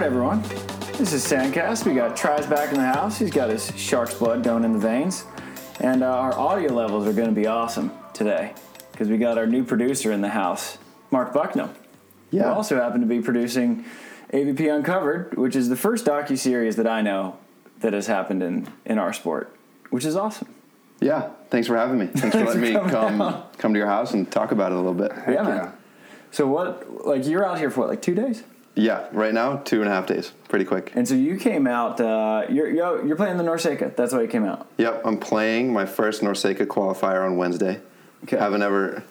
right, 0.00 0.06
everyone. 0.06 0.40
This 0.96 1.12
is 1.12 1.22
Sandcast. 1.26 1.84
We 1.84 1.94
got 1.94 2.16
Tri's 2.16 2.46
back 2.46 2.70
in 2.70 2.76
the 2.76 2.86
house. 2.86 3.18
He's 3.18 3.30
got 3.30 3.50
his 3.50 3.70
shark's 3.76 4.14
blood 4.14 4.42
going 4.42 4.64
in 4.64 4.72
the 4.72 4.78
veins. 4.78 5.26
And 5.78 6.02
uh, 6.02 6.06
our 6.06 6.32
audio 6.38 6.72
levels 6.72 7.06
are 7.06 7.12
going 7.12 7.28
to 7.28 7.34
be 7.34 7.46
awesome 7.46 7.92
today 8.14 8.54
because 8.92 9.08
we 9.08 9.18
got 9.18 9.36
our 9.36 9.46
new 9.46 9.62
producer 9.62 10.10
in 10.10 10.22
the 10.22 10.30
house, 10.30 10.78
Mark 11.10 11.34
Bucknam. 11.34 11.74
Yeah. 12.30 12.44
Who 12.44 12.48
also 12.48 12.80
happened 12.80 13.02
to 13.02 13.06
be 13.06 13.20
producing 13.20 13.84
AVP 14.32 14.74
Uncovered, 14.74 15.36
which 15.36 15.54
is 15.54 15.68
the 15.68 15.76
first 15.76 16.06
docu-series 16.06 16.76
that 16.76 16.86
I 16.86 17.02
know 17.02 17.36
that 17.80 17.92
has 17.92 18.06
happened 18.06 18.42
in, 18.42 18.72
in 18.86 18.96
our 18.96 19.12
sport, 19.12 19.54
which 19.90 20.06
is 20.06 20.16
awesome. 20.16 20.48
Yeah, 21.00 21.28
thanks 21.50 21.68
for 21.68 21.76
having 21.76 21.98
me. 21.98 22.06
Thanks 22.14 22.34
for 22.34 22.46
letting 22.46 22.62
me 22.62 22.72
coming 22.72 22.90
come 22.90 23.42
come 23.58 23.74
to 23.74 23.78
your 23.78 23.88
house 23.88 24.14
and 24.14 24.30
talk 24.30 24.50
about 24.50 24.72
it 24.72 24.76
a 24.76 24.80
little 24.80 24.94
bit. 24.94 25.12
yeah, 25.28 25.42
man. 25.42 25.72
So 26.30 26.46
what, 26.46 27.06
like 27.06 27.26
you're 27.26 27.44
out 27.44 27.58
here 27.58 27.70
for 27.70 27.80
what, 27.80 27.90
like 27.90 28.00
two 28.00 28.14
days? 28.14 28.44
Yeah, 28.76 29.08
right 29.12 29.34
now 29.34 29.56
two 29.56 29.80
and 29.80 29.90
a 29.90 29.92
half 29.92 30.06
days, 30.06 30.32
pretty 30.48 30.64
quick. 30.64 30.92
And 30.94 31.06
so 31.06 31.14
you 31.14 31.36
came 31.36 31.66
out, 31.66 32.00
uh, 32.00 32.46
you're, 32.48 32.70
you're 32.70 33.04
you're 33.06 33.16
playing 33.16 33.36
the 33.36 33.44
NORCECA. 33.44 33.96
That's 33.96 34.12
why 34.12 34.22
you 34.22 34.28
came 34.28 34.44
out. 34.44 34.68
Yep, 34.78 35.02
I'm 35.04 35.18
playing 35.18 35.72
my 35.72 35.86
first 35.86 36.22
NORCECA 36.22 36.66
qualifier 36.66 37.24
on 37.26 37.36
Wednesday. 37.36 37.80
Okay. 38.24 38.36
Haven't 38.38 38.62
ever, 38.62 39.02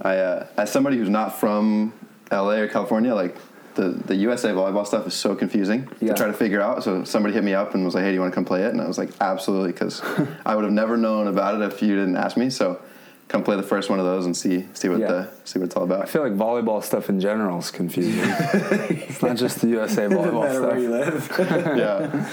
I 0.00 0.16
uh, 0.16 0.46
as 0.56 0.72
somebody 0.72 0.96
who's 0.96 1.10
not 1.10 1.38
from 1.38 1.92
LA 2.32 2.54
or 2.54 2.68
California, 2.68 3.14
like 3.14 3.36
the 3.74 3.88
the 3.90 4.14
USA 4.16 4.50
volleyball 4.50 4.86
stuff 4.86 5.06
is 5.06 5.14
so 5.14 5.34
confusing 5.34 5.86
Yeah. 6.00 6.12
to 6.12 6.14
try 6.14 6.26
to 6.26 6.32
figure 6.32 6.60
out. 6.62 6.82
So 6.82 7.04
somebody 7.04 7.34
hit 7.34 7.44
me 7.44 7.52
up 7.54 7.74
and 7.74 7.84
was 7.84 7.94
like, 7.94 8.04
"Hey, 8.04 8.10
do 8.10 8.14
you 8.14 8.20
want 8.20 8.32
to 8.32 8.34
come 8.34 8.44
play 8.46 8.62
it?" 8.62 8.70
And 8.72 8.80
I 8.80 8.86
was 8.88 8.96
like, 8.98 9.10
"Absolutely," 9.20 9.72
because 9.72 10.00
I 10.46 10.54
would 10.54 10.64
have 10.64 10.72
never 10.72 10.96
known 10.96 11.26
about 11.28 11.60
it 11.60 11.72
if 11.72 11.82
you 11.82 11.94
didn't 11.94 12.16
ask 12.16 12.36
me. 12.38 12.48
So 12.50 12.80
come 13.28 13.42
play 13.42 13.56
the 13.56 13.62
first 13.62 13.90
one 13.90 13.98
of 13.98 14.04
those 14.04 14.26
and 14.26 14.36
see 14.36 14.66
see 14.74 14.88
what 14.88 15.00
Yeah. 15.00 15.08
the 15.08 15.28
see 15.44 15.58
what 15.58 15.66
it's 15.66 15.76
all 15.76 15.84
about. 15.84 16.02
I 16.02 16.06
feel 16.06 16.22
like 16.22 16.32
volleyball 16.34 16.82
stuff 16.82 17.08
in 17.08 17.20
general 17.20 17.58
is 17.58 17.70
confusing. 17.70 18.20
it's 18.24 19.22
not 19.22 19.36
just 19.36 19.60
the 19.60 19.68
USA 19.68 20.08
Doesn't 20.08 20.18
volleyball 20.18 20.42
matter 20.44 20.62
where 20.62 20.78
you 20.78 21.20
stuff. 21.20 21.38
live. 21.38 21.76
yeah, 21.78 22.30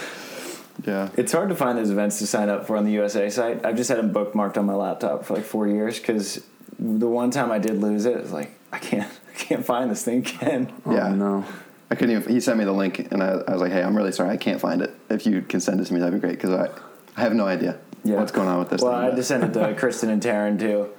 yeah. 0.85 1.09
It's 1.17 1.31
hard 1.31 1.49
to 1.49 1.55
find 1.55 1.77
those 1.77 1.89
events 1.91 2.19
to 2.19 2.27
sign 2.27 2.49
up 2.49 2.67
for 2.67 2.77
on 2.77 2.85
the 2.85 2.91
USA 2.91 3.29
site. 3.29 3.65
I've 3.65 3.75
just 3.77 3.89
had 3.89 3.97
them 3.99 4.13
bookmarked 4.13 4.57
on 4.57 4.65
my 4.65 4.73
laptop 4.73 5.25
for 5.25 5.35
like 5.35 5.43
four 5.43 5.67
years 5.67 5.99
because 5.99 6.43
the 6.79 7.07
one 7.07 7.31
time 7.31 7.51
I 7.51 7.59
did 7.59 7.79
lose 7.81 8.05
it, 8.05 8.17
it's 8.17 8.31
like 8.31 8.51
I 8.71 8.79
can't, 8.79 9.11
I 9.33 9.33
can't 9.37 9.65
find 9.65 9.89
this 9.91 10.03
thing 10.03 10.19
again. 10.19 10.71
Oh, 10.85 10.93
Yeah. 10.93 11.09
no. 11.13 11.45
I 11.89 11.95
couldn't 11.95 12.15
even. 12.15 12.31
He 12.33 12.39
sent 12.39 12.57
me 12.57 12.63
the 12.63 12.71
link, 12.71 13.11
and 13.11 13.21
I, 13.21 13.31
I 13.47 13.51
was 13.51 13.59
like, 13.61 13.73
"Hey, 13.73 13.83
I'm 13.83 13.97
really 13.97 14.13
sorry, 14.13 14.29
I 14.29 14.37
can't 14.37 14.61
find 14.61 14.81
it. 14.81 14.91
If 15.09 15.25
you 15.25 15.41
can 15.41 15.59
send 15.59 15.81
it 15.81 15.85
to 15.87 15.93
me, 15.93 15.99
that'd 15.99 16.13
be 16.13 16.21
great 16.25 16.39
because 16.39 16.51
I, 16.51 16.69
I 17.17 17.21
have 17.21 17.33
no 17.33 17.45
idea 17.45 17.77
what's 18.03 18.31
going 18.31 18.47
on 18.47 18.59
with 18.59 18.69
this." 18.69 18.81
Well, 18.81 18.91
thing, 18.93 19.01
I 19.01 19.09
but- 19.09 19.15
just 19.15 19.27
sent 19.27 19.43
it 19.43 19.53
to 19.53 19.73
Kristen 19.77 20.09
and 20.09 20.21
Taryn 20.21 20.59
too, 20.59 20.89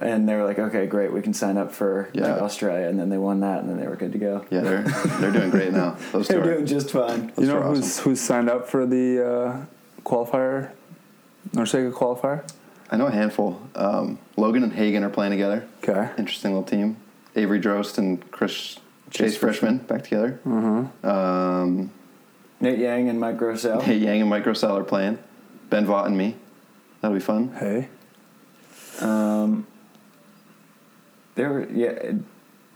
and 0.00 0.28
they 0.28 0.34
were 0.34 0.44
like, 0.44 0.58
"Okay, 0.58 0.86
great, 0.86 1.12
we 1.12 1.20
can 1.22 1.34
sign 1.34 1.56
up 1.58 1.72
for 1.72 2.08
like, 2.14 2.40
Australia," 2.40 2.88
and 2.88 2.98
then 2.98 3.08
they 3.10 3.18
won 3.18 3.40
that, 3.40 3.60
and 3.60 3.68
then 3.70 3.78
they 3.78 3.86
were 3.86 3.96
good 3.96 4.12
to 4.12 4.18
go. 4.18 4.44
yeah, 4.50 4.60
they're 4.60 4.82
they're 5.20 5.32
doing 5.32 5.50
great 5.50 5.72
now. 5.72 5.96
Those 6.12 6.28
They're 6.28 6.40
are. 6.40 6.54
doing 6.54 6.66
just 6.66 6.90
fine. 6.90 7.32
You 7.38 7.46
know 7.46 7.58
are 7.58 7.62
who's 7.68 7.80
awesome. 7.84 8.04
who's 8.04 8.20
signed 8.20 8.48
up 8.50 8.68
for 8.68 8.86
the 8.86 9.26
uh, 9.26 10.02
qualifier, 10.04 10.70
NORCECA 11.52 11.92
qualifier? 11.92 12.48
I 12.90 12.96
know 12.96 13.06
a 13.06 13.10
handful. 13.10 13.60
Um, 13.74 14.18
Logan 14.36 14.62
and 14.62 14.72
Hagen 14.72 15.02
are 15.04 15.10
playing 15.10 15.32
together. 15.32 15.66
Okay. 15.82 16.10
Interesting 16.18 16.52
little 16.52 16.62
team. 16.68 16.96
Avery 17.34 17.58
Drost 17.60 17.98
and 17.98 18.30
Chris 18.30 18.78
Chase, 19.10 19.36
Freshman 19.36 19.78
back 19.78 20.04
together. 20.04 20.38
Mm-hmm. 20.46 21.04
Um, 21.06 21.90
Nate 22.60 22.78
Yang 22.78 23.08
and 23.08 23.18
Mike 23.20 23.36
Grossell. 23.38 23.84
Nate 23.86 24.00
Yang 24.02 24.20
and 24.20 24.30
Mike 24.30 24.44
Grossell 24.44 24.78
are 24.78 24.84
playing. 24.84 25.18
Ben 25.70 25.84
Vaught 25.86 26.06
and 26.06 26.16
me. 26.16 26.36
That'll 27.04 27.18
be 27.18 27.20
fun. 27.22 27.52
Hey. 27.58 27.88
Um, 29.02 29.66
there 31.34 31.50
were 31.52 31.68
yeah, 31.70 32.12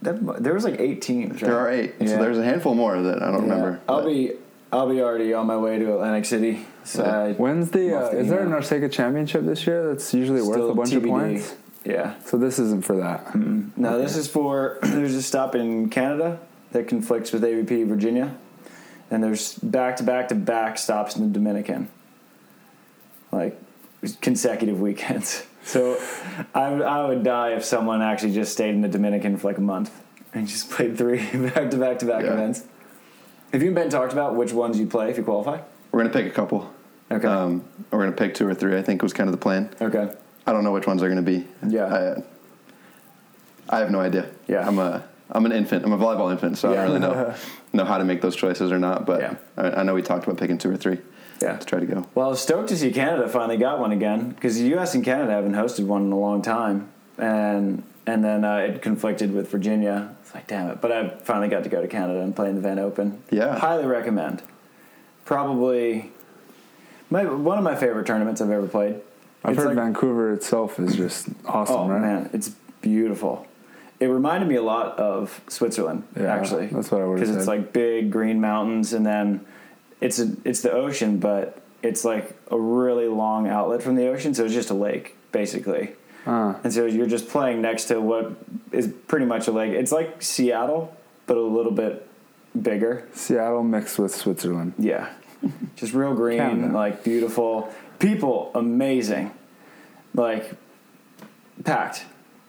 that, 0.03 0.43
there 0.43 0.53
was 0.53 0.63
like 0.63 0.79
eight 0.79 1.01
teams. 1.01 1.41
There 1.41 1.57
are 1.57 1.67
eight. 1.71 1.95
Yeah. 1.99 2.09
So 2.09 2.17
there's 2.17 2.37
a 2.37 2.43
handful 2.43 2.75
more 2.75 3.01
that 3.01 3.23
I 3.23 3.31
don't 3.31 3.47
Yeah. 3.47 3.53
remember. 3.53 3.81
I'll 3.89 4.03
but- 4.03 4.09
be 4.09 4.33
I'll 4.71 4.87
be 4.87 5.01
already 5.01 5.33
on 5.33 5.47
my 5.47 5.57
way 5.57 5.79
to 5.79 5.93
Atlantic 5.95 6.25
City. 6.25 6.67
So 6.83 7.03
Yeah. 7.03 7.33
When's 7.33 7.71
the? 7.71 7.91
Uh, 7.97 8.11
the 8.11 8.19
is 8.19 8.29
there 8.29 8.41
a 8.41 8.45
email. 8.45 8.59
NORCECA 8.59 8.91
championship 8.91 9.45
this 9.45 9.65
year? 9.65 9.87
That's 9.87 10.13
usually 10.13 10.43
worth 10.43 10.69
a 10.69 10.75
bunch 10.75 10.93
of 10.93 11.01
points. 11.03 11.55
Yeah. 11.83 12.13
So 12.23 12.37
this 12.37 12.59
isn't 12.59 12.85
for 12.85 12.97
that. 12.97 13.33
No, 13.33 13.97
this 13.97 14.15
is 14.15 14.27
for 14.27 14.77
there's 14.83 15.15
a 15.15 15.23
stop 15.23 15.55
in 15.55 15.89
Canada 15.89 16.37
that 16.71 16.87
conflicts 16.87 17.31
with 17.31 17.41
AVP 17.43 17.87
Virginia, 17.87 18.35
and 19.09 19.23
there's 19.23 19.55
back 19.57 19.95
to 19.95 20.03
back 20.03 20.27
to 20.27 20.35
back 20.35 20.77
stops 20.77 21.15
in 21.15 21.23
the 21.23 21.33
Dominican, 21.33 21.89
like 23.31 23.59
consecutive 24.21 24.79
weekends. 24.79 25.45
So 25.61 26.01
I 26.55 26.71
would 26.71 26.81
I 26.81 27.05
would 27.07 27.21
die 27.21 27.49
if 27.53 27.63
someone 27.63 28.01
actually 28.01 28.33
just 28.33 28.53
stayed 28.53 28.73
in 28.73 28.81
the 28.81 28.87
Dominican 28.87 29.37
for 29.37 29.49
like 29.49 29.57
a 29.59 29.61
month 29.61 29.91
and 30.33 30.47
just 30.47 30.71
played 30.71 30.97
three 30.97 31.17
back 31.33 31.69
to 31.71 31.77
back 31.77 31.99
to 31.99 32.05
back 32.07 32.23
Yeah. 32.23 32.33
events. 32.33 32.63
Have 33.51 33.61
you 33.61 33.71
been 33.71 33.89
talked 33.89 34.11
about 34.13 34.35
which 34.35 34.51
ones 34.51 34.79
you 34.79 34.87
play 34.87 35.11
if 35.11 35.17
you 35.17 35.23
qualify? 35.23 35.59
We're 35.91 35.99
gonna 36.01 36.13
pick 36.13 36.25
a 36.25 36.31
couple. 36.33 36.73
Okay. 37.11 37.27
Um, 37.27 37.65
we're 37.91 37.99
gonna 37.99 38.13
pick 38.15 38.33
two 38.33 38.47
or 38.47 38.55
three. 38.55 38.77
I 38.77 38.81
think 38.81 39.03
was 39.03 39.13
kind 39.13 39.27
of 39.27 39.33
the 39.33 39.37
plan. 39.37 39.69
okay. 39.79 40.09
I 40.47 40.53
don't 40.53 40.63
know 40.63 40.71
which 40.71 40.87
ones 40.87 41.03
are 41.03 41.09
gonna 41.09 41.21
be. 41.21 41.45
Yeah. 41.67 42.15
I, 43.69 43.75
I 43.75 43.79
have 43.79 43.91
no 43.91 43.99
idea. 43.99 44.27
Yeah. 44.47 44.65
I'm 44.67 44.79
a 44.79 45.03
I'm 45.29 45.45
an 45.45 45.51
infant. 45.51 45.85
I'm 45.85 45.91
a 45.91 45.97
volleyball 45.99 46.31
infant, 46.31 46.57
so 46.57 46.71
I 46.71 46.75
don't 46.77 46.85
really 46.85 46.99
know 46.99 47.35
know 47.73 47.85
how 47.85 47.97
to 47.99 48.05
make 48.05 48.21
those 48.21 48.35
choices 48.35 48.71
or 48.71 48.79
not. 48.79 49.05
But 49.05 49.21
Yeah. 49.21 49.35
I, 49.57 49.81
I 49.81 49.83
know 49.83 49.93
we 49.93 50.01
talked 50.01 50.23
about 50.23 50.37
picking 50.39 50.57
two 50.57 50.71
or 50.71 50.77
three 50.77 50.97
Yeah. 51.41 51.57
to 51.57 51.65
try 51.65 51.79
to 51.79 51.85
go. 51.85 52.05
Well, 52.15 52.27
I 52.27 52.29
was 52.29 52.41
stoked 52.41 52.69
to 52.69 52.77
see 52.77 52.91
Canada 52.91 53.27
finally 53.29 53.57
got 53.57 53.79
one 53.79 53.91
again 53.91 54.29
because 54.31 54.55
the 54.57 54.65
U.S. 54.69 54.93
and 54.95 55.03
Canada 55.03 55.31
haven't 55.31 55.53
hosted 55.53 55.85
one 55.85 56.03
in 56.03 56.11
a 56.11 56.19
long 56.19 56.41
time, 56.41 56.89
and 57.17 57.83
and 58.05 58.23
then 58.23 58.43
uh, 58.43 58.57
it 58.57 58.81
conflicted 58.81 59.33
with 59.33 59.49
Virginia. 59.51 60.15
It's 60.21 60.33
like 60.35 60.47
damn 60.47 60.69
it, 60.69 60.81
but 60.81 60.91
I 60.91 61.09
finally 61.23 61.47
got 61.47 61.63
to 61.63 61.69
go 61.69 61.81
to 61.81 61.87
Canada 61.87 62.19
and 62.21 62.35
play 62.35 62.49
in 62.49 62.55
the 62.55 62.61
Van 62.61 62.77
Open. 62.79 63.21
Yeah. 63.31 63.57
highly 63.57 63.85
recommend. 63.85 64.41
Probably 65.25 66.11
my 67.09 67.25
one 67.25 67.57
of 67.57 67.63
my 67.63 67.75
favorite 67.75 68.05
tournaments 68.07 68.41
I've 68.41 68.49
ever 68.51 68.67
played. 68.67 68.95
I've 69.43 69.51
It's 69.53 69.59
heard 69.59 69.67
like- 69.67 69.75
Vancouver 69.75 70.33
itself 70.33 70.79
is 70.79 70.95
just 70.95 71.29
awesome, 71.45 71.75
Oh 71.75 71.87
right? 71.89 72.01
man, 72.01 72.29
it's 72.33 72.49
beautiful. 72.81 73.45
It 73.99 74.07
reminded 74.07 74.47
me 74.49 74.55
a 74.55 74.61
lot 74.61 74.97
of 74.97 75.41
Switzerland, 75.49 76.03
Yeah, 76.17 76.33
actually. 76.33 76.67
that's 76.67 76.89
what 76.89 77.01
I 77.01 77.05
would've 77.05 77.19
Because 77.21 77.35
it's 77.35 77.47
like 77.47 77.73
big 77.73 78.11
green 78.11 78.39
mountains, 78.41 78.93
and 78.93 79.05
then 79.05 79.41
it's 80.01 80.19
a, 80.19 80.31
it's 80.45 80.61
the 80.61 80.71
ocean, 80.71 81.19
but 81.19 81.61
it's 81.83 82.03
like 82.05 82.35
a 82.51 82.59
really 82.59 83.07
long 83.07 83.47
outlet 83.47 83.81
from 83.81 83.95
the 83.95 84.07
ocean, 84.07 84.33
so 84.33 84.45
it's 84.45 84.53
just 84.53 84.69
a 84.69 84.73
lake 84.73 85.15
basically. 85.31 85.91
Uh, 86.25 86.55
And 86.63 86.73
so 86.73 86.85
you're 86.85 87.07
just 87.07 87.27
playing 87.29 87.61
next 87.61 87.85
to 87.85 87.99
what 88.01 88.33
is 88.71 88.91
pretty 89.07 89.25
much 89.25 89.47
a 89.47 89.51
lake. 89.51 89.73
It's 89.73 89.91
like 89.91 90.21
Seattle, 90.21 90.95
but 91.27 91.37
a 91.37 91.41
little 91.41 91.71
bit 91.71 92.05
bigger. 92.59 93.07
Seattle 93.13 93.63
mixed 93.63 93.97
with 93.99 94.13
Switzerland. 94.13 94.73
Yeah. 94.77 95.09
Just 95.77 95.93
real 95.93 96.13
green, 96.15 96.39
Canada. 96.39 96.73
like 96.73 97.03
beautiful. 97.03 97.73
People, 97.99 98.51
amazing. 98.53 99.31
Like, 100.13 100.51
packed 101.63 102.05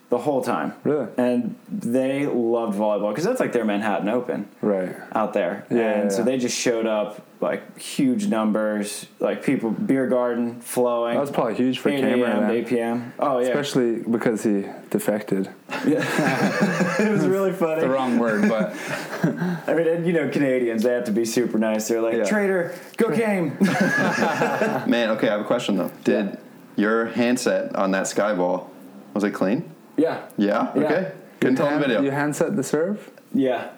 the 0.09 0.17
whole 0.17 0.41
time. 0.43 0.73
Really? 0.83 1.07
And 1.17 1.55
they 1.69 2.25
loved 2.25 2.77
volleyball 2.77 3.11
because 3.11 3.23
that's 3.23 3.39
like 3.39 3.53
their 3.53 3.63
Manhattan 3.65 4.09
Open 4.09 4.49
Right. 4.61 4.95
out 5.13 5.33
there. 5.33 5.65
Yeah, 5.69 5.77
and 5.77 6.03
yeah, 6.03 6.09
so 6.09 6.17
yeah. 6.19 6.23
they 6.25 6.37
just 6.37 6.57
showed 6.57 6.85
up 6.85 7.25
like 7.41 7.77
huge 7.77 8.27
numbers, 8.27 9.07
like 9.19 9.43
people, 9.43 9.71
beer 9.71 10.05
garden 10.07 10.61
flowing. 10.61 11.15
That 11.15 11.21
was 11.21 11.31
probably 11.31 11.55
huge 11.55 11.79
for 11.79 11.89
8 11.89 11.99
Cameron, 11.99 12.43
a.m. 12.43 12.51
8 12.51 12.67
p.m. 12.67 13.13
Oh, 13.19 13.39
yeah. 13.39 13.47
Especially 13.47 13.95
because 14.03 14.43
he 14.43 14.65
defected. 14.91 15.49
Yeah, 15.85 16.05
it 17.01 17.11
was 17.11 17.25
really 17.25 17.51
funny. 17.51 17.81
The 17.81 17.89
wrong 17.89 18.19
word, 18.19 18.47
but 18.47 18.75
I 19.67 19.73
mean, 19.73 19.87
and, 19.87 20.05
you 20.05 20.13
know, 20.13 20.29
Canadians, 20.29 20.83
they 20.83 20.93
have 20.93 21.05
to 21.05 21.11
be 21.11 21.25
super 21.25 21.57
nice. 21.57 21.87
They're 21.87 22.01
like, 22.01 22.13
Yeah. 22.15 22.25
traitor, 22.25 22.75
go 22.97 23.09
game. 23.09 23.57
Man, 24.87 25.09
okay, 25.11 25.27
I 25.27 25.31
have 25.31 25.41
a 25.41 25.45
question 25.45 25.77
though. 25.77 25.91
Did 26.03 26.37
your 26.75 27.07
handset 27.07 27.75
on 27.75 27.91
that 27.91 28.03
skyball 28.03 28.67
was 29.13 29.23
it 29.23 29.31
clean? 29.31 29.69
yeah. 29.97 30.21
Yeah. 30.37 30.71
Yeah. 30.75 30.83
Okay. 30.83 31.11
Couldn't 31.39 31.55
tell 31.55 31.65
the 31.65 31.71
Hand- 31.71 31.81
video. 31.83 32.01
you 32.03 32.11
handset 32.11 32.55
the 32.55 32.63
serve. 32.63 33.09
Yeah. 33.33 33.69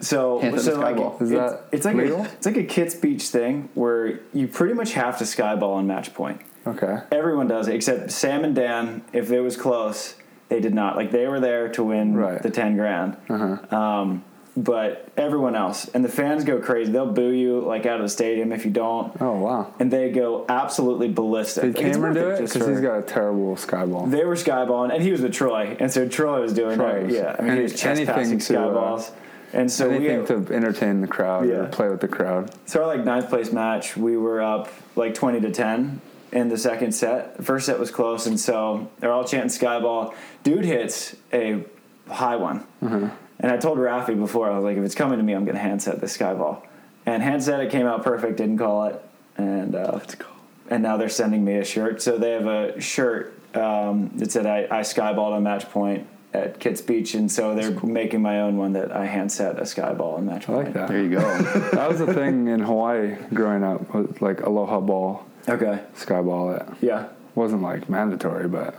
So, 0.00 0.40
Can't 0.40 0.60
so 0.60 0.78
like, 0.80 0.96
skyball. 0.96 1.20
Is 1.22 1.30
it's, 1.30 1.40
that 1.52 1.64
it's 1.72 1.84
like 1.84 1.96
legal? 1.96 2.22
a, 2.22 2.24
it's 2.24 2.46
like 2.46 2.56
a 2.56 2.64
Kits 2.64 2.94
Beach 2.94 3.24
thing 3.28 3.68
where 3.74 4.20
you 4.32 4.48
pretty 4.48 4.74
much 4.74 4.92
have 4.92 5.18
to 5.18 5.24
skyball 5.24 5.74
on 5.74 5.86
match 5.86 6.14
point. 6.14 6.40
Okay. 6.66 6.98
Everyone 7.12 7.48
does 7.48 7.68
it 7.68 7.74
except 7.74 8.10
Sam 8.10 8.44
and 8.44 8.54
Dan. 8.54 9.02
If 9.12 9.30
it 9.30 9.40
was 9.40 9.56
close, 9.56 10.14
they 10.48 10.60
did 10.60 10.74
not. 10.74 10.96
Like 10.96 11.10
they 11.10 11.26
were 11.26 11.40
there 11.40 11.68
to 11.70 11.84
win 11.84 12.14
Right. 12.16 12.42
the 12.42 12.50
ten 12.50 12.76
grand. 12.76 13.16
Uh-huh. 13.28 13.76
Um, 13.76 14.24
but 14.56 15.08
everyone 15.16 15.54
else 15.54 15.88
and 15.94 16.04
the 16.04 16.08
fans 16.08 16.42
go 16.44 16.58
crazy. 16.60 16.90
They'll 16.90 17.12
boo 17.12 17.30
you 17.30 17.60
like 17.60 17.86
out 17.86 17.96
of 17.96 18.02
the 18.02 18.08
stadium 18.08 18.52
if 18.52 18.64
you 18.64 18.70
don't, 18.72 19.16
Oh 19.20 19.38
wow. 19.38 19.72
and 19.78 19.90
they 19.92 20.10
go 20.10 20.44
absolutely 20.48 21.08
ballistic. 21.08 21.62
Did 21.62 21.76
Cameron 21.76 22.14
worth 22.14 22.14
do 22.14 22.30
it? 22.44 22.52
Because 22.52 22.66
he's 22.68 22.80
got 22.80 22.98
a 22.98 23.02
terrible 23.02 23.54
skyball. 23.56 24.10
They 24.10 24.24
were 24.24 24.34
skyballing, 24.34 24.92
and 24.92 25.02
he 25.02 25.12
was 25.12 25.20
with 25.22 25.32
Troy, 25.32 25.76
and 25.78 25.90
so 25.90 26.08
Troy 26.08 26.40
was 26.42 26.52
doing 26.52 26.76
Troy 26.78 27.04
it. 27.04 27.10
Yeah, 27.12 27.36
I 27.38 27.42
mean, 27.42 27.56
he 27.56 27.62
was 27.62 27.72
any- 27.84 28.04
chest 28.04 28.06
passing 28.12 28.38
to, 28.38 28.58
uh, 28.60 28.62
skyballs. 28.74 29.10
And 29.52 29.70
so 29.70 29.88
we 29.88 30.08
Anything 30.08 30.46
to 30.46 30.54
entertain 30.54 31.00
the 31.00 31.06
crowd 31.08 31.48
Yeah. 31.48 31.54
or 31.56 31.66
play 31.66 31.88
with 31.88 32.00
the 32.00 32.08
crowd. 32.08 32.50
So 32.66 32.80
our 32.82 32.86
like 32.86 33.04
ninth 33.04 33.28
place 33.28 33.52
match, 33.52 33.96
we 33.96 34.16
were 34.16 34.40
up 34.40 34.68
like 34.96 35.14
twenty 35.14 35.40
to 35.40 35.50
ten 35.50 36.00
in 36.32 36.48
the 36.48 36.56
second 36.58 36.92
set. 36.92 37.36
The 37.36 37.42
first 37.42 37.66
set 37.66 37.78
was 37.78 37.90
close, 37.90 38.26
and 38.26 38.38
so 38.38 38.88
they're 39.00 39.12
all 39.12 39.24
chanting 39.24 39.48
skyball. 39.50 40.14
Dude 40.44 40.64
hits 40.64 41.16
a 41.32 41.64
high 42.08 42.36
one, 42.36 42.64
Uh-huh. 42.82 43.08
and 43.40 43.50
I 43.52 43.56
told 43.56 43.78
Rafi 43.78 44.16
before 44.18 44.48
I 44.50 44.54
was 44.54 44.62
like, 44.64 44.76
if 44.76 44.84
it's 44.84 44.94
coming 44.94 45.18
to 45.18 45.24
me, 45.24 45.32
I'm 45.32 45.44
gonna 45.44 45.58
hand 45.58 45.82
set 45.82 46.00
this 46.00 46.16
skyball. 46.16 46.62
And 47.06 47.22
hand 47.22 47.42
said 47.42 47.58
it 47.60 47.70
came 47.72 47.86
out 47.86 48.04
perfect, 48.04 48.36
didn't 48.36 48.58
call 48.58 48.84
it, 48.86 49.02
and 49.36 49.74
uh, 49.74 49.90
Let's 49.94 50.14
go. 50.14 50.26
and 50.68 50.82
now 50.82 50.96
they're 50.96 51.08
sending 51.08 51.44
me 51.44 51.56
a 51.56 51.64
shirt. 51.64 52.00
So 52.02 52.18
they 52.18 52.30
have 52.32 52.46
a 52.46 52.80
shirt 52.80 53.34
um, 53.56 54.10
that 54.16 54.30
said 54.30 54.46
I, 54.46 54.68
I 54.70 54.80
skyballed 54.82 55.32
on 55.32 55.42
match 55.42 55.68
point 55.70 56.06
at 56.32 56.60
Kits 56.60 56.80
Beach, 56.80 57.14
and 57.14 57.30
so 57.30 57.54
they're 57.54 57.72
making 57.82 58.22
my 58.22 58.40
own 58.40 58.56
one 58.56 58.72
that 58.74 58.92
I 58.92 59.06
hand 59.06 59.32
set 59.32 59.58
a 59.58 59.62
skyball 59.62 60.16
and 60.18 60.26
match 60.26 60.48
I 60.48 60.52
like 60.52 60.72
that. 60.74 60.88
There 60.88 61.02
you 61.02 61.10
go. 61.10 61.20
That 61.72 61.88
was 61.90 62.00
a 62.00 62.12
thing 62.12 62.46
in 62.48 62.60
Hawaii 62.60 63.16
growing 63.34 63.64
up, 63.64 63.92
with 63.94 64.22
like 64.22 64.40
aloha 64.42 64.80
ball, 64.80 65.26
Okay. 65.48 65.80
sky 65.94 66.22
ball. 66.22 66.52
It 66.52 66.66
Yeah, 66.80 67.08
wasn't 67.34 67.62
like 67.62 67.88
mandatory, 67.88 68.46
but 68.48 68.74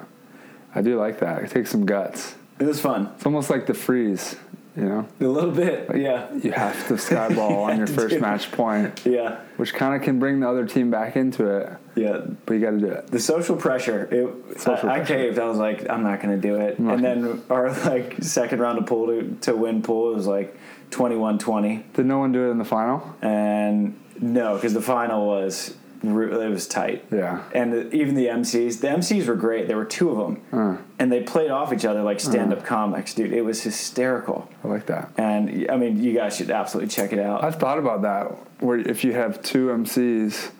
I 0.74 0.82
do 0.82 0.98
like 0.98 1.20
that. 1.20 1.44
It 1.44 1.52
takes 1.52 1.70
some 1.72 1.86
guts. 1.86 2.36
it 2.60 2.66
was 2.66 2.80
fun. 2.80 3.12
It's 3.16 3.26
almost 3.26 3.50
like 3.50 3.66
the 3.66 3.74
freeze, 3.74 4.38
you 4.76 4.84
know. 4.84 5.08
A 5.20 5.24
little 5.26 5.52
bit. 5.52 5.90
Yeah. 5.96 6.34
You 6.34 6.52
have 6.54 6.88
to 6.88 6.94
skyball 6.94 7.64
on 7.70 7.78
your 7.78 7.88
first 7.88 8.20
match 8.20 8.52
point, 8.52 9.02
Yeah. 9.06 9.40
which 9.58 9.74
kind 9.74 9.96
of 9.96 10.02
can 10.02 10.20
bring 10.20 10.40
the 10.40 10.50
other 10.50 10.66
team 10.66 10.90
back 10.90 11.16
into 11.16 11.46
it, 11.48 11.70
Yeah. 11.96 12.22
but 12.46 12.54
you 12.54 12.62
got 12.62 12.72
to 12.72 12.80
do 12.80 12.88
it. 12.88 13.08
The 13.08 13.20
social 13.20 13.56
pressure. 13.58 14.08
It, 14.12 14.60
Social 14.62 14.90
I, 14.90 15.02
I 15.02 15.06
caved. 15.06 15.40
I 15.40 15.46
was 15.46 15.58
like, 15.58 15.90
I'm 15.90 16.04
not 16.04 16.22
going 16.22 16.40
to 16.40 16.48
do 16.48 16.56
it. 16.56 16.78
And 16.80 17.04
then 17.04 17.42
our 17.50 17.72
like 17.86 18.24
second 18.24 18.60
round 18.60 18.78
of 18.78 18.86
pool 18.86 19.08
to, 19.08 19.36
to 19.42 19.56
win 19.56 19.82
pool 19.82 20.14
was 20.14 20.28
like 20.28 20.56
21-20. 20.92 21.94
Did 21.94 22.06
no 22.06 22.20
one 22.20 22.32
do 22.32 22.48
it 22.48 22.52
in 22.52 22.58
the 22.58 22.66
final? 22.66 23.16
And 23.22 24.00
no, 24.20 24.56
because 24.56 24.74
the 24.74 24.82
final 24.82 25.26
was 25.28 25.76
it 26.04 26.50
was 26.50 26.68
tight. 26.68 27.06
Yeah. 27.12 27.44
And 27.54 27.74
the, 27.74 27.92
even 27.96 28.16
the 28.16 28.26
MCs, 28.28 28.82
the 28.82 28.88
MCs 28.88 29.28
were 29.28 29.36
great. 29.36 29.68
There 29.68 29.78
were 29.78 29.86
two 29.86 30.10
of 30.10 30.18
them, 30.18 30.42
Uh, 30.52 30.78
and 31.00 31.12
they 31.12 31.22
played 31.24 31.52
off 31.52 31.72
each 31.74 31.86
other 31.86 32.02
like 32.02 32.20
stand-up 32.20 32.66
comics, 32.66 33.14
dude. 33.14 33.32
It 33.34 33.44
was 33.44 33.62
hysterical. 33.62 34.50
I 34.64 34.68
like 34.68 34.88
that. 34.88 35.12
And 35.18 35.70
I 35.70 35.78
mean, 35.78 36.02
you 36.02 36.14
guys 36.14 36.36
should 36.38 36.50
absolutely 36.52 36.90
check 36.90 37.14
it 37.14 37.20
out. 37.20 37.44
I've 37.44 37.56
thought 37.58 37.78
about 37.78 38.02
that, 38.04 38.26
where 38.62 38.78
if 38.80 39.04
you 39.04 39.14
have 39.14 39.42
two 39.44 39.68
MCs 39.68 40.52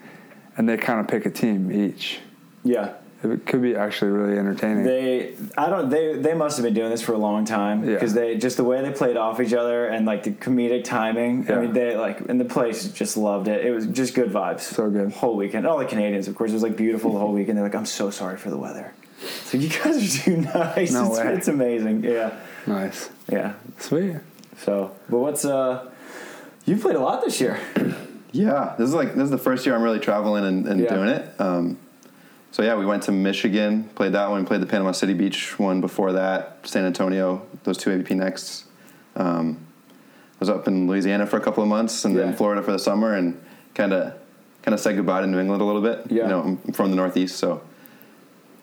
and 0.58 0.68
they 0.70 0.78
kind 0.78 1.00
of 1.00 1.08
pick 1.08 1.26
a 1.26 1.32
team 1.32 1.72
each, 1.72 2.20
yeah. 2.64 2.94
It 3.24 3.46
could 3.46 3.62
be 3.62 3.76
actually 3.76 4.12
really 4.12 4.38
entertaining. 4.38 4.84
They, 4.84 5.36
I 5.58 5.70
don't. 5.70 5.90
They, 5.90 6.16
they 6.18 6.34
must 6.34 6.58
have 6.58 6.64
been 6.64 6.74
doing 6.74 6.90
this 6.90 7.02
for 7.02 7.14
a 7.14 7.18
long 7.18 7.46
time 7.46 7.84
Yeah. 7.84 7.94
because 7.94 8.14
they 8.14 8.38
just 8.38 8.58
the 8.58 8.64
way 8.64 8.82
they 8.82 8.92
played 8.92 9.18
off 9.18 9.40
each 9.40 9.54
other 9.54 9.86
and 9.88 10.06
like 10.06 10.24
the 10.24 10.32
comedic 10.32 10.84
timing. 10.84 11.46
Yeah. 11.48 11.58
I 11.58 11.62
mean, 11.62 11.74
they 11.74 11.96
like 11.96 12.22
and 12.22 12.40
the 12.40 12.46
place 12.46 12.92
just 12.92 13.18
loved 13.18 13.48
it. 13.48 13.66
It 13.66 13.72
was 13.72 13.86
just 13.88 14.16
good 14.16 14.32
vibes. 14.32 14.62
So 14.62 14.90
good. 14.90 15.12
whole 15.12 15.36
weekend. 15.36 15.68
All 15.68 15.78
the 15.78 15.86
Canadians, 15.86 16.28
of 16.28 16.36
course, 16.36 16.52
it 16.52 16.54
was 16.56 16.64
like 16.64 16.76
beautiful 16.76 17.14
the 17.14 17.20
whole 17.20 17.34
weekend. 17.34 17.58
They're 17.58 17.66
like, 17.66 17.76
I'm 17.76 17.86
so 17.86 18.10
sorry 18.10 18.38
for 18.38 18.50
the 18.50 18.58
weather. 18.58 18.94
So 19.44 19.58
you 19.58 19.70
guys 19.70 20.20
are 20.20 20.24
too 20.24 20.38
nice. 20.56 20.92
No 20.92 21.08
it's, 21.12 21.20
way. 21.20 21.34
it's 21.36 21.48
amazing. 21.48 22.04
Yeah, 22.04 22.34
nice. 22.66 23.10
yeah. 23.32 23.54
Sweet. 23.78 24.16
So, 24.58 24.96
but 25.10 25.20
what's 25.20 25.46
uh? 25.46 25.90
You 26.66 26.78
played 26.78 26.96
a 26.96 27.00
lot 27.00 27.24
this 27.24 27.40
year. 27.42 27.60
Yeah, 28.32 28.76
this 28.78 28.88
is 28.88 28.96
like 28.96 29.14
this 29.14 29.26
is 29.26 29.30
the 29.30 29.38
first 29.38 29.66
year 29.66 29.76
I'm 29.76 29.82
really 29.84 30.00
traveling 30.00 30.46
and, 30.46 30.68
and 30.68 30.82
Yeah. 30.82 30.96
doing 30.96 31.10
it. 31.10 31.40
Um, 31.40 31.78
so 32.52 32.64
yeah, 32.64 32.76
we 32.76 32.86
went 32.86 33.04
to 33.04 33.12
Michigan, 33.12 33.86
played 33.96 34.12
that 34.14 34.30
one, 34.30 34.46
played 34.46 34.62
the 34.62 34.66
Panama 34.66 34.92
City 34.92 35.14
Beach 35.14 35.58
one 35.58 35.82
before 35.82 36.12
that, 36.14 36.60
San 36.64 36.86
Antonio, 36.86 37.46
those 37.64 37.78
two 37.78 37.90
AVP 37.90 38.16
next. 38.16 38.66
Um, 39.16 39.66
was 40.40 40.50
up 40.50 40.68
in 40.68 40.88
Louisiana 40.88 41.28
for 41.28 41.38
a 41.38 41.42
couple 41.42 41.62
of 41.64 41.70
months, 41.70 42.04
and 42.04 42.16
Yeah. 42.16 42.24
then 42.24 42.34
Florida 42.34 42.62
for 42.64 42.72
the 42.72 42.80
summer, 42.80 43.14
and 43.14 43.40
kind 43.76 43.94
of 43.94 44.14
kind 44.64 44.74
of 44.74 44.80
said 44.80 44.96
goodbye 44.96 45.22
to 45.22 45.28
New 45.28 45.40
England 45.40 45.62
a 45.62 45.66
little 45.66 45.82
bit. 45.82 46.06
Yeah. 46.10 46.24
You 46.24 46.30
know, 46.30 46.42
I'm 46.66 46.74
from 46.74 46.90
the 46.92 46.96
Northeast, 46.96 47.38
so 47.38 47.62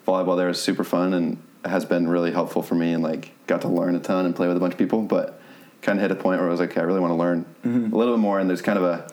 volleyball 0.06 0.36
there 0.36 0.48
is 0.48 0.60
super 0.60 0.84
fun 0.84 1.12
and 1.14 1.38
has 1.64 1.84
been 1.84 2.08
really 2.08 2.30
helpful 2.32 2.62
for 2.62 2.74
me, 2.74 2.92
and 2.92 3.02
like 3.02 3.32
got 3.46 3.60
to 3.62 3.68
learn 3.68 3.94
a 3.94 4.00
ton 4.00 4.26
and 4.26 4.34
play 4.34 4.48
with 4.48 4.56
a 4.56 4.60
bunch 4.60 4.72
of 4.74 4.78
people, 4.78 5.02
but 5.02 5.40
kind 5.82 5.98
of 5.98 6.02
hit 6.02 6.10
a 6.10 6.14
point 6.14 6.40
where 6.40 6.48
I 6.48 6.50
was 6.50 6.60
like, 6.60 6.70
okay, 6.72 6.80
I 6.80 6.84
really 6.84 7.00
want 7.00 7.12
to 7.12 7.16
learn 7.16 7.44
Mm-hmm. 7.64 7.94
a 7.94 7.96
little 7.98 8.14
bit 8.14 8.20
more, 8.20 8.38
and 8.40 8.48
there's 8.50 8.62
kind 8.62 8.78
of 8.78 8.84
a 8.84 9.08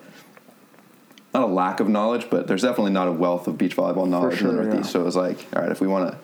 not 1.40 1.44
a 1.44 1.52
lack 1.52 1.80
of 1.80 1.90
knowledge, 1.90 2.28
but 2.30 2.48
there's 2.48 2.62
definitely 2.62 2.92
not 2.92 3.08
a 3.08 3.12
wealth 3.12 3.48
of 3.48 3.58
beach 3.58 3.76
volleyball 3.76 4.08
knowledge 4.08 4.42
in 4.42 4.48
the 4.48 4.54
Northeast. 4.54 4.86
yeah. 4.86 4.92
So 4.92 5.02
it 5.02 5.04
was 5.06 5.16
like, 5.16 5.46
all 5.56 5.62
right, 5.62 5.72
if 5.72 5.82
we 5.82 5.88
want 5.88 6.12
to 6.12 6.18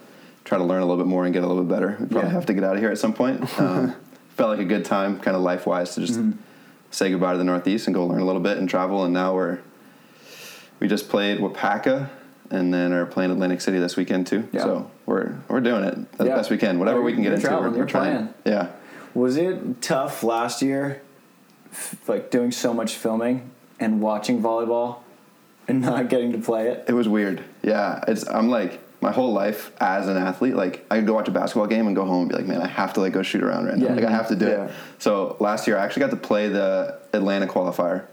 try 0.46 0.58
to 0.58 0.63
learn 0.63 0.81
a 0.81 0.86
little 0.86 0.98
bit 1.04 1.08
more 1.08 1.25
and 1.25 1.34
get 1.34 1.44
a 1.44 1.48
little 1.48 1.63
bit 1.63 1.69
better, 1.74 1.98
we 2.00 2.06
probably 2.08 2.30
Yeah. 2.30 2.34
have 2.34 2.46
to 2.48 2.54
get 2.54 2.63
out 2.63 2.75
of 2.75 2.80
here 2.81 2.90
at 2.92 2.98
some 2.98 3.13
point. 3.13 3.42
Um, 3.60 3.96
felt 4.38 4.52
like 4.52 4.60
a 4.60 4.66
good 4.69 4.86
time, 4.86 5.19
kind 5.19 5.36
of 5.36 5.44
life 5.44 5.66
wise, 5.68 5.94
to 5.96 6.02
just 6.02 6.18
Mm-hmm. 6.19 6.40
say 6.92 7.12
goodbye 7.12 7.34
to 7.34 7.38
the 7.38 7.44
Northeast 7.44 7.88
and 7.88 7.94
go 7.94 8.06
learn 8.06 8.22
a 8.22 8.25
little 8.25 8.42
bit 8.42 8.58
and 8.58 8.68
travel. 8.69 9.04
And 9.04 9.13
now 9.13 9.36
we're 9.36 9.60
we 10.80 10.88
just 10.88 11.10
played 11.10 11.40
Wapaka 11.40 12.10
and 12.50 12.74
then 12.74 12.92
are 12.94 13.06
playing 13.06 13.31
Atlantic 13.31 13.62
City 13.62 13.78
this 13.80 13.96
weekend 13.98 14.28
too. 14.28 14.48
Yeah. 14.52 14.62
So 14.63 14.92
we're 15.06 15.36
we're 15.50 15.60
doing 15.62 15.84
it 15.84 15.98
as 16.19 16.28
Yeah. 16.28 16.36
best 16.36 16.50
we 16.50 16.58
can. 16.58 16.80
Whatever 16.80 17.02
we 17.02 17.13
can 17.13 17.22
get 17.24 17.34
into, 17.34 17.50
we're, 17.50 17.69
we're 17.69 17.86
trying. 17.86 18.34
Yeah. 18.46 18.69
Was 19.13 19.36
it 19.38 19.81
tough 19.81 20.24
last 20.24 20.62
year, 20.62 21.02
like 22.08 22.31
doing 22.31 22.52
so 22.52 22.74
much 22.74 22.96
filming 22.96 23.52
and 23.81 24.00
watching 24.01 24.42
volleyball, 24.42 25.00
and 25.68 25.81
not 25.92 26.07
getting 26.10 26.31
to 26.31 26.38
play 26.38 26.69
it? 26.69 26.86
It 26.88 26.94
was 26.94 27.10
weird. 27.10 27.44
Yeah, 27.63 28.04
it's 28.07 28.25
I'm 28.28 28.50
like 28.50 28.80
my 29.01 29.12
whole 29.12 29.33
life 29.33 29.72
as 29.81 30.07
an 30.07 30.16
athlete, 30.16 30.56
like 30.56 30.86
I 30.92 30.98
could 30.98 31.07
go 31.07 31.13
watch 31.16 31.28
a 31.28 31.31
basketball 31.31 31.66
game 31.68 31.88
and 31.88 31.95
go 31.95 32.06
home 32.06 32.22
and 32.22 32.30
be 32.30 32.36
like, 32.36 32.45
man, 32.45 32.62
I 32.62 32.68
have 32.68 32.94
to 32.94 33.00
like 33.01 33.13
go 33.13 33.24
shoot 33.24 33.42
around 33.44 33.66
right 33.66 33.75
now. 33.75 33.88
Yeah. 33.88 33.94
Like 33.95 34.06
I 34.06 34.12
have 34.12 34.28
to 34.28 34.36
do 34.36 34.45
Yeah. 34.48 34.66
it. 34.66 34.72
So 35.00 35.36
last 35.39 35.66
year 35.68 35.75
I 35.78 35.83
actually 35.83 36.01
got 36.01 36.12
to 36.12 36.18
play 36.18 36.50
the 36.50 37.00
Atlanta 37.12 37.48
qualifier 37.48 38.06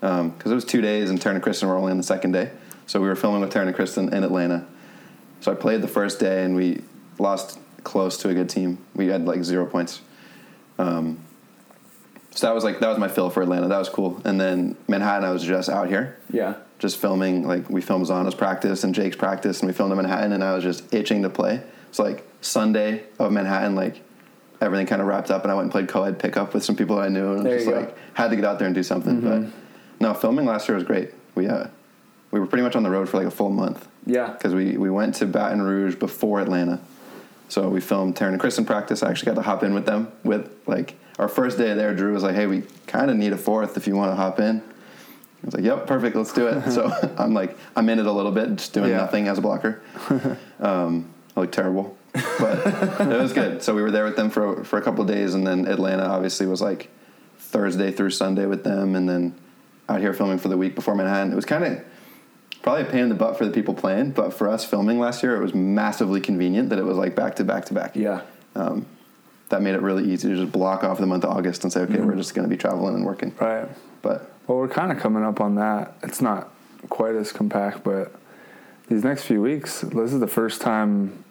because 0.00 0.50
it 0.50 0.54
was 0.54 0.64
two 0.64 0.80
days 0.80 1.10
and 1.10 1.20
Taryn 1.20 1.34
and 1.34 1.42
Kristen 1.42 1.68
were 1.68 1.76
only 1.76 1.90
on 1.90 1.98
the 1.98 2.02
second 2.02 2.32
day. 2.32 2.50
So 2.86 3.02
we 3.02 3.08
were 3.08 3.16
filming 3.16 3.42
with 3.42 3.52
Taryn 3.52 3.66
and 3.66 3.74
Kristen 3.76 4.14
in 4.14 4.24
Atlanta. 4.24 4.64
So 5.42 5.52
I 5.52 5.54
played 5.56 5.82
the 5.82 5.88
first 5.88 6.18
day 6.18 6.42
and 6.42 6.56
we 6.56 6.82
lost 7.18 7.58
close 7.84 8.16
to 8.18 8.30
a 8.30 8.34
good 8.34 8.48
team. 8.48 8.78
We 8.94 9.08
had 9.08 9.26
like 9.26 9.44
zero 9.44 9.66
points. 9.66 10.00
Um, 10.78 11.18
so 12.40 12.46
that 12.46 12.54
was 12.54 12.64
like 12.64 12.80
that 12.80 12.88
was 12.88 12.96
my 12.98 13.08
fill 13.08 13.28
for 13.28 13.42
Atlanta. 13.42 13.68
That 13.68 13.78
was 13.78 13.90
cool. 13.90 14.20
And 14.24 14.40
then 14.40 14.74
Manhattan, 14.88 15.24
I 15.28 15.30
was 15.30 15.42
just 15.42 15.68
out 15.68 15.88
here 15.88 16.16
Yeah. 16.30 16.54
just 16.78 16.96
filming 16.96 17.46
like 17.46 17.68
we 17.68 17.82
filmed 17.82 18.06
Zana's 18.06 18.34
practice 18.34 18.82
and 18.84 18.94
Jake's 18.94 19.16
practice 19.16 19.60
and 19.60 19.68
we 19.68 19.74
filmed 19.74 19.92
in 19.92 19.96
Manhattan 19.98 20.32
and 20.32 20.42
I 20.42 20.54
was 20.54 20.64
just 20.64 20.92
itching 20.94 21.20
to 21.22 21.28
play. 21.28 21.60
It's 21.90 21.98
like 21.98 22.26
Sunday 22.40 23.04
of 23.18 23.30
Manhattan, 23.30 23.74
like 23.74 24.00
everything 24.62 24.86
kind 24.86 25.02
of 25.02 25.08
wrapped 25.08 25.30
up 25.30 25.42
and 25.42 25.52
I 25.52 25.54
went 25.54 25.64
and 25.64 25.72
played 25.72 25.88
co-ed 25.88 26.18
pickup 26.18 26.54
with 26.54 26.64
some 26.64 26.76
people 26.76 26.96
that 26.96 27.02
I 27.02 27.08
knew 27.08 27.32
and 27.34 27.44
There 27.44 27.58
just 27.58 27.68
like 27.70 27.94
had 28.14 28.30
to 28.30 28.36
get 28.36 28.46
out 28.46 28.58
there 28.58 28.66
and 28.66 28.74
do 28.74 28.82
something. 28.82 29.20
But 29.20 29.42
no, 30.00 30.14
filming 30.14 30.46
last 30.46 30.66
year 30.66 30.76
was 30.76 30.84
great. 30.84 31.10
We 31.34 31.46
uh 31.46 31.66
we 32.30 32.40
were 32.40 32.46
pretty 32.46 32.62
much 32.62 32.74
on 32.76 32.82
the 32.84 32.90
road 32.90 33.06
for 33.10 33.18
like 33.18 33.26
a 33.26 33.30
full 33.30 33.50
month 33.50 33.86
Yeah. 34.06 34.28
because 34.32 34.54
we, 34.54 34.76
we 34.78 34.88
went 34.88 35.16
to 35.16 35.26
Baton 35.26 35.60
Rouge 35.60 35.96
before 35.96 36.40
Atlanta. 36.40 36.80
So 37.48 37.68
we 37.68 37.80
filmed 37.80 38.14
Taryn 38.16 38.28
and 38.28 38.40
Kristen 38.40 38.64
practice. 38.64 39.02
I 39.02 39.10
actually 39.10 39.26
got 39.32 39.34
to 39.34 39.42
hop 39.42 39.62
in 39.64 39.74
with 39.74 39.84
them. 39.84 40.12
With 40.22 40.48
like 40.66 40.94
our 41.20 41.28
first 41.28 41.58
day 41.58 41.74
there, 41.74 41.94
Drew 41.94 42.12
was 42.12 42.22
like, 42.22 42.34
"Hey, 42.34 42.46
we 42.46 42.62
kind 42.86 43.10
of 43.10 43.16
need 43.16 43.32
a 43.32 43.36
fourth 43.36 43.76
if 43.76 43.86
you 43.86 43.94
want 43.94 44.10
to 44.12 44.16
hop 44.16 44.40
in." 44.40 44.58
I 44.60 45.46
was 45.46 45.54
like, 45.54 45.64
"Yep, 45.64 45.86
perfect, 45.86 46.16
let's 46.16 46.32
do 46.32 46.46
it." 46.48 46.70
so 46.76 46.90
I'm 47.18 47.34
like, 47.34 47.56
I'm 47.76 47.88
in 47.88 47.98
it 47.98 48.06
a 48.06 48.12
little 48.12 48.32
bit, 48.32 48.56
just 48.56 48.72
doing 48.72 48.90
Yeah. 48.90 48.98
nothing 48.98 49.28
as 49.28 49.38
a 49.38 49.40
blocker. 49.40 49.80
Um, 50.60 51.06
I 51.36 51.40
look 51.40 51.52
terrible, 51.52 51.96
but 52.38 52.66
it 53.00 53.18
was 53.18 53.32
good. 53.32 53.62
So 53.62 53.74
we 53.74 53.80
were 53.80 53.90
there 53.90 54.04
with 54.04 54.16
them 54.16 54.28
for 54.28 54.62
for 54.64 54.78
a 54.78 54.82
couple 54.82 55.00
of 55.02 55.08
days, 55.08 55.34
and 55.34 55.46
then 55.46 55.66
Atlanta 55.66 56.04
obviously 56.04 56.46
was 56.46 56.60
like 56.60 56.90
Thursday 57.38 57.90
through 57.92 58.10
Sunday 58.10 58.44
with 58.46 58.62
them, 58.64 58.94
and 58.94 59.08
then 59.08 59.34
out 59.88 60.00
here 60.00 60.12
filming 60.12 60.38
for 60.38 60.48
the 60.48 60.56
week 60.58 60.74
before 60.74 60.94
Manhattan. 60.94 61.32
It 61.32 61.36
was 61.36 61.46
kind 61.46 61.64
of 61.64 61.80
probably 62.62 62.82
a 62.82 62.84
pain 62.84 63.00
in 63.04 63.08
the 63.08 63.14
butt 63.14 63.38
for 63.38 63.46
the 63.46 63.50
people 63.52 63.72
playing, 63.72 64.10
but 64.10 64.34
for 64.34 64.48
us 64.48 64.64
filming 64.66 64.98
last 64.98 65.22
year, 65.22 65.34
it 65.34 65.40
was 65.42 65.54
massively 65.54 66.20
convenient 66.20 66.68
that 66.68 66.78
it 66.78 66.84
was 66.84 66.98
like 66.98 67.14
back 67.16 67.36
to 67.36 67.44
back 67.44 67.64
to 67.66 67.74
back. 67.74 67.96
Yeah. 67.96 68.20
Um, 68.54 68.84
that 69.50 69.62
made 69.62 69.74
it 69.74 69.82
really 69.82 70.10
easy 70.10 70.28
to 70.28 70.36
just 70.36 70.52
block 70.52 70.82
off 70.82 70.98
the 70.98 71.06
month 71.06 71.24
of 71.24 71.30
August 71.30 71.64
and 71.64 71.72
say, 71.72 71.80
okay, 71.82 71.94
we're 71.94 72.06
mm-hmm. 72.06 72.18
just 72.18 72.34
going 72.34 72.48
to 72.48 72.50
be 72.50 72.56
traveling 72.56 72.94
and 72.94 73.04
working. 73.04 73.34
Right. 73.38 73.68
But 74.02 74.32
Well, 74.46 74.58
we're 74.58 74.68
kind 74.68 74.90
of 74.90 74.98
coming 74.98 75.24
up 75.24 75.40
on 75.40 75.56
that. 75.56 75.94
It's 76.02 76.20
not 76.20 76.50
quite 76.88 77.14
as 77.14 77.32
compact, 77.32 77.84
but 77.84 78.12
these 78.88 79.04
next 79.04 79.24
few 79.24 79.42
weeks, 79.42 79.82
this 79.82 80.12
is 80.12 80.20
the 80.20 80.26
first 80.26 80.60
time 80.60 81.24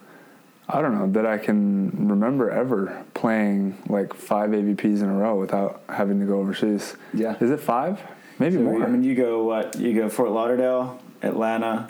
I 0.71 0.83
don't 0.83 0.93
know 0.93 1.11
that 1.13 1.25
I 1.25 1.39
can 1.39 2.07
remember 2.07 2.51
ever 2.51 3.03
playing 3.15 3.81
like 3.87 4.13
five 4.13 4.51
AVPs 4.51 5.01
in 5.01 5.09
a 5.09 5.15
row 5.15 5.39
without 5.39 5.81
having 5.89 6.19
to 6.19 6.27
go 6.27 6.39
overseas. 6.39 6.95
Yeah. 7.11 7.35
Is 7.41 7.49
it 7.49 7.59
five? 7.59 7.99
Maybe 8.37 8.57
So, 8.57 8.61
more. 8.61 8.83
I 8.83 8.87
mean, 8.87 9.01
you 9.01 9.15
go 9.15 9.43
what? 9.43 9.79
You 9.79 9.95
go 9.95 10.09
Fort 10.09 10.29
Lauderdale, 10.29 11.01
Atlanta, 11.23 11.87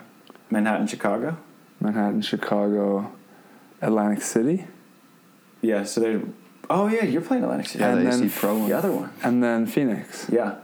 Manhattan, 0.50 0.88
Chicago. 0.88 1.38
Manhattan, 1.82 2.22
Chicago, 2.22 3.12
Atlantic 3.82 4.22
City, 4.22 4.66
Yeah. 5.62 5.84
So 5.84 6.02
they. 6.02 6.22
Oh 6.70 6.88
yeah, 6.88 7.04
you're 7.04 7.22
playing 7.22 7.44
Atlantic 7.44 7.68
City. 7.68 7.84
yeah, 7.84 7.92
And 7.96 8.06
the 8.06 8.12
then 8.12 8.24
AC 8.26 8.40
Pro 8.40 8.58
one. 8.58 8.70
the 8.70 8.78
other 8.78 8.92
one. 8.92 9.12
and 9.24 9.42
then 9.44 9.66
Phoenix. 9.66 10.28
Yeah. 10.32 10.56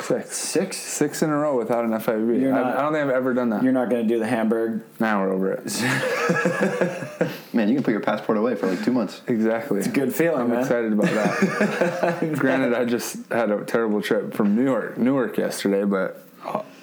Six. 0.00 0.36
Six. 0.36 0.76
Six 0.76 1.22
in 1.22 1.30
a 1.30 1.36
row 1.36 1.56
without 1.56 1.84
an 1.84 1.92
FIVB. 1.92 2.40
You're 2.40 2.52
I, 2.52 2.62
not- 2.62 2.76
I 2.76 2.82
don't 2.82 2.92
think 2.92 3.04
I've 3.04 3.10
ever 3.14 3.32
done 3.32 3.50
that. 3.50 3.62
You're 3.62 3.72
not 3.72 3.88
going 3.90 4.02
to 4.02 4.08
do 4.08 4.18
the 4.18 4.26
Hamburg. 4.26 4.82
now 4.98 5.22
we're 5.22 5.32
over 5.32 5.52
it. 5.52 5.64
Man, 7.54 7.68
you 7.68 7.74
can 7.76 7.84
put 7.84 7.92
your 7.92 8.00
passport 8.00 8.36
away 8.36 8.56
for 8.56 8.66
like 8.66 8.82
two 8.84 8.90
months. 8.90 9.22
Exactly. 9.28 9.78
It's 9.78 9.86
a 9.86 9.90
good 9.92 10.12
feeling, 10.12 10.40
I'm 10.40 10.50
man. 10.50 10.60
excited 10.62 10.92
about 10.92 11.06
that. 11.06 12.32
Granted, 12.38 12.74
I 12.74 12.84
just 12.84 13.18
had 13.30 13.50
a 13.52 13.64
terrible 13.64 14.02
trip 14.02 14.34
from 14.34 14.56
New 14.56 14.64
York, 14.64 14.98
Newark 14.98 15.38
yesterday, 15.38 15.84
but 15.84 16.26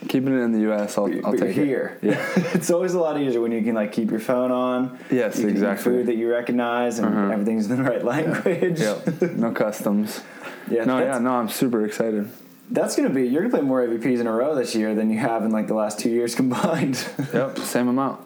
keeping 0.08 0.34
it 0.34 0.42
in 0.42 0.52
the 0.52 0.60
U.S., 0.62 0.98
I'll, 0.98 1.06
I'll 1.26 1.32
but 1.32 1.40
take 1.40 1.56
here. 1.56 1.98
it. 2.02 2.08
Yeah. 2.08 2.30
it's 2.54 2.70
always 2.72 2.94
a 2.94 3.00
lot 3.00 3.20
easier 3.20 3.40
when 3.42 3.52
you 3.52 3.62
can 3.62 3.76
like 3.76 3.92
keep 3.92 4.10
your 4.12 4.20
phone 4.20 4.52
on. 4.52 5.00
Yes, 5.10 5.40
you 5.40 5.48
exactly. 5.48 5.84
Food 5.84 6.06
that 6.08 6.16
you 6.16 6.30
recognize 6.30 7.00
and 7.00 7.08
Uh-huh. 7.08 7.32
everything's 7.32 7.70
in 7.70 7.78
the 7.78 7.90
right 7.90 8.04
language. 8.04 8.80
Yep. 8.80 9.22
No 9.38 9.52
customs. 9.52 10.22
Yeah, 10.70 10.86
No, 10.86 11.00
yeah, 11.00 11.18
no, 11.18 11.32
I'm 11.32 11.50
super 11.50 11.84
excited. 11.86 12.32
That's 12.70 12.96
gonna 12.96 13.10
be 13.10 13.28
you're 13.28 13.42
gonna 13.42 13.52
play 13.54 13.62
more 13.68 13.86
AVPs 13.86 14.20
in 14.20 14.28
a 14.28 14.32
row 14.32 14.56
this 14.56 14.74
year 14.74 14.96
than 14.96 15.10
you 15.10 15.18
have 15.20 15.44
in 15.44 15.52
like 15.52 15.68
the 15.68 15.74
last 15.74 16.00
two 16.00 16.10
years 16.10 16.34
combined. 16.42 17.06
Yep, 17.34 17.58
same 17.60 17.90
amount. 17.90 18.22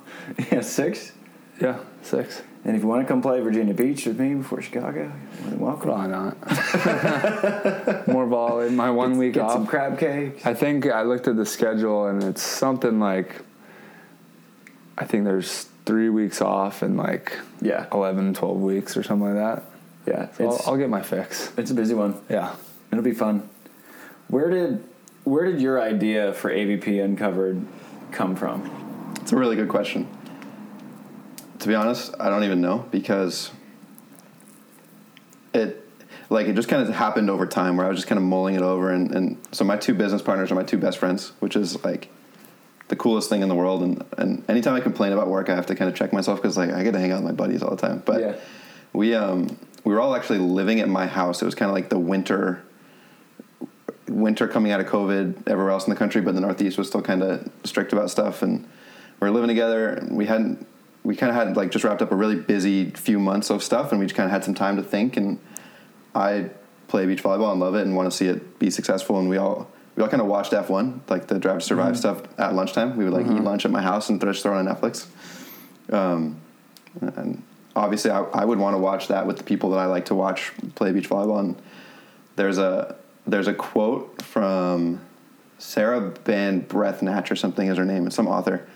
yeah, 0.51 0.61
six. 0.61 1.13
Yeah, 1.59 1.79
six. 2.03 2.43
And 2.65 2.75
if 2.75 2.81
you 2.81 2.87
want 2.87 3.03
to 3.03 3.07
come 3.07 3.21
play 3.21 3.39
Virginia 3.41 3.75
Beach 3.75 4.07
with 4.07 4.19
me 4.19 4.33
before 4.33 4.59
Chicago, 4.59 5.01
you're 5.01 5.41
more 5.41 5.49
than 5.51 5.59
welcome. 5.59 5.89
Probably 5.89 6.07
not. 6.09 8.07
More 8.07 8.25
ball 8.25 8.61
in 8.61 8.75
My 8.75 8.89
one 8.89 9.17
week 9.19 9.33
Get 9.35 9.43
off. 9.43 9.51
some 9.53 9.67
crab 9.67 9.99
cakes. 9.99 10.43
I 10.45 10.53
think 10.55 10.87
I 10.87 11.03
looked 11.03 11.27
at 11.27 11.35
the 11.35 11.45
schedule 11.45 12.07
and 12.07 12.23
it's 12.23 12.41
something 12.41 12.99
like 12.99 13.41
I 14.97 15.05
think 15.05 15.25
there's 15.25 15.65
three 15.85 16.09
weeks 16.09 16.41
off 16.41 16.81
and 16.81 16.97
like 16.97 17.37
Yeah, 17.61 17.85
11, 17.91 18.33
12 18.33 18.59
weeks 18.59 18.97
or 18.97 19.03
something 19.03 19.35
like 19.35 19.57
that. 19.57 19.63
yeah. 20.07 20.31
So 20.33 20.49
I'll, 20.49 20.61
I'll 20.71 20.77
get 20.77 20.89
my 20.89 21.01
fix. 21.03 21.51
it's 21.57 21.69
a 21.69 21.75
busy 21.75 21.93
one. 21.93 22.19
Yeah. 22.29 22.55
It'll 22.91 23.03
be 23.03 23.13
fun. 23.13 23.47
Where 24.27 24.49
did 24.49 24.83
where 25.23 25.45
did 25.51 25.61
your 25.61 25.79
idea 25.81 26.33
for 26.33 26.49
AVP 26.51 27.03
Uncovered 27.03 27.63
come 28.11 28.35
from? 28.35 29.13
It's 29.21 29.31
a 29.31 29.35
really 29.37 29.55
good 29.55 29.69
question. 29.69 30.07
To 31.65 31.69
be 31.69 31.73
honest, 31.73 32.13
I 32.19 32.29
don't 32.29 32.43
even 32.43 32.61
know 32.61 32.85
because 32.91 33.49
it 35.51 35.83
like 36.29 36.45
it 36.45 36.53
just 36.55 36.69
kind 36.69 36.87
of 36.87 36.93
happened 36.93 37.27
over 37.31 37.47
time 37.47 37.75
where 37.75 37.87
I 37.87 37.89
was 37.89 37.97
just 37.97 38.07
kind 38.07 38.19
of 38.19 38.23
mulling 38.23 38.53
it 38.53 38.61
over 38.61 38.91
and, 38.91 39.09
and 39.15 39.37
so 39.51 39.65
my 39.65 39.75
two 39.75 39.95
business 39.95 40.21
partners 40.21 40.51
are 40.51 40.55
my 40.55 40.61
two 40.61 40.77
best 40.77 40.99
friends, 40.99 41.29
which 41.39 41.55
is 41.55 41.83
like 41.83 42.09
the 42.89 42.95
coolest 42.95 43.29
thing 43.29 43.41
in 43.41 43.49
the 43.49 43.55
world 43.55 43.81
and, 43.81 44.05
and 44.15 44.47
anytime 44.47 44.75
I 44.75 44.79
complain 44.79 45.11
about 45.11 45.27
work 45.27 45.49
I 45.49 45.55
have 45.55 45.65
to 45.65 45.73
kind 45.73 45.89
of 45.89 45.97
check 45.97 46.13
myself 46.13 46.39
because 46.39 46.55
like 46.55 46.69
I 46.69 46.83
get 46.83 46.91
to 46.91 46.99
hang 46.99 47.11
out 47.11 47.23
with 47.23 47.31
my 47.31 47.35
buddies 47.35 47.63
all 47.63 47.71
the 47.71 47.81
time. 47.81 48.03
But 48.05 48.21
Yeah. 48.21 48.35
we 48.93 49.15
um 49.15 49.57
we 49.83 49.91
were 49.91 49.99
all 49.99 50.15
actually 50.15 50.37
living 50.37 50.81
at 50.81 50.87
my 50.87 51.07
house. 51.07 51.41
It 51.41 51.45
was 51.45 51.55
kind 51.55 51.71
of 51.71 51.73
like 51.73 51.89
the 51.89 51.97
winter 51.97 52.61
winter 54.07 54.47
coming 54.47 54.71
out 54.71 54.81
of 54.81 54.85
COVID 54.85 55.47
everywhere 55.47 55.71
else 55.71 55.87
in 55.87 55.89
the 55.89 55.97
country, 55.97 56.21
but 56.21 56.35
the 56.35 56.41
Northeast 56.41 56.77
was 56.77 56.87
still 56.89 57.01
kind 57.01 57.23
of 57.23 57.49
strict 57.63 57.91
about 57.91 58.11
stuff. 58.11 58.43
And 58.43 58.65
we 59.19 59.27
were 59.27 59.31
living 59.31 59.47
together. 59.47 59.89
And 59.89 60.15
we 60.15 60.27
hadn't, 60.27 60.67
we 61.05 61.15
kind 61.15 61.29
of 61.29 61.35
had 61.35 61.55
like 61.55 61.71
just 61.71 61.85
wrapped 61.85 62.01
up 62.01 62.11
a 62.11 62.15
really 62.15 62.35
busy 62.35 62.89
few 62.89 63.19
months 63.19 63.49
of 63.51 63.63
stuff, 63.63 63.91
and 63.91 63.99
we 63.99 64.07
just 64.07 64.15
kind 64.15 64.25
of 64.25 64.31
had 64.31 64.43
some 64.43 64.55
time 64.55 64.75
to 64.75 64.83
think. 64.83 65.15
And 65.15 65.39
I 66.15 66.49
play 66.87 67.05
beach 67.05 67.23
volleyball 67.23 67.51
and 67.51 67.59
love 67.59 67.75
it, 67.75 67.83
and 67.83 67.95
want 67.95 68.11
to 68.11 68.17
see 68.17 68.25
it 68.25 68.57
be 68.57 68.71
successful. 68.71 69.19
And 69.19 69.29
we 69.29 69.37
all 69.37 69.69
we 69.95 70.01
all 70.03 70.09
kind 70.09 70.19
of 70.19 70.27
watched 70.27 70.51
F1, 70.51 71.01
like 71.07 71.27
the 71.27 71.37
Drive 71.37 71.59
to 71.59 71.65
Survive 71.65 71.97
stuff 71.97 72.23
at 72.39 72.55
lunchtime. 72.55 72.97
We 72.97 73.03
would 73.03 73.13
like 73.13 73.27
eat 73.27 73.43
lunch 73.43 73.65
at 73.65 73.71
my 73.71 73.83
house 73.83 74.09
and 74.09 74.19
just 74.19 74.41
throw 74.41 74.57
on 74.57 74.65
Netflix. 74.65 75.05
Um, 75.91 76.41
and 76.99 77.43
obviously, 77.75 78.09
I, 78.09 78.23
I 78.23 78.43
would 78.43 78.57
want 78.57 78.73
to 78.73 78.79
watch 78.79 79.07
that 79.09 79.27
with 79.27 79.37
the 79.37 79.43
people 79.43 79.69
that 79.71 79.79
I 79.79 79.85
like 79.85 80.05
to 80.05 80.15
watch 80.15 80.53
play 80.73 80.91
beach 80.91 81.07
volleyball. 81.07 81.39
And 81.39 81.61
there's 82.35 82.57
a 82.57 82.95
there's 83.27 83.47
a 83.47 83.53
quote 83.53 84.23
from 84.23 85.01
Sarah 85.59 86.01
Ban 86.23 86.63
Breathnach 86.63 87.29
or 87.29 87.35
something 87.35 87.67
is 87.67 87.77
her 87.77 87.85
name. 87.85 88.07
It's 88.07 88.15
some 88.15 88.27
author 88.27 88.67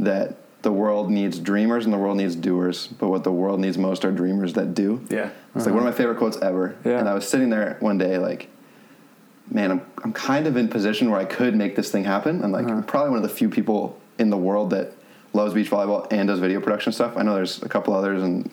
that 0.00 0.38
the 0.68 0.72
world 0.72 1.10
needs 1.10 1.38
dreamers 1.38 1.86
and 1.86 1.94
the 1.94 1.96
world 1.96 2.18
needs 2.18 2.36
doers, 2.36 2.88
but 2.88 3.08
what 3.08 3.24
the 3.24 3.32
world 3.32 3.58
needs 3.58 3.78
most 3.78 4.04
are 4.04 4.12
dreamers 4.12 4.52
that 4.52 4.74
do. 4.74 5.02
Yeah. 5.08 5.30
It's 5.54 5.64
like 5.64 5.74
one 5.74 5.78
of 5.78 5.84
my 5.84 5.92
favorite 5.92 6.18
quotes 6.18 6.36
ever. 6.42 6.76
Yeah. 6.84 6.98
And 6.98 7.08
I 7.08 7.14
was 7.14 7.26
sitting 7.26 7.48
there 7.48 7.78
one 7.80 7.96
day 7.96 8.18
like, 8.18 8.50
man, 9.50 9.70
I'm, 9.70 9.80
I'm 10.04 10.12
kind 10.12 10.46
of 10.46 10.58
in 10.58 10.68
position 10.68 11.10
where 11.10 11.18
I 11.18 11.24
could 11.24 11.56
make 11.56 11.74
this 11.74 11.90
thing 11.90 12.04
happen. 12.04 12.44
I'm 12.44 12.52
like 12.52 12.68
I'm 12.68 12.84
probably 12.84 13.08
one 13.08 13.16
of 13.16 13.22
the 13.22 13.34
few 13.34 13.48
people 13.48 13.98
in 14.18 14.28
the 14.28 14.36
world 14.36 14.68
that 14.70 14.92
loves 15.32 15.54
beach 15.54 15.70
volleyball 15.70 16.06
and 16.10 16.28
does 16.28 16.38
video 16.38 16.60
production 16.60 16.92
stuff. 16.92 17.16
I 17.16 17.22
know 17.22 17.34
there's 17.34 17.62
a 17.62 17.68
couple 17.70 17.94
others 17.94 18.22
and 18.22 18.50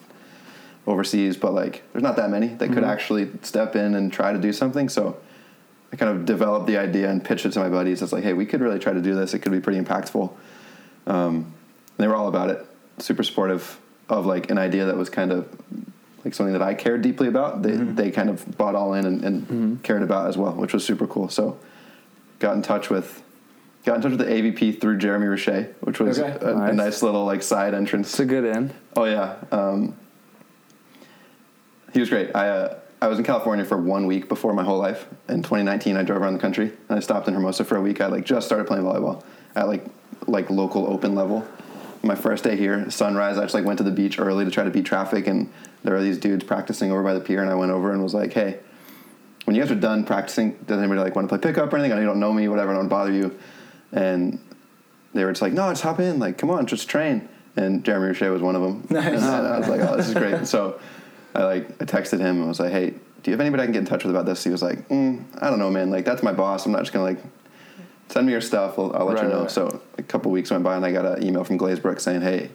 overseas, 0.87 1.35
but 1.35 1.53
like 1.53 1.83
there's 1.91 2.03
not 2.03 2.15
that 2.15 2.29
many 2.29 2.47
that 2.47 2.71
could 2.71 2.85
actually 2.85 3.29
step 3.41 3.75
in 3.75 3.93
and 3.93 4.13
try 4.13 4.31
to 4.31 4.39
do 4.39 4.53
something. 4.53 4.87
So 4.87 5.17
I 5.91 5.97
kind 5.97 6.17
of 6.17 6.25
developed 6.25 6.67
the 6.67 6.77
idea 6.77 7.09
and 7.09 7.21
pitched 7.21 7.45
it 7.45 7.51
to 7.51 7.59
my 7.59 7.67
buddies. 7.67 8.01
It's 8.01 8.13
like, 8.13 8.23
hey, 8.23 8.31
we 8.31 8.45
could 8.45 8.61
really 8.61 8.79
try 8.79 8.93
to 8.93 9.01
do 9.01 9.15
this. 9.15 9.33
It 9.33 9.39
could 9.39 9.51
be 9.51 9.59
pretty 9.59 9.81
impactful. 9.81 10.31
Um, 11.07 11.51
they 11.97 12.07
were 12.07 12.15
all 12.15 12.27
about 12.27 12.49
it, 12.49 12.65
super 12.99 13.23
supportive 13.23 13.79
of 14.09 14.25
like 14.25 14.49
an 14.51 14.57
idea 14.57 14.85
that 14.85 14.97
was 14.97 15.09
kind 15.09 15.31
of 15.31 15.47
like 16.23 16.33
something 16.33 16.53
that 16.53 16.61
I 16.61 16.73
cared 16.73 17.01
deeply 17.01 17.27
about. 17.27 17.61
They 17.61 17.71
they 17.75 18.11
kind 18.11 18.29
of 18.29 18.57
bought 18.57 18.75
all 18.75 18.93
in 18.93 19.05
and, 19.05 19.23
and 19.23 19.83
cared 19.83 20.01
about 20.03 20.27
as 20.27 20.37
well, 20.37 20.53
which 20.53 20.73
was 20.73 20.83
super 20.85 21.07
cool. 21.07 21.29
So 21.29 21.57
got 22.39 22.55
in 22.55 22.61
touch 22.61 22.89
with 22.89 23.21
got 23.85 23.95
in 23.97 24.01
touch 24.01 24.11
with 24.11 24.19
the 24.19 24.25
AVP 24.25 24.81
through 24.81 24.97
Jeremy 24.97 25.27
Roche, 25.27 25.67
which 25.81 25.99
was 25.99 26.19
Okay. 26.19 26.31
a, 26.45 26.49
a 26.51 26.55
Nice. 26.55 26.73
nice 26.75 27.03
little 27.03 27.25
like 27.25 27.41
side 27.43 27.73
entrance. 27.73 28.09
It's 28.09 28.19
a 28.19 28.25
good 28.25 28.45
end. 28.45 28.73
Oh 28.95 29.05
yeah, 29.05 29.35
um, 29.51 29.95
he 31.93 31.99
was 31.99 32.09
great. 32.09 32.35
I 32.35 32.49
uh, 32.49 32.79
I 33.01 33.07
was 33.07 33.19
in 33.19 33.25
California 33.25 33.63
for 33.65 33.77
one 33.77 34.07
week 34.07 34.27
before 34.27 34.53
my 34.53 34.63
whole 34.63 34.79
life. 34.79 35.05
In 35.29 35.43
2019, 35.43 35.95
I 35.97 36.03
drove 36.03 36.21
around 36.21 36.33
the 36.33 36.39
country 36.39 36.71
and 36.89 36.97
I 36.97 36.99
stopped 36.99 37.27
in 37.27 37.33
Hermosa 37.33 37.63
for 37.65 37.75
a 37.77 37.81
week. 37.81 38.01
I 38.01 38.07
like 38.07 38.25
just 38.25 38.45
started 38.47 38.65
playing 38.67 38.83
volleyball 38.83 39.23
at 39.55 39.67
like 39.67 39.85
like 40.27 40.49
local 40.49 40.87
open 40.91 41.13
level. 41.15 41.47
My 42.05 42.13
first 42.13 42.43
day 42.43 42.55
here, 42.55 42.87
sunrise. 42.91 43.39
I 43.39 43.41
just 43.41 43.55
like 43.55 43.65
went 43.65 43.79
to 43.79 43.83
the 43.83 43.89
beach 43.89 44.19
early 44.19 44.45
to 44.45 44.51
try 44.51 44.63
to 44.63 44.69
beat 44.69 44.85
traffic, 44.85 45.25
and 45.25 45.51
there 45.83 45.95
are 45.95 46.03
these 46.03 46.19
dudes 46.19 46.43
practicing 46.43 46.91
over 46.91 47.01
by 47.01 47.15
the 47.15 47.19
pier. 47.19 47.41
And 47.41 47.49
I 47.49 47.55
went 47.55 47.71
over 47.71 47.91
and 47.91 48.03
was 48.03 48.13
like, 48.13 48.31
"Hey, 48.31 48.59
when 49.45 49.55
you 49.55 49.61
guys 49.63 49.71
are 49.71 49.75
done 49.75 50.03
practicing, 50.03 50.51
does 50.67 50.77
anybody 50.77 51.01
like 51.01 51.15
want 51.15 51.27
to 51.27 51.35
play 51.35 51.41
pickup 51.51 51.73
or 51.73 51.77
anything? 51.77 51.93
I 51.93 51.95
know 51.95 52.01
you 52.01 52.07
don't 52.07 52.19
know 52.19 52.31
me, 52.31 52.47
whatever. 52.47 52.71
I 52.73 52.75
don't 52.75 52.89
bother 52.89 53.11
you." 53.11 53.35
And 53.91 54.37
they 55.15 55.25
were 55.25 55.31
just 55.31 55.41
like, 55.41 55.53
"No, 55.53 55.67
just 55.71 55.81
hop 55.81 55.99
in. 55.99 56.19
Like, 56.19 56.37
come 56.37 56.51
on, 56.51 56.67
just 56.67 56.87
train." 56.87 57.27
And 57.55 57.83
Jeremy 57.83 58.07
Roche 58.09 58.21
was 58.21 58.41
one 58.43 58.55
of 58.55 58.61
them. 58.61 58.85
Nice. 58.91 59.23
And 59.23 59.25
I 59.25 59.57
was 59.57 59.67
like, 59.67 59.81
"Oh, 59.81 59.97
this 59.97 60.07
is 60.07 60.13
great." 60.13 60.45
so 60.45 60.79
I 61.33 61.43
like 61.43 61.81
I 61.81 61.85
texted 61.85 62.19
him 62.19 62.37
and 62.37 62.47
was 62.47 62.59
like, 62.59 62.71
"Hey, 62.71 62.91
do 62.91 63.31
you 63.31 63.31
have 63.31 63.41
anybody 63.41 63.63
I 63.63 63.65
can 63.65 63.73
get 63.73 63.79
in 63.79 63.85
touch 63.87 64.03
with 64.03 64.11
about 64.13 64.27
this?" 64.27 64.43
He 64.43 64.51
was 64.51 64.61
like, 64.61 64.87
mm, 64.89 65.23
"I 65.41 65.49
don't 65.49 65.57
know, 65.57 65.71
man. 65.71 65.89
Like, 65.89 66.05
that's 66.05 66.21
my 66.21 66.33
boss. 66.33 66.67
I'm 66.67 66.71
not 66.71 66.81
just 66.81 66.93
gonna 66.93 67.05
like 67.05 67.17
send 68.09 68.27
me 68.27 68.31
your 68.31 68.41
stuff. 68.41 68.77
I'll, 68.77 68.95
I'll 68.95 69.05
let 69.05 69.15
Right, 69.15 69.23
you 69.23 69.29
know." 69.29 69.41
right. 69.41 69.49
So 69.49 69.74
couple 70.05 70.31
weeks 70.31 70.51
went 70.51 70.63
by 70.63 70.75
and 70.75 70.85
I 70.85 70.91
got 70.91 71.05
an 71.05 71.23
email 71.25 71.43
from 71.43 71.57
Glazebrook 71.57 71.99
saying, 71.99 72.21
"Hey, 72.21 72.49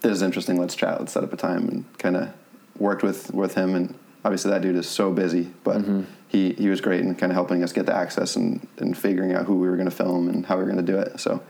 this 0.00 0.12
is 0.12 0.22
interesting. 0.22 0.58
Let's 0.58 0.74
chat. 0.74 0.98
Let's 1.00 1.12
set 1.12 1.24
up 1.24 1.32
a 1.32 1.36
time." 1.36 1.68
And 1.68 1.98
kind 1.98 2.16
of 2.16 2.30
worked 2.78 3.02
with 3.02 3.32
with 3.32 3.54
him. 3.54 3.74
And 3.74 3.94
obviously, 4.24 4.50
that 4.50 4.62
dude 4.62 4.76
is 4.76 4.88
so 4.88 5.12
busy, 5.12 5.50
but 5.64 5.78
Mm-hmm. 5.78 6.02
he 6.28 6.52
he 6.54 6.68
was 6.68 6.80
great 6.80 7.00
in 7.00 7.14
kind 7.14 7.32
of 7.32 7.34
helping 7.34 7.62
us 7.62 7.72
get 7.72 7.86
the 7.86 7.94
access 7.94 8.36
and 8.36 8.66
and 8.78 8.96
figuring 8.96 9.32
out 9.32 9.46
who 9.46 9.56
we 9.56 9.68
were 9.68 9.76
going 9.76 9.90
to 9.90 9.94
film 9.94 10.28
and 10.28 10.46
how 10.46 10.56
we 10.56 10.62
were 10.64 10.70
going 10.70 10.84
to 10.84 10.92
do 10.92 10.98
it. 10.98 11.20
So. 11.20 11.42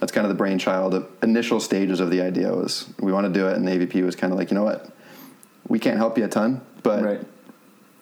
That's 0.00 0.10
kind 0.10 0.24
of 0.24 0.30
the 0.30 0.34
brainchild. 0.36 0.94
The 0.94 1.06
initial 1.22 1.60
stages 1.60 2.00
of 2.00 2.10
the 2.10 2.22
idea 2.22 2.52
was 2.52 2.88
we 2.98 3.12
want 3.12 3.24
to 3.28 3.32
do 3.32 3.46
it, 3.46 3.56
and 3.56 3.64
the 3.64 3.70
AVP 3.70 4.04
was 4.04 4.16
kind 4.16 4.32
of 4.32 4.38
like, 4.40 4.50
you 4.50 4.56
know 4.56 4.64
what, 4.64 4.90
we 5.68 5.78
can't 5.78 5.96
help 5.96 6.18
you 6.18 6.24
a 6.24 6.28
ton, 6.28 6.60
but 6.82 7.04
right. 7.04 7.20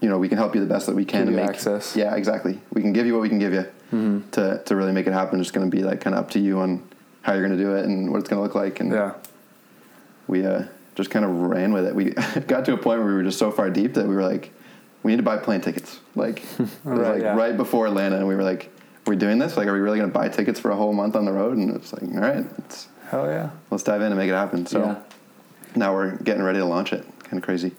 you 0.01 0.09
know 0.09 0.17
we 0.17 0.27
can 0.27 0.39
help 0.39 0.55
you 0.55 0.63
the 0.63 0.67
best 0.67 0.87
that 0.87 0.95
we 0.95 1.05
can 1.05 1.27
Give 1.27 1.35
to 1.35 1.41
make 1.43 1.47
access. 1.51 1.95
Yeah, 1.95 2.15
exactly. 2.17 2.59
We 2.73 2.81
can 2.81 2.95
give 2.95 3.05
you 3.05 3.13
what 3.13 3.21
we 3.21 3.29
can 3.29 3.39
give 3.39 3.53
you 3.53 3.67
to 3.91 4.63
to 4.65 4.77
really 4.77 4.93
make 4.93 5.07
it 5.07 5.13
happen. 5.13 5.41
It's 5.41 5.51
going 5.51 5.69
to 5.71 5.75
be 5.77 5.83
like 5.83 6.01
kind 6.01 6.15
of 6.15 6.25
up 6.25 6.31
to 6.31 6.39
you 6.39 6.59
on 6.61 6.83
how 7.23 7.33
you're 7.35 7.47
going 7.47 7.57
to 7.59 7.63
do 7.63 7.75
it 7.75 7.85
and 7.85 8.11
what 8.11 8.19
it's 8.21 8.29
going 8.29 8.39
to 8.39 8.43
look 8.43 8.55
like. 8.55 8.81
And 8.81 8.93
Yeah. 8.93 9.13
we 10.27 10.45
uh, 10.47 10.65
just 10.95 11.11
kind 11.11 11.25
of 11.25 11.31
ran 11.33 11.73
with 11.73 11.87
it. 11.87 11.95
We 11.95 12.11
got 12.47 12.65
to 12.67 12.73
a 12.75 12.77
point 12.77 13.01
where 13.01 13.09
we 13.09 13.15
were 13.15 13.23
just 13.23 13.39
so 13.39 13.51
far 13.51 13.69
deep 13.71 13.95
that 13.95 14.07
we 14.07 14.15
were 14.15 14.23
like, 14.23 14.53
we 15.03 15.13
need 15.13 15.17
to 15.17 15.23
buy 15.23 15.37
plane 15.39 15.61
tickets. 15.61 15.99
Like, 16.15 16.39
it 16.53 16.59
was 16.59 16.71
Right, 16.85 17.15
like 17.15 17.23
yeah. 17.23 17.35
right 17.37 17.57
before 17.57 17.87
Atlanta, 17.87 18.17
and 18.17 18.29
we 18.29 18.35
were 18.37 18.43
like, 18.43 18.71
we're 19.07 19.15
we 19.15 19.17
doing 19.19 19.39
this? 19.39 19.57
Like, 19.57 19.67
are 19.67 19.73
we 19.73 19.81
really 19.81 19.99
going 19.99 20.11
to 20.11 20.17
buy 20.19 20.29
tickets 20.29 20.61
for 20.61 20.71
a 20.71 20.77
whole 20.77 20.93
month 20.93 21.17
on 21.17 21.25
the 21.25 21.33
road?" 21.33 21.57
And 21.57 21.75
it's 21.75 21.93
like, 21.93 22.03
all 22.03 22.21
right, 22.21 22.45
let's 22.59 22.89
Hell 23.09 23.27
yeah. 23.27 23.51
let's 23.71 23.83
dive 23.83 24.03
in 24.03 24.09
and 24.09 24.17
make 24.17 24.29
it 24.29 24.35
happen. 24.35 24.67
So 24.67 24.81
Yeah. 24.81 24.97
now 25.75 25.95
we're 25.95 26.17
getting 26.19 26.43
ready 26.43 26.59
to 26.59 26.65
launch 26.65 26.93
it. 26.93 27.05
Kind 27.25 27.39
of 27.39 27.43
crazy. 27.43 27.73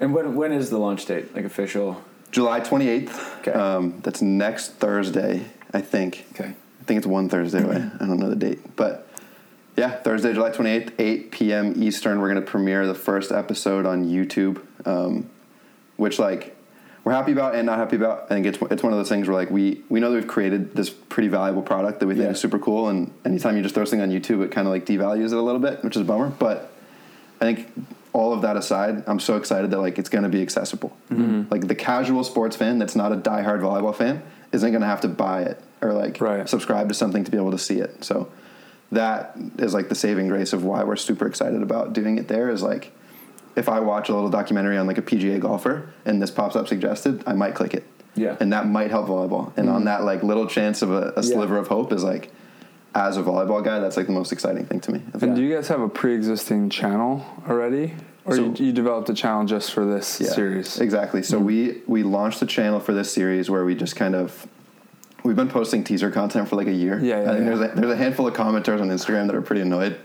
And 0.00 0.12
when 0.12 0.34
when 0.34 0.50
is 0.52 0.70
the 0.70 0.78
launch 0.78 1.04
date? 1.06 1.34
Like 1.34 1.44
official? 1.44 2.02
July 2.32 2.60
28th. 2.60 3.40
Okay. 3.40 3.52
Um, 3.52 4.00
that's 4.02 4.22
next 4.22 4.72
Thursday, 4.72 5.44
I 5.72 5.80
think. 5.80 6.26
Okay. 6.32 6.54
I 6.80 6.84
think 6.84 6.98
it's 6.98 7.06
one 7.06 7.28
Thursday 7.28 7.62
away. 7.62 7.76
I 7.76 8.04
don't 8.06 8.18
know 8.18 8.28
the 8.28 8.34
date. 8.36 8.74
But 8.74 9.06
yeah, 9.76 9.90
Thursday, 10.02 10.32
July 10.32 10.50
28th, 10.50 10.92
8 10.98 11.30
p.m. 11.30 11.74
Eastern. 11.82 12.20
We're 12.20 12.28
going 12.32 12.44
to 12.44 12.50
premiere 12.50 12.86
the 12.86 12.94
first 12.94 13.30
episode 13.30 13.86
on 13.86 14.04
YouTube, 14.06 14.60
um, 14.86 15.30
which, 15.96 16.18
like, 16.18 16.56
we're 17.04 17.12
happy 17.12 17.32
about 17.32 17.54
and 17.54 17.66
not 17.66 17.78
happy 17.78 17.96
about. 17.96 18.24
I 18.24 18.28
think 18.28 18.46
it's, 18.46 18.58
it's 18.70 18.82
one 18.82 18.92
of 18.92 18.98
those 18.98 19.08
things 19.08 19.28
where, 19.28 19.36
like, 19.36 19.50
we, 19.50 19.82
we 19.88 20.00
know 20.00 20.10
that 20.10 20.16
we've 20.16 20.26
created 20.26 20.74
this 20.74 20.90
pretty 20.90 21.28
valuable 21.28 21.62
product 21.62 22.00
that 22.00 22.06
we 22.06 22.14
think 22.14 22.24
Yeah. 22.24 22.30
is 22.32 22.40
super 22.40 22.58
cool. 22.58 22.88
And 22.88 23.12
anytime 23.24 23.56
you 23.56 23.62
just 23.62 23.74
throw 23.74 23.84
something 23.84 24.00
on 24.02 24.10
YouTube, 24.10 24.42
it 24.44 24.50
kind 24.50 24.66
of, 24.66 24.72
like, 24.72 24.84
devalues 24.86 25.26
it 25.26 25.32
a 25.38 25.42
little 25.42 25.60
bit, 25.60 25.82
which 25.84 25.96
is 25.96 26.02
a 26.02 26.04
bummer. 26.04 26.28
But 26.28 26.72
I 27.40 27.44
think 27.52 27.72
all 28.12 28.32
of 28.32 28.42
that 28.42 28.56
aside, 28.56 29.04
I'm 29.06 29.20
so 29.20 29.36
excited 29.36 29.70
that 29.70 29.78
like 29.78 29.98
it's 29.98 30.08
going 30.10 30.24
to 30.24 30.28
be 30.30 30.42
accessible. 30.42 30.94
Mm-hmm. 31.10 31.50
Like 31.50 31.66
the 31.68 31.74
casual 31.74 32.24
sports 32.24 32.56
fan 32.56 32.78
that's 32.78 32.94
not 32.94 33.12
a 33.12 33.16
diehard 33.16 33.60
volleyball 33.60 33.94
fan 33.94 34.22
isn't 34.52 34.70
going 34.70 34.82
to 34.82 34.86
have 34.86 35.00
to 35.02 35.08
buy 35.08 35.42
it 35.42 35.62
or 35.80 35.92
like 35.92 36.20
Right. 36.20 36.48
subscribe 36.48 36.88
to 36.88 36.94
something 36.94 37.24
to 37.24 37.30
be 37.30 37.36
able 37.38 37.52
to 37.52 37.58
see 37.58 37.78
it. 37.80 38.04
So 38.04 38.30
that 38.90 39.34
is 39.58 39.72
like 39.72 39.88
the 39.88 39.94
saving 39.94 40.28
grace 40.28 40.52
of 40.52 40.64
why 40.64 40.84
we're 40.84 40.96
super 40.96 41.26
excited 41.26 41.62
about 41.62 41.94
doing 41.94 42.18
it. 42.18 42.28
There 42.28 42.50
is 42.50 42.62
like 42.62 42.92
if 43.56 43.68
I 43.68 43.80
watch 43.80 44.08
a 44.08 44.14
little 44.14 44.30
documentary 44.30 44.76
on 44.76 44.86
like 44.86 44.98
a 44.98 45.02
PGA 45.02 45.40
golfer 45.40 45.90
and 46.04 46.20
this 46.20 46.30
pops 46.30 46.56
up 46.56 46.68
suggested, 46.68 47.22
I 47.26 47.32
might 47.32 47.54
click 47.54 47.72
it. 47.74 47.84
Yeah. 48.14 48.36
And 48.40 48.52
that 48.52 48.66
might 48.66 48.90
help 48.90 49.06
volleyball. 49.06 49.56
And 49.56 49.70
on 49.70 49.76
mm-hmm. 49.76 49.84
that 49.86 50.04
like 50.04 50.22
little 50.22 50.46
chance 50.46 50.82
of 50.82 50.90
a, 50.92 51.12
a 51.16 51.22
Yeah. 51.22 51.34
sliver 51.34 51.56
of 51.56 51.68
hope 51.68 51.92
is 51.92 52.04
like 52.04 52.30
as 52.94 53.16
a 53.16 53.22
volleyball 53.22 53.64
guy, 53.64 53.78
that's 53.78 53.96
like 53.96 54.06
the 54.06 54.12
most 54.12 54.32
exciting 54.32 54.66
thing 54.66 54.80
to 54.80 54.92
me. 54.92 55.02
And 55.20 55.34
do 55.34 55.42
you 55.42 55.54
guys 55.54 55.68
have 55.68 55.80
a 55.80 55.88
pre-existing 55.88 56.70
channel 56.70 57.24
already? 57.48 57.94
Or 58.24 58.36
So- 58.36 58.42
you, 58.56 58.66
you 58.66 58.72
developed 58.72 59.08
a 59.10 59.14
channel 59.14 59.44
just 59.46 59.72
for 59.72 59.84
this 59.84 60.20
Yeah, 60.20 60.28
series. 60.30 60.78
Exactly. 60.80 61.22
So 61.22 61.38
we 61.38 61.82
we 61.86 62.02
launched 62.02 62.40
the 62.40 62.46
channel 62.46 62.80
for 62.80 62.92
this 62.92 63.12
series 63.12 63.50
where 63.50 63.64
we 63.64 63.74
just 63.74 63.96
kind 63.96 64.14
of 64.14 64.46
we've 65.24 65.36
been 65.36 65.48
posting 65.48 65.82
teaser 65.84 66.10
content 66.10 66.48
for 66.48 66.56
like 66.56 66.66
a 66.68 66.72
year. 66.72 66.98
Yeah, 67.00 67.22
yeah, 67.22 67.30
I 67.30 67.34
think 67.34 67.46
yeah. 67.48 67.54
there's 67.56 67.72
a, 67.72 67.80
there's 67.80 67.92
a 67.92 67.96
handful 67.96 68.26
of 68.26 68.34
commenters 68.34 68.80
on 68.80 68.88
Instagram 68.88 69.26
that 69.26 69.34
are 69.36 69.42
pretty 69.42 69.62
annoyed. 69.62 69.96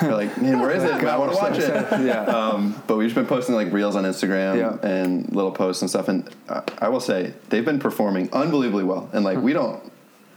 They're 0.00 0.12
like, 0.12 0.36
man, 0.40 0.60
where 0.60 0.70
is 0.72 0.82
it? 0.90 0.90
I 1.04 1.16
want 1.16 1.32
to 1.32 1.36
watch 1.38 1.58
it. 1.58 2.04
yeah. 2.04 2.24
Um, 2.38 2.82
but 2.86 2.96
we've 2.96 3.06
just 3.06 3.14
been 3.14 3.26
posting 3.26 3.54
like 3.54 3.72
reels 3.72 3.96
on 3.96 4.04
Instagram 4.04 4.56
Yeah. 4.58 4.88
and 4.88 5.34
little 5.34 5.52
posts 5.52 5.82
and 5.82 5.90
stuff. 5.90 6.08
And 6.08 6.28
I, 6.48 6.62
I 6.80 6.88
will 6.88 7.00
say 7.00 7.32
they've 7.48 7.64
been 7.64 7.78
performing 7.78 8.28
unbelievably 8.32 8.84
well. 8.84 9.08
And 9.12 9.24
like 9.24 9.38
we 9.38 9.52
don't 9.52 9.80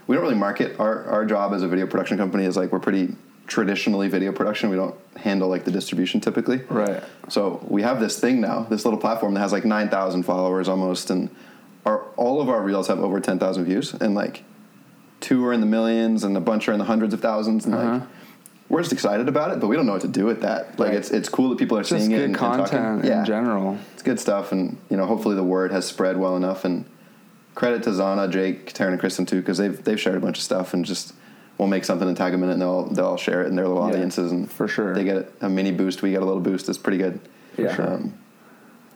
we 0.06 0.14
don't 0.16 0.22
really 0.24 0.34
market 0.36 0.78
our 0.80 1.04
our 1.04 1.24
job 1.24 1.52
as 1.54 1.62
a 1.62 1.68
video 1.68 1.86
production 1.86 2.18
company 2.18 2.44
is 2.44 2.56
like 2.56 2.72
we're 2.72 2.80
pretty 2.80 3.14
traditionally 3.46 4.08
video 4.08 4.32
production. 4.32 4.70
We 4.70 4.76
don't 4.76 4.94
handle 5.16 5.48
like 5.48 5.64
the 5.64 5.70
distribution 5.70 6.20
typically. 6.20 6.58
Right. 6.68 7.02
So 7.28 7.64
we 7.68 7.82
have 7.82 8.00
this 8.00 8.18
thing 8.18 8.40
now, 8.40 8.62
this 8.70 8.84
little 8.84 9.00
platform 9.00 9.34
that 9.34 9.40
has 9.40 9.52
like 9.52 9.64
nine 9.64 9.88
thousand 9.88 10.22
followers 10.24 10.68
almost, 10.68 11.10
and 11.10 11.28
our 11.84 12.02
all 12.16 12.40
of 12.40 12.48
our 12.48 12.62
reels 12.62 12.88
have 12.88 13.00
over 13.00 13.20
ten 13.20 13.38
thousand 13.38 13.64
views, 13.64 13.94
and 13.94 14.14
like 14.14 14.44
two 15.20 15.44
are 15.46 15.52
in 15.52 15.60
the 15.60 15.66
millions, 15.66 16.24
and 16.24 16.36
a 16.36 16.40
bunch 16.40 16.68
are 16.68 16.72
in 16.72 16.78
the 16.78 16.84
hundreds 16.84 17.12
of 17.14 17.20
thousands, 17.20 17.64
and 17.66 17.74
Uh-huh. 17.74 17.92
like 17.94 18.02
we're 18.68 18.80
just 18.80 18.92
excited 18.92 19.28
about 19.28 19.50
it, 19.52 19.60
but 19.60 19.66
we 19.66 19.76
don't 19.76 19.84
know 19.84 19.92
what 19.92 20.00
to 20.00 20.08
do 20.08 20.24
with 20.24 20.40
that. 20.42 20.78
Like 20.78 20.88
Right. 20.90 20.96
it's 20.98 21.10
it's 21.10 21.28
cool 21.28 21.50
that 21.50 21.58
people 21.58 21.76
are 21.76 21.82
Just 21.82 21.90
seeing 22.00 22.10
it 22.12 22.16
good 22.16 22.24
and, 22.24 22.36
and 22.36 22.36
content 22.36 22.70
talking. 22.70 23.04
Yeah, 23.10 23.20
in 23.20 23.24
general. 23.26 23.78
it's 23.92 24.02
good 24.02 24.18
stuff, 24.18 24.50
and 24.52 24.78
you 24.88 24.96
know 24.96 25.04
hopefully 25.06 25.34
the 25.36 25.44
word 25.44 25.72
has 25.72 25.84
spread 25.84 26.16
well 26.16 26.36
enough. 26.36 26.64
And 26.64 26.86
credit 27.54 27.82
to 27.84 27.90
Zana, 27.90 28.30
Jake, 28.30 28.72
Taryn, 28.72 28.88
and 28.92 29.00
Kristen 29.00 29.26
too, 29.26 29.40
because 29.40 29.58
they've 29.58 29.82
they've 29.84 30.00
shared 30.00 30.16
a 30.16 30.20
bunch 30.20 30.38
of 30.38 30.44
stuff 30.44 30.74
and 30.74 30.84
just. 30.84 31.14
We'll 31.58 31.68
make 31.68 31.84
something 31.84 32.08
and 32.08 32.16
tag 32.16 32.32
them 32.32 32.42
in 32.42 32.48
it, 32.48 32.54
and 32.54 32.62
they'll 32.62 32.86
they'll 32.86 33.04
all 33.06 33.16
share 33.18 33.42
it 33.42 33.46
in 33.48 33.54
their 33.54 33.68
little 33.68 33.86
Yeah, 33.86 33.94
audiences, 33.94 34.32
and 34.32 34.50
for 34.50 34.66
sure. 34.66 34.94
they 34.94 35.04
get 35.04 35.30
a 35.42 35.48
mini 35.50 35.70
boost. 35.70 36.02
We 36.02 36.10
get 36.10 36.22
a 36.22 36.24
little 36.24 36.40
boost. 36.40 36.68
It's 36.68 36.78
pretty 36.78 36.96
good. 36.98 37.20
Yeah. 37.58 37.76
sure. 37.76 37.92
Um, 37.94 38.14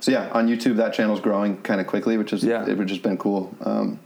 so 0.01 0.11
yeah, 0.11 0.31
on 0.33 0.49
YouTube 0.49 0.77
that 0.77 0.93
channel's 0.95 1.21
growing 1.21 1.59
kind 1.59 1.81
of 1.81 1.87
quickly, 1.87 2.17
which 2.17 2.33
is 2.33 2.43
Yeah. 2.43 2.67
it 2.67 2.77
would 2.77 2.89
just 2.89 3.03
been 3.03 3.19
cool. 3.19 3.55
Um, 3.61 4.01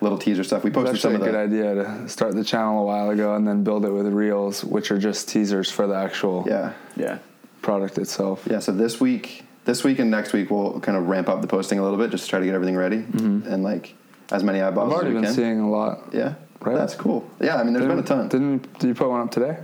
little 0.00 0.16
teaser 0.16 0.44
stuff. 0.44 0.62
We 0.64 0.70
posted 0.70 0.98
some 1.00 1.14
actually 1.16 1.28
of 1.28 1.34
a 1.34 1.36
good 1.38 1.52
idea 1.52 1.74
to 2.02 2.08
start 2.08 2.34
the 2.36 2.44
channel 2.44 2.78
a 2.80 2.84
while 2.86 3.10
ago 3.10 3.34
and 3.34 3.46
then 3.46 3.64
build 3.64 3.84
it 3.84 3.90
with 3.90 4.06
reels, 4.06 4.64
which 4.64 4.90
are 4.90 4.98
just 4.98 5.28
teasers 5.28 5.68
for 5.70 5.86
the 5.86 5.94
actual 5.96 6.44
yeah 6.46 6.72
Yeah. 6.96 7.18
product 7.60 7.98
itself. 7.98 8.46
yeah. 8.48 8.60
So 8.60 8.72
this 8.72 8.98
week, 9.00 9.44
this 9.64 9.82
week 9.84 9.98
and 9.98 10.10
next 10.10 10.32
week 10.32 10.50
we'll 10.50 10.80
kind 10.80 10.96
of 10.98 11.06
ramp 11.08 11.28
up 11.28 11.40
the 11.40 11.46
posting 11.46 11.78
a 11.78 11.82
little 11.82 11.98
bit, 11.98 12.10
just 12.10 12.24
to 12.24 12.30
try 12.30 12.38
to 12.38 12.44
get 12.44 12.54
everything 12.54 12.76
ready 12.76 12.96
and 13.14 13.62
like 13.62 13.94
as 14.32 14.42
many 14.42 14.60
eyeballs. 14.60 14.92
I've 14.92 14.92
eyeballs 14.92 14.92
as 14.92 14.94
already 14.94 15.08
we 15.10 15.14
been 15.16 15.24
can. 15.24 15.34
seeing 15.34 15.60
a 15.60 15.70
lot. 15.70 16.00
yeah, 16.12 16.34
Right? 16.60 16.76
That's 16.76 16.94
cool. 16.94 17.28
Yeah, 17.40 17.56
I 17.56 17.64
mean, 17.64 17.72
there's 17.74 17.86
been 17.86 17.98
a 17.98 18.02
ton. 18.02 18.28
Didn't 18.28 18.78
did 18.78 18.88
you 18.88 18.94
put 18.94 19.08
one 19.10 19.20
up 19.20 19.30
today? 19.30 19.58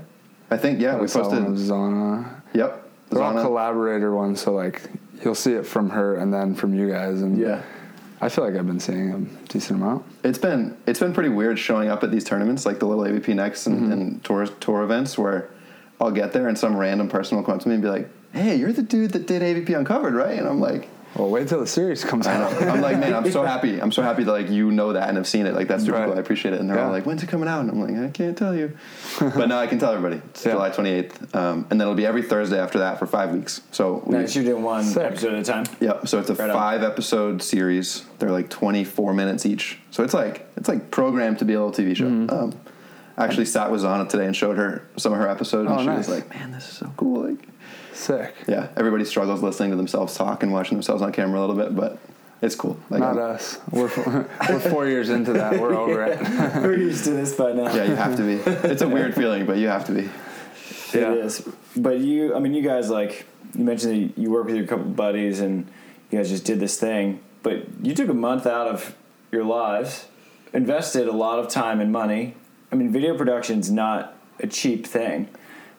I 0.51 0.57
think 0.57 0.81
yeah, 0.81 0.93
I 0.97 1.01
we 1.01 1.07
posted. 1.07 1.39
Zana. 1.45 2.41
Yep, 2.55 2.89
They're 3.11 3.23
all 3.23 3.33
Zana. 3.35 3.43
collaborator 3.43 4.15
ones, 4.15 4.41
so 4.41 4.53
like 4.55 4.83
you'll 5.25 5.35
see 5.35 5.53
it 5.53 5.65
from 5.67 5.91
her 5.91 6.17
and 6.17 6.33
then 6.33 6.55
from 6.55 6.75
you 6.75 6.91
guys. 6.91 7.23
And 7.23 7.39
Yeah. 7.39 7.63
I 8.23 8.29
feel 8.29 8.45
like 8.45 8.55
I've 8.55 8.67
been 8.67 8.81
seeing 8.81 9.13
a 9.13 9.19
decent 9.49 9.81
amount. 9.81 10.05
It's 10.25 10.37
been 10.39 10.77
it's 10.87 10.99
been 11.01 11.15
pretty 11.15 11.31
weird 11.31 11.59
showing 11.59 11.89
up 11.89 12.03
at 12.05 12.11
these 12.11 12.25
tournaments, 12.25 12.67
like 12.67 12.79
the 12.79 12.87
little 12.87 13.05
AVP 13.05 13.35
Next 13.35 13.67
and, 13.67 13.77
Mm-hmm. 13.81 13.93
and 13.93 14.25
tour 14.25 14.47
tour 14.47 14.83
events, 14.83 15.17
where 15.17 15.49
I'll 16.01 16.11
get 16.11 16.33
there 16.33 16.49
and 16.49 16.59
some 16.59 16.77
random 16.77 17.09
person 17.09 17.37
will 17.37 17.45
come 17.45 17.55
up 17.55 17.61
to 17.63 17.69
me 17.69 17.75
and 17.75 17.83
be 17.83 17.89
like, 17.89 18.09
"Hey, 18.33 18.57
you're 18.57 18.73
the 18.73 18.83
dude 18.83 19.13
that 19.13 19.27
did 19.27 19.43
AVP 19.43 19.77
Uncovered, 19.77 20.15
right?" 20.15 20.39
And 20.39 20.47
I'm 20.49 20.61
like, 20.61 20.89
Well, 21.17 21.29
wait 21.29 21.49
till 21.49 21.59
the 21.59 21.67
series 21.67 22.05
comes 22.05 22.29
out. 22.29 22.53
I'm 22.63 22.81
like, 22.81 22.97
man, 22.99 23.13
I'm 23.15 23.29
so 23.33 23.43
happy. 23.53 23.81
I'm 23.83 23.91
so 23.91 24.01
happy 24.01 24.23
that 24.23 24.31
like 24.31 24.49
you 24.49 24.71
know 24.71 24.93
that 24.93 25.09
and 25.09 25.17
have 25.17 25.27
seen 25.27 25.45
it. 25.47 25.55
Like 25.55 25.67
that's 25.67 25.85
super 25.85 25.99
Right. 25.99 26.07
cool. 26.07 26.17
I 26.17 26.21
appreciate 26.21 26.55
it. 26.55 26.61
And 26.61 26.71
they're 26.71 26.79
all 26.79 26.93
like, 26.93 27.05
when's 27.05 27.21
it 27.25 27.29
coming 27.29 27.49
out? 27.49 27.63
And 27.63 27.71
I'm 27.73 27.81
like, 27.81 27.97
I 28.09 28.11
can't 28.13 28.39
tell 28.39 28.55
you. 28.55 28.77
but 29.21 29.49
now 29.49 29.59
I 29.59 29.67
can 29.67 29.81
tell 29.81 29.91
everybody. 29.93 30.23
It's 30.31 30.47
Yeah. 30.47 30.53
July 30.53 30.71
28th, 30.71 31.35
um, 31.35 31.67
and 31.69 31.81
then 31.81 31.83
it'll 31.83 31.97
be 31.97 32.07
every 32.07 32.23
Thursday 32.23 32.61
after 32.61 32.79
that 32.79 33.01
for 33.01 33.07
five 33.07 33.33
weeks. 33.33 33.61
So 33.73 34.05
we, 34.07 34.19
Nice. 34.19 34.37
You're 34.37 34.45
doing 34.45 34.63
one 34.63 34.85
Sick. 34.85 35.03
episode 35.03 35.35
at 35.35 35.41
a 35.41 35.45
time. 35.45 35.65
Yep. 35.81 36.07
So 36.07 36.21
it's 36.21 36.31
a 36.31 36.35
Right 36.37 36.49
on. 36.49 36.57
five 36.57 36.85
episode 36.85 37.43
series. 37.43 38.05
They're 38.21 38.31
like 38.31 38.49
24 38.49 39.13
minutes 39.13 39.45
each. 39.45 39.81
So 39.91 40.05
it's 40.05 40.15
like 40.15 40.49
it's 40.57 40.69
like 40.69 40.93
programmed 40.93 41.41
to 41.41 41.45
be 41.45 41.55
a 41.55 41.61
little 41.63 41.73
TV 41.75 41.97
show. 41.97 42.05
Mm-hmm. 42.07 42.31
Um, 42.31 42.53
I 43.19 43.25
actually 43.25 43.47
sat 43.47 43.71
with 43.73 43.83
Zana 43.83 44.09
today 44.09 44.27
and 44.27 44.37
showed 44.37 44.57
her 44.59 44.87
some 44.97 45.13
of 45.13 45.19
her 45.19 45.29
episodes, 45.29 45.69
and 45.69 45.77
Oh, 45.81 45.83
she 45.83 45.87
nice. 45.89 46.07
was 46.07 46.09
like, 46.09 46.31
"Man, 46.31 46.53
this 46.53 46.69
is 46.69 46.77
so 46.79 46.91
cool!" 46.97 47.29
Like, 47.31 47.49
Sick. 48.01 48.35
yeah, 48.49 48.69
everybody 48.77 49.05
struggles 49.05 49.43
listening 49.43 49.71
to 49.71 49.77
themselves 49.77 50.17
talk 50.17 50.43
and 50.43 50.53
watching 50.53 50.77
themselves 50.77 51.03
on 51.03 51.13
camera 51.13 51.39
a 51.39 51.43
little 51.43 51.57
bit, 51.57 51.75
but 51.77 51.99
it's 52.43 52.55
cool. 52.55 52.79
Like, 52.89 53.01
Not 53.01 53.19
I'm- 53.19 53.35
us. 53.35 53.59
We're 53.71 53.89
four, 53.89 54.29
we're 54.49 54.59
four 54.61 54.87
years 54.87 55.11
into 55.11 55.35
that. 55.35 55.61
We're 55.61 55.75
over 55.75 56.05
it. 56.07 56.19
We're 56.63 56.77
used 56.79 57.05
to 57.05 57.11
this 57.11 57.35
by 57.35 57.53
now. 57.53 57.75
yeah, 57.75 57.85
you 57.85 57.95
have 57.97 58.17
to 58.17 58.23
be. 58.23 58.35
It's 58.69 58.83
a 58.83 58.89
weird 58.89 59.15
feeling, 59.15 59.45
but 59.45 59.59
you 59.59 59.69
have 59.69 59.85
to 59.87 59.93
be. 59.93 60.09
Yeah. 60.95 61.13
It 61.13 61.19
is. 61.19 61.49
But 61.77 61.99
you, 61.99 62.35
I 62.35 62.39
mean, 62.41 62.55
you 62.55 62.63
guys 62.63 62.89
like 62.91 63.27
you 63.55 63.65
mentioned 63.65 64.15
that 64.15 64.21
you 64.21 64.31
work 64.31 64.47
with 64.47 64.57
your 64.57 64.67
couple 64.67 64.87
buddies 64.87 65.41
and 65.41 65.67
you 66.11 66.19
guys 66.19 66.31
just 66.31 66.45
did 66.47 66.59
this 66.61 66.79
thing. 66.81 67.21
But 67.43 67.65
you 67.83 67.95
took 67.95 68.09
a 68.09 68.15
month 68.15 68.47
out 68.47 68.67
of 68.69 68.97
your 69.31 69.45
lives, 69.45 70.07
invested 70.53 71.07
a 71.09 71.13
lot 71.13 71.39
of 71.39 71.49
time 71.49 71.81
and 71.81 71.93
money. 71.93 72.35
I 72.73 72.77
mean, 72.77 72.91
video 72.91 73.17
production's 73.17 73.71
not 73.71 74.15
a 74.41 74.47
cheap 74.47 74.87
thing. 74.87 75.29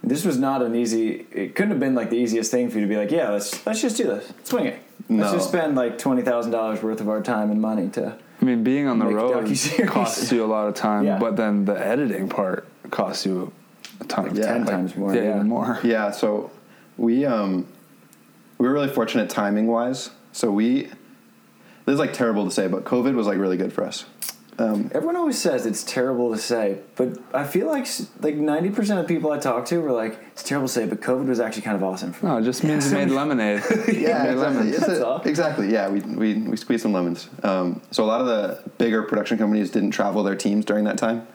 This 0.03 0.25
was 0.25 0.37
not 0.37 0.61
an 0.63 0.75
easy. 0.75 1.27
It 1.31 1.55
couldn't 1.55 1.71
have 1.71 1.79
been 1.79 1.93
like 1.93 2.09
the 2.09 2.15
easiest 2.17 2.49
thing 2.51 2.69
for 2.69 2.77
you 2.79 2.81
to 2.85 2.87
be 2.89 2.97
like, 2.97 3.11
yeah, 3.11 3.29
let's 3.29 3.63
let's 3.65 3.81
just 3.81 3.97
do 3.97 4.05
this, 4.05 4.33
swing 4.43 4.65
it. 4.65 4.79
Let's 5.09 5.33
just 5.33 5.49
spend 5.49 5.75
like 5.75 5.97
twenty 5.97 6.21
thousand 6.23 6.51
dollars 6.51 6.81
worth 6.81 7.01
of 7.01 7.09
our 7.09 7.21
time 7.21 7.51
and 7.51 7.61
money 7.61 7.89
to. 7.89 8.17
I 8.41 8.45
mean, 8.45 8.63
being 8.63 8.87
on 8.87 8.97
the 8.97 9.05
road 9.05 9.45
costs 9.87 10.31
you 10.31 10.43
a 10.43 10.47
lot 10.47 10.67
of 10.67 10.73
time, 10.73 11.05
Yeah. 11.05 11.19
but 11.19 11.35
then 11.37 11.65
the 11.65 11.73
editing 11.73 12.27
part 12.29 12.67
costs 12.89 13.25
you 13.27 13.53
a 13.99 14.03
ton 14.05 14.27
of 14.29 14.35
Yeah, 14.37 14.45
ten 14.45 14.53
time. 14.53 14.65
like- 14.65 14.71
times 14.75 14.95
more. 14.95 15.13
yeah, 15.15 15.21
Yeah, 15.21 15.35
even 15.35 15.47
more. 15.47 15.79
Yeah, 15.83 16.09
so 16.09 16.49
we 16.97 17.23
um 17.25 17.67
we 18.57 18.67
were 18.67 18.73
really 18.73 18.89
fortunate 18.89 19.29
timing 19.29 19.67
wise. 19.67 20.09
So 20.31 20.49
we 20.51 20.83
this 21.85 21.93
is 21.93 21.99
like 21.99 22.13
terrible 22.13 22.45
to 22.45 22.51
say, 22.51 22.67
but 22.67 22.83
COVID 22.85 23.13
was 23.13 23.27
like 23.27 23.37
really 23.37 23.57
good 23.57 23.71
for 23.73 23.83
us. 23.83 24.05
Um, 24.61 24.91
Everyone 24.93 25.15
always 25.15 25.39
says 25.41 25.65
it's 25.65 25.83
terrible 25.83 26.31
to 26.31 26.37
say, 26.37 26.77
but 26.95 27.17
I 27.33 27.43
feel 27.45 27.67
like 27.67 27.87
like 28.21 28.35
ninety 28.35 28.69
percent 28.69 28.99
of 28.99 29.07
people 29.07 29.31
I 29.31 29.39
talk 29.39 29.65
to 29.67 29.79
were 29.79 29.91
like, 29.91 30.19
"It's 30.33 30.43
terrible 30.43 30.67
to 30.67 30.73
say," 30.73 30.85
but 30.85 31.01
COVID 31.01 31.25
was 31.25 31.39
actually 31.39 31.63
kind 31.63 31.75
of 31.75 31.83
awesome. 31.83 32.13
For 32.13 32.25
me. 32.25 32.31
No, 32.31 32.37
it 32.37 32.43
just 32.43 32.63
means 32.63 32.91
you 32.91 32.97
made 32.97 33.09
lemonade. 33.21 33.63
yeah, 33.69 34.23
Made 34.23 34.31
exactly. 34.33 34.35
lemons. 34.35 34.77
That's 34.77 34.99
a- 34.99 35.21
exactly. 35.25 35.71
Yeah, 35.71 35.89
we, 35.89 36.01
we 36.01 36.33
we 36.35 36.57
squeezed 36.57 36.83
some 36.83 36.93
lemons. 36.93 37.27
Um, 37.43 37.81
so 37.91 38.03
a 38.03 38.05
lot 38.05 38.21
of 38.21 38.27
the 38.27 38.69
bigger 38.77 39.01
production 39.03 39.37
companies 39.39 39.71
didn't 39.71 39.91
travel 39.91 40.21
their 40.23 40.35
teams 40.35 40.63
during 40.65 40.83
that 40.85 40.97
time, 40.99 41.27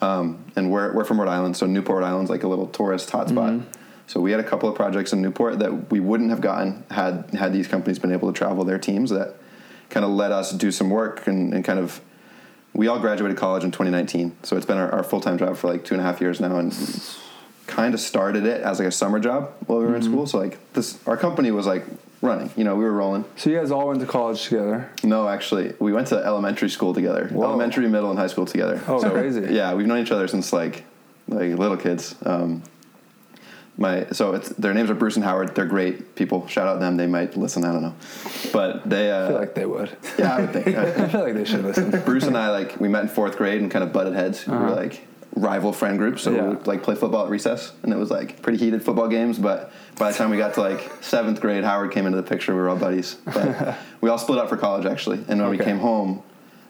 um, 0.00 0.44
and 0.56 0.70
we're 0.72 0.92
we're 0.92 1.04
from 1.04 1.20
Rhode 1.20 1.28
Island, 1.30 1.56
so 1.56 1.66
Newport, 1.66 2.02
Island's 2.02 2.30
like 2.30 2.42
a 2.42 2.48
little 2.48 2.66
tourist 2.66 3.10
hotspot. 3.10 3.64
So 4.08 4.20
we 4.20 4.32
had 4.32 4.40
a 4.40 4.44
couple 4.44 4.68
of 4.68 4.74
projects 4.74 5.12
in 5.12 5.22
Newport 5.22 5.60
that 5.60 5.90
we 5.92 6.00
wouldn't 6.00 6.30
have 6.30 6.40
gotten 6.40 6.84
had 6.90 7.30
had 7.32 7.52
these 7.52 7.68
companies 7.68 7.98
been 8.00 8.12
able 8.12 8.32
to 8.32 8.36
travel 8.36 8.64
their 8.64 8.78
teams. 8.78 9.10
That 9.10 9.36
kind 9.88 10.04
of 10.04 10.10
let 10.10 10.32
us 10.32 10.50
do 10.52 10.72
some 10.72 10.90
work 10.90 11.26
and, 11.28 11.54
and 11.54 11.64
kind 11.64 11.78
of. 11.78 12.00
We 12.74 12.88
all 12.88 12.98
graduated 12.98 13.36
college 13.36 13.64
in 13.64 13.70
2019, 13.70 14.36
so 14.42 14.56
it's 14.56 14.66
been 14.66 14.78
our, 14.78 14.90
our 14.90 15.02
full 15.04 15.20
time 15.20 15.38
job 15.38 15.56
for 15.56 15.68
like 15.68 15.84
two 15.84 15.94
and 15.94 16.00
a 16.00 16.04
half 16.04 16.20
years 16.20 16.40
now, 16.40 16.56
and 16.56 16.72
kind 17.66 17.94
of 17.94 18.00
started 18.00 18.44
it 18.46 18.60
as 18.62 18.78
like 18.78 18.88
a 18.88 18.92
summer 18.92 19.20
job 19.20 19.52
while 19.66 19.78
we 19.78 19.86
were 19.86 19.96
in 19.96 20.02
school. 20.02 20.26
So 20.26 20.38
like 20.38 20.58
this, 20.72 20.98
our 21.06 21.16
company 21.16 21.50
was 21.50 21.66
like 21.66 21.84
running. 22.22 22.50
You 22.56 22.64
know, 22.64 22.76
we 22.76 22.84
were 22.84 22.92
rolling. 22.92 23.24
so 23.36 23.50
you 23.50 23.58
guys 23.58 23.70
all 23.70 23.88
went 23.88 24.00
to 24.00 24.06
college 24.06 24.44
together. 24.44 24.90
No, 25.02 25.28
actually, 25.28 25.74
we 25.78 25.92
went 25.92 26.08
to 26.08 26.16
elementary 26.16 26.70
school 26.70 26.94
together. 26.94 27.28
Whoa. 27.28 27.44
Elementary, 27.44 27.88
middle, 27.88 28.10
and 28.10 28.18
high 28.18 28.26
school 28.28 28.46
together. 28.46 28.80
Oh, 28.88 29.00
crazy. 29.00 29.52
Yeah, 29.54 29.74
we've 29.74 29.86
known 29.86 29.98
each 29.98 30.12
other 30.12 30.28
since 30.28 30.52
like 30.52 30.84
like 31.28 31.52
little 31.58 31.76
kids. 31.76 32.14
Um, 32.24 32.62
my 33.78 34.06
so 34.12 34.34
it's 34.34 34.50
their 34.50 34.74
names 34.74 34.90
are 34.90 34.94
Bruce 34.94 35.16
and 35.16 35.24
Howard. 35.24 35.54
They're 35.54 35.64
great 35.66 36.14
people. 36.14 36.46
Shout 36.46 36.66
out 36.68 36.78
them. 36.80 36.96
They 36.96 37.06
might 37.06 37.36
listen. 37.36 37.64
I 37.64 37.72
don't 37.72 37.82
know, 37.82 37.94
but 38.52 38.88
they. 38.88 39.10
Uh, 39.10 39.24
I 39.24 39.28
feel 39.28 39.38
like 39.38 39.54
they 39.54 39.66
would. 39.66 39.96
yeah, 40.18 40.36
I 40.36 40.40
would 40.42 40.52
think. 40.52 40.66
I 40.76 41.08
feel 41.08 41.22
like 41.22 41.34
they 41.34 41.44
should 41.44 41.64
listen. 41.64 41.90
Bruce 42.04 42.24
and 42.24 42.36
I 42.36 42.50
like 42.50 42.78
we 42.80 42.88
met 42.88 43.02
in 43.02 43.08
fourth 43.08 43.36
grade 43.36 43.60
and 43.62 43.70
kind 43.70 43.82
of 43.82 43.92
butted 43.92 44.14
heads. 44.14 44.46
We 44.46 44.52
were 44.56 44.66
Uh-huh. 44.66 44.74
like 44.76 45.06
rival 45.34 45.72
friend 45.72 45.96
groups, 45.96 46.22
so 46.22 46.30
we 46.32 46.40
would 46.40 46.66
like 46.66 46.82
play 46.82 46.94
football 46.94 47.24
at 47.24 47.30
recess, 47.30 47.72
and 47.82 47.90
it 47.92 47.96
was 47.96 48.10
like 48.10 48.42
pretty 48.42 48.58
heated 48.58 48.84
football 48.84 49.08
games. 49.08 49.38
But 49.38 49.72
by 49.98 50.12
the 50.12 50.18
time 50.18 50.28
we 50.28 50.36
got 50.36 50.52
to 50.54 50.60
like 50.60 50.92
seventh 51.02 51.40
grade, 51.40 51.64
Howard 51.64 51.92
came 51.92 52.04
into 52.06 52.16
the 52.16 52.22
picture. 52.28 52.54
We 52.54 52.60
were 52.60 52.68
all 52.68 52.76
buddies, 52.76 53.14
but 53.24 53.78
we 54.02 54.10
all 54.10 54.18
split 54.18 54.38
up 54.38 54.50
for 54.50 54.58
college 54.58 54.84
actually. 54.84 55.24
And 55.28 55.40
when 55.40 55.48
we 55.48 55.56
came 55.58 55.78
home, 55.78 56.22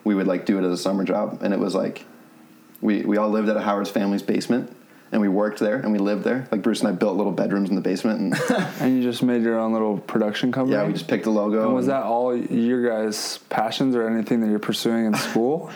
we 0.04 0.14
would 0.14 0.28
like 0.28 0.46
do 0.46 0.56
it 0.58 0.64
as 0.64 0.72
a 0.72 0.80
summer 0.80 1.02
job, 1.02 1.40
and 1.42 1.52
it 1.52 1.58
was 1.58 1.74
like 1.74 2.04
we 2.80 3.02
we 3.02 3.16
all 3.16 3.28
lived 3.30 3.48
at 3.48 3.56
a 3.56 3.60
Howard's 3.62 3.90
family's 3.90 4.22
basement. 4.22 4.76
And 5.12 5.20
we 5.20 5.28
worked 5.28 5.58
there, 5.60 5.76
and 5.76 5.92
we 5.92 5.98
lived 5.98 6.24
there. 6.24 6.48
Like 6.50 6.62
Bruce 6.62 6.80
and 6.80 6.88
I 6.88 6.92
built 6.92 7.16
little 7.18 7.32
bedrooms 7.32 7.68
in 7.68 7.74
the 7.76 7.82
basement, 7.82 8.18
and 8.20 8.34
And 8.80 8.96
you 8.96 9.02
just 9.02 9.22
made 9.22 9.42
your 9.42 9.58
own 9.58 9.72
little 9.74 9.98
production 9.98 10.50
company. 10.52 10.74
yeah, 10.76 10.86
we 10.86 10.94
just 10.94 11.06
picked 11.06 11.26
a 11.26 11.30
logo. 11.30 11.64
And 11.66 11.74
was 11.74 11.86
that 11.86 12.04
all 12.04 12.34
your 12.34 12.88
guys' 12.88 13.38
passions 13.50 13.94
or 13.94 14.08
anything 14.08 14.40
that 14.40 14.48
you're 14.48 14.58
pursuing 14.58 15.04
in 15.04 15.14
school? 15.14 15.70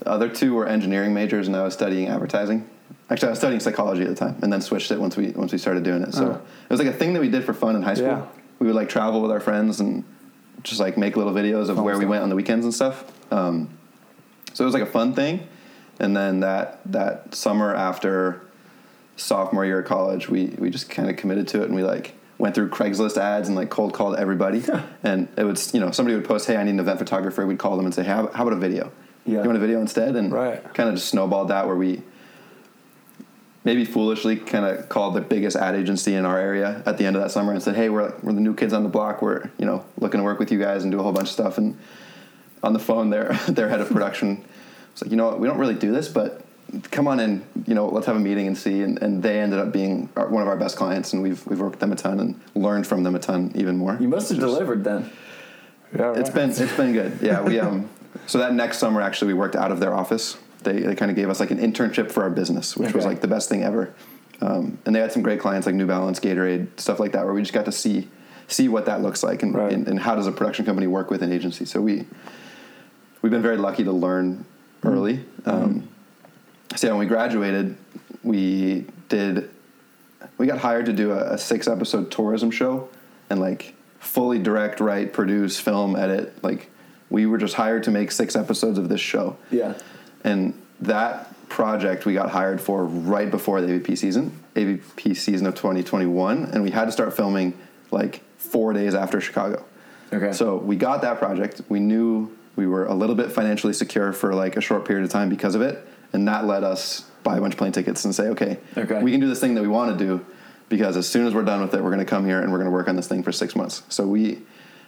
The 0.00 0.08
other 0.10 0.28
two 0.28 0.54
were 0.54 0.66
engineering 0.66 1.14
majors, 1.14 1.46
and 1.46 1.56
I 1.56 1.62
was 1.62 1.72
studying 1.72 2.08
advertising. 2.08 2.68
Actually, 3.08 3.28
I 3.28 3.30
was 3.30 3.38
studying 3.38 3.60
psychology 3.60 4.02
at 4.02 4.08
the 4.08 4.14
time, 4.16 4.36
and 4.42 4.52
then 4.52 4.60
switched 4.60 4.90
it 4.90 5.00
once 5.00 5.16
we 5.16 5.30
once 5.30 5.52
we 5.52 5.58
started 5.58 5.84
doing 5.84 6.02
it. 6.02 6.12
So 6.12 6.24
Oh. 6.26 6.30
it 6.34 6.70
was 6.70 6.80
like 6.80 6.88
a 6.88 6.92
thing 6.98 7.12
that 7.14 7.20
we 7.20 7.28
did 7.28 7.44
for 7.44 7.54
fun 7.54 7.76
in 7.76 7.82
high 7.82 7.94
school. 7.94 8.08
Yeah. 8.08 8.26
We 8.58 8.66
would 8.66 8.76
like 8.76 8.88
travel 8.88 9.22
with 9.22 9.30
our 9.30 9.40
friends 9.40 9.78
and 9.80 10.02
just 10.64 10.80
like 10.80 10.98
make 10.98 11.16
little 11.16 11.32
videos 11.32 11.68
of 11.68 11.76
where 11.78 11.94
we 11.94 12.00
stuff. 12.02 12.10
went 12.10 12.22
on 12.24 12.28
the 12.28 12.34
weekends 12.36 12.64
and 12.66 12.74
stuff. 12.74 13.04
Um, 13.32 13.70
so 14.52 14.64
it 14.64 14.66
was 14.66 14.74
like 14.74 14.82
a 14.82 14.86
fun 14.90 15.14
thing. 15.14 15.46
And 16.00 16.16
then 16.16 16.40
that 16.40 16.80
that 16.86 17.34
summer 17.36 17.72
after 17.74 18.42
sophomore 19.20 19.64
year 19.64 19.80
of 19.80 19.86
college, 19.86 20.28
we 20.28 20.46
we 20.58 20.70
just 20.70 20.88
kind 20.90 21.08
of 21.10 21.16
committed 21.16 21.48
to 21.48 21.62
it, 21.62 21.66
and 21.66 21.74
we 21.74 21.82
like 21.82 22.14
went 22.40 22.54
through 22.54 22.70
Craigslist 22.70 23.18
ads 23.18 23.48
and 23.48 23.56
like 23.56 23.70
cold 23.70 23.92
called 23.92 24.16
everybody. 24.16 24.64
and 25.02 25.28
it 25.36 25.44
was, 25.44 25.74
you 25.74 25.80
know, 25.80 25.90
somebody 25.90 26.16
would 26.16 26.24
post, 26.24 26.46
hey, 26.46 26.56
I 26.56 26.64
need 26.64 26.70
an 26.70 26.80
event 26.80 26.98
photographer. 26.98 27.46
We'd 27.46 27.58
call 27.58 27.76
them 27.76 27.84
and 27.84 27.94
say, 27.94 28.02
how, 28.02 28.28
how 28.28 28.42
about 28.44 28.54
a 28.54 28.60
video? 28.60 28.90
Yeah. 29.26 29.42
You 29.42 29.44
want 29.44 29.56
a 29.58 29.60
video 29.60 29.80
instead? 29.80 30.16
And 30.16 30.32
Right. 30.32 30.62
kind 30.74 30.88
of 30.88 30.94
just 30.94 31.08
snowballed 31.08 31.48
that 31.48 31.66
where 31.66 31.76
we 31.76 32.02
maybe 33.62 33.84
foolishly 33.84 34.36
kind 34.36 34.64
of 34.64 34.88
called 34.88 35.14
the 35.14 35.20
biggest 35.20 35.54
ad 35.54 35.74
agency 35.74 36.14
in 36.14 36.24
our 36.24 36.38
area 36.38 36.82
at 36.86 36.96
the 36.96 37.04
end 37.04 37.14
of 37.14 37.22
that 37.22 37.30
summer 37.30 37.52
and 37.52 37.62
said, 37.62 37.76
hey, 37.76 37.90
we're, 37.90 38.14
we're 38.22 38.32
the 38.32 38.40
new 38.40 38.54
kids 38.54 38.72
on 38.72 38.84
the 38.84 38.88
block. 38.88 39.20
We're, 39.20 39.50
you 39.58 39.66
know, 39.66 39.84
looking 39.98 40.18
to 40.18 40.24
work 40.24 40.38
with 40.38 40.50
you 40.50 40.58
guys 40.58 40.82
and 40.82 40.90
do 40.90 40.98
a 40.98 41.02
whole 41.02 41.12
bunch 41.12 41.28
of 41.28 41.32
stuff. 41.34 41.58
And 41.58 41.78
on 42.62 42.72
the 42.72 42.78
phone, 42.78 43.10
their, 43.10 43.34
their 43.48 43.68
head 43.68 43.82
of 43.82 43.88
production 43.90 44.42
was 44.92 45.02
like, 45.02 45.10
you 45.10 45.18
know 45.18 45.26
what, 45.26 45.40
we 45.40 45.46
don't 45.46 45.58
really 45.58 45.74
do 45.74 45.92
this, 45.92 46.08
but 46.08 46.42
come 46.90 47.08
on 47.08 47.20
in, 47.20 47.44
you 47.66 47.74
know, 47.74 47.86
let's 47.88 48.06
have 48.06 48.16
a 48.16 48.20
meeting 48.20 48.46
and 48.46 48.56
see. 48.56 48.82
And, 48.82 49.00
and 49.02 49.22
they 49.22 49.40
ended 49.40 49.58
up 49.58 49.72
being 49.72 50.08
our, 50.16 50.28
one 50.28 50.42
of 50.42 50.48
our 50.48 50.56
best 50.56 50.76
clients, 50.76 51.12
and 51.12 51.22
we've, 51.22 51.44
we've 51.46 51.60
worked 51.60 51.72
with 51.72 51.80
them 51.80 51.92
a 51.92 51.96
ton 51.96 52.20
and 52.20 52.40
learned 52.54 52.86
from 52.86 53.02
them 53.02 53.14
a 53.14 53.18
ton 53.18 53.52
even 53.54 53.76
more. 53.76 53.96
You 54.00 54.08
must 54.08 54.28
have 54.30 54.38
Which 54.38 54.46
is- 54.46 54.52
delivered 54.54 54.84
then. 54.84 55.10
Yeah, 55.94 56.02
right. 56.02 56.18
It's 56.18 56.30
been 56.30 56.50
it's 56.50 56.76
been 56.76 56.92
good. 56.92 57.18
Yeah, 57.20 57.42
we 57.42 57.58
um. 57.58 57.88
So 58.26 58.38
that 58.38 58.54
next 58.54 58.78
summer, 58.78 59.00
actually, 59.00 59.32
we 59.32 59.38
worked 59.40 59.56
out 59.56 59.72
of 59.72 59.80
their 59.80 59.92
office. 59.92 60.36
They 60.62 60.80
they 60.80 60.94
kind 60.94 61.10
of 61.10 61.16
gave 61.16 61.28
us 61.28 61.40
like 61.40 61.50
an 61.50 61.58
internship 61.58 62.12
for 62.12 62.22
our 62.22 62.30
business, 62.30 62.76
which 62.76 62.94
was 62.94 63.04
like 63.04 63.20
the 63.20 63.26
best 63.26 63.48
thing 63.48 63.64
ever. 63.64 63.92
Um, 64.40 64.78
and 64.86 64.94
they 64.94 65.00
had 65.00 65.10
some 65.10 65.22
great 65.22 65.40
clients 65.40 65.66
like 65.66 65.74
New 65.74 65.86
Balance, 65.86 66.20
Gatorade, 66.20 66.78
stuff 66.78 67.00
like 67.00 67.10
that, 67.12 67.24
where 67.24 67.34
we 67.34 67.40
just 67.42 67.52
got 67.52 67.64
to 67.64 67.72
see 67.72 68.08
see 68.46 68.68
what 68.68 68.86
that 68.86 69.02
looks 69.02 69.22
like 69.24 69.42
and, 69.42 69.54
Right. 69.54 69.72
and, 69.72 69.86
and 69.88 69.98
how 70.00 70.14
does 70.14 70.26
a 70.28 70.32
production 70.32 70.64
company 70.64 70.86
work 70.86 71.10
with 71.10 71.22
an 71.22 71.32
agency. 71.32 71.64
So 71.64 71.80
we 71.80 72.06
we've 73.22 73.32
been 73.32 73.42
very 73.42 73.56
lucky 73.56 73.82
to 73.84 73.92
learn 73.92 74.44
early. 74.84 75.24
Um, 75.44 75.88
so 76.76 76.86
yeah, 76.86 76.92
when 76.92 77.00
we 77.00 77.06
graduated, 77.06 77.76
we 78.22 78.86
did 79.08 79.50
we 80.38 80.46
got 80.46 80.58
hired 80.58 80.86
to 80.86 80.92
do 80.92 81.12
a, 81.12 81.34
a 81.34 81.38
six 81.38 81.66
episode 81.68 82.10
tourism 82.10 82.50
show 82.50 82.88
and 83.28 83.40
like 83.40 83.74
fully 83.98 84.38
direct, 84.38 84.80
write, 84.80 85.12
produce, 85.12 85.58
film, 85.60 85.96
edit. 85.96 86.42
Like 86.42 86.70
we 87.10 87.26
were 87.26 87.38
just 87.38 87.54
hired 87.54 87.84
to 87.84 87.90
make 87.90 88.10
six 88.12 88.36
episodes 88.36 88.78
of 88.78 88.88
this 88.88 89.00
show. 89.00 89.36
Yeah. 89.50 89.74
And 90.24 90.60
that 90.80 91.26
project 91.48 92.06
we 92.06 92.14
got 92.14 92.30
hired 92.30 92.60
for 92.60 92.84
right 92.84 93.30
before 93.30 93.60
the 93.60 93.66
AVP 93.68 93.98
season, 93.98 94.32
AVP 94.54 95.16
season 95.16 95.46
of 95.46 95.54
2021, 95.54 96.44
and 96.44 96.62
we 96.62 96.70
had 96.70 96.86
to 96.86 96.92
start 96.92 97.14
filming 97.14 97.58
like 97.90 98.22
four 98.38 98.72
days 98.72 98.94
after 98.94 99.20
Chicago. 99.20 99.64
Okay. 100.12 100.32
So 100.32 100.56
we 100.56 100.76
got 100.76 101.02
that 101.02 101.18
project. 101.18 101.60
We 101.68 101.80
knew 101.80 102.34
we 102.56 102.66
were 102.66 102.86
a 102.86 102.94
little 102.94 103.14
bit 103.14 103.30
financially 103.32 103.72
secure 103.72 104.12
for 104.12 104.34
like 104.34 104.56
a 104.56 104.60
short 104.60 104.84
period 104.84 105.04
of 105.04 105.10
time 105.10 105.28
because 105.28 105.54
of 105.54 105.62
it, 105.62 105.86
and 106.12 106.26
that 106.28 106.44
let 106.46 106.64
us 106.64 107.02
buy 107.22 107.36
a 107.36 107.40
bunch 107.40 107.54
of 107.54 107.58
plane 107.58 107.72
tickets 107.72 108.04
and 108.04 108.14
say, 108.14 108.28
okay, 108.28 108.58
Okay. 108.76 109.02
we 109.02 109.10
can 109.10 109.20
do 109.20 109.28
this 109.28 109.40
thing 109.40 109.54
that 109.54 109.62
we 109.62 109.68
want 109.68 109.96
to 109.98 110.04
do 110.04 110.24
because 110.68 110.96
as 110.96 111.08
soon 111.08 111.26
as 111.26 111.34
we're 111.34 111.44
done 111.44 111.60
with 111.60 111.74
it, 111.74 111.82
we're 111.82 111.90
going 111.90 111.98
to 111.98 112.04
come 112.04 112.24
here 112.24 112.40
and 112.40 112.50
we're 112.50 112.58
going 112.58 112.66
to 112.70 112.72
work 112.72 112.88
on 112.88 112.96
this 112.96 113.06
thing 113.08 113.22
for 113.22 113.32
six 113.32 113.54
months. 113.56 113.82
So 113.88 114.06
we 114.06 114.42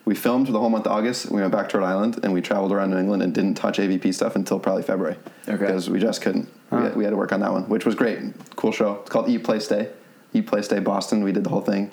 we 0.05 0.17
filmed 0.17 0.47
for 0.47 0.53
the 0.53 0.59
whole 0.59 0.69
month 0.71 0.87
of 0.87 0.93
August. 0.93 1.31
We 1.31 1.41
went 1.41 1.53
back 1.53 1.69
to 1.71 1.79
Rhode 1.79 1.87
Island 1.87 2.19
and 2.25 2.33
we 2.33 2.41
traveled 2.41 2.73
around 2.73 2.91
New 2.91 2.99
England 2.99 3.23
and 3.23 3.33
didn't 3.33 3.55
touch 3.55 3.79
AVP 3.79 4.13
stuff 4.13 4.35
until 4.35 4.59
probably 4.59 4.83
February. 4.83 5.17
Okay. 5.49 5.59
Because 5.59 5.89
we 5.89 6.01
just 6.01 6.23
couldn't. 6.23 6.49
We, 6.73 6.79
had, 6.79 6.97
we 6.97 7.05
had 7.05 7.11
to 7.11 7.17
work 7.17 7.33
on 7.33 7.41
that 7.41 7.53
one, 7.53 7.69
which 7.69 7.85
was 7.85 7.95
great. 7.95 8.19
Cool 8.57 8.73
show. 8.73 8.95
It's 9.03 9.11
called 9.11 9.29
Eat 9.29 9.45
Play 9.45 9.61
Stay. 9.61 9.91
Eat 10.33 10.47
Play 10.49 10.63
Stay 10.63 10.81
Boston. 10.81 11.23
We 11.23 11.31
did 11.31 11.45
the 11.45 11.51
whole 11.51 11.61
thing. 11.61 11.93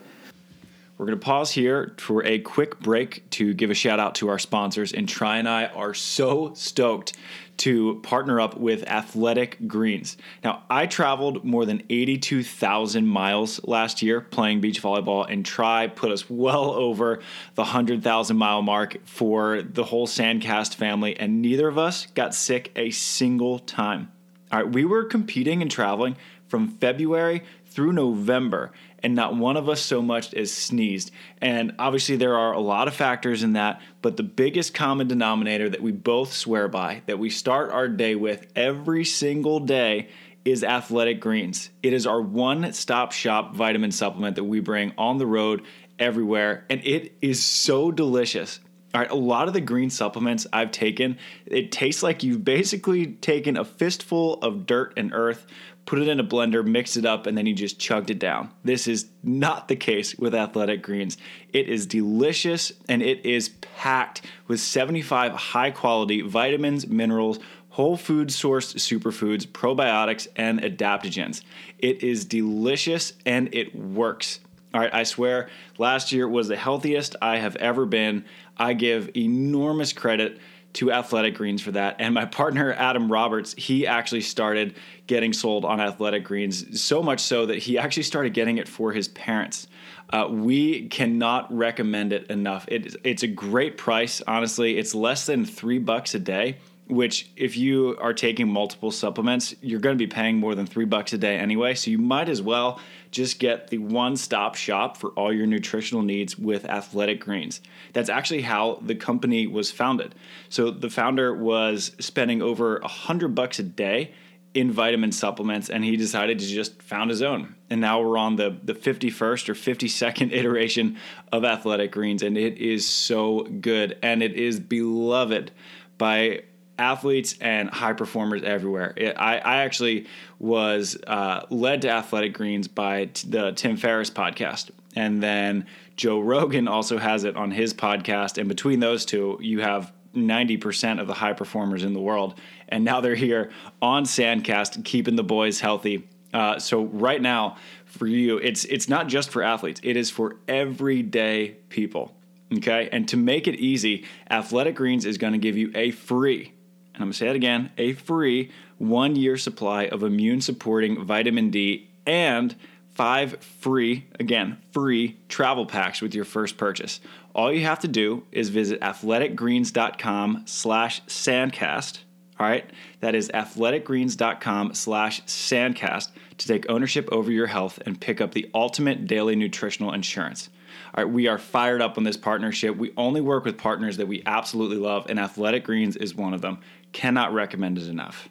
We're 1.00 1.06
going 1.06 1.18
to 1.18 1.26
pause 1.26 1.52
here 1.52 1.94
for 1.98 2.26
a 2.26 2.40
quick 2.40 2.82
break 2.82 3.30
to 3.30 3.54
give 3.54 3.70
a 3.70 3.74
shout 3.74 4.02
out 4.02 4.16
to 4.16 4.28
our 4.28 4.38
sponsors. 4.38 4.92
And 4.92 5.08
Tri 5.08 5.38
and 5.38 5.48
I 5.48 5.68
are 5.68 5.94
so 5.94 6.54
stoked 6.56 7.14
to 7.60 8.02
partner 8.04 8.42
up 8.42 8.58
with 8.58 8.84
Athletic 8.86 9.66
Greens. 9.66 10.18
Now, 10.44 10.64
I 10.70 10.88
traveled 10.88 11.46
more 11.46 11.66
than 11.66 11.84
82,000 11.90 13.08
miles 13.08 13.62
last 13.64 14.02
year 14.02 14.20
playing 14.20 14.60
beach 14.60 14.84
volleyball, 14.84 15.26
and 15.30 15.46
Tri 15.46 15.88
put 15.88 16.12
us 16.12 16.30
well 16.30 16.72
over 16.72 17.20
the 17.56 17.62
100,000 17.62 18.36
mile 18.36 18.62
mark 18.62 18.98
for 19.06 19.62
the 19.62 19.86
whole 19.86 20.06
Sandcast 20.06 20.76
family, 20.76 21.18
and 21.18 21.42
neither 21.42 21.70
of 21.70 21.78
us 21.78 22.08
got 22.08 22.36
sick 22.36 22.74
a 22.76 22.92
single 22.92 23.60
time. 23.60 24.12
All 24.52 24.62
right, 24.62 24.70
we 24.70 24.84
were 24.84 25.06
competing 25.06 25.62
and 25.62 25.72
traveling 25.72 26.18
from 26.50 26.68
February 26.68 27.44
through 27.80 27.94
November, 27.94 28.74
and 29.02 29.16
not 29.16 29.38
one 29.38 29.56
of 29.56 29.70
us 29.70 29.80
so 29.80 30.02
much 30.02 30.34
as 30.34 30.52
sneezed. 30.52 31.12
And 31.40 31.76
obviously, 31.80 32.18
there 32.18 32.38
are 32.38 32.52
a 32.52 32.60
lot 32.60 32.90
of 32.90 32.94
factors 32.94 33.42
in 33.42 33.54
that, 33.54 33.82
but 34.02 34.18
the 34.18 34.24
biggest 34.24 34.74
common 34.74 35.08
denominator 35.08 35.70
that 35.70 35.82
we 35.82 35.94
both 35.94 36.34
swear 36.34 36.68
by, 36.68 37.04
that 37.06 37.20
we 37.20 37.30
start 37.30 37.72
our 37.72 37.88
day 37.88 38.16
with 38.16 38.48
every 38.54 39.06
single 39.06 39.62
day, 39.62 40.10
is 40.44 40.62
Athletic 40.62 41.22
Greens. 41.22 41.70
It 41.82 41.94
is 41.94 42.06
our 42.06 42.22
one 42.22 42.74
stop 42.74 43.14
shop 43.14 43.56
vitamin 43.56 43.92
supplement 43.92 44.36
that 44.36 44.44
we 44.44 44.60
bring 44.60 44.92
on 44.98 45.18
the 45.18 45.26
road 45.26 45.62
everywhere, 45.98 46.66
and 46.70 46.82
it 46.84 47.16
is 47.22 47.42
so 47.42 47.94
delicious. 47.94 48.60
All 48.94 49.00
right, 49.00 49.10
a 49.10 49.16
lot 49.16 49.48
of 49.48 49.54
the 49.54 49.62
green 49.62 49.90
supplements 49.90 50.48
I've 50.52 50.72
taken, 50.72 51.18
it 51.46 51.72
tastes 51.72 52.04
like 52.04 52.24
you've 52.24 52.44
basically 52.44 53.06
taken 53.06 53.56
a 53.56 53.64
fistful 53.64 54.34
of 54.42 54.66
dirt 54.66 54.96
and 54.98 55.14
earth, 55.14 55.46
put 55.90 55.98
it 55.98 56.08
in 56.08 56.20
a 56.20 56.24
blender, 56.24 56.64
mixed 56.64 56.98
it 56.98 57.06
up, 57.06 57.26
and 57.26 57.36
then 57.36 57.48
you 57.48 57.56
just 57.56 57.80
chugged 57.80 58.12
it 58.12 58.20
down. 58.20 58.48
This 58.64 58.88
is 58.88 59.10
not 59.24 59.68
the 59.68 59.76
case 59.76 60.16
with 60.20 60.36
Athletic 60.36 60.84
Greens. 60.84 61.18
It 61.52 61.68
is 61.68 61.88
delicious 61.88 62.72
and 62.88 63.02
it 63.02 63.26
is 63.26 63.50
packed 63.50 64.22
with 64.48 64.60
75 64.60 65.32
high 65.32 65.72
quality 65.72 66.22
vitamins, 66.22 66.86
minerals, 66.86 67.40
whole 67.70 67.98
food 67.98 68.28
sourced 68.28 68.76
superfoods, 68.76 69.48
probiotics, 69.48 70.28
and 70.36 70.62
adaptogens. 70.62 71.42
It 71.80 72.04
is 72.04 72.24
delicious 72.24 73.14
and 73.26 73.50
it 73.52 73.76
works. 73.76 74.42
All 74.76 74.82
right, 74.82 74.94
I 74.94 75.02
swear, 75.02 75.50
last 75.80 76.12
year 76.12 76.28
was 76.28 76.50
the 76.50 76.56
healthiest 76.56 77.16
I 77.20 77.38
have 77.38 77.56
ever 77.56 77.88
been. 77.88 78.26
I 78.58 78.74
give 78.74 79.10
enormous 79.18 79.92
credit 79.92 80.38
to 80.74 80.92
Athletic 80.92 81.36
Greens 81.36 81.62
for 81.62 81.72
that. 81.72 81.96
And 82.00 82.14
my 82.14 82.26
partner, 82.26 82.74
Adam 82.74 83.12
Roberts, 83.12 83.54
he 83.58 83.88
actually 83.88 84.22
started 84.22 84.76
getting 85.08 85.34
sold 85.34 85.66
on 85.66 85.80
Athletic 85.82 86.24
Greens, 86.24 86.82
so 86.82 87.02
much 87.02 87.22
so 87.22 87.46
that 87.48 87.58
he 87.58 87.78
actually 87.78 88.04
started 88.04 88.34
getting 88.34 88.58
it 88.58 88.68
for 88.68 88.92
his 88.92 89.08
parents. 89.08 89.68
Uh, 90.12 90.28
we 90.30 90.88
cannot 90.88 91.56
recommend 91.56 92.14
it 92.14 92.28
enough. 92.28 92.66
It, 92.68 92.96
it's 93.04 93.24
a 93.24 93.28
great 93.28 93.78
price, 93.78 94.22
honestly. 94.28 94.78
It's 94.78 94.96
less 94.96 95.26
than 95.26 95.46
three 95.46 95.80
bucks 95.80 96.16
a 96.16 96.20
day 96.20 96.58
which 96.90 97.30
if 97.36 97.56
you 97.56 97.96
are 98.02 98.14
taking 98.14 98.48
multiple 98.48 98.90
supplements, 98.90 99.56
you're 99.62 99.80
going 99.80 99.96
to 99.96 100.04
be 100.04 100.12
paying 100.12 100.38
more 100.38 100.56
than 100.56 100.66
three 100.66 100.86
bucks 100.86 101.14
a 101.14 101.20
day 101.20 101.38
anyway. 101.38 101.76
So 101.76 101.92
you 101.92 102.00
might 102.00 102.30
as 102.30 102.42
well 102.42 102.80
just 103.12 103.40
get 103.40 103.70
the 103.70 103.78
one 103.80 104.16
stop 104.16 104.56
shop 104.56 104.98
for 104.98 105.10
all 105.12 105.34
your 105.34 105.48
nutritional 105.48 106.04
needs 106.04 106.38
with 106.38 106.66
Athletic 106.66 107.22
Greens. 107.22 107.62
That's 107.94 108.10
actually 108.10 108.42
how 108.42 108.80
the 108.82 108.96
company 108.96 109.48
was 109.48 109.72
founded. 109.72 110.16
So 110.50 110.72
the 110.72 110.90
founder 110.90 111.34
was 111.34 111.96
spending 112.00 112.42
over 112.42 112.78
a 112.78 112.88
hundred 112.88 113.36
bucks 113.36 113.60
a 113.60 113.64
day 113.64 114.14
in 114.54 114.72
vitamin 114.72 115.12
supplements 115.12 115.70
and 115.70 115.84
he 115.84 115.96
decided 115.96 116.40
to 116.40 116.48
just 116.48 116.82
found 116.82 117.12
his 117.12 117.22
own 117.22 117.56
and 117.70 117.80
now 117.80 118.02
we're 118.02 118.18
on 118.18 118.36
the 118.36 118.58
the 118.64 118.74
51st 118.74 119.50
or 119.50 119.54
52nd 119.54 120.32
iteration 120.34 120.98
of 121.32 121.46
athletic 121.46 121.92
greens 121.92 122.24
and 122.24 122.36
it 122.36 122.58
is 122.58 122.88
so 122.88 123.42
good 123.62 123.96
and 124.02 124.24
it 124.24 124.34
is 124.34 124.60
beloved 124.60 125.52
by 126.00 126.42
athletes 126.80 127.36
and 127.42 127.70
high 127.70 127.94
performers 127.94 128.42
everywhere. 128.44 128.94
It, 128.96 129.16
I, 129.18 129.38
I 129.38 129.58
actually 129.58 130.08
was 130.40 130.98
uh, 131.06 131.46
led 131.50 131.84
to 131.84 131.90
Athletic 131.90 132.34
Greens 132.34 132.68
by 132.68 133.06
t- 133.06 133.30
the 133.30 133.52
Tim 133.52 133.78
Ferriss 133.78 134.10
podcast. 134.10 134.72
And 134.96 135.22
then 135.22 135.68
Joe 135.96 136.20
Rogan 136.20 136.68
also 136.68 136.98
has 136.98 137.24
it 137.24 137.36
on 137.36 137.52
his 137.52 137.74
podcast. 137.74 138.38
And 138.38 138.48
between 138.48 138.80
those 138.80 139.06
two, 139.06 139.38
you 139.42 139.62
have 139.62 139.94
90% 140.16 141.00
of 141.00 141.08
the 141.08 141.14
high 141.14 141.34
performers 141.34 141.84
in 141.84 141.94
the 141.94 142.00
world. 142.00 142.40
And 142.68 142.84
now 142.84 143.02
they're 143.02 143.16
here 143.16 143.52
on 143.82 144.06
Sandcast, 144.06 144.84
keeping 144.86 145.16
the 145.16 145.24
boys 145.24 145.60
healthy. 145.60 146.08
Uh, 146.34 146.60
so 146.60 146.86
right 146.86 147.22
now, 147.22 147.58
for 147.86 148.06
you, 148.06 148.38
it's 148.38 148.66
it's 148.66 148.88
not 148.88 149.08
just 149.08 149.32
for 149.32 149.42
athletes; 149.42 149.82
it 149.84 149.98
is 149.98 150.12
for 150.12 150.36
everyday 150.48 151.58
people. 151.70 152.16
Okay, 152.56 152.90
and 152.92 153.08
to 153.10 153.18
make 153.18 153.48
it 153.48 153.56
easy, 153.56 154.06
Athletic 154.30 154.76
Greens 154.76 155.06
is 155.06 155.18
going 155.18 155.34
to 155.34 155.40
give 155.40 155.58
you 155.58 155.72
a 155.76 155.92
free, 155.92 156.54
and 156.94 157.04
I'm 157.04 157.12
to 157.12 157.18
say 157.18 157.28
it 157.30 157.36
again, 157.36 157.72
a 157.78 157.94
free 157.94 158.52
one 158.78 159.16
year 159.16 159.38
supply 159.38 159.86
of 159.86 160.04
immune 160.04 160.42
supporting 160.42 161.04
vitamin 161.06 161.50
D 161.50 161.90
and 162.06 162.56
five 163.00 163.42
free, 163.42 164.06
again, 164.20 164.58
free 164.74 165.18
travel 165.30 165.66
packs 165.66 166.02
with 166.02 166.14
your 166.14 166.26
first 166.26 166.58
purchase. 166.58 167.00
All 167.34 167.54
you 167.54 167.62
have 167.62 167.80
to 167.80 167.88
do 167.88 168.24
is 168.32 168.50
visit 168.50 168.82
athleticgreens.com 168.82 170.44
slash 170.46 171.02
sandcast. 171.06 172.00
All 172.40 172.48
right, 172.48 172.70
that 173.02 173.16
is 173.16 173.30
athleticgreens.com 173.34 174.74
slash 174.74 175.24
sandcast 175.24 176.10
to 176.38 176.48
take 176.48 176.70
ownership 176.70 177.08
over 177.12 177.32
your 177.32 177.48
health 177.48 177.80
and 177.86 178.00
pick 178.00 178.20
up 178.22 178.34
the 178.34 178.50
ultimate 178.54 179.08
daily 179.08 179.36
nutritional 179.36 179.94
insurance. 179.94 180.50
All 180.94 181.04
right, 181.04 181.14
we 181.14 181.28
are 181.28 181.38
fired 181.38 181.82
up 181.82 181.98
on 181.98 182.04
this 182.04 182.18
partnership. 182.18 182.76
We 182.76 182.92
only 182.98 183.22
work 183.22 183.46
with 183.46 183.58
partners 183.58 183.98
that 183.98 184.08
we 184.08 184.24
absolutely 184.26 184.78
love, 184.78 185.06
and 185.10 185.20
Athletic 185.20 185.64
Greens 185.64 185.96
is 185.96 186.16
one 186.16 186.34
of 186.34 186.42
them. 186.42 186.60
Cannot 186.92 187.34
recommend 187.34 187.78
it 187.78 187.88
enough. 187.88 188.30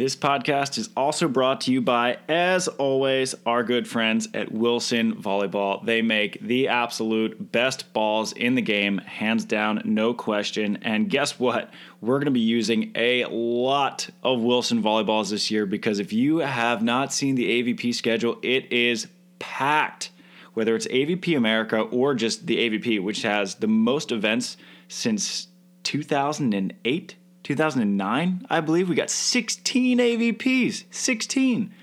This 0.00 0.16
podcast 0.16 0.78
is 0.78 0.88
also 0.96 1.28
brought 1.28 1.60
to 1.62 1.72
you 1.72 1.82
by, 1.82 2.18
as 2.26 2.68
always, 2.68 3.34
our 3.44 3.62
good 3.62 3.86
friends 3.86 4.28
at 4.32 4.50
Wilson 4.50 5.16
Volleyball. 5.16 5.84
They 5.84 6.00
make 6.00 6.40
the 6.40 6.68
absolute 6.68 7.52
best 7.52 7.92
balls 7.92 8.32
in 8.32 8.54
the 8.54 8.62
game, 8.62 8.96
hands 8.98 9.44
down, 9.44 9.82
no 9.84 10.14
question. 10.14 10.78
And 10.82 11.10
guess 11.10 11.38
what? 11.38 11.70
We're 12.00 12.16
going 12.16 12.26
to 12.26 12.30
be 12.30 12.40
using 12.40 12.92
a 12.94 13.26
lot 13.26 14.08
of 14.22 14.40
Wilson 14.40 14.82
Volleyballs 14.82 15.28
this 15.28 15.50
year 15.50 15.66
because 15.66 15.98
if 15.98 16.14
you 16.14 16.38
have 16.38 16.82
not 16.82 17.12
seen 17.12 17.34
the 17.34 17.62
AVP 17.62 17.94
schedule, 17.94 18.38
it 18.42 18.72
is 18.72 19.08
packed. 19.38 20.12
Whether 20.54 20.74
it's 20.76 20.86
AVP 20.86 21.36
America 21.36 21.80
or 21.80 22.14
just 22.14 22.46
the 22.46 22.56
AVP, 22.56 23.02
which 23.02 23.22
has 23.22 23.56
the 23.56 23.68
most 23.68 24.12
events 24.12 24.56
since 24.88 25.48
2008 25.82 27.16
2009, 27.42 28.46
I 28.48 28.60
believe. 28.60 28.88
We 28.88 28.94
got 28.94 29.10
16 29.10 29.98
AVPs, 29.98 30.84
16. 30.90 31.74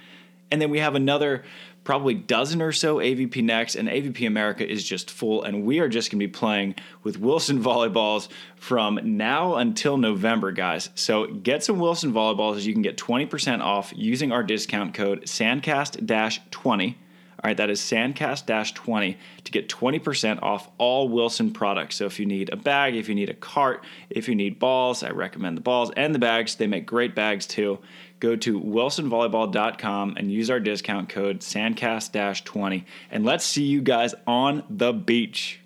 And 0.51 0.62
then 0.62 0.69
we 0.69 0.79
have 0.79 0.95
another 0.95 1.43
probably 1.83 2.13
dozen 2.13 2.62
or 2.62 2.71
so 2.71 2.97
AVP 2.97 3.43
next, 3.43 3.75
and 3.75 3.88
AVP 3.88 4.27
America 4.27 4.69
is 4.69 4.83
just 4.83 5.10
full. 5.10 5.43
And 5.43 5.63
we 5.65 5.79
are 5.79 5.88
just 5.88 6.12
going 6.12 6.19
to 6.19 6.27
be 6.27 6.31
playing 6.31 6.75
with 7.03 7.19
Wilson 7.19 7.62
volleyballs 7.63 8.27
from 8.55 8.99
now 9.03 9.55
until 9.55 9.97
November, 9.97 10.51
guys. 10.51 10.89
So 10.95 11.27
get 11.27 11.63
some 11.63 11.79
Wilson 11.79 12.13
volleyballs. 12.13 12.57
As 12.57 12.67
you 12.67 12.73
can 12.73 12.81
get 12.81 12.97
20% 12.97 13.62
off 13.62 13.93
using 13.95 14.31
our 14.31 14.43
discount 14.43 14.93
code 14.93 15.23
SANDCAST 15.23 16.41
20 16.51 16.97
all 17.43 17.50
right, 17.50 17.58
that 17.58 17.69
is 17.69 17.80
Sandcast 17.80 18.73
20 18.73 19.15
to 19.43 19.52
get 19.52 19.69
20% 19.69 20.41
off 20.41 20.69
all 20.80 21.08
Wilson 21.08 21.52
products. 21.52 21.95
So 21.95 22.06
if 22.06 22.19
you 22.19 22.26
need 22.26 22.50
a 22.52 22.56
bag, 22.56 22.95
if 22.95 23.08
you 23.08 23.13
need 23.13 23.30
a 23.30 23.36
cart, 23.36 23.84
if 24.10 24.28
you 24.28 24.34
need 24.34 24.58
balls, 24.58 25.04
I 25.04 25.12
recommend 25.12 25.56
the 25.56 25.62
balls 25.62 25.91
and 25.95 26.15
the 26.15 26.19
bags. 26.19 26.56
They 26.56 26.65
make 26.65 26.88
great 26.88 27.13
bags 27.13 27.45
too. 27.45 27.78
Go 28.19 28.36
to 28.38 28.60
wilsonvolleyball.com 28.60 30.15
and 30.17 30.32
use 30.32 30.50
our 30.50 30.60
discount 30.60 31.10
code 31.10 31.41
Sandcast 31.41 32.43
20. 32.43 32.86
And 33.12 33.23
let's 33.23 33.45
see 33.45 33.65
you 33.65 33.82
guys 33.82 34.15
on 34.26 34.63
the 34.67 34.91
beach 34.91 35.60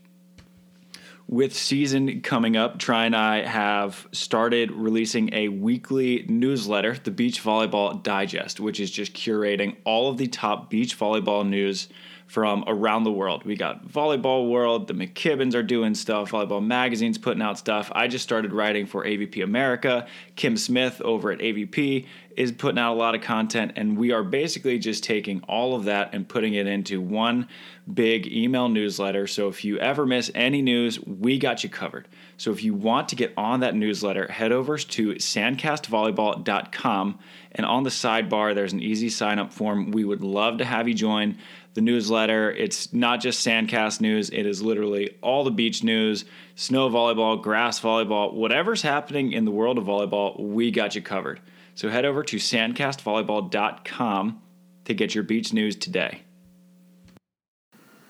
with 1.32 1.56
season 1.56 2.20
coming 2.22 2.58
up, 2.58 2.78
Tri 2.78 3.06
and 3.06 3.16
I 3.16 3.44
have 3.44 4.06
started 4.12 4.70
releasing 4.70 5.34
a 5.34 5.48
weekly 5.48 6.26
newsletter, 6.28 6.98
the 7.02 7.10
Beach 7.10 7.42
Volleyball 7.42 8.04
Digest, 8.04 8.60
which 8.60 8.82
is 8.82 8.92
just 8.92 9.14
curating 9.14 9.78
all 9.86 10.10
of 10.10 10.18
the 10.18 10.28
top 10.28 10.70
beach 10.70 11.00
volleyball 11.00 11.48
news 11.48 11.88
from 12.32 12.64
around 12.66 13.04
the 13.04 13.12
world. 13.12 13.44
We 13.44 13.58
got 13.58 13.86
Volleyball 13.90 14.50
World, 14.50 14.88
the 14.88 14.94
McKibbins 14.94 15.54
are 15.54 15.62
doing 15.62 15.94
stuff, 15.94 16.32
Volleyball 16.32 16.66
Magazine's 16.66 17.18
putting 17.18 17.42
out 17.42 17.58
stuff. 17.58 17.92
I 17.94 18.08
just 18.08 18.24
started 18.24 18.54
writing 18.54 18.86
for 18.86 19.04
AVP 19.04 19.44
America. 19.44 20.08
Kim 20.38 20.56
Smith 20.56 21.02
over 21.02 21.32
at 21.32 21.40
AVP 21.40 22.06
is 22.38 22.54
putting 22.54 22.80
out 22.80 22.94
a 22.94 22.96
lot 22.96 23.16
of 23.16 23.22
content, 23.22 23.74
and 23.76 23.98
we 23.98 24.14
are 24.14 24.24
basically 24.24 24.80
just 24.80 25.04
taking 25.04 25.42
all 25.42 25.76
of 25.76 25.84
that 25.84 26.14
and 26.14 26.26
putting 26.26 26.54
it 26.54 26.68
into 26.68 27.02
one 27.02 27.50
big 27.94 28.32
email 28.32 28.70
newsletter. 28.70 29.28
So 29.28 29.50
if 29.50 29.66
you 29.66 29.78
ever 29.80 30.06
miss 30.06 30.32
any 30.34 30.62
news, 30.62 31.06
we 31.06 31.38
got 31.38 31.66
you 31.66 31.70
covered. 31.70 32.08
So 32.38 32.52
if 32.52 32.64
you 32.64 32.74
want 32.74 33.10
to 33.10 33.18
get 33.18 33.34
on 33.36 33.60
that 33.60 33.76
newsletter, 33.76 34.32
head 34.32 34.54
over 34.54 34.78
to 34.78 35.16
sandcastvolleyball.com 35.16 37.20
and 37.54 37.66
on 37.66 37.84
the 37.84 37.90
sidebar 37.90 38.56
there's 38.56 38.74
an 38.74 38.80
easy 38.80 39.10
sign 39.10 39.38
up 39.38 39.52
form. 39.52 39.92
We 39.92 40.06
would 40.06 40.24
love 40.24 40.60
to 40.60 40.66
have 40.66 40.88
you 40.88 40.94
join 40.94 41.38
the 41.74 41.82
newsletter. 41.82 42.52
It's 42.52 42.94
not 42.94 43.22
just 43.22 43.46
Sandcast 43.46 44.02
news, 44.02 44.30
it 44.30 44.46
is 44.46 44.62
literally 44.62 45.18
all 45.22 45.44
the 45.44 45.52
beach 45.52 45.84
news, 45.84 46.26
snow 46.56 46.90
volleyball, 46.90 47.42
grass 47.42 47.80
volleyball, 47.80 48.34
whatever's 48.34 48.82
happening 48.82 49.32
in 49.32 49.46
the 49.46 49.52
world 49.52 49.78
of 49.78 49.86
volleyball, 49.86 50.40
we 50.40 50.72
got 50.72 50.96
you 50.96 51.02
covered. 51.02 51.40
So 51.76 51.90
head 51.90 52.06
over 52.06 52.24
to 52.24 52.38
sandcastvolleyball.com 52.38 54.42
to 54.86 54.94
get 54.94 55.16
your 55.16 55.24
beach 55.24 55.54
news 55.54 55.76
today. 55.76 56.24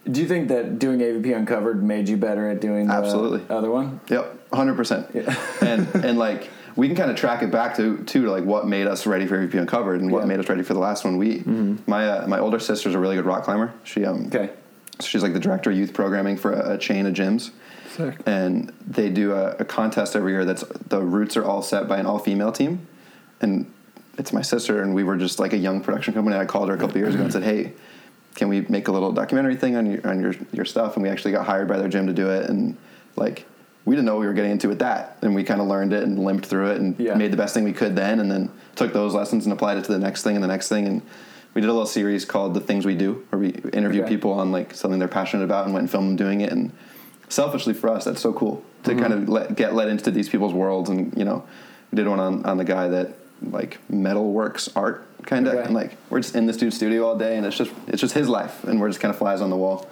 Do 0.09 0.19
you 0.19 0.27
think 0.27 0.47
that 0.47 0.79
doing 0.79 0.99
AVP 0.99 1.35
Uncovered 1.35 1.83
made 1.83 2.09
you 2.09 2.17
better 2.17 2.49
at 2.49 2.59
doing 2.59 2.87
the 2.87 2.93
Absolutely. 2.93 3.43
other 3.49 3.69
one? 3.69 4.01
Yep, 4.09 4.51
hundred 4.51 4.75
percent. 4.75 5.07
And 5.61 5.87
and 6.03 6.17
like 6.17 6.49
we 6.75 6.87
can 6.87 6.95
kind 6.95 7.11
of 7.11 7.17
track 7.17 7.43
it 7.43 7.51
back 7.51 7.75
to 7.77 7.97
to 7.97 8.27
like 8.27 8.43
what 8.43 8.67
made 8.67 8.87
us 8.87 9.05
ready 9.05 9.25
for 9.27 9.37
AVP 9.37 9.53
Uncovered 9.59 10.01
and 10.01 10.11
what 10.11 10.19
Yeah. 10.21 10.25
made 10.27 10.39
us 10.39 10.49
ready 10.49 10.63
for 10.63 10.73
the 10.73 10.79
last 10.79 11.03
one. 11.05 11.17
We 11.17 11.39
my 11.87 12.07
uh, 12.07 12.27
my 12.27 12.39
older 12.39 12.59
sister's 12.59 12.93
a 12.95 12.99
really 12.99 13.15
good 13.15 13.25
rock 13.25 13.43
climber. 13.43 13.73
She 13.83 14.05
um 14.05 14.27
Okay. 14.27 14.49
so 14.99 15.07
she's 15.07 15.23
like 15.23 15.33
the 15.33 15.39
director 15.39 15.71
of 15.71 15.77
youth 15.77 15.93
programming 15.93 16.37
for 16.37 16.53
a, 16.53 16.73
a 16.73 16.77
chain 16.77 17.05
of 17.05 17.13
gyms. 17.13 17.51
Sick. 17.89 18.15
and 18.25 18.71
they 18.87 19.09
do 19.09 19.33
a, 19.33 19.51
a 19.59 19.65
contest 19.65 20.15
every 20.15 20.31
year 20.31 20.45
that's 20.45 20.63
the 20.87 21.01
routes 21.01 21.35
are 21.35 21.43
all 21.43 21.61
set 21.61 21.89
by 21.89 21.97
an 21.97 22.05
all 22.05 22.19
female 22.19 22.53
team 22.53 22.87
and 23.41 23.69
it's 24.17 24.31
my 24.31 24.41
sister 24.41 24.81
and 24.81 24.95
we 24.95 25.03
were 25.03 25.17
just 25.17 25.39
like 25.39 25.51
a 25.51 25.57
young 25.57 25.81
production 25.81 26.13
company 26.13 26.37
i 26.37 26.45
called 26.45 26.69
her 26.69 26.75
a 26.75 26.77
couple 26.77 26.97
years 26.97 27.13
ago 27.15 27.23
and 27.25 27.33
said 27.33 27.43
hey 27.43 27.73
can 28.35 28.47
we 28.47 28.61
make 28.69 28.87
a 28.87 28.93
little 28.93 29.11
documentary 29.11 29.57
thing 29.57 29.75
on 29.75 29.85
your 29.91 30.07
on 30.07 30.21
your, 30.21 30.33
your 30.53 30.63
stuff 30.63 30.95
and 30.95 31.03
we 31.03 31.09
actually 31.09 31.33
got 31.33 31.45
hired 31.45 31.67
by 31.67 31.77
their 31.77 31.89
gym 31.89 32.07
to 32.07 32.13
do 32.13 32.29
it 32.29 32.49
and 32.49 32.77
like 33.17 33.45
we 33.85 33.95
didn't 33.95 34.05
know 34.05 34.15
what 34.15 34.21
we 34.21 34.27
were 34.27 34.33
getting 34.33 34.51
into 34.51 34.67
with 34.67 34.79
that. 34.79 35.17
And 35.21 35.33
we 35.33 35.43
kind 35.43 35.59
of 35.59 35.67
learned 35.67 35.91
it 35.93 36.03
and 36.03 36.19
limped 36.23 36.45
through 36.45 36.71
it 36.71 36.79
and 36.79 36.95
Yeah. 36.99 37.15
made 37.15 37.31
the 37.31 37.37
best 37.37 37.53
thing 37.53 37.63
we 37.63 37.73
could 37.73 37.95
then 37.95 38.19
and 38.19 38.29
then 38.31 38.49
took 38.75 38.93
those 38.93 39.13
lessons 39.13 39.45
and 39.45 39.53
applied 39.53 39.77
it 39.77 39.85
to 39.85 39.91
the 39.91 39.99
next 39.99 40.23
thing 40.23 40.35
and 40.35 40.43
the 40.43 40.47
next 40.47 40.69
thing. 40.69 40.85
And 40.87 41.01
we 41.53 41.61
did 41.61 41.69
a 41.69 41.73
little 41.73 41.87
series 41.87 42.23
called 42.23 42.53
the 42.53 42.59
things 42.59 42.85
we 42.85 42.95
do 42.95 43.25
where 43.29 43.39
we 43.39 43.49
interview 43.73 44.01
Okay. 44.03 44.09
people 44.09 44.33
on 44.33 44.51
like 44.51 44.73
something 44.75 44.99
they're 44.99 45.07
passionate 45.07 45.43
about 45.43 45.65
and 45.65 45.73
went 45.73 45.83
and 45.83 45.91
filmed 45.91 46.09
them 46.09 46.15
doing 46.15 46.41
it. 46.41 46.51
And 46.51 46.71
selfishly 47.27 47.73
for 47.73 47.89
us 47.89 48.05
that's 48.05 48.21
so 48.21 48.33
cool 48.33 48.63
to 48.83 48.91
mm-hmm. 48.91 48.99
kind 49.01 49.13
of 49.13 49.29
let, 49.29 49.55
get 49.55 49.73
let 49.73 49.87
into 49.87 50.11
these 50.11 50.29
people's 50.29 50.53
worlds. 50.53 50.89
And 50.89 51.17
you 51.17 51.25
know 51.25 51.43
we 51.91 51.95
did 51.95 52.07
one 52.07 52.19
on, 52.19 52.45
on 52.45 52.57
the 52.57 52.65
guy 52.65 52.87
that 52.89 53.15
like 53.51 53.79
metal 53.89 54.31
works 54.31 54.69
art 54.75 55.07
kind 55.23 55.47
of 55.47 55.55
Okay. 55.55 55.63
and 55.65 55.73
like 55.73 55.97
we're 56.09 56.19
just 56.19 56.35
in 56.35 56.45
this 56.45 56.57
dude's 56.57 56.75
studio 56.75 57.05
all 57.07 57.17
day 57.17 57.35
and 57.37 57.45
it's 57.45 57.57
just 57.57 57.71
it's 57.87 58.01
just 58.01 58.13
his 58.13 58.29
life 58.29 58.63
and 58.63 58.79
we're 58.79 58.89
just 58.89 58.99
kind 58.99 59.11
of 59.11 59.17
flies 59.17 59.41
on 59.41 59.49
the 59.49 59.57
wall. 59.57 59.89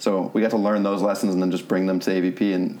So 0.00 0.30
we 0.34 0.40
got 0.40 0.50
to 0.50 0.56
learn 0.56 0.82
those 0.82 1.00
lessons 1.02 1.32
and 1.34 1.42
then 1.42 1.50
just 1.50 1.68
bring 1.68 1.86
them 1.86 2.00
to 2.00 2.10
avp 2.10 2.54
and 2.54 2.80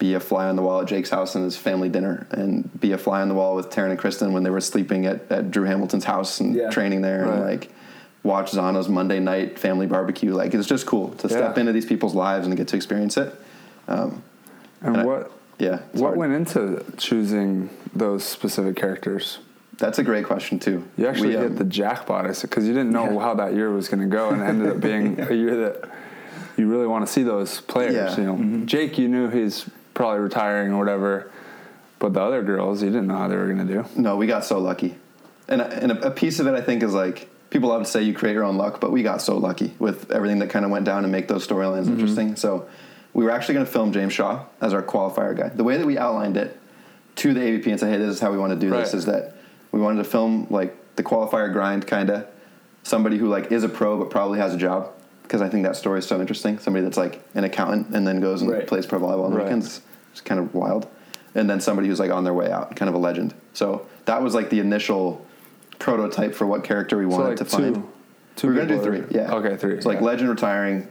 be 0.00 0.14
a 0.14 0.20
fly 0.20 0.48
on 0.48 0.56
the 0.56 0.62
wall 0.62 0.80
at 0.80 0.88
jake's 0.88 1.10
house 1.10 1.34
and 1.36 1.44
his 1.44 1.56
family 1.56 1.88
dinner 1.88 2.26
and 2.32 2.68
be 2.80 2.90
a 2.92 2.98
fly 2.98 3.20
on 3.20 3.28
the 3.28 3.34
wall 3.34 3.54
with 3.54 3.68
taryn 3.70 3.90
and 3.90 3.98
kristen 3.98 4.32
when 4.32 4.42
they 4.42 4.50
were 4.50 4.60
sleeping 4.60 5.04
at, 5.06 5.30
at 5.30 5.50
drew 5.52 5.64
hamilton's 5.64 6.04
house 6.04 6.40
and 6.40 6.56
Yeah. 6.56 6.70
training 6.70 7.02
there 7.02 7.30
and 7.30 7.42
like 7.42 7.70
watch 8.22 8.50
Zana's 8.52 8.88
Monday 8.88 9.18
night 9.18 9.58
family 9.58 9.86
barbecue. 9.86 10.34
Like 10.34 10.52
it's 10.52 10.66
just 10.66 10.84
cool 10.84 11.08
to 11.20 11.28
step 11.28 11.54
Yeah. 11.56 11.60
into 11.60 11.72
these 11.72 11.86
people's 11.86 12.14
lives 12.14 12.46
and 12.46 12.54
get 12.56 12.68
to 12.68 12.76
experience 12.76 13.16
it. 13.16 13.34
And 13.86 14.20
And 14.82 14.96
I- 14.98 15.04
what 15.06 15.30
Yeah, 15.58 15.78
what 15.92 16.08
hard. 16.08 16.18
went 16.18 16.32
into 16.34 16.82
choosing 16.96 17.68
those 17.94 18.24
specific 18.24 18.76
characters? 18.76 19.38
That's 19.78 19.98
a 19.98 20.02
great 20.02 20.26
question 20.26 20.58
too. 20.58 20.84
You 20.98 21.06
actually 21.06 21.28
We, 21.28 21.36
um, 21.36 21.42
hit 21.42 21.56
the 21.56 21.64
jackpot 21.64 22.26
because 22.42 22.66
you 22.66 22.72
didn't 22.74 22.90
know 22.92 23.10
Yeah. 23.12 23.20
how 23.20 23.34
that 23.34 23.54
year 23.54 23.70
was 23.70 23.88
going 23.88 24.00
to 24.00 24.06
go, 24.14 24.30
and 24.30 24.42
it 24.42 24.44
ended 24.46 24.68
up 24.70 24.80
being 24.80 25.18
a 25.30 25.34
year 25.34 25.56
that 25.64 25.84
you 26.58 26.66
really 26.68 26.86
want 26.86 27.06
to 27.06 27.10
see 27.12 27.22
those 27.22 27.60
players. 27.62 27.94
Yeah. 27.94 28.16
You 28.20 28.24
know, 28.26 28.66
Jake, 28.66 28.98
you 28.98 29.08
knew 29.08 29.28
he's 29.28 29.64
probably 30.00 30.20
retiring 30.20 30.72
or 30.72 30.78
whatever, 30.78 31.30
but 31.98 32.14
the 32.14 32.20
other 32.20 32.42
girls, 32.42 32.82
you 32.82 32.88
didn't 32.90 33.06
know 33.06 33.16
how 33.18 33.28
they 33.28 33.36
were 33.36 33.46
going 33.52 33.66
to 33.66 33.72
do. 33.72 33.84
No, 33.96 34.16
we 34.16 34.26
got 34.26 34.44
so 34.44 34.58
lucky, 34.58 34.96
and 35.48 35.60
and 35.60 35.92
a, 35.92 36.06
a 36.08 36.10
piece 36.10 36.40
of 36.40 36.46
it 36.46 36.54
I 36.54 36.60
think 36.62 36.82
is 36.82 36.94
like 36.94 37.28
people 37.50 37.68
love 37.68 37.82
to 37.82 37.88
say 37.88 38.02
you 38.02 38.14
create 38.14 38.32
your 38.34 38.44
own 38.44 38.56
luck, 38.56 38.80
but 38.80 38.90
we 38.92 39.02
got 39.02 39.20
so 39.20 39.36
lucky 39.36 39.74
with 39.78 40.10
everything 40.10 40.38
that 40.38 40.48
kind 40.50 40.64
of 40.64 40.70
went 40.70 40.84
down 40.86 41.02
to 41.02 41.08
make 41.08 41.28
those 41.28 41.46
storylines 41.46 41.82
Mm-hmm. 41.84 41.92
interesting. 41.92 42.36
So 42.36 42.66
we 43.12 43.24
were 43.24 43.30
actually 43.30 43.54
going 43.54 43.66
to 43.66 43.72
film 43.72 43.92
James 43.92 44.12
Shaw 44.12 44.44
as 44.60 44.72
our 44.72 44.82
qualifier 44.82 45.36
guy. 45.36 45.48
The 45.48 45.64
way 45.64 45.76
that 45.76 45.86
we 45.86 45.98
outlined 45.98 46.36
it 46.36 46.56
to 47.16 47.34
the 47.34 47.40
AVP 47.40 47.66
and 47.66 47.78
said, 47.80 47.90
"Hey, 47.92 47.98
this 47.98 48.14
is 48.14 48.20
how 48.20 48.30
we 48.32 48.38
want 48.38 48.52
to 48.52 48.58
do 48.58 48.70
this," 48.70 48.94
is 48.94 49.04
that 49.06 49.34
we 49.72 49.80
wanted 49.80 49.98
to 50.02 50.08
film 50.08 50.46
like 50.48 50.76
the 50.96 51.02
qualifier 51.02 51.52
grind, 51.52 51.86
kind 51.86 52.08
of 52.10 52.26
somebody 52.84 53.18
who 53.18 53.28
like 53.28 53.52
is 53.52 53.62
a 53.64 53.68
pro 53.68 53.98
but 53.98 54.08
probably 54.10 54.38
has 54.38 54.54
a 54.54 54.58
job. 54.58 54.90
Because 55.22 55.42
I 55.42 55.48
think 55.48 55.62
that 55.62 55.76
story 55.76 56.00
is 56.00 56.06
so 56.08 56.20
interesting. 56.20 56.58
Somebody 56.58 56.82
that's 56.84 56.96
like 56.96 57.22
an 57.36 57.44
accountant 57.44 57.94
and 57.94 58.04
then 58.04 58.20
goes 58.20 58.42
and 58.42 58.50
Right. 58.50 58.66
plays 58.66 58.84
pro 58.86 58.98
volleyball 58.98 59.26
on 59.26 59.30
the 59.30 59.36
Right. 59.36 59.44
weekends. 59.44 59.80
It's 60.12 60.20
kind 60.20 60.40
of 60.40 60.54
wild. 60.54 60.88
And 61.34 61.48
then 61.48 61.60
somebody 61.60 61.88
who's 61.88 62.00
like 62.00 62.10
on 62.10 62.24
their 62.24 62.34
way 62.34 62.50
out, 62.50 62.74
kind 62.76 62.88
of 62.88 62.94
a 62.94 62.98
legend. 62.98 63.34
So 63.52 63.86
that 64.06 64.22
was 64.22 64.34
like 64.34 64.50
the 64.50 64.58
initial 64.60 65.24
prototype 65.78 66.34
for 66.34 66.46
what 66.46 66.64
character 66.64 66.98
we 66.98 67.06
wanted 67.06 67.38
to 67.38 67.44
find. 67.44 67.84
two 68.36 68.48
We're 68.48 68.54
gonna 68.54 68.66
do 68.68 68.82
three. 68.82 69.04
Yeah. 69.10 69.34
Okay, 69.34 69.56
three. 69.56 69.74
It's 69.74 69.86
like 69.86 69.98
yeah. 70.00 70.06
legend 70.06 70.30
retiring, 70.30 70.88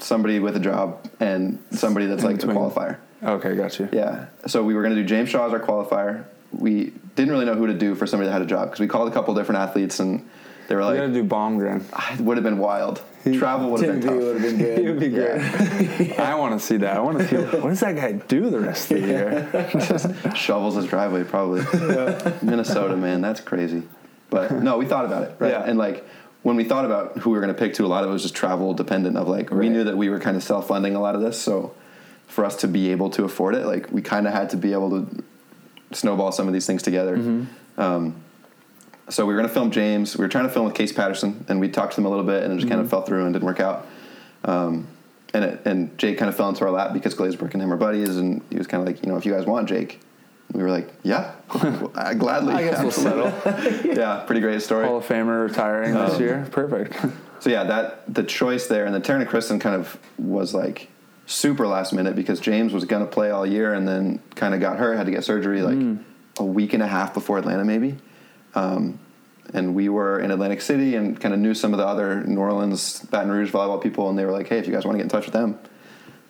somebody 0.00 0.38
with 0.40 0.56
a 0.56 0.60
job, 0.60 1.08
and 1.20 1.62
somebody 1.70 2.06
that's 2.06 2.22
In 2.22 2.28
like 2.28 2.40
the 2.40 2.46
between. 2.48 2.64
qualifier. 2.70 2.98
Okay, 3.22 3.54
got 3.56 3.78
you. 3.78 3.88
Yeah. 3.92 4.26
So 4.46 4.64
we 4.64 4.74
were 4.74 4.82
gonna 4.82 4.94
do 4.96 5.04
James 5.04 5.28
Shaw 5.28 5.46
as 5.46 5.52
our 5.52 5.60
qualifier. 5.60 6.24
We 6.52 6.92
didn't 7.14 7.30
really 7.32 7.44
know 7.44 7.54
who 7.54 7.66
to 7.66 7.74
do 7.74 7.94
for 7.94 8.06
somebody 8.06 8.26
that 8.28 8.32
had 8.32 8.42
a 8.42 8.46
job 8.46 8.68
because 8.68 8.80
we 8.80 8.86
called 8.86 9.08
a 9.08 9.12
couple 9.12 9.34
different 9.34 9.60
athletes 9.60 10.00
and 10.00 10.28
they 10.68 10.74
were 10.76 10.82
We 10.82 10.86
got 10.96 11.00
to 11.00 11.06
like, 11.08 11.12
do 11.14 11.24
Baumgren. 11.24 11.82
it 12.14 12.20
would 12.20 12.36
have 12.36 12.44
been 12.44 12.58
wild. 12.58 13.02
Travel 13.34 13.70
would 13.72 13.82
have 13.82 14.00
been 14.00 14.08
tough. 14.08 14.16
would 14.16 14.40
have 14.40 14.42
been 14.42 14.58
good. 14.64 14.78
It 14.78 14.90
would 14.90 15.00
be 15.00 15.08
great. 15.08 16.18
I 16.18 16.34
want 16.36 16.58
to 16.58 16.64
see 16.64 16.76
that. 16.78 16.96
I 16.96 17.00
want 17.00 17.18
to 17.18 17.26
see 17.28 17.36
what 17.58 17.68
does 17.70 17.80
that 17.80 17.96
guy 17.96 18.12
do 18.12 18.48
the 18.48 18.60
rest 18.60 18.90
of 18.90 19.00
the 19.00 19.06
year. 19.06 19.68
Just 19.72 20.06
shovels 20.36 20.76
his 20.76 20.86
driveway 20.86 21.24
probably 21.24 21.62
minnesota 22.42 22.96
man 22.96 23.20
that's 23.20 23.40
crazy 23.40 23.82
but 24.30 24.52
no 24.52 24.78
we 24.78 24.86
thought 24.86 25.04
about 25.04 25.22
it 25.24 25.34
right 25.38 25.50
Yeah. 25.52 25.64
and 25.64 25.78
like 25.78 26.06
when 26.42 26.56
we 26.56 26.64
thought 26.64 26.84
about 26.84 27.18
who 27.18 27.30
we 27.30 27.36
were 27.38 27.42
going 27.44 27.54
to 27.54 27.58
pick 27.58 27.74
to 27.74 27.84
a 27.84 27.88
lot 27.88 28.04
of 28.04 28.10
it 28.10 28.12
was 28.12 28.22
just 28.22 28.34
travel 28.34 28.72
dependent 28.74 29.16
of 29.16 29.28
like 29.28 29.50
we 29.50 29.56
Right. 29.58 29.70
knew 29.72 29.84
that 29.84 29.96
we 29.96 30.08
were 30.08 30.20
kind 30.20 30.36
of 30.36 30.42
self-funding 30.42 30.94
a 30.94 31.00
lot 31.00 31.14
of 31.14 31.20
this 31.20 31.38
so 31.40 31.74
for 32.26 32.44
us 32.44 32.56
to 32.56 32.68
be 32.68 32.90
able 32.90 33.10
to 33.10 33.24
afford 33.24 33.54
it 33.54 33.66
like 33.66 33.90
we 33.90 34.00
kind 34.02 34.26
of 34.26 34.32
had 34.32 34.50
to 34.50 34.56
be 34.56 34.72
able 34.72 34.90
to 34.90 35.24
snowball 35.92 36.30
some 36.32 36.46
of 36.46 36.52
these 36.52 36.66
things 36.66 36.82
together 36.82 37.16
Mm-hmm. 37.16 37.80
um, 37.80 38.16
so 39.10 39.24
we 39.26 39.32
were 39.34 39.38
going 39.38 39.48
to 39.48 39.54
film 39.54 39.70
James. 39.70 40.16
We 40.16 40.22
were 40.24 40.28
trying 40.28 40.46
to 40.46 40.50
film 40.52 40.66
with 40.66 40.74
Case 40.74 40.92
Patterson, 40.92 41.44
and 41.48 41.60
we 41.60 41.68
talked 41.68 41.92
to 41.92 41.96
them 41.96 42.06
a 42.06 42.10
little 42.10 42.24
bit, 42.24 42.42
and 42.42 42.52
it 42.52 42.56
just 42.56 42.68
kind 42.68 42.80
of 42.80 42.88
fell 42.90 43.02
through 43.02 43.24
and 43.24 43.32
didn't 43.32 43.46
work 43.46 43.60
out. 43.60 43.86
Um, 44.44 44.86
and 45.34 45.44
it, 45.44 45.60
and 45.66 45.96
Jake 45.98 46.18
kind 46.18 46.28
of 46.28 46.36
fell 46.36 46.48
into 46.48 46.64
our 46.64 46.70
lap 46.70 46.92
because 46.92 47.14
Glazebrook 47.14 47.52
and 47.52 47.62
him 47.62 47.72
are 47.72 47.76
buddies, 47.76 48.16
and 48.16 48.42
he 48.50 48.56
was 48.56 48.66
kind 48.66 48.80
of 48.82 48.86
like, 48.86 49.02
you 49.04 49.10
know, 49.10 49.16
if 49.16 49.26
you 49.26 49.32
guys 49.32 49.44
want 49.46 49.68
Jake, 49.68 50.00
we 50.52 50.62
were 50.62 50.70
like, 50.70 50.88
yeah, 51.02 51.34
I 51.94 52.14
gladly. 52.18 52.54
I 52.54 52.62
guess 52.62 52.80
we'll 52.82 52.90
settle. 52.90 53.26
yeah, 53.84 54.24
pretty 54.26 54.40
great 54.40 54.62
story. 54.62 54.86
Hall 54.86 54.96
of 54.98 55.06
Famer 55.06 55.46
retiring 55.48 55.94
Um, 55.94 56.08
this 56.08 56.18
year. 56.20 56.46
Perfect. 56.50 56.96
So 57.40 57.50
yeah, 57.50 57.62
that 57.62 58.12
the 58.12 58.24
choice 58.24 58.66
there, 58.66 58.84
and 58.84 58.92
then 58.92 59.00
Taryn 59.00 59.20
and 59.20 59.28
Kristen 59.28 59.60
kind 59.60 59.76
of 59.76 59.96
was 60.18 60.54
like 60.54 60.88
super 61.26 61.68
last 61.68 61.92
minute 61.92 62.16
because 62.16 62.40
James 62.40 62.72
was 62.72 62.84
gonna 62.84 63.06
play 63.06 63.30
all 63.30 63.46
year, 63.46 63.74
and 63.74 63.86
then 63.86 64.20
kind 64.34 64.54
of 64.54 64.60
got 64.60 64.76
hurt, 64.76 64.96
had 64.96 65.06
to 65.06 65.12
get 65.12 65.22
surgery 65.22 65.62
like 65.62 65.76
Mm. 65.76 66.02
a 66.40 66.44
week 66.44 66.72
and 66.74 66.82
a 66.82 66.88
half 66.88 67.14
before 67.14 67.38
Atlanta, 67.38 67.64
maybe. 67.64 67.94
Um, 68.54 68.98
and 69.54 69.74
we 69.74 69.88
were 69.88 70.20
in 70.20 70.30
Atlantic 70.30 70.60
City 70.60 70.94
and 70.94 71.18
kind 71.18 71.32
of 71.32 71.40
knew 71.40 71.54
some 71.54 71.72
of 71.72 71.78
the 71.78 71.86
other 71.86 72.22
New 72.24 72.38
Orleans, 72.40 73.00
Baton 73.10 73.30
Rouge 73.30 73.50
volleyball 73.50 73.82
people, 73.82 74.10
and 74.10 74.18
they 74.18 74.24
were 74.24 74.32
like, 74.32 74.46
"Hey, 74.48 74.58
if 74.58 74.66
you 74.66 74.72
guys 74.74 74.84
want 74.84 74.94
to 74.94 74.98
get 74.98 75.04
in 75.04 75.08
touch 75.08 75.24
with 75.24 75.32
them," 75.32 75.58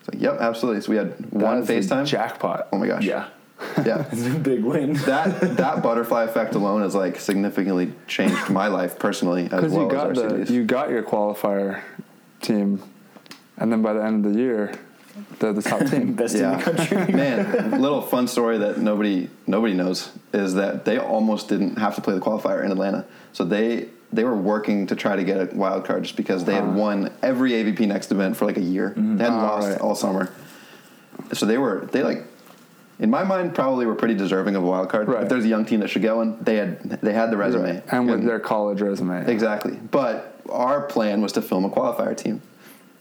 it's 0.00 0.08
like, 0.14 0.22
"Yep, 0.22 0.38
absolutely." 0.40 0.80
So 0.82 0.90
we 0.90 0.96
had 0.98 1.14
one 1.32 1.60
That 1.64 1.70
a 1.70 1.72
FaceTime. 1.72 2.06
jackpot. 2.06 2.68
oh 2.72 2.78
my 2.78 2.86
gosh, 2.86 3.02
Yeah, 3.04 3.26
yeah. 3.84 4.04
it's 4.12 4.24
a 4.26 4.38
big 4.38 4.62
win. 4.62 4.92
that 5.06 5.56
that 5.56 5.82
butterfly 5.82 6.24
effect 6.24 6.54
alone 6.54 6.82
has 6.82 6.94
like 6.94 7.18
significantly 7.18 7.92
changed 8.06 8.50
my 8.50 8.68
life 8.68 8.98
personally 9.00 9.48
as 9.50 9.72
well 9.72 9.82
you 9.82 9.90
as 9.90 9.98
our 9.98 10.14
the 10.14 10.30
cities. 10.30 10.50
you 10.50 10.64
got 10.64 10.90
your 10.90 11.02
qualifier 11.02 11.82
team, 12.40 12.80
and 13.56 13.72
then 13.72 13.82
by 13.82 13.92
the 13.94 14.04
end 14.04 14.24
of 14.24 14.32
the 14.32 14.38
year, 14.38 14.72
they're 15.38 15.52
the 15.52 15.62
top 15.62 15.80
team. 15.86 16.12
Best 16.16 16.34
in 16.34 16.50
the 16.50 16.58
country. 16.62 17.12
Man, 17.14 17.80
little 17.80 18.02
fun 18.02 18.26
story 18.28 18.58
that 18.58 18.78
nobody 18.78 19.28
nobody 19.46 19.74
knows 19.74 20.10
is 20.32 20.54
that 20.54 20.84
they 20.84 20.98
almost 20.98 21.48
didn't 21.48 21.76
have 21.78 21.94
to 21.96 22.00
play 22.00 22.14
the 22.14 22.20
qualifier 22.20 22.64
in 22.64 22.70
Atlanta. 22.70 23.04
So 23.32 23.44
they 23.44 23.88
they 24.12 24.24
were 24.24 24.36
working 24.36 24.86
to 24.86 24.96
try 24.96 25.16
to 25.16 25.22
get 25.24 25.52
a 25.52 25.54
wild 25.54 25.84
card 25.84 26.02
just 26.04 26.16
because 26.16 26.44
they 26.44 26.54
had 26.54 26.74
won 26.74 27.12
every 27.22 27.52
AVP 27.52 27.86
next 27.86 28.10
event 28.10 28.36
for 28.36 28.46
like 28.46 28.56
a 28.56 28.62
year. 28.62 28.94
They 28.96 29.02
hadn't 29.24 29.38
Ah, 29.38 29.50
lost 29.54 29.68
right. 29.68 29.80
all 29.80 29.94
summer. 29.94 30.32
So 31.32 31.44
they 31.46 31.58
were 31.58 31.86
they 31.92 32.02
like 32.02 32.24
in 33.00 33.10
my 33.10 33.22
mind 33.22 33.54
probably 33.54 33.86
were 33.86 33.94
pretty 33.94 34.14
deserving 34.14 34.56
of 34.56 34.64
a 34.64 34.66
wild 34.66 34.88
card. 34.88 35.08
Right. 35.08 35.22
If 35.22 35.28
there's 35.28 35.44
a 35.44 35.48
young 35.48 35.64
team 35.66 35.80
that 35.80 35.88
should 35.88 36.02
go 36.02 36.20
in, 36.22 36.42
they 36.42 36.56
had 36.56 36.82
they 37.02 37.12
had 37.12 37.30
the 37.30 37.36
resume. 37.36 37.74
Right. 37.74 37.82
and 37.92 38.08
with 38.10 38.24
their 38.24 38.40
college 38.40 38.80
resume. 38.80 39.26
Exactly. 39.30 39.72
But 39.74 40.40
our 40.50 40.80
plan 40.80 41.20
was 41.20 41.32
to 41.32 41.42
film 41.42 41.64
a 41.64 41.70
qualifier 41.70 42.16
team. 42.16 42.40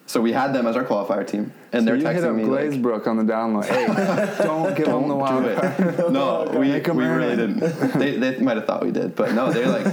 So 0.07 0.21
we 0.21 0.31
had 0.31 0.53
them 0.53 0.65
as 0.67 0.75
our 0.77 0.85
qualifier 0.85 1.27
team, 1.27 1.51
and 1.73 1.81
So 1.81 1.85
they're 1.85 1.95
you 1.97 2.07
hit 2.07 2.23
up 2.23 2.33
me 2.33 2.45
like, 2.45 2.65
Glazebrook 2.69 3.07
on 3.07 3.17
the 3.17 3.23
download. 3.31 3.65
Hey, 3.65 3.85
don't 4.43 4.73
give 4.75 4.85
them 4.87 5.01
the 5.03 5.07
don't 5.09 5.19
wild 5.19 5.43
do 5.43 5.53
card. 5.55 5.99
it. 5.99 6.09
No, 6.11 6.45
we, 6.51 6.71
we 6.79 7.05
really 7.05 7.35
didn't. 7.35 7.59
They, 7.99 8.15
they 8.17 8.39
might 8.39 8.55
have 8.55 8.65
thought 8.65 8.83
we 8.85 8.91
did, 8.91 9.15
but 9.15 9.33
no, 9.33 9.51
they're 9.51 9.67
like, 9.67 9.85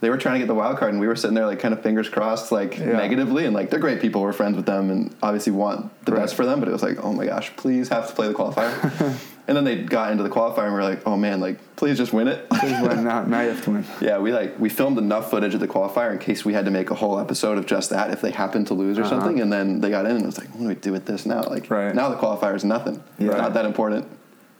they 0.00 0.10
were 0.10 0.18
trying 0.18 0.34
to 0.34 0.38
get 0.40 0.48
the 0.48 0.54
wild 0.54 0.78
card, 0.78 0.90
and 0.92 1.00
we 1.00 1.06
were 1.06 1.14
sitting 1.14 1.34
there 1.34 1.46
like 1.46 1.60
kind 1.60 1.72
of 1.72 1.80
fingers 1.82 2.08
crossed, 2.08 2.50
like 2.50 2.76
Yeah. 2.76 2.96
negatively, 2.96 3.44
and 3.46 3.54
like 3.54 3.70
they're 3.70 3.78
great 3.78 4.00
people, 4.00 4.20
we're 4.20 4.32
friends 4.32 4.56
with 4.56 4.66
them, 4.66 4.90
and 4.90 5.14
obviously 5.22 5.52
want 5.52 5.90
the 6.04 6.12
Right. 6.12 6.22
best 6.22 6.34
for 6.34 6.44
them. 6.44 6.58
But 6.58 6.68
it 6.68 6.72
was 6.72 6.82
like, 6.82 6.98
oh 7.04 7.12
my 7.12 7.26
gosh, 7.26 7.54
please 7.56 7.88
have 7.90 8.08
to 8.08 8.14
play 8.14 8.26
the 8.28 8.34
qualifier. 8.34 9.16
And 9.48 9.56
then 9.56 9.64
they 9.64 9.76
got 9.82 10.10
into 10.10 10.22
the 10.24 10.28
qualifier, 10.30 10.64
and 10.64 10.74
we 10.74 10.80
are 10.80 10.84
like, 10.84 11.06
oh 11.06 11.16
man, 11.16 11.40
like 11.40 11.58
please 11.76 11.96
just 11.96 12.12
win 12.12 12.26
it. 12.28 12.48
Please 12.50 12.80
win. 12.80 13.04
Now, 13.04 13.22
now 13.24 13.42
you 13.42 13.50
have 13.50 13.62
to 13.64 13.70
win. 13.70 13.84
Yeah, 14.00 14.18
we 14.18 14.32
like 14.32 14.58
we 14.58 14.68
filmed 14.68 14.98
enough 14.98 15.30
footage 15.30 15.54
of 15.54 15.60
the 15.60 15.68
qualifier 15.68 16.12
in 16.12 16.18
case 16.18 16.44
we 16.44 16.52
had 16.52 16.64
to 16.64 16.70
make 16.70 16.90
a 16.90 16.94
whole 16.94 17.18
episode 17.18 17.58
of 17.58 17.66
just 17.66 17.90
that 17.90 18.10
if 18.10 18.20
they 18.20 18.30
happened 18.30 18.66
to 18.68 18.74
lose 18.74 18.98
or 18.98 19.02
Uh-huh. 19.02 19.10
something, 19.10 19.40
and 19.40 19.52
then 19.52 19.80
they 19.80 19.90
got 19.90 20.04
in 20.06 20.12
and 20.12 20.22
it 20.22 20.26
was 20.26 20.38
like, 20.38 20.48
what 20.54 20.60
do 20.62 20.68
we 20.68 20.74
do 20.74 20.92
with 20.92 21.06
this 21.06 21.26
now? 21.26 21.42
Like 21.42 21.70
Right. 21.70 21.94
now 21.94 22.08
the 22.08 22.16
qualifier 22.16 22.54
is 22.56 22.64
nothing. 22.64 23.02
Yeah. 23.18 23.28
It's 23.28 23.36
not 23.36 23.54
that 23.54 23.64
important 23.66 24.06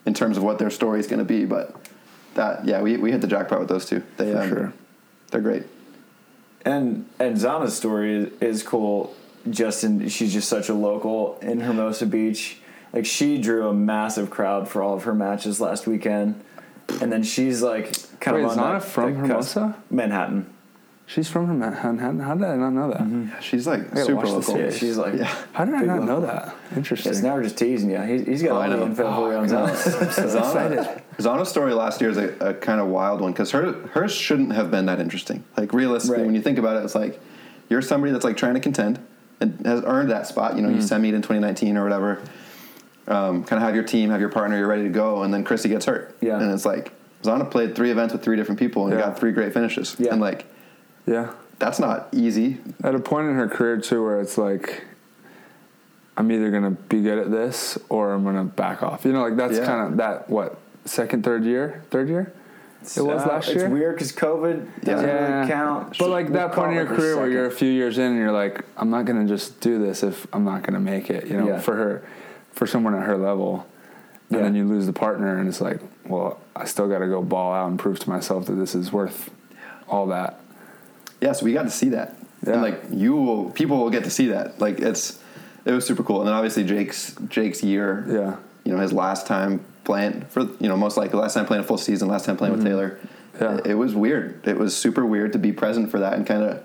in 0.06 0.14
terms 0.14 0.36
of 0.36 0.42
what 0.44 0.58
their 0.58 0.70
story 0.70 1.00
is 1.00 1.06
going 1.08 1.18
to 1.18 1.24
be, 1.24 1.44
but 1.46 1.74
that 2.34 2.64
yeah, 2.64 2.80
we 2.82 2.96
we 2.96 3.10
hit 3.12 3.20
the 3.22 3.26
jackpot 3.26 3.58
with 3.60 3.68
those 3.68 3.86
two. 3.86 4.02
They 4.18 4.32
For 4.32 4.40
um, 4.42 4.48
sure. 4.48 4.72
they're 5.30 5.40
great. 5.40 5.64
And 6.64 7.06
and 7.18 7.36
Zana's 7.36 7.76
story 7.76 8.14
is, 8.16 8.32
is 8.40 8.62
cool. 8.62 9.14
Justin, 9.48 10.08
she's 10.08 10.32
just 10.32 10.48
such 10.48 10.68
a 10.68 10.74
local 10.74 11.38
in 11.40 11.60
Hermosa 11.60 12.06
Beach. 12.06 12.58
Like 12.96 13.04
she 13.04 13.36
drew 13.36 13.68
a 13.68 13.74
massive 13.74 14.30
crowd 14.30 14.68
for 14.70 14.82
all 14.82 14.94
of 14.94 15.04
her 15.04 15.12
matches 15.14 15.60
last 15.60 15.86
weekend, 15.86 16.42
and 17.02 17.12
then 17.12 17.22
she's 17.22 17.60
like 17.62 17.92
kind 18.20 18.38
Wait, 18.38 18.44
of 18.46 18.52
is 18.52 18.56
on 18.56 18.64
Zana 18.64 18.80
that, 18.80 18.88
from 18.88 19.14
that 19.14 19.20
cusp- 19.36 19.54
Hermosa? 19.54 19.76
Manhattan. 19.90 20.50
She's 21.04 21.28
from 21.28 21.58
Manhattan. 21.58 21.98
How 22.20 22.34
did 22.34 22.44
I 22.44 22.56
not 22.56 22.70
know 22.70 22.90
that? 22.90 23.06
Yeah, 23.06 23.38
she's 23.40 23.66
like 23.66 23.86
gotta 23.90 24.06
super 24.06 24.16
watch 24.16 24.34
this 24.34 24.48
local. 24.48 24.64
Yeah, 24.64 24.70
she's 24.70 24.96
like 24.96 25.12
Yeah. 25.14 25.24
How 25.52 25.66
did 25.66 25.74
I 25.74 25.80
Big 25.80 25.88
not 25.88 26.04
know 26.04 26.18
local. 26.20 26.26
that? 26.28 26.54
Interesting. 26.74 27.12
Yes, 27.12 27.22
now 27.22 27.34
we're 27.34 27.42
just 27.42 27.58
teasing 27.58 27.90
you. 27.90 27.98
He's, 28.00 28.26
he's 28.26 28.42
got 28.42 28.52
Oh, 28.52 28.54
all 28.56 28.62
I 28.62 28.68
the 28.70 28.76
know. 28.78 28.86
info 28.86 29.14
for 29.14 29.30
you 29.30 29.38
on 29.38 29.44
I 29.44 29.46
know. 29.46 29.66
Zana. 29.74 30.40
Zana, 30.40 31.02
Zana's 31.18 31.48
story 31.50 31.74
last 31.74 32.00
year 32.00 32.08
is 32.08 32.16
a, 32.16 32.34
a 32.40 32.54
kind 32.54 32.80
of 32.80 32.86
wild 32.88 33.20
one 33.20 33.32
because 33.32 33.50
her 33.50 33.72
hers 33.92 34.12
shouldn't 34.14 34.52
have 34.54 34.70
been 34.70 34.86
that 34.86 35.00
interesting. 35.00 35.44
Like 35.56 35.74
realistically, 35.74 36.16
Right. 36.20 36.26
when 36.26 36.34
you 36.34 36.40
think 36.42 36.56
about 36.58 36.78
it, 36.78 36.84
it's 36.84 36.94
like 36.94 37.20
you're 37.68 37.82
somebody 37.82 38.12
that's 38.14 38.24
like 38.24 38.38
trying 38.38 38.54
to 38.54 38.60
contend 38.60 38.98
and 39.38 39.64
has 39.66 39.82
earned 39.84 40.10
that 40.10 40.26
spot. 40.26 40.56
You 40.56 40.62
know, 40.62 40.70
you 40.70 40.76
Mm-hmm. 40.76 40.86
semi 40.86 41.08
in 41.10 41.16
2019 41.16 41.76
or 41.76 41.84
whatever. 41.84 42.22
Um, 43.08 43.44
kind 43.44 43.60
of 43.62 43.66
have 43.66 43.74
your 43.76 43.84
team, 43.84 44.10
have 44.10 44.20
your 44.20 44.30
partner, 44.30 44.58
you're 44.58 44.66
ready 44.66 44.82
to 44.82 44.88
go, 44.88 45.22
and 45.22 45.32
then 45.32 45.44
Chrissy 45.44 45.68
gets 45.68 45.84
hurt. 45.86 46.16
Yeah. 46.20 46.40
and 46.40 46.50
it's 46.50 46.64
like 46.66 46.92
Zana 47.22 47.48
played 47.50 47.74
three 47.76 47.90
events 47.90 48.12
with 48.12 48.22
three 48.22 48.36
different 48.36 48.58
people 48.58 48.86
and 48.86 48.94
Yeah. 48.94 49.06
got 49.06 49.18
three 49.18 49.32
great 49.32 49.52
finishes. 49.52 49.94
Yeah. 49.98 50.12
and 50.12 50.20
like 50.20 50.44
yeah. 51.06 51.30
that's 51.60 51.78
not 51.78 52.08
easy. 52.12 52.58
At 52.82 52.94
a 52.94 52.98
point 52.98 53.28
in 53.28 53.36
her 53.36 53.48
career 53.48 53.76
too, 53.78 54.02
where 54.04 54.20
it's 54.20 54.36
like, 54.38 54.82
I'm 56.16 56.32
either 56.32 56.50
gonna 56.50 56.70
be 56.72 57.02
good 57.02 57.18
at 57.18 57.30
this 57.30 57.78
or 57.88 58.12
I'm 58.12 58.24
gonna 58.24 58.44
back 58.44 58.82
off. 58.82 59.04
You 59.04 59.12
know, 59.12 59.22
like 59.22 59.36
that's 59.36 59.58
Yeah. 59.58 59.66
kind 59.66 59.90
of 59.92 59.96
that. 59.98 60.28
What 60.30 60.56
second, 60.84 61.22
third 61.24 61.44
year, 61.44 61.82
third 61.90 62.08
year? 62.08 62.32
It 62.96 63.00
was 63.02 63.22
Uh, 63.22 63.28
last 63.28 63.48
year. 63.48 63.64
It's 63.64 63.72
weird 63.72 63.94
because 63.96 64.12
COVID 64.12 64.66
doesn't 64.84 65.06
Yeah. 65.08 65.36
really 65.38 65.48
count. 65.50 65.96
But 65.98 66.08
like 66.08 66.26
We'll 66.26 66.34
that 66.34 66.46
point 66.52 66.54
call 66.54 66.64
in 66.70 66.74
your 66.74 66.84
the 66.86 66.94
career 66.94 67.16
where 67.16 67.28
you're 67.28 67.46
a 67.46 67.50
few 67.50 67.70
years 67.70 67.98
in 67.98 68.04
and 68.12 68.16
you're 68.18 68.32
like, 68.32 68.64
I'm 68.76 68.90
not 68.90 69.04
gonna 69.04 69.26
just 69.26 69.60
do 69.60 69.78
this 69.78 70.02
if 70.02 70.26
I'm 70.32 70.44
not 70.44 70.62
gonna 70.62 70.80
make 70.80 71.10
it. 71.10 71.26
You 71.26 71.36
know, 71.36 71.48
Yeah. 71.48 71.58
for 71.60 71.74
her, 71.76 72.02
for 72.56 72.66
someone 72.66 72.94
at 72.94 73.04
her 73.04 73.16
level, 73.16 73.64
and 74.30 74.38
Yeah. 74.38 74.42
then 74.44 74.54
you 74.56 74.64
lose 74.64 74.86
the 74.86 74.92
partner, 74.92 75.38
and 75.38 75.48
it's 75.48 75.60
like, 75.60 75.78
well, 76.06 76.40
I 76.56 76.64
still 76.64 76.88
got 76.88 76.98
to 76.98 77.06
go 77.06 77.22
ball 77.22 77.52
out 77.54 77.68
and 77.70 77.78
prove 77.78 78.00
to 78.00 78.10
myself 78.10 78.46
that 78.46 78.54
this 78.54 78.74
is 78.74 78.92
worth 78.92 79.30
all 79.88 80.06
that. 80.08 80.40
Yeah, 81.20 81.32
so 81.32 81.44
we 81.44 81.52
got 81.52 81.62
to 81.62 81.70
see 81.70 81.90
that, 81.90 82.16
Yeah. 82.44 82.54
and 82.54 82.62
like 82.62 82.82
you 82.90 83.14
will, 83.14 83.50
people 83.50 83.78
will 83.78 83.90
get 83.90 84.02
to 84.04 84.10
see 84.10 84.26
that. 84.28 84.60
Like 84.60 84.80
it's, 84.80 85.20
it 85.64 85.72
was 85.72 85.86
super 85.86 86.02
cool. 86.02 86.18
And 86.20 86.28
then 86.28 86.34
obviously 86.34 86.64
Jake's 86.64 87.14
Jake's 87.28 87.62
year, 87.62 88.04
Yeah. 88.08 88.36
you 88.64 88.72
know, 88.74 88.80
his 88.80 88.92
last 88.92 89.26
time 89.26 89.60
playing 89.84 90.22
for, 90.30 90.42
you 90.60 90.68
know, 90.68 90.76
most 90.76 90.96
likely 90.96 91.18
last 91.20 91.34
time 91.34 91.46
playing 91.46 91.62
a 91.62 91.66
full 91.66 91.78
season, 91.78 92.08
last 92.08 92.24
time 92.24 92.36
playing 92.36 92.54
with 92.56 92.64
Taylor. 92.64 92.98
Mm-hmm. 93.38 93.44
Yeah. 93.44 93.56
It, 93.58 93.66
it 93.66 93.74
was 93.74 93.94
weird. 93.94 94.46
It 94.48 94.58
was 94.58 94.76
super 94.76 95.04
weird 95.06 95.32
to 95.34 95.38
be 95.38 95.52
present 95.52 95.90
for 95.90 95.98
that 96.00 96.14
and 96.14 96.26
kind 96.26 96.42
of, 96.42 96.62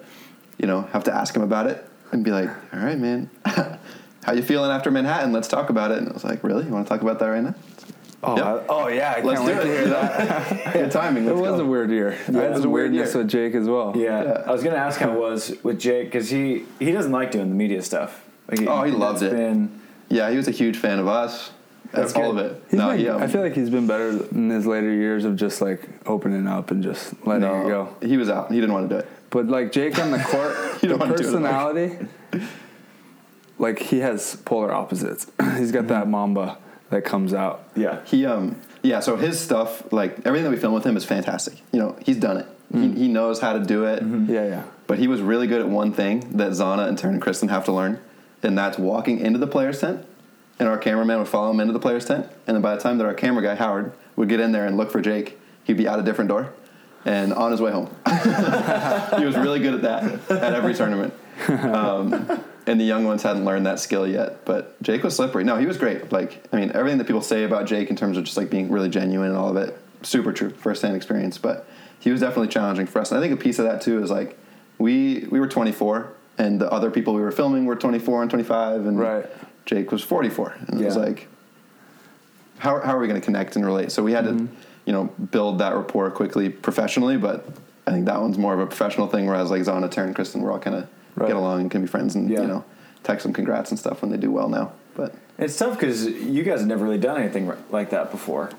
you 0.57 0.67
know, 0.67 0.81
have 0.93 1.03
to 1.05 1.13
ask 1.13 1.35
him 1.35 1.41
about 1.43 1.67
it 1.67 1.85
and 2.11 2.23
be 2.23 2.31
like, 2.31 2.49
all 2.73 2.79
right, 2.79 2.97
man, 2.97 3.29
how 4.23 4.33
you 4.33 4.41
feeling 4.43 4.71
after 4.71 4.91
Manhattan? 4.91 5.31
Let's 5.31 5.47
talk 5.47 5.69
about 5.69 5.91
it. 5.91 5.97
And 5.99 6.09
I 6.09 6.13
was 6.13 6.23
like, 6.23 6.43
really? 6.43 6.65
You 6.65 6.71
want 6.71 6.85
to 6.85 6.89
talk 6.89 7.01
about 7.01 7.19
that 7.19 7.27
right 7.27 7.43
now? 7.43 7.55
Oh, 8.23 8.35
Yep. 8.37 8.45
I- 8.45 8.65
oh 8.69 8.87
yeah, 8.87 9.15
I 9.17 9.21
Let's 9.21 9.39
can't 9.41 9.51
do 9.51 9.57
wait 9.57 9.67
it. 9.67 9.73
to 9.73 9.77
hear 9.79 9.87
that. 9.89 10.73
Good 10.73 10.91
timing. 10.91 11.25
It 11.25 11.29
Let's 11.35 11.41
was 11.41 11.59
go. 11.59 11.65
a 11.65 11.67
weird 11.67 11.89
year. 11.89 12.09
I 12.11 12.13
it 12.13 12.33
had 12.35 12.51
was 12.53 12.63
a 12.65 12.69
weird 12.69 12.91
weirdness 12.91 13.13
year. 13.15 13.23
with 13.23 13.31
Jake 13.31 13.55
as 13.55 13.67
well. 13.67 13.93
Yeah. 13.95 14.23
Yeah. 14.23 14.43
I 14.45 14.51
was 14.51 14.63
gonna 14.63 14.75
ask 14.75 14.99
how 14.99 15.11
it 15.11 15.19
was 15.19 15.55
with 15.63 15.79
Jake 15.79 16.05
because 16.05 16.29
he 16.29 16.65
he 16.79 16.91
doesn't 16.91 17.11
like 17.11 17.31
doing 17.31 17.49
the 17.49 17.55
media 17.55 17.81
stuff. 17.81 18.23
Like, 18.47 18.61
Oh, 18.67 18.83
he 18.83 18.91
loved 18.91 19.23
it's 19.23 19.33
it. 19.33 19.35
Been, 19.37 19.81
Yeah, 20.09 20.29
he 20.29 20.37
was 20.37 20.47
a 20.47 20.51
huge 20.51 20.77
fan 20.77 20.99
of 20.99 21.07
us. 21.07 21.49
That's 21.91 22.13
all 22.13 22.33
good. 22.33 22.45
of 22.45 22.51
it. 22.51 22.63
He's 22.69 22.77
no, 22.77 22.89
been- 22.91 22.99
he, 22.99 23.09
um, 23.09 23.21
I 23.23 23.27
feel 23.27 23.41
like 23.41 23.53
he's 23.55 23.69
been 23.71 23.87
better 23.87 24.09
in 24.31 24.49
his 24.51 24.65
later 24.67 24.93
years 24.93 25.25
of 25.25 25.35
just 25.35 25.59
like 25.59 25.81
opening 26.05 26.47
up 26.47 26.69
and 26.69 26.83
just 26.83 27.13
letting 27.25 27.41
no, 27.41 27.65
it 27.65 27.69
go. 27.69 27.95
he 28.07 28.17
was 28.17 28.29
out. 28.29 28.51
He 28.51 28.59
didn't 28.61 28.73
want 28.73 28.87
to 28.87 28.95
do 28.95 28.99
it. 28.99 29.07
But 29.31 29.47
like 29.47 29.71
Jake 29.71 29.97
on 29.97 30.11
the 30.11 30.19
court, 30.19 30.55
the 30.81 30.89
don't 30.89 30.99
wanna 30.99 31.17
do 31.17 31.23
it, 31.27 31.31
like- 31.31 31.43
personality, 31.43 31.97
like 33.61 33.79
he 33.79 33.99
has 33.99 34.35
polar 34.43 34.73
opposites. 34.73 35.31
He's 35.57 35.71
got 35.71 35.87
that 35.87 36.07
mamba 36.07 36.57
that 36.89 37.05
comes 37.05 37.33
out. 37.33 37.63
yeah. 37.75 38.03
He 38.05 38.25
um 38.25 38.59
yeah, 38.83 38.99
so 38.99 39.15
his 39.15 39.39
stuff, 39.39 39.93
like 39.93 40.25
everything 40.25 40.45
that 40.45 40.49
we 40.49 40.57
film 40.57 40.73
with 40.73 40.85
him 40.85 40.97
is 40.97 41.05
fantastic. 41.05 41.61
You 41.71 41.79
know, 41.79 41.97
he's 42.03 42.17
done 42.17 42.37
it. 42.37 42.47
Mm. 42.73 42.95
He, 42.95 43.01
he 43.01 43.07
knows 43.07 43.39
how 43.39 43.53
to 43.53 43.59
do 43.59 43.85
it. 43.85 44.01
Yeah, 44.01 44.47
yeah. 44.47 44.63
But 44.87 44.97
he 44.97 45.07
was 45.07 45.21
really 45.21 45.45
good 45.45 45.61
at 45.61 45.69
one 45.69 45.93
thing 45.93 46.37
that 46.37 46.51
Zana 46.51 46.87
and 46.87 46.97
Taryn 46.97 47.11
and 47.11 47.21
Kristen 47.21 47.49
have 47.49 47.65
to 47.65 47.71
learn, 47.71 47.99
and 48.41 48.57
that's 48.57 48.79
walking 48.79 49.19
into 49.19 49.37
the 49.37 49.45
player's 49.45 49.79
tent, 49.79 50.03
and 50.57 50.67
our 50.67 50.79
cameraman 50.79 51.19
would 51.19 51.27
follow 51.27 51.51
him 51.51 51.59
into 51.59 51.73
the 51.73 51.79
player's 51.79 52.05
tent, 52.05 52.27
and 52.47 52.55
then 52.55 52.61
by 52.61 52.75
the 52.75 52.81
time 52.81 52.97
that 52.97 53.05
our 53.05 53.13
camera 53.13 53.43
guy 53.43 53.53
Howard 53.53 53.93
would 54.15 54.29
get 54.29 54.39
in 54.39 54.51
there 54.51 54.65
and 54.65 54.77
look 54.77 54.89
for 54.89 54.99
Jake, 54.99 55.39
he'd 55.63 55.77
be 55.77 55.87
out 55.87 55.99
a 55.99 56.03
different 56.03 56.29
door, 56.29 56.51
and 57.05 57.33
on 57.33 57.51
his 57.51 57.61
way 57.61 57.71
home. 57.71 57.95
he 58.07 59.25
was 59.25 59.37
really 59.37 59.59
good 59.59 59.75
at 59.75 59.81
that 59.83 60.31
at 60.31 60.53
every 60.53 60.73
tournament. 60.73 61.13
Um, 61.47 62.43
and 62.67 62.79
the 62.79 62.85
young 62.85 63.05
ones 63.05 63.23
hadn't 63.23 63.43
learned 63.45 63.65
that 63.65 63.79
skill 63.79 64.07
yet, 64.07 64.45
but 64.45 64.81
Jake 64.81 65.03
was 65.03 65.15
slippery. 65.15 65.43
No, 65.43 65.57
he 65.57 65.65
was 65.65 65.77
great. 65.77 66.11
Like, 66.11 66.43
I 66.53 66.57
mean, 66.57 66.71
everything 66.73 66.97
that 66.99 67.07
people 67.07 67.21
say 67.21 67.43
about 67.43 67.65
Jake 67.65 67.89
in 67.89 67.95
terms 67.95 68.17
of 68.17 68.23
just 68.23 68.37
like 68.37 68.49
being 68.49 68.69
really 68.71 68.89
genuine 68.89 69.29
and 69.29 69.37
all 69.37 69.49
of 69.49 69.57
it, 69.57 69.77
super 70.03 70.31
true, 70.31 70.51
firsthand 70.51 70.95
experience. 70.95 71.37
But 71.37 71.67
he 71.99 72.11
was 72.11 72.21
definitely 72.21 72.47
challenging 72.49 72.85
for 72.87 72.99
us. 72.99 73.11
And 73.11 73.19
I 73.19 73.21
think 73.21 73.33
a 73.33 73.41
piece 73.41 73.59
of 73.59 73.65
that 73.65 73.81
too 73.81 74.01
is 74.03 74.09
like 74.11 74.37
we 74.77 75.27
we 75.31 75.39
were 75.39 75.47
24, 75.47 76.11
and 76.37 76.59
the 76.61 76.71
other 76.71 76.89
people 76.91 77.13
we 77.13 77.21
were 77.21 77.31
filming 77.31 77.65
were 77.65 77.75
24 77.75 78.21
and 78.23 78.29
25, 78.31 78.85
and 78.85 78.99
Right. 78.99 79.25
Jake 79.65 79.91
was 79.91 80.03
44, 80.03 80.55
and 80.67 80.81
it 80.81 80.85
was 80.85 80.97
like, 80.97 81.27
how 82.59 82.79
how 82.81 82.95
are 82.95 82.99
we 82.99 83.07
going 83.07 83.19
to 83.19 83.25
connect 83.25 83.55
and 83.55 83.65
relate? 83.65 83.91
So 83.91 84.03
we 84.03 84.13
had 84.13 84.25
Mm-hmm. 84.25 84.47
to, 84.47 84.51
you 84.85 84.93
know, 84.93 85.05
build 85.31 85.59
that 85.59 85.75
rapport 85.75 86.09
quickly 86.11 86.49
professionally, 86.49 87.17
but 87.17 87.45
I 87.85 87.91
think 87.91 88.05
that 88.05 88.19
one's 88.21 88.37
more 88.37 88.53
of 88.53 88.59
a 88.59 88.65
professional 88.67 89.07
thing. 89.07 89.27
Whereas 89.27 89.51
like 89.51 89.61
Zana, 89.61 89.89
Taryn, 89.89 90.15
Kristen, 90.15 90.41
we're 90.41 90.51
all 90.51 90.59
kind 90.59 90.75
of 90.75 90.87
Right. 91.15 91.27
get 91.27 91.35
along 91.35 91.61
and 91.61 91.71
can 91.71 91.81
be 91.81 91.87
friends 91.87 92.15
and 92.15 92.29
Yeah. 92.29 92.41
you 92.41 92.47
know 92.47 92.63
text 93.03 93.23
them 93.23 93.33
congrats 93.33 93.71
and 93.71 93.79
stuff 93.79 94.01
when 94.01 94.11
they 94.11 94.17
do 94.17 94.31
well 94.31 94.47
now. 94.49 94.71
But 94.95 95.13
It's 95.37 95.57
tough 95.57 95.79
because 95.79 96.05
you 96.05 96.43
guys 96.43 96.59
have 96.59 96.67
never 96.67 96.83
really 96.85 96.97
done 96.99 97.19
anything 97.19 97.51
like 97.71 97.89
that 97.89 98.11
before. 98.11 98.49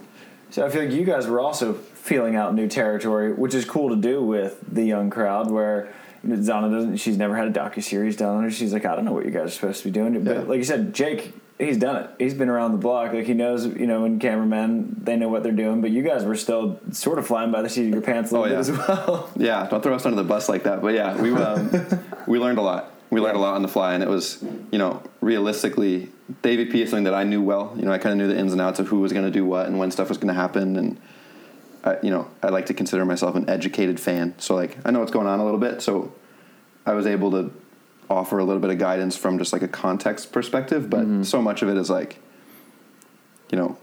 So 0.50 0.66
I 0.66 0.68
feel 0.68 0.82
like 0.84 0.92
you 0.92 1.04
guys 1.04 1.26
were 1.28 1.40
also 1.40 1.74
feeling 1.74 2.34
out 2.36 2.54
new 2.54 2.66
territory, 2.68 3.32
which 3.32 3.54
is 3.54 3.64
cool 3.64 3.88
to 3.90 3.96
do 3.96 4.22
with 4.22 4.58
the 4.70 4.82
young 4.84 5.08
crowd. 5.10 5.50
Where 5.50 5.88
Zana 6.26 6.70
doesn't, 6.70 6.96
she's 6.96 7.16
never 7.16 7.36
had 7.36 7.48
a 7.48 7.50
docu 7.52 7.82
series 7.82 8.16
done 8.16 8.36
on 8.36 8.42
her. 8.42 8.50
She's 8.50 8.72
like, 8.72 8.84
I 8.84 8.94
don't 8.96 9.04
know 9.04 9.12
what 9.12 9.24
you 9.24 9.30
guys 9.30 9.46
are 9.46 9.50
supposed 9.50 9.78
to 9.82 9.84
be 9.84 9.90
doing. 9.92 10.22
But 10.24 10.36
Yeah. 10.36 10.42
like 10.42 10.58
you 10.58 10.64
said, 10.64 10.92
Jake, 10.92 11.32
he's 11.62 11.76
done 11.78 11.96
it. 12.04 12.10
He's 12.18 12.34
been 12.34 12.48
around 12.48 12.72
the 12.72 12.78
block. 12.78 13.12
Like 13.12 13.24
he 13.26 13.34
knows, 13.34 13.66
you 13.66 13.86
know, 13.86 14.02
when 14.02 14.18
cameramen 14.18 14.96
they 15.02 15.16
know 15.16 15.28
what 15.28 15.42
they're 15.42 15.52
doing. 15.52 15.80
But 15.80 15.90
you 15.90 16.02
guys 16.02 16.24
were 16.24 16.36
still 16.36 16.80
sort 16.92 17.18
of 17.18 17.26
flying 17.26 17.50
by 17.52 17.62
the 17.62 17.68
seat 17.68 17.86
of 17.86 17.92
your 17.92 18.02
pants 18.02 18.30
a 18.30 18.38
little 18.38 18.46
Oh, 18.46 18.48
bit 18.50 18.58
as 18.58 18.70
well. 18.70 19.30
Yeah, 19.36 19.66
don't 19.68 19.82
throw 19.82 19.94
us 19.94 20.04
under 20.06 20.16
the 20.16 20.28
bus 20.28 20.48
like 20.48 20.64
that. 20.64 20.82
But 20.82 20.94
yeah, 20.94 21.20
we 21.20 21.30
um, 21.32 21.70
we 22.26 22.38
learned 22.38 22.58
a 22.58 22.62
lot. 22.62 22.90
We 23.10 23.20
learned 23.20 23.36
a 23.36 23.40
lot 23.40 23.54
on 23.54 23.62
the 23.62 23.68
fly, 23.68 23.94
and 23.94 24.02
it 24.02 24.08
was 24.08 24.42
you 24.70 24.78
know 24.78 25.02
realistically, 25.20 26.08
the 26.42 26.48
AVP 26.48 26.74
is 26.74 26.90
something 26.90 27.04
that 27.04 27.14
I 27.14 27.24
knew 27.24 27.42
well. 27.42 27.74
You 27.76 27.84
know, 27.84 27.92
I 27.92 27.98
kind 27.98 28.12
of 28.12 28.18
knew 28.18 28.32
the 28.32 28.38
ins 28.40 28.52
and 28.52 28.60
outs 28.60 28.78
of 28.78 28.88
who 28.88 29.00
was 29.00 29.12
going 29.12 29.24
to 29.26 29.30
do 29.30 29.44
what 29.44 29.66
and 29.66 29.78
when 29.78 29.90
stuff 29.90 30.08
was 30.08 30.18
going 30.18 30.28
to 30.34 30.40
happen, 30.40 30.76
and 30.76 31.00
I, 31.84 31.98
you 32.02 32.10
know, 32.10 32.28
I 32.42 32.48
like 32.48 32.66
to 32.66 32.74
consider 32.74 33.04
myself 33.04 33.34
an 33.34 33.48
educated 33.50 34.00
fan. 34.00 34.34
So 34.38 34.54
like, 34.54 34.78
I 34.84 34.90
know 34.90 35.00
what's 35.00 35.10
going 35.12 35.26
on 35.26 35.40
a 35.40 35.44
little 35.44 35.60
bit. 35.60 35.82
So 35.82 36.14
I 36.86 36.94
was 36.94 37.06
able 37.06 37.30
to 37.32 37.52
offer 38.12 38.38
a 38.38 38.44
little 38.44 38.60
bit 38.60 38.70
of 38.70 38.78
guidance 38.78 39.16
from 39.16 39.38
just 39.38 39.52
like 39.52 39.62
a 39.62 39.68
context 39.68 40.32
perspective, 40.32 40.88
but 40.90 41.00
mm-hmm. 41.00 41.22
so 41.22 41.40
much 41.40 41.62
of 41.62 41.68
it 41.68 41.76
is 41.76 41.90
like, 41.90 42.18
you 43.50 43.58
know, 43.58 43.76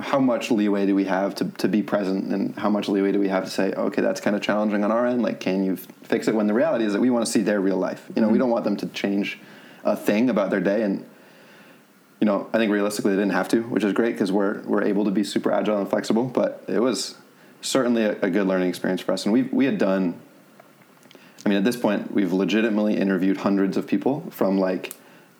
how 0.00 0.18
much 0.18 0.50
leeway 0.50 0.86
do 0.86 0.94
we 0.94 1.04
have 1.04 1.34
to, 1.34 1.44
to 1.44 1.68
be 1.68 1.82
present 1.82 2.32
and 2.32 2.58
how 2.58 2.70
much 2.70 2.88
leeway 2.88 3.12
do 3.12 3.20
we 3.20 3.28
have 3.28 3.44
to 3.44 3.50
say 3.50 3.72
okay 3.74 4.00
that's 4.00 4.22
kind 4.22 4.34
of 4.34 4.40
challenging 4.40 4.82
on 4.82 4.90
our 4.90 5.06
end 5.06 5.20
like 5.20 5.38
can 5.38 5.62
you 5.62 5.74
f- 5.74 5.86
fix 6.02 6.26
it? 6.26 6.34
When 6.34 6.46
the 6.46 6.54
reality 6.54 6.86
is 6.86 6.94
that 6.94 7.00
we 7.00 7.10
want 7.10 7.26
to 7.26 7.30
see 7.30 7.42
their 7.42 7.60
real 7.60 7.76
life. 7.76 8.06
You 8.16 8.22
know 8.22 8.28
we 8.28 8.32
mm-hmm. 8.32 8.40
don't 8.40 8.50
want 8.50 8.64
them 8.64 8.76
to 8.78 8.86
change 8.86 9.38
a 9.84 9.94
thing 9.94 10.30
about 10.30 10.50
their 10.50 10.60
day 10.60 10.82
and 10.82 11.04
you 12.20 12.24
know 12.24 12.48
i 12.54 12.58
think 12.58 12.72
realistically 12.72 13.12
they 13.12 13.20
didn't 13.20 13.32
have 13.32 13.48
to 13.48 13.62
which 13.64 13.84
is 13.84 13.92
great 13.92 14.12
because 14.12 14.32
we're, 14.32 14.62
we're 14.62 14.82
able 14.82 15.04
to 15.04 15.10
be 15.10 15.24
super 15.24 15.52
agile 15.52 15.78
and 15.78 15.90
flexible 15.90 16.24
but 16.24 16.64
it 16.68 16.78
was 16.78 17.16
certainly 17.62 18.02
a, 18.04 18.20
a 18.20 18.30
good 18.30 18.46
learning 18.46 18.68
experience 18.68 19.00
for 19.00 19.12
us. 19.12 19.24
And 19.24 19.32
we, 19.32 19.42
we 19.44 19.64
had 19.64 19.78
done 19.78 20.20
i 21.44 21.48
mean 21.48 21.58
at 21.58 21.64
this 21.64 21.76
point 21.76 22.12
we've 22.12 22.32
legitimately 22.32 22.96
interviewed 22.96 23.38
hundreds 23.38 23.76
of 23.76 23.86
people 23.86 24.24
from 24.30 24.58
like 24.58 24.94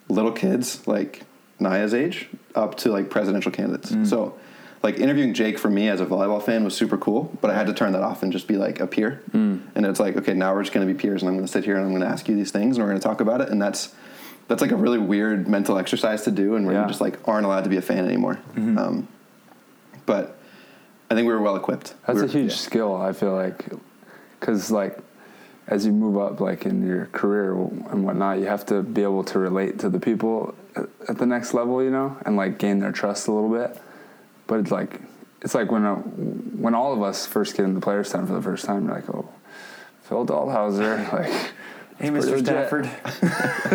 little 0.09 0.33
kids 0.33 0.87
like 0.87 1.23
Naya's 1.61 1.95
age 1.95 2.29
up 2.57 2.77
to 2.79 2.91
like 2.91 3.09
presidential 3.09 3.53
candidates. 3.53 3.93
Mm. 3.93 4.07
So 4.07 4.37
like 4.83 4.99
interviewing 4.99 5.33
Jake 5.33 5.59
for 5.61 5.71
me 5.71 5.89
as 5.89 6.01
a 6.01 6.07
volleyball 6.07 6.43
fan 6.43 6.65
was 6.65 6.77
super 6.77 6.99
cool, 6.99 7.33
but 7.41 7.53
I 7.53 7.55
had 7.55 7.69
to 7.69 7.73
turn 7.73 7.93
that 7.93 8.03
off 8.03 8.25
and 8.25 8.33
just 8.33 8.49
be 8.49 8.57
like 8.57 8.81
a 8.81 8.87
peer. 8.89 9.23
Mm. 9.31 9.61
And 9.77 9.87
it's 9.87 10.01
like, 10.01 10.17
okay, 10.17 10.35
now 10.35 10.53
we're 10.55 10.63
just 10.65 10.75
going 10.75 10.87
to 10.87 10.93
be 10.93 10.99
peers 10.99 11.23
and 11.23 11.29
I'm 11.29 11.37
going 11.37 11.47
to 11.47 11.53
sit 11.53 11.65
here 11.65 11.77
and 11.77 11.85
I'm 11.85 11.93
going 11.93 12.03
to 12.03 12.09
ask 12.09 12.29
you 12.29 12.35
these 12.35 12.51
things 12.51 12.77
and 12.77 12.85
we're 12.85 12.91
going 12.91 13.01
to 13.01 13.07
talk 13.07 13.21
about 13.21 13.41
it. 13.41 13.49
And 13.49 13.63
that's, 13.63 13.95
that's 14.49 14.61
like 14.61 14.73
a 14.73 14.77
really 14.77 14.99
weird 14.99 15.47
mental 15.47 15.79
exercise 15.79 16.23
to 16.25 16.33
do 16.33 16.57
and 16.57 16.67
where 16.67 16.75
Yeah. 16.75 16.83
you 16.83 16.89
just 16.89 17.01
like 17.01 17.17
aren't 17.29 17.47
allowed 17.47 17.63
to 17.63 17.71
be 17.71 17.77
a 17.77 17.83
fan 17.83 18.05
anymore. 18.05 18.41
Mm-hmm. 18.57 18.77
Um, 18.77 19.09
but 20.05 20.37
I 21.11 21.15
think 21.15 21.29
we 21.29 21.33
were 21.33 21.41
well 21.41 21.55
equipped. 21.55 21.95
That's 22.09 22.19
We 22.19 22.25
a 22.25 22.29
huge 22.29 22.51
yeah. 22.51 22.57
skill. 22.57 22.97
I 22.97 23.13
feel 23.13 23.35
like, 23.35 23.65
because 24.41 24.73
like 24.73 24.99
as 25.67 25.87
you 25.87 25.93
move 25.93 26.19
up, 26.19 26.41
like 26.41 26.67
in 26.67 26.87
your 26.87 27.07
career 27.07 27.53
and 27.53 28.05
whatnot, 28.05 28.39
you 28.39 28.47
have 28.47 28.67
to 28.67 28.83
be 28.83 29.03
able 29.03 29.25
to 29.25 29.39
relate 29.39 29.79
to 29.81 29.89
the 29.89 30.01
people 30.01 30.55
at- 30.77 31.19
the 31.19 31.27
next 31.27 31.55
level, 31.55 31.83
you 31.83 31.91
know, 31.91 32.17
and 32.27 32.37
like 32.37 32.59
gain 32.59 32.81
their 32.81 32.93
trust 32.93 33.29
a 33.29 33.33
little 33.33 33.51
bit. 33.51 33.81
But 34.47 34.61
it's 34.61 34.71
like 34.71 35.01
it's 35.41 35.55
like 35.55 35.71
when 35.71 35.85
a, 35.85 35.95
when 35.97 36.75
all 36.75 36.93
of 36.93 37.03
us 37.03 37.27
first 37.27 37.57
get 37.57 37.65
into 37.65 37.81
players' 37.81 38.11
time 38.11 38.27
for 38.27 38.35
the 38.35 38.43
first 38.43 38.65
time, 38.65 38.87
you're 38.87 38.95
like, 38.95 39.09
oh, 39.11 39.29
Phil 40.03 40.27
Dalhausser, 40.27 41.13
like. 41.13 41.53
Hey, 41.99 42.09
Mr. 42.09 42.41
Stafford. 42.41 42.85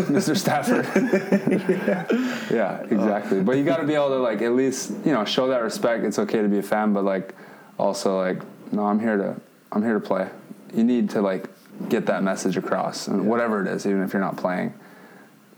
Mr. 0.09 0.35
Stafford. 0.35 0.85
yeah. 2.51 2.81
exactly. 2.81 3.41
But 3.41 3.55
you 3.55 3.63
got 3.63 3.77
to 3.77 3.88
be 3.88 3.93
able 3.93 4.09
to 4.09 4.17
like 4.17 4.41
at 4.41 4.51
least 4.51 4.91
you 5.05 5.13
know 5.13 5.23
show 5.23 5.47
that 5.47 5.59
respect. 5.59 6.03
It's 6.03 6.19
okay 6.19 6.41
to 6.41 6.49
be 6.49 6.57
a 6.57 6.63
fan, 6.63 6.91
but 6.91 7.05
like 7.05 7.33
also 7.79 8.19
like 8.19 8.41
no, 8.73 8.85
I'm 8.85 8.99
here 8.99 9.15
to 9.15 9.39
I'm 9.71 9.81
here 9.81 9.93
to 9.93 10.01
play. 10.01 10.27
You 10.73 10.83
need 10.83 11.11
to 11.11 11.21
like 11.21 11.46
get 11.89 12.05
that 12.07 12.23
message 12.23 12.57
across, 12.57 13.07
and 13.07 13.28
whatever 13.28 13.61
it 13.61 13.67
is, 13.67 13.86
even 13.86 14.03
if 14.03 14.13
you're 14.13 14.21
not 14.21 14.38
playing. 14.38 14.73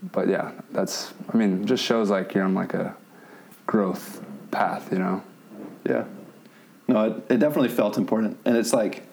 But 0.01 0.27
yeah, 0.27 0.51
that's 0.71 1.13
I 1.33 1.37
mean, 1.37 1.65
just 1.65 1.83
shows 1.83 2.09
like 2.09 2.33
you're 2.33 2.45
on 2.45 2.53
like 2.53 2.73
a 2.73 2.95
growth 3.67 4.23
path, 4.51 4.91
you 4.91 4.99
know. 4.99 5.23
Yeah. 5.87 6.05
No, 6.87 7.03
it, 7.03 7.33
it 7.33 7.37
definitely 7.39 7.69
felt 7.69 7.97
important. 7.97 8.37
And 8.45 8.57
it's 8.57 8.73
like, 8.73 9.03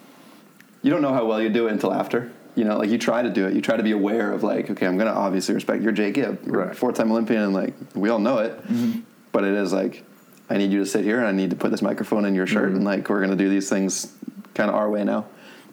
you 0.83 0.91
don't 0.91 1.03
know 1.03 1.13
how 1.13 1.27
well 1.27 1.43
you 1.43 1.49
do 1.49 1.67
it 1.67 1.73
until 1.73 1.93
after. 1.93 2.33
You 2.55 2.65
know, 2.65 2.79
like 2.79 2.89
you 2.89 2.97
try 2.97 3.21
to 3.21 3.29
do 3.29 3.47
it. 3.47 3.53
You 3.53 3.61
try 3.61 3.77
to 3.77 3.83
be 3.83 3.91
aware 3.91 4.33
of 4.33 4.43
like, 4.43 4.71
okay, 4.71 4.87
I'm 4.87 4.97
going 4.97 5.13
to 5.13 5.19
obviously 5.19 5.55
respect 5.55 5.83
your 5.83 5.93
Jake 5.93 6.15
Gibb. 6.15 6.39
Right. 6.47 6.75
four-time 6.75 7.11
Olympian 7.13 7.43
and 7.43 7.53
like, 7.53 7.75
we 7.95 8.09
all 8.09 8.19
know 8.19 8.39
it. 8.39 8.57
Mm-hmm. 8.67 9.01
But 9.33 9.45
it 9.45 9.53
is 9.53 9.75
like, 9.75 10.05
I 10.49 10.57
need 10.57 10.73
you 10.73 10.79
to 10.79 10.87
sit 10.87 11.05
here 11.05 11.19
and 11.19 11.27
I 11.27 11.33
need 11.33 11.51
to 11.51 11.57
put 11.57 11.71
this 11.71 11.83
microphone 11.83 12.25
in 12.25 12.35
your 12.35 12.47
shirt 12.47 12.69
mm-hmm. 12.69 12.77
and 12.77 12.85
like, 12.85 13.11
we're 13.11 13.19
going 13.19 13.37
to 13.37 13.37
do 13.37 13.51
these 13.51 13.69
things 13.69 14.15
kind 14.55 14.71
of 14.71 14.77
our 14.77 14.89
way 14.89 15.05
now. 15.05 15.27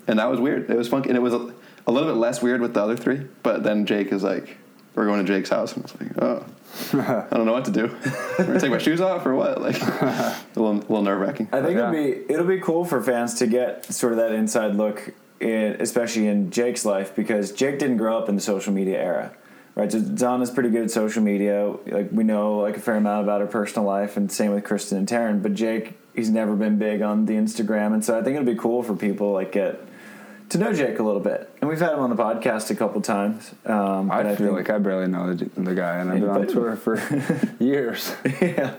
And 0.07 0.19
that 0.19 0.29
was 0.29 0.39
weird. 0.39 0.69
It 0.69 0.77
was 0.77 0.87
funky. 0.87 1.09
And 1.09 1.17
it 1.17 1.21
was 1.21 1.33
a, 1.33 1.53
a 1.87 1.91
little 1.91 2.09
bit 2.09 2.17
less 2.17 2.41
weird 2.41 2.61
with 2.61 2.73
the 2.73 2.81
other 2.81 2.97
three. 2.97 3.21
But 3.43 3.63
then 3.63 3.85
Jake 3.85 4.11
is 4.11 4.23
like, 4.23 4.57
we're 4.95 5.05
going 5.05 5.25
to 5.25 5.33
Jake's 5.33 5.49
house. 5.49 5.73
And 5.75 5.85
it's 5.85 5.99
like, 5.99 6.11
oh, 6.21 6.45
I 7.31 7.35
don't 7.35 7.45
know 7.45 7.53
what 7.53 7.65
to 7.65 7.71
do. 7.71 7.87
We're 8.39 8.45
going 8.45 8.53
to 8.55 8.59
take 8.59 8.71
my 8.71 8.77
shoes 8.79 8.99
off 9.01 9.25
or 9.25 9.35
what? 9.35 9.61
Like, 9.61 9.79
a 9.81 10.35
little, 10.55 10.75
little 10.75 11.01
nerve 11.03 11.19
wracking. 11.19 11.47
I 11.51 11.61
think 11.61 11.77
Yeah. 11.77 11.89
it'll 11.91 11.91
be 11.91 12.33
it'll 12.33 12.47
be 12.47 12.59
cool 12.59 12.83
for 12.85 13.01
fans 13.01 13.35
to 13.35 13.47
get 13.47 13.85
sort 13.85 14.13
of 14.13 14.17
that 14.19 14.31
inside 14.31 14.75
look, 14.75 15.13
in, 15.39 15.77
especially 15.79 16.27
in 16.27 16.49
Jake's 16.51 16.83
life, 16.85 17.15
because 17.15 17.51
Jake 17.51 17.77
didn't 17.79 17.97
grow 17.97 18.17
up 18.17 18.27
in 18.27 18.35
the 18.35 18.41
social 18.41 18.73
media 18.73 18.99
era, 19.01 19.31
right? 19.75 19.91
So 19.91 19.99
Zana's 19.99 20.49
pretty 20.49 20.69
good 20.69 20.83
at 20.83 20.91
social 20.91 21.21
media. 21.21 21.73
Like 21.85 22.09
we 22.11 22.23
know 22.23 22.57
like 22.59 22.77
a 22.77 22.79
fair 22.79 22.95
amount 22.95 23.23
about 23.23 23.41
her 23.41 23.47
personal 23.47 23.87
life, 23.87 24.17
and 24.17 24.31
same 24.31 24.51
with 24.51 24.63
Kristen 24.63 24.97
and 24.97 25.07
Taryn. 25.07 25.43
But 25.43 25.53
Jake, 25.53 25.93
he's 26.15 26.29
never 26.29 26.55
been 26.55 26.77
big 26.79 27.01
on 27.03 27.25
the 27.27 27.33
Instagram, 27.33 27.93
and 27.93 28.03
so 28.03 28.17
I 28.17 28.23
think 28.23 28.35
it'll 28.35 28.51
be 28.51 28.59
cool 28.59 28.81
for 28.83 28.95
people 28.95 29.31
like 29.31 29.51
get 29.51 29.79
to 30.53 30.57
know 30.57 30.73
Jake 30.73 30.97
a 30.99 31.03
little 31.03 31.19
bit. 31.19 31.49
And 31.61 31.69
we've 31.69 31.79
had 31.79 31.93
him 31.93 31.99
on 31.99 32.09
the 32.09 32.15
podcast 32.15 32.69
a 32.71 32.75
couple 32.75 33.01
times. 33.01 33.51
Um, 33.65 34.09
I, 34.09 34.23
but 34.23 34.37
feel 34.37 34.47
think- 34.55 34.57
like 34.57 34.69
I 34.69 34.77
barely 34.79 35.07
know 35.07 35.33
the, 35.33 35.45
the 35.59 35.75
guy, 35.75 35.97
and 35.97 36.09
I've 36.11 36.21
been 36.21 36.29
on 36.29 36.47
tour 36.47 36.75
for 36.75 36.97
years. 37.59 38.13
yeah. 38.41 38.75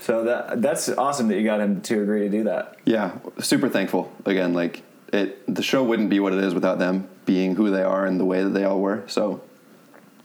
So 0.00 0.24
that 0.24 0.62
that's 0.62 0.88
awesome 0.88 1.28
that 1.28 1.36
you 1.36 1.44
got 1.44 1.60
him 1.60 1.82
to 1.82 2.02
agree 2.02 2.20
to 2.20 2.28
do 2.30 2.44
that. 2.44 2.76
Yeah, 2.86 3.18
super 3.38 3.68
thankful. 3.68 4.10
Again, 4.24 4.54
like 4.54 4.82
it, 5.12 5.42
the 5.54 5.62
show 5.62 5.84
wouldn't 5.84 6.08
be 6.08 6.20
what 6.20 6.32
it 6.32 6.42
is 6.42 6.54
without 6.54 6.78
them 6.78 7.08
being 7.26 7.54
who 7.54 7.70
they 7.70 7.82
are 7.82 8.06
and 8.06 8.18
the 8.18 8.24
way 8.24 8.42
that 8.42 8.50
they 8.50 8.64
all 8.64 8.80
were. 8.80 9.04
So, 9.08 9.42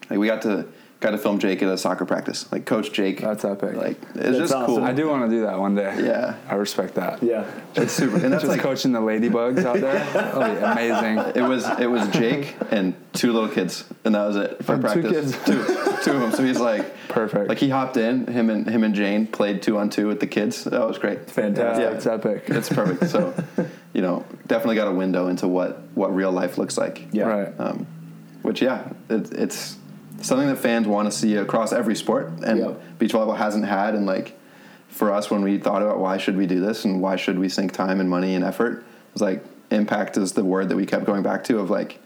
like, 0.09 0.17
we 0.17 0.27
got 0.27 0.41
to 0.43 0.65
got 1.05 1.11
to 1.11 1.17
film 1.19 1.37
Jake 1.39 1.61
at 1.61 1.69
a 1.69 1.77
soccer 1.77 2.03
practice. 2.05 2.51
Like 2.51 2.65
Coach 2.65 2.91
Jake, 2.91 3.21
That's 3.21 3.45
epic. 3.45 3.75
Like 3.75 4.01
it's 4.01 4.13
That's 4.13 4.37
just 4.37 4.53
awesome. 4.53 4.75
cool. 4.77 4.83
I 4.83 4.91
do 4.91 5.07
want 5.07 5.29
to 5.29 5.35
do 5.35 5.43
that 5.43 5.59
one 5.59 5.75
day. 5.75 5.95
Yeah. 6.03 6.35
I 6.49 6.55
respect 6.55 6.95
that. 6.95 7.21
Yeah. 7.21 7.45
It's 7.75 7.93
super, 7.93 8.15
and 8.23 8.33
that's 8.33 8.43
Just 8.43 8.51
like 8.51 8.61
coaching 8.61 8.91
the 8.91 8.99
ladybugs 9.01 9.63
out 9.63 9.79
there. 9.79 10.03
That'll 10.13 10.43
be 10.43 10.59
amazing. 10.81 11.41
it 11.43 11.47
was. 11.47 11.65
It 11.79 11.85
was 11.85 12.07
Jake 12.09 12.55
and 12.71 12.95
two 13.13 13.31
little 13.33 13.49
kids, 13.49 13.85
and 14.03 14.15
that 14.15 14.25
was 14.25 14.35
it 14.37 14.63
for 14.65 14.75
two 14.77 14.81
practice. 14.81 15.11
kids. 15.35 15.45
Two, 15.45 15.63
two 16.03 16.11
of 16.13 16.21
them. 16.21 16.31
So 16.31 16.43
he's 16.43 16.59
like 16.59 16.93
Perfect. 17.07 17.47
Like 17.49 17.59
he 17.59 17.69
hopped 17.69 17.97
in, 17.97 18.25
him 18.27 18.49
and 18.49 18.67
him 18.69 18.83
and 18.83 18.93
Jane 18.95 19.27
played 19.27 19.61
two 19.61 19.77
on 19.77 19.89
two 19.89 20.07
with 20.07 20.19
the 20.19 20.27
kids. 20.27 20.63
That 20.65 20.87
was 20.87 20.97
great. 20.97 21.29
Fantastic. 21.29 21.83
Yeah, 21.83 21.89
Yeah. 21.91 21.95
it's 21.95 22.05
epic. 22.05 22.43
It's 22.47 22.67
perfect. 22.69 23.09
So, 23.11 23.33
you 23.93 24.01
know, 24.01 24.25
definitely 24.47 24.75
got 24.75 24.87
a 24.87 24.91
window 24.91 25.27
into 25.27 25.47
what 25.47 25.81
what 25.93 26.13
real 26.15 26.31
life 26.31 26.57
looks 26.57 26.77
like. 26.77 27.07
Yeah. 27.13 27.25
Right. 27.25 27.53
Um, 27.59 27.85
which 28.41 28.61
yeah, 28.61 28.89
it, 29.09 29.31
it's 29.33 29.77
something 30.22 30.47
that 30.47 30.57
fans 30.57 30.88
want 30.88 31.11
to 31.11 31.18
see 31.18 31.36
across 31.36 31.72
every 31.74 31.95
sport, 31.95 32.32
and 32.45 32.59
Yeah. 32.59 32.72
beach 32.99 33.13
volleyball 33.13 33.38
hasn't 33.38 33.66
had. 33.66 33.95
And 33.95 34.05
like 34.05 34.38
for 34.89 35.11
us, 35.11 35.30
when 35.30 35.41
we 35.43 35.57
thought 35.57 35.82
about 35.82 35.99
why 35.99 36.18
should 36.18 36.38
we 36.38 36.47
do 36.47 36.59
this 36.59 36.86
and 36.86 37.01
why 37.01 37.16
should 37.16 37.38
we 37.39 37.49
sink 37.49 37.72
time 37.74 37.99
and 37.99 38.09
money 38.09 38.36
and 38.36 38.43
effort, 38.43 38.74
it 38.80 39.13
was 39.13 39.22
like 39.22 39.43
impact 39.72 40.16
is 40.18 40.34
the 40.34 40.43
word 40.43 40.70
that 40.70 40.76
we 40.76 40.86
kept 40.86 41.05
going 41.05 41.24
back 41.24 41.43
to. 41.45 41.59
Of 41.59 41.70
like, 41.70 41.99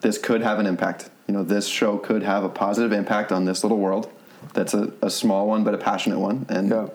this 0.00 0.18
could 0.18 0.40
have 0.42 0.58
an 0.58 0.66
impact. 0.66 1.10
You 1.26 1.34
know, 1.34 1.42
this 1.42 1.66
show 1.66 1.96
could 1.98 2.22
have 2.22 2.44
a 2.44 2.48
positive 2.48 2.92
impact 2.92 3.32
on 3.32 3.44
this 3.44 3.62
little 3.64 3.78
world. 3.78 4.10
That's 4.52 4.74
a, 4.74 4.92
a 5.02 5.10
small 5.10 5.46
one, 5.46 5.64
but 5.64 5.74
a 5.74 5.78
passionate 5.78 6.18
one. 6.18 6.46
And 6.48 6.70
Yeah. 6.70 6.86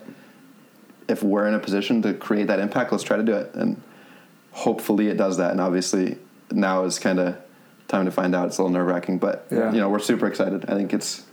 if 1.07 1.23
we're 1.23 1.47
in 1.47 1.53
a 1.55 1.59
position 1.59 2.01
to 2.03 2.13
create 2.13 2.47
that 2.47 2.59
impact, 2.59 2.91
let's 2.91 3.03
try 3.03 3.17
to 3.17 3.23
do 3.23 3.33
it. 3.33 3.51
And 3.55 3.81
hopefully 4.51 5.07
it 5.07 5.17
does 5.17 5.37
that. 5.37 5.51
And 5.51 5.59
obviously 5.61 6.17
now 6.51 6.83
is 6.83 6.99
kind 6.99 7.19
of 7.19 7.35
time 7.89 8.05
to 8.05 8.11
find 8.11 8.33
out. 8.33 8.47
It's 8.47 8.57
a 8.57 8.63
little 8.63 8.73
nerve 8.73 8.87
wracking, 8.87 9.17
but 9.17 9.45
Yeah. 9.51 9.73
you 9.73 9.81
know, 9.81 9.89
we're 9.89 9.99
super 9.99 10.27
excited. 10.27 10.65
I 10.69 10.75
think 10.75 10.93
it's, 10.93 11.25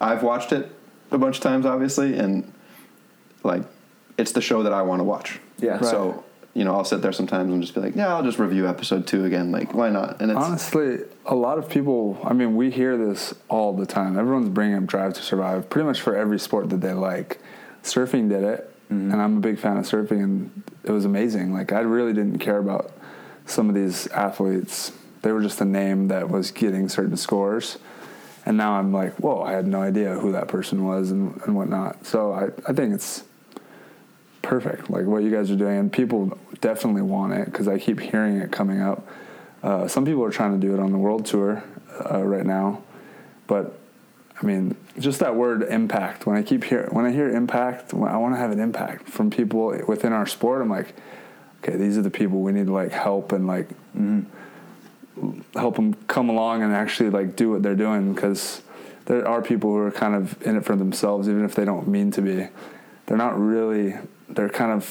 I've 0.00 0.22
watched 0.22 0.52
it 0.52 0.70
a 1.10 1.18
bunch 1.18 1.38
of 1.38 1.42
times, 1.42 1.66
obviously, 1.66 2.16
and 2.16 2.52
like, 3.42 3.62
it's 4.16 4.32
the 4.32 4.40
show 4.40 4.62
that 4.62 4.72
I 4.72 4.82
want 4.82 5.00
to 5.00 5.04
watch. 5.04 5.40
Yeah. 5.58 5.80
So, 5.80 6.22
you 6.54 6.64
know, 6.64 6.74
I'll 6.74 6.84
sit 6.84 7.02
there 7.02 7.12
sometimes 7.12 7.52
and 7.52 7.60
just 7.60 7.74
be 7.74 7.80
like, 7.80 7.96
yeah, 7.96 8.14
I'll 8.14 8.22
just 8.22 8.38
review 8.38 8.66
episode 8.68 9.06
two 9.06 9.24
again. 9.24 9.52
Like, 9.52 9.74
why 9.74 9.90
not? 9.90 10.20
And 10.22 10.30
it's, 10.30 10.40
Honestly, 10.40 11.00
a 11.26 11.34
lot 11.34 11.58
of 11.58 11.68
people, 11.68 12.18
I 12.24 12.32
mean, 12.32 12.56
we 12.56 12.70
hear 12.70 12.96
this 12.96 13.34
all 13.48 13.74
the 13.74 13.86
time. 13.86 14.18
Everyone's 14.18 14.48
bringing 14.48 14.76
up 14.76 14.86
Drive 14.86 15.14
to 15.14 15.22
Survive 15.22 15.68
pretty 15.68 15.86
much 15.86 16.00
for 16.00 16.16
every 16.16 16.38
sport 16.38 16.70
that 16.70 16.80
they 16.80 16.92
like. 16.92 17.40
Surfing 17.82 18.28
did 18.28 18.42
it, 18.42 18.74
mm-hmm. 18.90 19.12
and 19.12 19.20
I'm 19.22 19.36
a 19.36 19.40
big 19.40 19.58
fan 19.58 19.76
of 19.76 19.84
surfing, 19.84 20.24
and 20.24 20.62
it 20.82 20.90
was 20.90 21.04
amazing. 21.04 21.52
Like 21.52 21.72
I 21.72 21.80
really 21.80 22.12
didn't 22.12 22.38
care 22.38 22.58
about 22.58 22.90
some 23.44 23.68
of 23.68 23.74
these 23.74 24.08
athletes; 24.08 24.92
they 25.26 25.32
were 25.32 25.42
just 25.42 25.60
a 25.60 25.64
name 25.64 26.06
that 26.06 26.30
was 26.30 26.52
getting 26.52 26.88
certain 26.88 27.16
scores. 27.16 27.78
And 28.44 28.56
now 28.56 28.74
I'm 28.74 28.92
like, 28.92 29.14
whoa! 29.14 29.42
I 29.42 29.54
had 29.54 29.66
no 29.66 29.82
idea 29.82 30.14
who 30.14 30.30
that 30.30 30.46
person 30.46 30.84
was 30.84 31.10
and, 31.10 31.40
and 31.42 31.56
whatnot. 31.56 32.06
So 32.06 32.32
I, 32.32 32.44
I 32.70 32.72
think 32.72 32.94
it's 32.94 33.24
perfect, 34.42 34.88
like 34.88 35.04
what 35.04 35.24
you 35.24 35.32
guys 35.32 35.50
are 35.50 35.56
doing, 35.56 35.78
and 35.78 35.92
people 35.92 36.38
definitely 36.60 37.02
want 37.02 37.32
it 37.32 37.46
because 37.46 37.66
I 37.66 37.76
keep 37.76 37.98
hearing 37.98 38.36
it 38.36 38.52
coming 38.52 38.80
up. 38.80 39.04
Uh, 39.64 39.88
some 39.88 40.04
people 40.04 40.22
are 40.22 40.30
trying 40.30 40.60
to 40.60 40.64
do 40.64 40.72
it 40.74 40.78
on 40.78 40.92
the 40.92 40.98
world 40.98 41.26
tour 41.26 41.64
uh, 42.08 42.22
right 42.22 42.46
now, 42.46 42.84
but 43.48 43.80
I 44.40 44.46
mean, 44.46 44.76
just 44.96 45.18
that 45.18 45.34
word 45.34 45.64
impact. 45.64 46.24
When 46.24 46.36
I 46.36 46.44
keep 46.44 46.62
hear 46.62 46.86
when 46.92 47.04
I 47.04 47.10
hear 47.10 47.28
impact, 47.28 47.92
I 47.92 48.16
want 48.16 48.32
to 48.36 48.38
have 48.38 48.52
an 48.52 48.60
impact 48.60 49.08
from 49.08 49.30
people 49.30 49.76
within 49.88 50.12
our 50.12 50.26
sport. 50.26 50.62
I'm 50.62 50.70
like, 50.70 50.94
okay, 51.64 51.76
these 51.76 51.98
are 51.98 52.02
the 52.02 52.10
people 52.10 52.42
we 52.42 52.52
need 52.52 52.66
to 52.66 52.72
like 52.72 52.92
help 52.92 53.32
and 53.32 53.48
like 53.48 53.68
help 55.54 55.76
them 55.76 55.94
come 56.08 56.28
along 56.28 56.62
and 56.62 56.72
actually 56.72 57.10
like 57.10 57.36
do 57.36 57.50
what 57.50 57.62
they're 57.62 57.74
doing 57.74 58.12
because 58.14 58.62
there 59.06 59.26
are 59.26 59.40
people 59.40 59.70
who 59.70 59.78
are 59.78 59.90
kind 59.90 60.14
of 60.14 60.40
in 60.42 60.56
it 60.56 60.64
for 60.64 60.76
themselves, 60.76 61.28
even 61.28 61.44
if 61.44 61.54
they 61.54 61.64
don't 61.64 61.88
mean 61.88 62.10
to 62.12 62.22
be. 62.22 62.48
They're 63.06 63.16
not 63.16 63.38
really. 63.38 63.94
They're 64.28 64.48
kind 64.48 64.72
of 64.72 64.84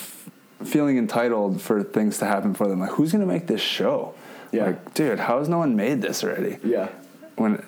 feeling 0.64 0.98
entitled 0.98 1.62
for 1.62 1.84
things 1.84 2.18
to 2.20 2.26
happen 2.26 2.54
for 2.54 2.68
them. 2.68 2.80
Like, 2.80 2.92
who's 2.92 3.12
gonna 3.12 3.26
make 3.26 3.48
this 3.48 3.62
show? 3.62 4.14
Yeah. 4.52 4.68
Like, 4.68 4.94
dude, 4.94 5.20
how 5.20 5.40
has 5.40 5.50
no 5.50 5.58
one 5.58 5.76
made 5.76 6.02
this 6.02 6.24
already? 6.24 6.58
Yeah. 6.64 6.88
when 7.36 7.64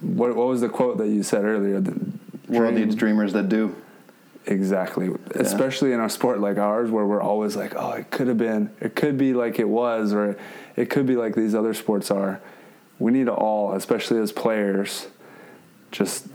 what 0.00 0.36
what 0.36 0.46
was 0.46 0.60
the 0.60 0.68
quote 0.68 0.98
that 0.98 1.08
you 1.08 1.22
said 1.22 1.44
earlier? 1.44 1.80
The 1.80 1.94
World 2.48 2.74
needs 2.74 2.94
dreamers 2.94 3.32
that 3.32 3.48
do. 3.48 3.74
exactly, 4.46 5.10
especially 5.34 5.92
in 5.92 6.00
our 6.00 6.08
sport 6.08 6.38
like 6.38 6.58
ours, 6.58 6.90
where 6.90 7.06
we're 7.06 7.22
always 7.22 7.56
like, 7.56 7.74
oh, 7.76 7.92
it 7.92 8.10
could 8.10 8.28
have 8.28 8.38
been, 8.38 8.70
it 8.80 8.94
could 8.94 9.16
be 9.18 9.32
like 9.32 9.58
it 9.58 9.68
was, 9.68 10.12
or 10.12 10.36
it 10.76 10.90
could 10.90 11.06
be 11.06 11.16
like 11.16 11.34
these 11.34 11.54
other 11.54 11.74
sports 11.74 12.10
are. 12.10 12.40
We 12.98 13.12
need 13.12 13.26
to 13.26 13.32
all, 13.32 13.72
especially 13.72 14.20
as 14.20 14.32
players, 14.32 15.08
just 15.90 16.26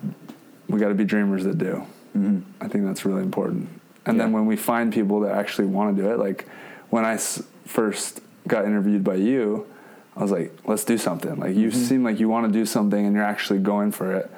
we 0.67 0.79
got 0.79 0.89
to 0.89 0.95
be 0.95 1.05
dreamers 1.05 1.43
that 1.45 1.57
do. 1.57 1.85
Mm-hmm. 2.15 2.39
I 2.61 2.67
think 2.67 2.85
that's 2.85 3.05
really 3.05 3.21
important. 3.21 3.69
And 4.05 4.19
then 4.19 4.31
when 4.31 4.45
we 4.45 4.55
find 4.55 4.93
people 4.93 5.19
that 5.21 5.35
actually 5.35 5.67
want 5.67 5.95
to 5.97 6.01
do 6.01 6.09
it, 6.11 6.17
like 6.17 6.47
when 6.89 7.03
I 7.03 7.13
s- 7.15 7.43
first 7.65 8.21
got 8.47 8.63
interviewed 8.63 9.03
by 9.03 9.15
you, 9.15 9.67
I 10.15 10.21
was 10.21 10.31
like, 10.31 10.57
let's 10.65 10.85
do 10.85 10.97
something. 10.97 11.37
Like 11.39 11.55
you 11.55 11.71
seem 11.71 12.03
like 12.03 12.19
you 12.19 12.29
want 12.29 12.47
to 12.47 12.51
do 12.51 12.65
something 12.65 13.05
and 13.05 13.13
you're 13.13 13.25
actually 13.25 13.59
going 13.59 13.91
for 13.91 14.15
it. 14.15 14.31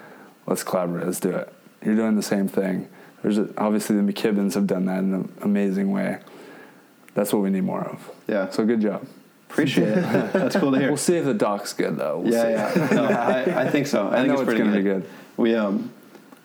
Let's 0.47 0.63
collaborate. 0.63 1.05
Let's 1.05 1.19
do 1.19 1.29
it. 1.29 1.53
You're 1.85 1.95
doing 1.95 2.15
the 2.15 2.23
same 2.23 2.47
thing. 2.47 2.89
There's 3.21 3.37
a, 3.37 3.49
obviously 3.57 3.95
the 3.95 4.01
McKibbins 4.01 4.55
have 4.55 4.65
done 4.65 4.85
that 4.85 4.99
in 4.99 5.13
an 5.13 5.33
amazing 5.41 5.91
way. 5.91 6.19
That's 7.13 7.31
what 7.31 7.41
we 7.43 7.49
need 7.49 7.61
more 7.63 7.83
of. 7.83 8.09
Yeah. 8.27 8.49
So 8.49 8.65
good 8.65 8.81
job. 8.81 9.05
Appreciate 9.49 9.87
it. 9.89 10.01
That's 10.33 10.55
cool 10.55 10.71
to 10.71 10.79
hear. 10.79 10.87
We'll 10.89 10.97
see 10.97 11.17
if 11.17 11.25
the 11.25 11.33
doc's 11.33 11.73
good 11.73 11.97
though. 11.97 12.19
We'll 12.19 12.33
yeah, 12.33 12.71
see. 12.73 12.79
yeah. 12.79 12.87
No, 12.91 13.05
I, 13.05 13.61
I 13.63 13.69
think 13.71 13.87
so. 13.87 14.07
I, 14.07 14.13
I 14.13 14.15
think 14.17 14.27
know 14.27 14.33
it's 14.33 14.41
it's 14.41 14.45
pretty 14.47 14.59
gonna 14.63 14.81
good. 14.81 15.01
be 15.01 15.05
good. 15.05 15.09
We 15.37 15.55
um, 15.55 15.91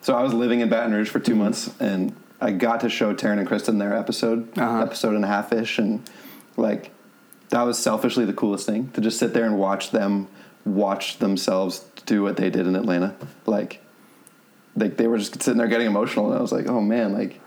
so 0.01 0.15
I 0.15 0.23
was 0.23 0.33
living 0.33 0.59
in 0.61 0.69
Baton 0.69 0.91
Rouge 0.93 1.09
for 1.09 1.19
2 1.19 1.35
months, 1.35 1.73
and 1.79 2.15
I 2.41 2.51
got 2.51 2.81
to 2.81 2.89
show 2.89 3.13
Taryn 3.13 3.39
and 3.39 3.47
Kristen 3.47 3.77
their 3.77 3.95
episode, 3.95 4.57
Uh-huh. 4.57 4.81
episode 4.81 5.15
and 5.15 5.23
a 5.23 5.27
half 5.27 5.51
ish, 5.53 5.77
and 5.79 6.07
like 6.57 6.91
that 7.49 7.61
was 7.63 7.77
selfishly 7.77 8.25
the 8.25 8.33
coolest 8.33 8.65
thing 8.65 8.89
to 8.91 9.01
just 9.01 9.19
sit 9.19 9.33
there 9.33 9.45
and 9.45 9.57
watch 9.59 9.91
them 9.91 10.27
watch 10.65 11.19
themselves 11.19 11.85
do 12.07 12.23
what 12.23 12.37
they 12.37 12.49
did 12.49 12.65
in 12.67 12.75
Atlanta. 12.75 13.15
Like, 13.45 13.81
like 14.75 14.97
they 14.97 15.07
were 15.07 15.19
just 15.19 15.41
sitting 15.43 15.57
there 15.59 15.67
getting 15.67 15.87
emotional, 15.87 16.27
and 16.29 16.37
I 16.37 16.41
was 16.41 16.51
like, 16.51 16.67
oh 16.67 16.81
man, 16.81 17.13
like. 17.13 17.39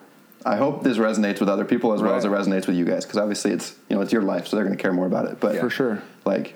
I 0.47 0.57
hope 0.57 0.83
this 0.83 0.99
resonates 0.99 1.41
with 1.41 1.49
other 1.49 1.65
people 1.65 1.93
as 1.93 2.01
well 2.01 2.15
as 2.15 2.25
it 2.25 2.31
resonates 2.31 2.67
with 2.67 2.77
you 2.77 2.85
guys 2.85 3.05
because 3.05 3.19
obviously 3.19 3.51
it's 3.53 3.75
you 3.89 3.97
know 3.97 4.03
it's 4.03 4.13
your 4.13 4.23
life 4.23 4.47
so 4.49 4.57
they're 4.57 4.65
going 4.65 4.77
to 4.77 4.83
care 4.83 4.93
more 4.93 5.07
about 5.07 5.27
it. 5.27 5.41
But 5.41 5.57
For 5.59 5.71
sure. 5.71 6.03
like 6.25 6.55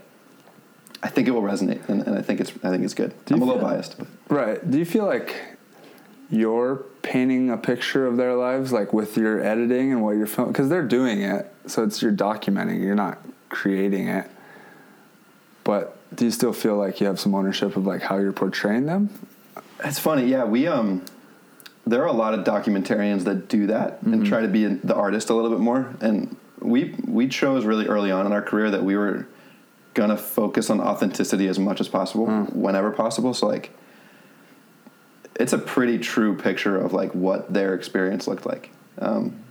I 1.03 1.09
think 1.09 1.27
it 1.27 1.33
will 1.33 1.43
resonate, 1.43 1.89
and, 1.89 2.03
and 2.07 2.17
I 2.17 2.23
think 2.23 2.41
it's 2.41 2.53
I 2.63 2.71
think 2.71 2.85
it's 2.85 2.95
good. 2.95 3.13
I'm 3.29 3.43
a 3.43 3.45
little 3.45 3.61
feel- 3.61 3.69
biased, 3.69 3.99
but 3.99 4.07
Right. 4.29 4.71
Do 4.71 4.79
you 4.79 4.85
feel 4.85 5.05
like 5.05 5.37
you're 6.31 6.77
painting 7.03 7.51
a 7.51 7.57
picture 7.59 8.07
of 8.07 8.17
their 8.17 8.35
lives, 8.35 8.73
like 8.73 8.93
with 8.93 9.17
your 9.17 9.41
editing 9.45 9.93
and 9.93 10.03
what 10.03 10.13
you're 10.17 10.27
filming? 10.27 10.53
Because 10.53 10.69
they're 10.69 10.87
doing 10.87 11.21
it, 11.23 11.53
so 11.67 11.83
it's 11.83 12.01
you're 12.01 12.13
documenting. 12.13 12.81
You're 12.83 12.95
not 12.95 13.19
creating 13.49 14.09
it. 14.09 14.31
But 15.65 15.97
do 16.17 16.25
you 16.25 16.31
still 16.31 16.53
feel 16.53 16.77
like 16.77 17.01
you 17.01 17.07
have 17.07 17.21
some 17.21 17.35
ownership 17.35 17.77
of 17.77 17.87
like 17.87 18.03
how 18.03 18.19
you're 18.19 18.33
portraying 18.33 18.87
them? 18.87 19.11
it's 19.85 19.99
funny. 19.99 20.27
Yeah, 20.27 20.45
we 20.45 20.67
um, 20.69 21.05
there 21.87 22.03
are 22.03 22.07
a 22.07 22.13
lot 22.13 22.35
of 22.35 22.45
documentarians 22.45 23.25
that 23.25 23.49
do 23.49 23.67
that 23.67 24.03
and 24.03 24.25
try 24.25 24.41
to 24.41 24.49
be 24.49 24.67
the 24.67 24.95
artist 24.95 25.31
a 25.31 25.35
little 25.35 25.51
bit 25.51 25.59
more. 25.59 25.95
And 26.01 26.37
we 26.61 26.95
we 27.07 27.29
chose 27.29 27.65
really 27.65 27.87
early 27.87 28.11
on 28.11 28.27
in 28.27 28.33
our 28.33 28.43
career 28.43 28.71
that 28.71 28.85
we 28.85 28.97
were 28.97 29.27
gonna 29.95 30.17
focus 30.17 30.71
on 30.71 30.81
authenticity 30.81 31.49
as 31.49 31.59
much 31.59 31.81
as 31.81 31.89
possible, 31.89 32.27
whenever 32.53 32.91
possible. 32.93 33.35
So 33.35 33.47
like, 33.49 33.71
it's 35.39 35.53
a 35.53 35.59
pretty 35.59 35.99
true 35.99 36.37
picture 36.37 36.79
of 36.79 36.93
like 36.93 37.13
what 37.13 37.53
their 37.53 37.75
experience 37.75 38.27
looked 38.27 38.47
like. 38.47 38.71
Um, 38.99 39.43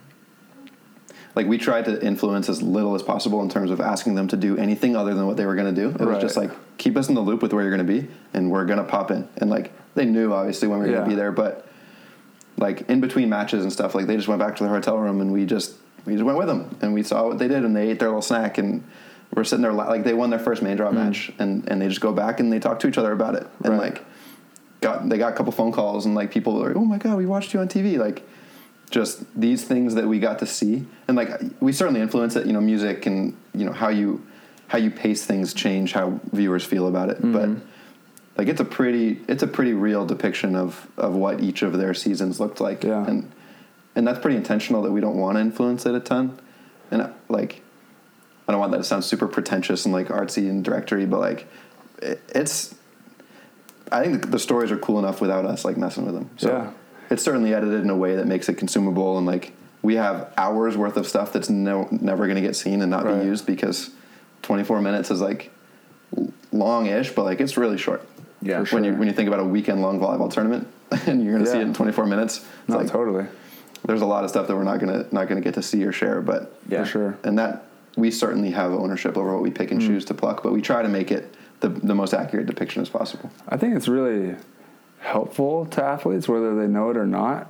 like 1.36 1.48
we 1.48 1.58
tried 1.58 1.86
to 1.86 2.04
influence 2.06 2.50
as 2.50 2.62
little 2.62 2.96
as 2.96 3.04
possible 3.04 3.42
in 3.42 3.50
terms 3.50 3.72
of 3.72 3.80
asking 3.80 4.16
them 4.16 4.28
to 4.30 4.38
do 4.38 4.58
anything 4.58 4.96
other 4.96 5.14
than 5.14 5.28
what 5.28 5.38
they 5.38 5.46
were 5.46 5.56
going 5.56 5.74
to 5.74 5.82
do. 5.82 5.90
It 5.90 6.06
was 6.06 6.22
just 6.22 6.36
like 6.38 6.52
keep 6.78 6.98
us 6.98 7.10
in 7.10 7.16
the 7.16 7.22
loop 7.22 7.42
with 7.42 7.54
where 7.54 7.64
you're 7.64 7.76
going 7.76 7.86
to 7.86 8.02
be, 8.02 8.08
and 8.34 8.52
we're 8.52 8.66
going 8.66 8.80
to 8.80 8.84
pop 8.84 9.12
in. 9.12 9.28
And 9.38 9.50
like 9.50 9.72
they 9.96 10.06
knew 10.06 10.34
obviously 10.34 10.68
when 10.68 10.80
we 10.80 10.88
were 10.88 10.92
going 10.94 11.04
to 11.06 11.10
be 11.10 11.16
there, 11.16 11.32
but 11.32 11.68
like 12.58 12.82
in 12.90 13.02
between 13.02 13.30
matches 13.30 13.64
and 13.64 13.72
stuff, 13.72 13.96
like 13.96 14.08
they 14.08 14.16
just 14.16 14.28
went 14.28 14.40
back 14.40 14.56
to 14.58 14.64
their 14.64 14.74
hotel 14.74 14.98
room, 14.98 15.22
and 15.22 15.32
we 15.32 15.46
just 15.46 15.76
we 16.06 16.14
just 16.14 16.24
went 16.26 16.38
with 16.38 16.48
them, 16.48 16.76
and 16.82 16.94
we 16.94 17.04
saw 17.04 17.28
what 17.28 17.38
they 17.38 17.48
did, 17.48 17.64
and 17.66 17.76
they 17.76 17.90
ate 17.90 18.00
their 18.00 18.10
little 18.10 18.22
snack, 18.22 18.58
and 18.58 18.84
we're 19.34 19.44
sitting 19.44 19.64
there 19.64 19.74
like 19.74 20.04
they 20.04 20.14
won 20.14 20.30
their 20.30 20.40
first 20.40 20.62
main 20.62 20.78
draw 20.78 20.92
match, 20.92 21.32
and 21.40 21.68
and 21.70 21.82
they 21.82 21.88
just 21.88 22.02
go 22.02 22.12
back 22.14 22.40
and 22.40 22.52
they 22.52 22.60
talk 22.60 22.80
to 22.80 22.88
each 22.88 22.98
other 22.98 23.12
about 23.12 23.36
it, 23.36 23.48
and 23.64 23.74
Mm. 23.74 23.80
Right. 23.80 23.94
like 23.94 24.06
got 24.82 25.08
they 25.10 25.18
got 25.18 25.34
a 25.34 25.36
couple 25.36 25.52
phone 25.52 25.72
calls, 25.72 26.06
and 26.06 26.16
like 26.16 26.32
people 26.32 26.56
were 26.60 26.68
like, 26.70 26.76
oh 26.78 26.86
my 26.86 26.98
god, 26.98 27.18
we 27.18 27.26
watched 27.26 27.54
you 27.54 27.60
on 27.60 27.68
TV, 27.68 27.98
like 27.98 28.24
just 28.90 29.24
these 29.40 29.64
things 29.64 29.96
that 29.96 30.06
we 30.06 30.20
got 30.20 30.40
to 30.40 30.46
see 30.46 30.86
and 31.08 31.16
like 31.16 31.30
we 31.62 31.72
certainly 31.72 32.02
influence 32.02 32.36
it 32.36 32.46
you 32.46 32.52
know 32.52 32.60
music 32.60 33.06
and 33.06 33.34
you 33.54 33.64
know 33.64 33.72
how 33.72 33.88
you 33.88 34.22
how 34.68 34.78
you 34.78 34.92
pace 34.92 35.24
things 35.26 35.54
change 35.54 35.94
how 35.94 36.20
viewers 36.34 36.66
feel 36.66 36.88
about 36.90 37.10
it 37.10 37.16
but 37.22 37.48
Mm-hmm. 37.48 37.66
Like 38.42 38.48
it's 38.50 38.60
a 38.60 38.66
pretty 38.66 39.22
it's 39.28 39.44
a 39.44 39.48
pretty 39.48 39.72
real 39.72 40.04
depiction 40.04 40.56
of 40.56 40.88
of 40.98 41.14
what 41.14 41.42
each 41.42 41.62
of 41.62 41.78
their 41.78 41.94
seasons 41.94 42.40
looked 42.40 42.60
like 42.60 42.84
Yeah. 42.84 43.06
and 43.06 43.32
and 43.96 44.08
that's 44.08 44.18
pretty 44.18 44.36
intentional 44.36 44.82
that 44.82 44.92
we 44.92 45.00
don't 45.00 45.16
want 45.16 45.36
to 45.36 45.42
influence 45.42 45.86
it 45.86 45.94
a 45.94 46.00
ton 46.00 46.40
and 46.90 47.04
uh, 47.04 47.10
like 47.30 47.62
i 48.48 48.52
don't 48.52 48.60
want 48.60 48.72
that 48.72 48.80
to 48.80 48.84
sound 48.84 49.04
super 49.04 49.28
pretentious 49.28 49.86
and 49.86 49.94
like 49.94 50.08
artsy 50.08 50.50
and 50.50 50.64
directory 50.66 51.06
but 51.06 51.20
like 51.20 51.46
it, 52.02 52.20
it's 52.34 52.74
i 53.92 54.02
think 54.04 54.32
the, 54.32 54.40
stories 54.40 54.72
are 54.72 54.78
cool 54.78 54.98
enough 54.98 55.22
without 55.22 55.46
us 55.46 55.64
like 55.64 55.78
messing 55.78 56.04
with 56.08 56.16
them 56.16 56.28
so 56.38 56.48
Yeah. 56.50 56.72
it's 57.12 57.22
certainly 57.22 57.54
edited 57.54 57.82
in 57.84 57.92
a 57.92 57.96
way 57.96 58.16
that 58.16 58.26
makes 58.26 58.50
it 58.50 58.56
consumable 58.56 59.20
and 59.20 59.28
like 59.28 59.54
we 59.84 59.98
have 59.98 60.34
hours 60.36 60.76
worth 60.76 60.98
of 60.98 61.08
stuff 61.08 61.32
that's 61.32 61.48
no 61.52 61.88
never 61.92 62.26
going 62.26 62.38
to 62.42 62.48
get 62.50 62.56
seen 62.56 62.82
and 62.82 62.90
not 62.90 63.06
Right. 63.06 63.20
be 63.20 63.26
used 63.28 63.46
because 63.46 63.92
24 64.42 64.82
minutes 64.82 65.12
is 65.12 65.22
like 65.22 65.52
long-ish 66.52 67.12
but 67.12 67.24
like 67.24 67.40
it's 67.40 67.56
really 67.56 67.78
short 67.78 68.02
Yeah. 68.42 68.64
For 68.64 68.76
when 68.76 68.84
you 68.84 68.94
when 68.96 69.08
you 69.08 69.14
think 69.14 69.28
about 69.28 69.40
a 69.40 69.46
weekend 69.46 69.82
long 69.82 70.00
volleyball 70.00 70.32
tournament 70.32 70.68
and 71.08 71.24
you're 71.24 71.34
going 71.34 71.46
to 71.46 71.52
see 71.52 71.58
it 71.60 71.64
in 71.64 71.74
24 71.74 72.06
minutes 72.08 72.38
it's 72.38 72.70
No, 72.70 72.78
like 72.78 72.88
totally. 72.88 73.26
there's 73.86 74.02
a 74.02 74.06
lot 74.06 74.24
of 74.24 74.30
stuff 74.30 74.48
that 74.48 74.56
we're 74.56 74.64
not 74.64 74.80
going 74.80 74.92
to 75.04 75.14
not 75.16 75.28
going 75.28 75.42
to 75.42 75.44
get 75.44 75.54
to 75.56 75.62
see 75.62 75.84
or 75.84 75.92
share 75.92 76.22
but 76.22 76.58
Yeah. 76.68 76.84
For 76.84 76.90
sure. 76.90 77.18
and 77.24 77.38
that 77.40 77.66
we 77.98 78.10
certainly 78.12 78.52
have 78.52 78.72
ownership 78.72 79.18
over 79.18 79.34
what 79.34 79.44
we 79.44 79.52
pick 79.52 79.70
Mm. 79.70 79.74
and 79.74 79.82
choose 79.82 80.06
to 80.06 80.14
pluck 80.14 80.42
but 80.44 80.52
we 80.54 80.62
try 80.62 80.82
to 80.82 80.90
make 80.90 81.12
it 81.12 81.34
the, 81.60 81.70
the 81.70 81.94
most 81.96 82.14
accurate 82.14 82.48
depiction 82.48 82.82
as 82.82 82.90
possible 82.90 83.30
I 83.48 83.58
think 83.58 83.76
it's 83.76 83.88
really 83.88 84.36
helpful 85.00 85.66
to 85.66 85.84
athletes, 85.84 86.28
whether 86.28 86.56
they 86.56 86.68
know 86.68 86.92
it 86.92 86.98
or 86.98 87.08
not. 87.08 87.48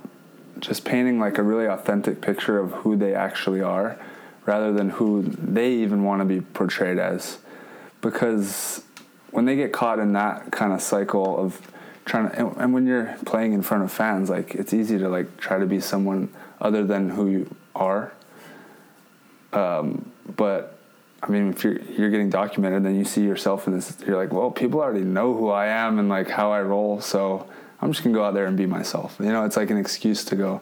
Just 0.58 0.84
painting 0.86 1.18
like 1.20 1.36
a 1.38 1.42
really 1.42 1.66
authentic 1.66 2.20
picture 2.22 2.58
of 2.58 2.72
who 2.72 2.96
they 2.96 3.14
actually 3.14 3.60
are, 3.60 3.98
rather 4.46 4.72
than 4.72 4.88
who 4.88 5.22
they 5.22 5.72
even 5.74 6.02
want 6.02 6.20
to 6.20 6.24
be 6.24 6.40
portrayed 6.40 6.98
as. 6.98 7.38
Because 8.00 8.82
when 9.32 9.46
they 9.46 9.56
get 9.56 9.72
caught 9.72 9.98
in 9.98 10.12
that 10.12 10.52
kind 10.52 10.72
of 10.72 10.80
cycle 10.80 11.36
of 11.36 11.60
trying 12.04 12.30
to, 12.30 12.38
and, 12.38 12.56
and 12.58 12.74
when 12.74 12.86
you're 12.86 13.16
playing 13.24 13.52
in 13.52 13.62
front 13.62 13.82
of 13.82 13.90
fans, 13.90 14.30
like 14.30 14.54
it's 14.54 14.72
easy 14.72 14.98
to 14.98 15.08
like 15.08 15.36
try 15.38 15.58
to 15.58 15.66
be 15.66 15.80
someone 15.80 16.28
other 16.60 16.84
than 16.84 17.10
who 17.10 17.28
you 17.28 17.56
are. 17.74 18.12
Um, 19.52 20.12
but 20.36 20.78
I 21.22 21.28
mean, 21.28 21.50
if 21.50 21.64
you're 21.64 21.78
you're 21.80 22.10
getting 22.10 22.30
documented, 22.30 22.84
then 22.84 22.94
you 22.94 23.04
see 23.04 23.24
yourself 23.24 23.66
in 23.66 23.74
this. 23.74 23.96
You're 24.06 24.16
like, 24.16 24.32
well, 24.32 24.50
people 24.50 24.80
already 24.80 25.04
know 25.04 25.34
who 25.34 25.48
I 25.50 25.66
am 25.66 25.98
and 25.98 26.08
like 26.08 26.28
how 26.28 26.52
I 26.52 26.62
roll, 26.62 27.00
so 27.00 27.48
I'm 27.80 27.92
just 27.92 28.04
gonna 28.04 28.14
go 28.14 28.24
out 28.24 28.34
there 28.34 28.46
and 28.46 28.56
be 28.56 28.66
myself. 28.66 29.16
You 29.18 29.26
know, 29.26 29.44
it's 29.44 29.56
like 29.56 29.70
an 29.70 29.78
excuse 29.78 30.24
to 30.26 30.36
go, 30.36 30.60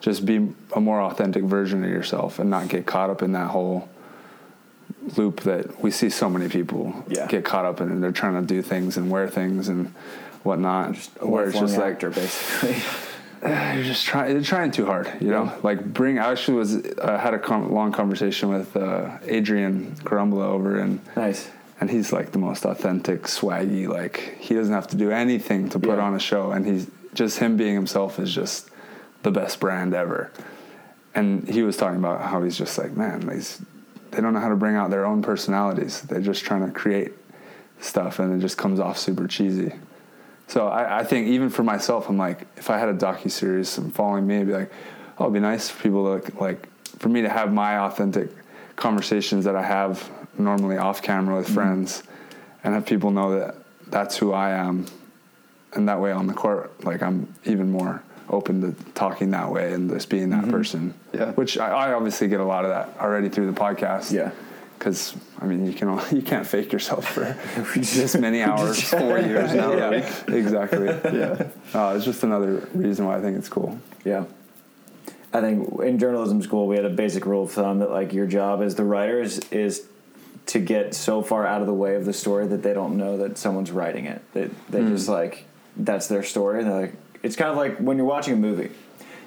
just 0.00 0.26
be 0.26 0.52
a 0.74 0.80
more 0.80 1.00
authentic 1.00 1.44
version 1.44 1.84
of 1.84 1.90
yourself 1.90 2.38
and 2.38 2.50
not 2.50 2.68
get 2.68 2.86
caught 2.86 3.10
up 3.10 3.22
in 3.22 3.32
that 3.32 3.48
whole 3.48 3.88
loop 5.16 5.40
that 5.42 5.80
we 5.82 5.90
see 5.90 6.10
so 6.10 6.28
many 6.28 6.48
people 6.48 7.04
Yeah. 7.08 7.26
get 7.26 7.44
caught 7.44 7.64
up 7.64 7.80
in. 7.80 7.90
And 7.90 8.02
they're 8.02 8.12
trying 8.12 8.34
to 8.40 8.46
do 8.46 8.62
things 8.62 8.96
and 8.96 9.10
wear 9.10 9.28
things 9.28 9.68
and 9.68 9.94
whatnot, 10.42 10.96
A 11.20 11.26
where 11.26 11.48
it's 11.48 11.58
just 11.58 11.76
like 11.78 11.94
actor, 11.94 12.10
basically. 12.10 12.76
you're 13.74 13.84
just 13.84 14.04
trying. 14.04 14.32
You're 14.32 14.42
trying 14.42 14.70
too 14.72 14.84
hard, 14.86 15.10
you 15.20 15.28
know. 15.30 15.52
Like 15.62 15.84
bring. 15.92 16.18
I 16.18 16.30
actually 16.32 16.58
was 16.58 16.74
uh, 16.76 17.18
had 17.18 17.34
a 17.34 17.38
com- 17.38 17.72
long 17.72 17.92
conversation 17.92 18.48
with 18.48 18.76
uh, 18.76 19.18
Adrian 19.26 19.94
Carambula 20.02 20.46
over 20.46 20.78
and 20.80 21.00
Nice. 21.16 21.48
and 21.80 21.88
he's 21.88 22.12
like 22.12 22.32
the 22.32 22.38
most 22.38 22.64
authentic, 22.64 23.22
swaggy. 23.24 23.86
Like 23.88 24.36
he 24.40 24.54
doesn't 24.54 24.74
have 24.74 24.88
to 24.88 24.96
do 24.96 25.10
anything 25.12 25.68
to 25.70 25.78
put 25.78 25.98
Yeah. 25.98 26.04
on 26.04 26.14
a 26.14 26.18
show, 26.18 26.50
and 26.50 26.66
he's 26.66 26.88
just 27.14 27.38
him 27.38 27.56
being 27.56 27.74
himself 27.74 28.18
is 28.18 28.34
just 28.34 28.70
the 29.22 29.30
best 29.30 29.60
brand 29.60 29.94
ever. 29.94 30.30
And 31.14 31.48
he 31.48 31.62
was 31.62 31.76
talking 31.76 31.98
about 31.98 32.20
how 32.22 32.42
he's 32.42 32.56
just 32.58 32.76
like, 32.78 32.96
man, 32.96 33.26
these 33.28 33.60
they 34.10 34.20
don't 34.20 34.32
know 34.32 34.40
how 34.40 34.48
to 34.48 34.56
bring 34.56 34.76
out 34.76 34.90
their 34.90 35.04
own 35.04 35.22
personalities. 35.22 36.02
They're 36.02 36.20
just 36.20 36.44
trying 36.44 36.66
to 36.66 36.72
create 36.72 37.12
stuff, 37.80 38.18
and 38.18 38.34
it 38.34 38.40
just 38.40 38.58
comes 38.58 38.80
off 38.80 38.98
super 38.98 39.26
cheesy. 39.26 39.72
So 40.46 40.68
I, 40.68 41.00
I 41.00 41.04
think 41.04 41.28
even 41.28 41.50
for 41.50 41.62
myself, 41.62 42.08
I'm 42.08 42.16
like, 42.16 42.46
if 42.56 42.70
I 42.70 42.78
had 42.78 42.88
a 42.88 42.94
docu 42.94 43.30
series 43.30 43.76
and 43.78 43.94
following 43.94 44.26
me, 44.26 44.36
it'd 44.36 44.48
be 44.48 44.54
like, 44.54 44.72
oh, 45.18 45.24
it'd 45.24 45.34
be 45.34 45.40
nice 45.40 45.68
for 45.68 45.82
people 45.82 46.04
to 46.04 46.10
like, 46.10 46.40
like 46.40 46.68
for 46.98 47.08
me 47.08 47.22
to 47.22 47.28
have 47.28 47.52
my 47.52 47.78
authentic 47.78 48.30
conversations 48.76 49.44
that 49.44 49.56
I 49.56 49.62
have 49.62 50.10
normally 50.38 50.78
off 50.78 51.02
camera 51.02 51.36
with 51.36 51.46
mm-hmm. 51.46 51.54
friends, 51.54 52.02
and 52.64 52.74
have 52.74 52.86
people 52.86 53.10
know 53.10 53.38
that 53.38 53.56
that's 53.88 54.16
who 54.16 54.32
I 54.32 54.50
am, 54.50 54.86
and 55.74 55.88
that 55.88 56.00
way 56.00 56.12
on 56.12 56.26
the 56.26 56.34
court, 56.34 56.84
like 56.84 57.02
I'm 57.02 57.34
even 57.44 57.70
more 57.70 58.02
open 58.30 58.60
to 58.60 58.84
talking 58.92 59.30
that 59.32 59.50
way 59.50 59.72
and 59.72 59.90
just 59.90 60.08
being 60.08 60.30
that 60.30 60.48
person. 60.48 60.94
Yeah. 61.12 61.32
Which 61.32 61.58
I, 61.58 61.70
I 61.70 61.92
obviously 61.92 62.28
get 62.28 62.40
a 62.40 62.44
lot 62.44 62.64
of 62.64 62.70
that 62.70 63.00
already 63.02 63.28
through 63.28 63.50
the 63.50 63.58
podcast. 63.58 64.12
Yeah. 64.12 64.30
Because 64.78 65.16
I 65.40 65.46
mean, 65.46 65.66
you 65.66 65.72
can 65.72 65.88
you 66.16 66.22
can't 66.22 66.46
fake 66.46 66.72
yourself 66.72 67.06
for 67.08 67.24
this 67.76 68.14
many 68.16 68.42
hours, 68.42 68.82
four 68.82 69.18
years 69.18 69.52
now. 69.54 69.72
Yeah. 69.72 69.90
Exactly. 70.28 70.86
Yeah. 70.86 71.48
Uh, 71.74 71.94
it's 71.96 72.04
just 72.04 72.22
another 72.22 72.68
reason 72.74 73.06
why 73.06 73.16
I 73.18 73.20
think 73.20 73.36
it's 73.38 73.48
cool. 73.48 73.78
Yeah. 74.04 74.24
I 75.32 75.40
think 75.42 75.80
in 75.82 75.98
journalism 75.98 76.40
school 76.42 76.66
we 76.66 76.76
had 76.76 76.84
a 76.86 76.90
basic 76.90 77.26
rule 77.26 77.44
of 77.44 77.52
thumb 77.52 77.80
that 77.80 77.90
like 77.90 78.12
your 78.14 78.26
job 78.26 78.62
as 78.62 78.76
the 78.76 78.84
writer 78.84 79.20
is, 79.20 79.40
is 79.50 79.86
to 80.46 80.58
get 80.58 80.94
so 80.94 81.20
far 81.20 81.46
out 81.46 81.60
of 81.60 81.66
the 81.66 81.74
way 81.74 81.94
of 81.96 82.06
the 82.06 82.14
story 82.14 82.46
that 82.46 82.62
they 82.62 82.72
don't 82.72 82.96
know 82.96 83.18
that 83.18 83.36
someone's 83.36 83.70
writing 83.70 84.06
it. 84.06 84.22
That 84.32 84.50
they 84.70 84.80
Hmm. 84.80 84.88
just 84.94 85.08
like 85.08 85.44
that's 85.76 86.06
their 86.08 86.22
story 86.22 86.60
and 86.62 86.70
they're 86.70 86.80
like 86.80 86.94
it's 87.22 87.36
kind 87.36 87.50
of 87.50 87.56
like 87.56 87.78
when 87.78 87.96
you're 87.96 88.06
watching 88.06 88.34
a 88.34 88.36
movie. 88.36 88.70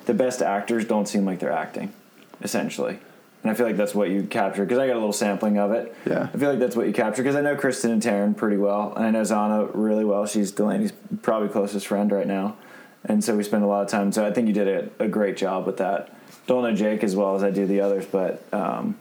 The 0.05 0.13
best 0.13 0.41
actors 0.41 0.85
don't 0.85 1.07
seem 1.07 1.25
like 1.25 1.39
they're 1.39 1.51
acting, 1.51 1.93
essentially. 2.41 2.99
And 3.43 3.51
I 3.51 3.53
feel 3.53 3.65
like 3.65 3.77
that's 3.77 3.95
what 3.95 4.09
you 4.09 4.23
capture 4.23 4.63
because 4.63 4.77
I 4.77 4.87
got 4.87 4.93
a 4.93 4.99
little 4.99 5.13
sampling 5.13 5.57
of 5.57 5.71
it. 5.71 5.95
Yeah. 6.05 6.29
I 6.33 6.37
feel 6.37 6.49
like 6.49 6.59
that's 6.59 6.75
what 6.75 6.87
you 6.87 6.93
capture 6.93 7.23
because 7.23 7.35
I 7.35 7.41
know 7.41 7.55
Kristen 7.55 7.91
and 7.91 8.01
Taryn 8.01 8.35
pretty 8.35 8.57
well, 8.57 8.93
and 8.95 9.05
I 9.05 9.11
know 9.11 9.21
Zana 9.21 9.69
really 9.73 10.05
well. 10.05 10.25
She's 10.25 10.51
Delaney's 10.51 10.93
probably 11.21 11.49
closest 11.49 11.87
friend 11.87 12.11
right 12.11 12.27
now, 12.27 12.55
and 13.03 13.23
so 13.23 13.35
we 13.35 13.43
spend 13.43 13.63
a 13.63 13.67
lot 13.67 13.83
of 13.83 13.89
time. 13.89 14.11
So 14.11 14.25
I 14.25 14.31
think 14.31 14.47
you 14.47 14.53
did 14.53 14.67
a, 14.99 15.03
a 15.03 15.07
great 15.07 15.37
job 15.37 15.65
with 15.65 15.77
that. 15.77 16.15
Don't 16.47 16.63
know 16.63 16.75
Jake 16.75 17.03
as 17.03 17.15
well 17.15 17.35
as 17.35 17.43
I 17.43 17.51
do 17.51 17.65
the 17.65 17.81
others, 17.81 18.05
but 18.05 18.43
um, 18.53 18.97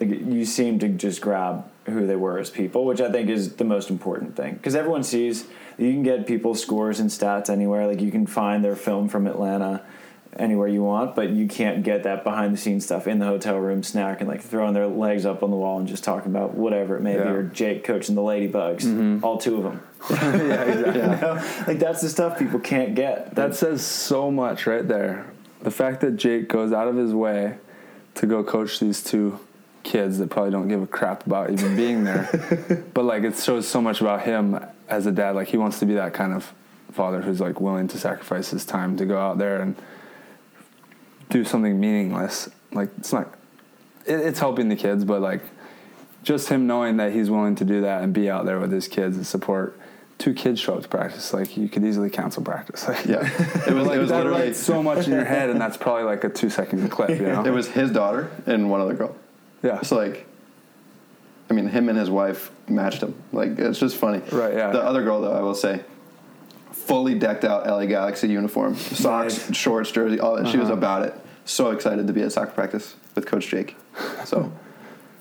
you 0.00 0.44
seem 0.44 0.78
to 0.80 0.88
just 0.88 1.20
grab 1.20 1.64
who 1.86 2.06
they 2.06 2.16
were 2.16 2.38
as 2.38 2.50
people, 2.50 2.84
which 2.84 3.00
I 3.00 3.10
think 3.10 3.30
is 3.30 3.54
the 3.54 3.64
most 3.64 3.90
important 3.90 4.36
thing 4.36 4.54
because 4.54 4.74
everyone 4.74 5.04
sees 5.04 5.46
you 5.78 5.92
can 5.92 6.02
get 6.02 6.26
people's 6.26 6.60
scores 6.60 7.00
and 7.00 7.10
stats 7.10 7.50
anywhere. 7.50 7.86
Like 7.86 8.00
you 8.00 8.10
can 8.10 8.26
find 8.26 8.64
their 8.64 8.76
film 8.76 9.08
from 9.08 9.26
Atlanta 9.26 9.82
anywhere 10.38 10.68
you 10.68 10.82
want, 10.82 11.14
but 11.14 11.30
you 11.30 11.48
can't 11.48 11.82
get 11.82 12.02
that 12.02 12.24
behind 12.24 12.52
the 12.52 12.58
scenes 12.58 12.84
stuff 12.84 13.06
in 13.06 13.18
the 13.18 13.26
hotel 13.26 13.56
room, 13.58 13.82
snacking, 13.82 14.26
like 14.26 14.42
throwing 14.42 14.74
their 14.74 14.86
legs 14.86 15.24
up 15.24 15.42
on 15.42 15.50
the 15.50 15.56
wall 15.56 15.78
and 15.78 15.88
just 15.88 16.04
talking 16.04 16.30
about 16.30 16.54
whatever 16.54 16.96
it 16.96 17.02
may 17.02 17.14
be, 17.14 17.20
or 17.20 17.42
Jake 17.42 17.84
coaching 17.84 18.14
the 18.14 18.20
Ladybugs, 18.20 18.82
mm-hmm. 18.82 19.24
all 19.24 19.38
two 19.38 19.56
of 19.56 19.62
them. 19.64 19.82
yeah, 20.10 20.62
exactly. 20.62 21.00
You 21.00 21.06
know? 21.06 21.64
Like 21.66 21.78
that's 21.78 22.00
the 22.00 22.08
stuff 22.08 22.38
people 22.38 22.60
can't 22.60 22.94
get. 22.94 23.34
That 23.34 23.54
says 23.54 23.84
so 23.84 24.30
much 24.30 24.66
right 24.66 24.86
there. 24.86 25.26
The 25.62 25.70
fact 25.70 26.00
that 26.02 26.12
Jake 26.12 26.48
goes 26.48 26.72
out 26.72 26.88
of 26.88 26.96
his 26.96 27.12
way 27.12 27.56
to 28.16 28.26
go 28.26 28.44
coach 28.44 28.78
these 28.78 29.02
two 29.02 29.40
kids 29.82 30.18
that 30.18 30.30
probably 30.30 30.50
don't 30.50 30.68
give 30.68 30.82
a 30.82 30.86
crap 30.86 31.26
about 31.26 31.50
even 31.50 31.76
being 31.76 32.04
there. 32.04 32.84
but 32.94 33.04
like 33.04 33.22
it 33.22 33.36
shows 33.36 33.66
so 33.66 33.80
much 33.80 34.00
about 34.00 34.22
him 34.22 34.58
as 34.88 35.06
a 35.06 35.12
dad. 35.12 35.34
Like 35.34 35.48
he 35.48 35.56
wants 35.56 35.78
to 35.80 35.86
be 35.86 35.94
that 35.94 36.14
kind 36.14 36.32
of 36.32 36.52
father 36.92 37.22
who's 37.22 37.40
like 37.40 37.60
willing 37.60 37.88
to 37.88 37.98
sacrifice 37.98 38.50
his 38.50 38.64
time 38.64 38.96
to 38.96 39.04
go 39.04 39.18
out 39.18 39.38
there 39.38 39.60
and 39.60 39.76
do 41.30 41.44
something 41.44 41.78
meaningless. 41.78 42.48
Like 42.72 42.90
it's 42.98 43.12
not 43.12 43.34
it, 44.06 44.20
it's 44.20 44.38
helping 44.38 44.68
the 44.68 44.76
kids, 44.76 45.04
but 45.04 45.20
like 45.20 45.42
just 46.22 46.48
him 46.48 46.66
knowing 46.66 46.96
that 46.96 47.12
he's 47.12 47.30
willing 47.30 47.54
to 47.56 47.64
do 47.64 47.82
that 47.82 48.02
and 48.02 48.12
be 48.12 48.28
out 48.28 48.46
there 48.46 48.58
with 48.58 48.72
his 48.72 48.88
kids 48.88 49.16
and 49.16 49.26
support 49.26 49.78
two 50.18 50.32
kids 50.32 50.58
show 50.60 50.74
up 50.74 50.82
to 50.82 50.88
practice. 50.88 51.32
Like 51.32 51.56
you 51.56 51.68
could 51.68 51.84
easily 51.84 52.10
cancel 52.10 52.42
practice. 52.42 52.86
Like 52.88 53.04
Yeah. 53.06 53.20
It 53.66 53.74
was, 53.74 53.86
like 53.86 53.96
it 53.96 54.00
was 54.00 54.10
that 54.10 54.24
literally, 54.24 54.54
so 54.54 54.82
much 54.82 55.06
in 55.06 55.12
your 55.12 55.24
head, 55.24 55.50
and 55.50 55.60
that's 55.60 55.76
probably 55.76 56.04
like 56.04 56.24
a 56.24 56.28
two 56.28 56.50
second 56.50 56.88
clip. 56.90 57.10
You 57.10 57.26
know? 57.26 57.44
it 57.44 57.50
was 57.50 57.68
his 57.68 57.90
daughter 57.90 58.30
and 58.46 58.70
one 58.70 58.80
other 58.80 58.94
girl. 58.94 59.14
yeah. 59.62 59.78
It's 59.78 59.92
like, 59.92 60.26
I 61.48 61.54
mean, 61.54 61.68
him 61.68 61.88
and 61.88 61.98
his 61.98 62.10
wife 62.10 62.50
matched 62.68 63.02
him. 63.02 63.14
Like, 63.32 63.58
it's 63.58 63.78
just 63.78 63.96
funny. 63.96 64.18
Right, 64.32 64.54
yeah. 64.54 64.70
The 64.72 64.82
other 64.82 65.02
girl, 65.04 65.20
though, 65.20 65.32
I 65.32 65.40
will 65.40 65.54
say, 65.54 65.80
fully 66.72 67.14
decked 67.18 67.44
out 67.44 67.66
LA 67.66 67.86
Galaxy 67.86 68.28
uniform, 68.28 68.76
socks, 68.76 69.48
Nice. 69.48 69.56
shorts, 69.56 69.90
jersey, 69.90 70.20
all 70.20 70.36
that. 70.36 70.48
She 70.48 70.56
was 70.58 70.68
Uh-huh. 70.68 70.78
about 70.78 71.02
it. 71.06 71.14
So 71.44 71.70
excited 71.70 72.06
to 72.06 72.12
be 72.12 72.22
at 72.22 72.32
soccer 72.32 72.50
practice 72.52 72.94
with 73.14 73.26
Coach 73.26 73.48
Jake. 73.48 73.76
So, 74.24 74.50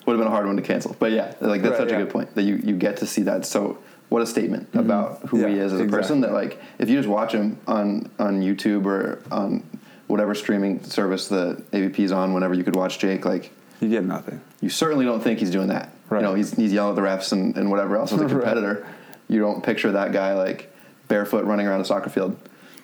would 0.05 0.13
have 0.13 0.19
been 0.19 0.27
a 0.27 0.31
hard 0.31 0.47
one 0.47 0.55
to 0.55 0.61
cancel. 0.61 0.95
But 0.99 1.11
yeah, 1.11 1.33
like 1.39 1.61
that's 1.61 1.71
Right, 1.73 1.77
such 1.79 1.89
yeah. 1.91 1.97
a 1.97 2.03
good 2.03 2.09
point 2.11 2.33
that 2.35 2.43
you, 2.43 2.55
you 2.63 2.75
get 2.75 2.97
to 2.97 3.05
see 3.07 3.21
that. 3.23 3.45
So, 3.45 3.77
what 4.09 4.21
a 4.21 4.25
statement 4.27 4.67
about 4.73 5.21
who 5.29 5.37
he 5.37 5.43
Mm-hmm. 5.43 5.53
Is 5.59 5.73
as 5.73 5.79
a 5.79 5.83
exactly. 5.83 5.97
person. 5.99 6.21
That 6.21 6.33
like, 6.33 6.59
if 6.79 6.89
you 6.89 6.97
just 6.97 7.09
watch 7.09 7.31
him 7.33 7.57
on 7.67 8.09
on 8.19 8.41
YouTube 8.41 8.85
or 8.85 9.19
on 9.31 9.63
whatever 10.07 10.35
streaming 10.35 10.83
service 10.83 11.27
the 11.27 11.61
AVP 11.73 11.99
is 11.99 12.11
on, 12.11 12.33
whenever 12.33 12.53
you 12.53 12.63
could 12.63 12.75
watch 12.75 12.99
Jake, 12.99 13.25
like 13.25 13.51
You 13.81 13.89
get 13.89 14.03
nothing. 14.05 14.41
you 14.61 14.69
certainly 14.69 15.05
don't 15.05 15.21
think 15.21 15.39
he's 15.39 15.49
doing 15.51 15.67
that. 15.69 15.89
Right. 16.09 16.19
You 16.21 16.27
know, 16.27 16.35
he's, 16.35 16.51
he's 16.55 16.71
yelling 16.71 16.91
at 16.91 16.95
the 16.95 17.01
refs 17.07 17.31
and, 17.31 17.57
and 17.57 17.69
whatever 17.71 17.97
else 17.97 18.11
as 18.13 18.19
a 18.21 18.23
Right. 18.23 18.31
competitor. 18.31 18.87
You 19.27 19.39
don't 19.39 19.63
picture 19.63 19.91
that 19.93 20.11
guy 20.11 20.33
like 20.33 20.71
barefoot 21.07 21.45
running 21.45 21.65
around 21.67 21.81
a 21.81 21.85
soccer 21.85 22.09
field. 22.09 22.37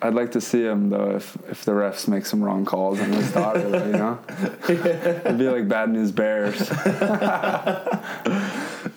I'd 0.03 0.15
like 0.15 0.31
to 0.31 0.41
see 0.41 0.63
him 0.63 0.89
though 0.89 1.11
if 1.15 1.37
if 1.47 1.63
the 1.63 1.73
refs 1.73 2.07
make 2.07 2.25
some 2.25 2.43
wrong 2.43 2.65
calls 2.65 2.99
on 2.99 3.11
his 3.13 3.31
daughter. 3.31 3.59
you 3.61 3.91
know, 3.91 4.17
it'd 4.67 5.37
be 5.37 5.47
like 5.47 5.67
bad 5.67 5.89
news 5.91 6.11
bears. 6.11 6.67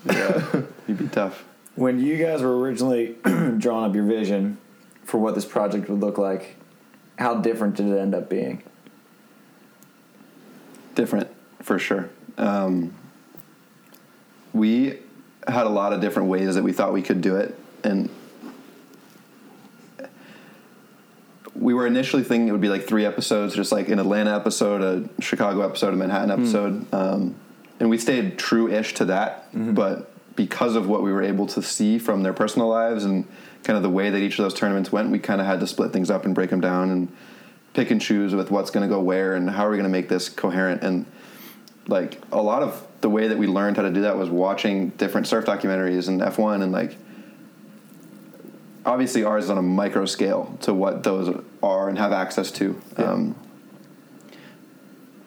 Yeah, 0.07 0.63
he'd 0.87 0.99
be 0.99 1.09
tough. 1.09 1.45
when 1.77 1.99
you 2.01 2.17
guys 2.17 2.41
were 2.43 2.59
originally 2.59 3.17
drawing 3.59 3.85
up 3.91 3.95
your 3.95 4.05
vision 4.05 4.59
for 5.05 5.19
what 5.19 5.35
this 5.35 5.45
project 5.45 5.89
would 5.89 6.01
look 6.01 6.17
like, 6.19 6.57
how 7.19 7.35
different 7.37 7.77
did 7.77 7.87
it 7.87 7.99
end 7.99 8.15
up 8.15 8.29
being? 8.31 8.63
Different 10.95 11.29
for 11.63 11.79
sure. 11.79 12.09
Um, 12.39 12.95
we 14.55 14.99
had 15.47 15.67
a 15.67 15.71
lot 15.71 15.93
of 15.93 16.01
different 16.01 16.31
ways 16.31 16.55
that 16.55 16.65
we 16.65 16.73
thought 16.73 16.95
we 16.95 17.03
could 17.03 17.21
do 17.21 17.37
it, 17.37 17.55
and 17.83 18.09
we 21.55 21.75
were 21.75 21.87
initially 21.87 22.23
thinking 22.23 22.49
it 22.49 22.53
would 22.53 22.61
be 22.61 22.69
like 22.69 22.87
three 22.87 23.05
episodes, 23.05 23.55
just 23.55 23.73
like 23.73 23.89
an 23.89 23.99
Atlanta 23.99 24.35
episode, 24.35 25.11
a 25.19 25.23
Chicago 25.23 25.61
episode, 25.61 25.93
a 25.93 25.97
Manhattan 25.97 26.31
episode, 26.31 26.87
um, 26.95 27.35
and 27.79 27.91
we 27.91 27.99
stayed 27.99 28.39
true-ish 28.39 28.95
to 28.95 29.05
that. 29.07 29.49
But 29.75 30.11
because 30.37 30.75
of 30.75 30.89
what 30.89 31.03
we 31.03 31.13
were 31.13 31.23
able 31.23 31.47
to 31.49 31.63
see 31.63 31.99
from 31.99 32.23
their 32.23 32.33
personal 32.33 32.69
lives 32.69 33.05
and 33.05 33.27
kind 33.63 33.77
of 33.77 33.83
the 33.83 33.91
way 33.91 34.11
that 34.11 34.19
each 34.19 34.39
of 34.39 34.45
those 34.45 34.55
tournaments 34.55 34.91
went, 34.91 35.11
we 35.11 35.19
kind 35.19 35.41
of 35.41 35.47
had 35.47 35.61
to 35.61 35.67
split 35.67 35.93
things 35.93 36.11
up 36.11 36.25
and 36.25 36.35
break 36.35 36.51
them 36.51 36.61
down 36.61 36.91
and 36.91 37.09
pick 37.73 37.91
and 37.91 38.01
choose 38.01 38.35
with 38.35 38.51
what's 38.51 38.71
going 38.71 38.89
to 38.89 38.95
go 38.95 39.01
where 39.01 39.35
and 39.35 39.51
how 39.51 39.67
are 39.67 39.71
we 39.71 39.77
going 39.77 39.85
to 39.85 39.91
make 39.91 40.09
this 40.09 40.29
coherent 40.29 40.83
and 40.83 41.07
like 41.87 42.21
a 42.33 42.41
lot 42.41 42.63
of 42.63 42.87
the 43.05 43.11
way 43.11 43.29
that 43.29 43.37
we 43.37 43.47
learned 43.47 43.77
how 43.77 43.83
to 43.83 43.91
do 43.91 44.01
that 44.01 44.17
was 44.17 44.31
watching 44.31 44.89
different 44.89 45.27
surf 45.27 45.45
documentaries 45.45 46.09
and 46.09 46.23
F1 46.23 46.63
and 46.63 46.73
like 46.73 46.97
obviously 48.87 49.23
ours 49.23 49.45
is 49.45 49.51
on 49.51 49.59
a 49.59 49.63
micro 49.63 50.07
scale 50.07 50.57
to 50.63 50.73
what 50.73 51.03
those 51.03 51.39
are 51.63 51.91
and 51.91 51.99
have 51.99 52.13
access 52.13 52.51
to. 52.53 52.81
Um, 52.97 53.37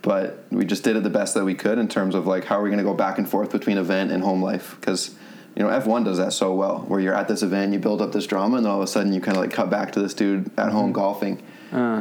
but 0.02 0.44
we 0.50 0.66
just 0.66 0.84
did 0.84 0.96
it 0.96 1.04
the 1.04 1.12
best 1.12 1.36
that 1.36 1.46
we 1.46 1.54
could 1.54 1.78
in 1.78 1.88
terms 1.88 2.16
of 2.16 2.26
like 2.26 2.46
how 2.46 2.60
are 2.60 2.64
we 2.64 2.70
going 2.70 2.80
to 2.80 2.84
go 2.84 2.96
back 2.96 3.20
and 3.20 3.30
forth 3.30 3.52
between 3.52 3.78
event 3.78 4.12
and 4.12 4.24
home 4.24 4.42
life? 4.42 4.76
Because 4.80 5.14
you 5.56 5.62
know 5.62 5.70
F1 5.70 6.04
does 6.04 6.18
that 6.18 6.34
so 6.34 6.56
well 6.56 6.80
where 6.88 7.00
you're 7.00 7.14
at 7.14 7.28
this 7.28 7.44
event 7.44 7.74
you 7.74 7.80
build 7.80 8.02
up 8.02 8.12
this 8.12 8.26
drama 8.26 8.58
and 8.58 8.66
then 8.66 8.72
all 8.72 8.80
of 8.80 8.84
a 8.84 8.88
sudden 8.88 9.14
you 9.14 9.22
kind 9.22 9.38
of 9.38 9.44
like 9.44 9.54
cut 9.54 9.70
back 9.70 9.92
to 9.92 10.00
this 10.00 10.16
dude 10.16 10.50
at 10.58 10.72
home 10.72 10.94
golfing. 10.94 11.44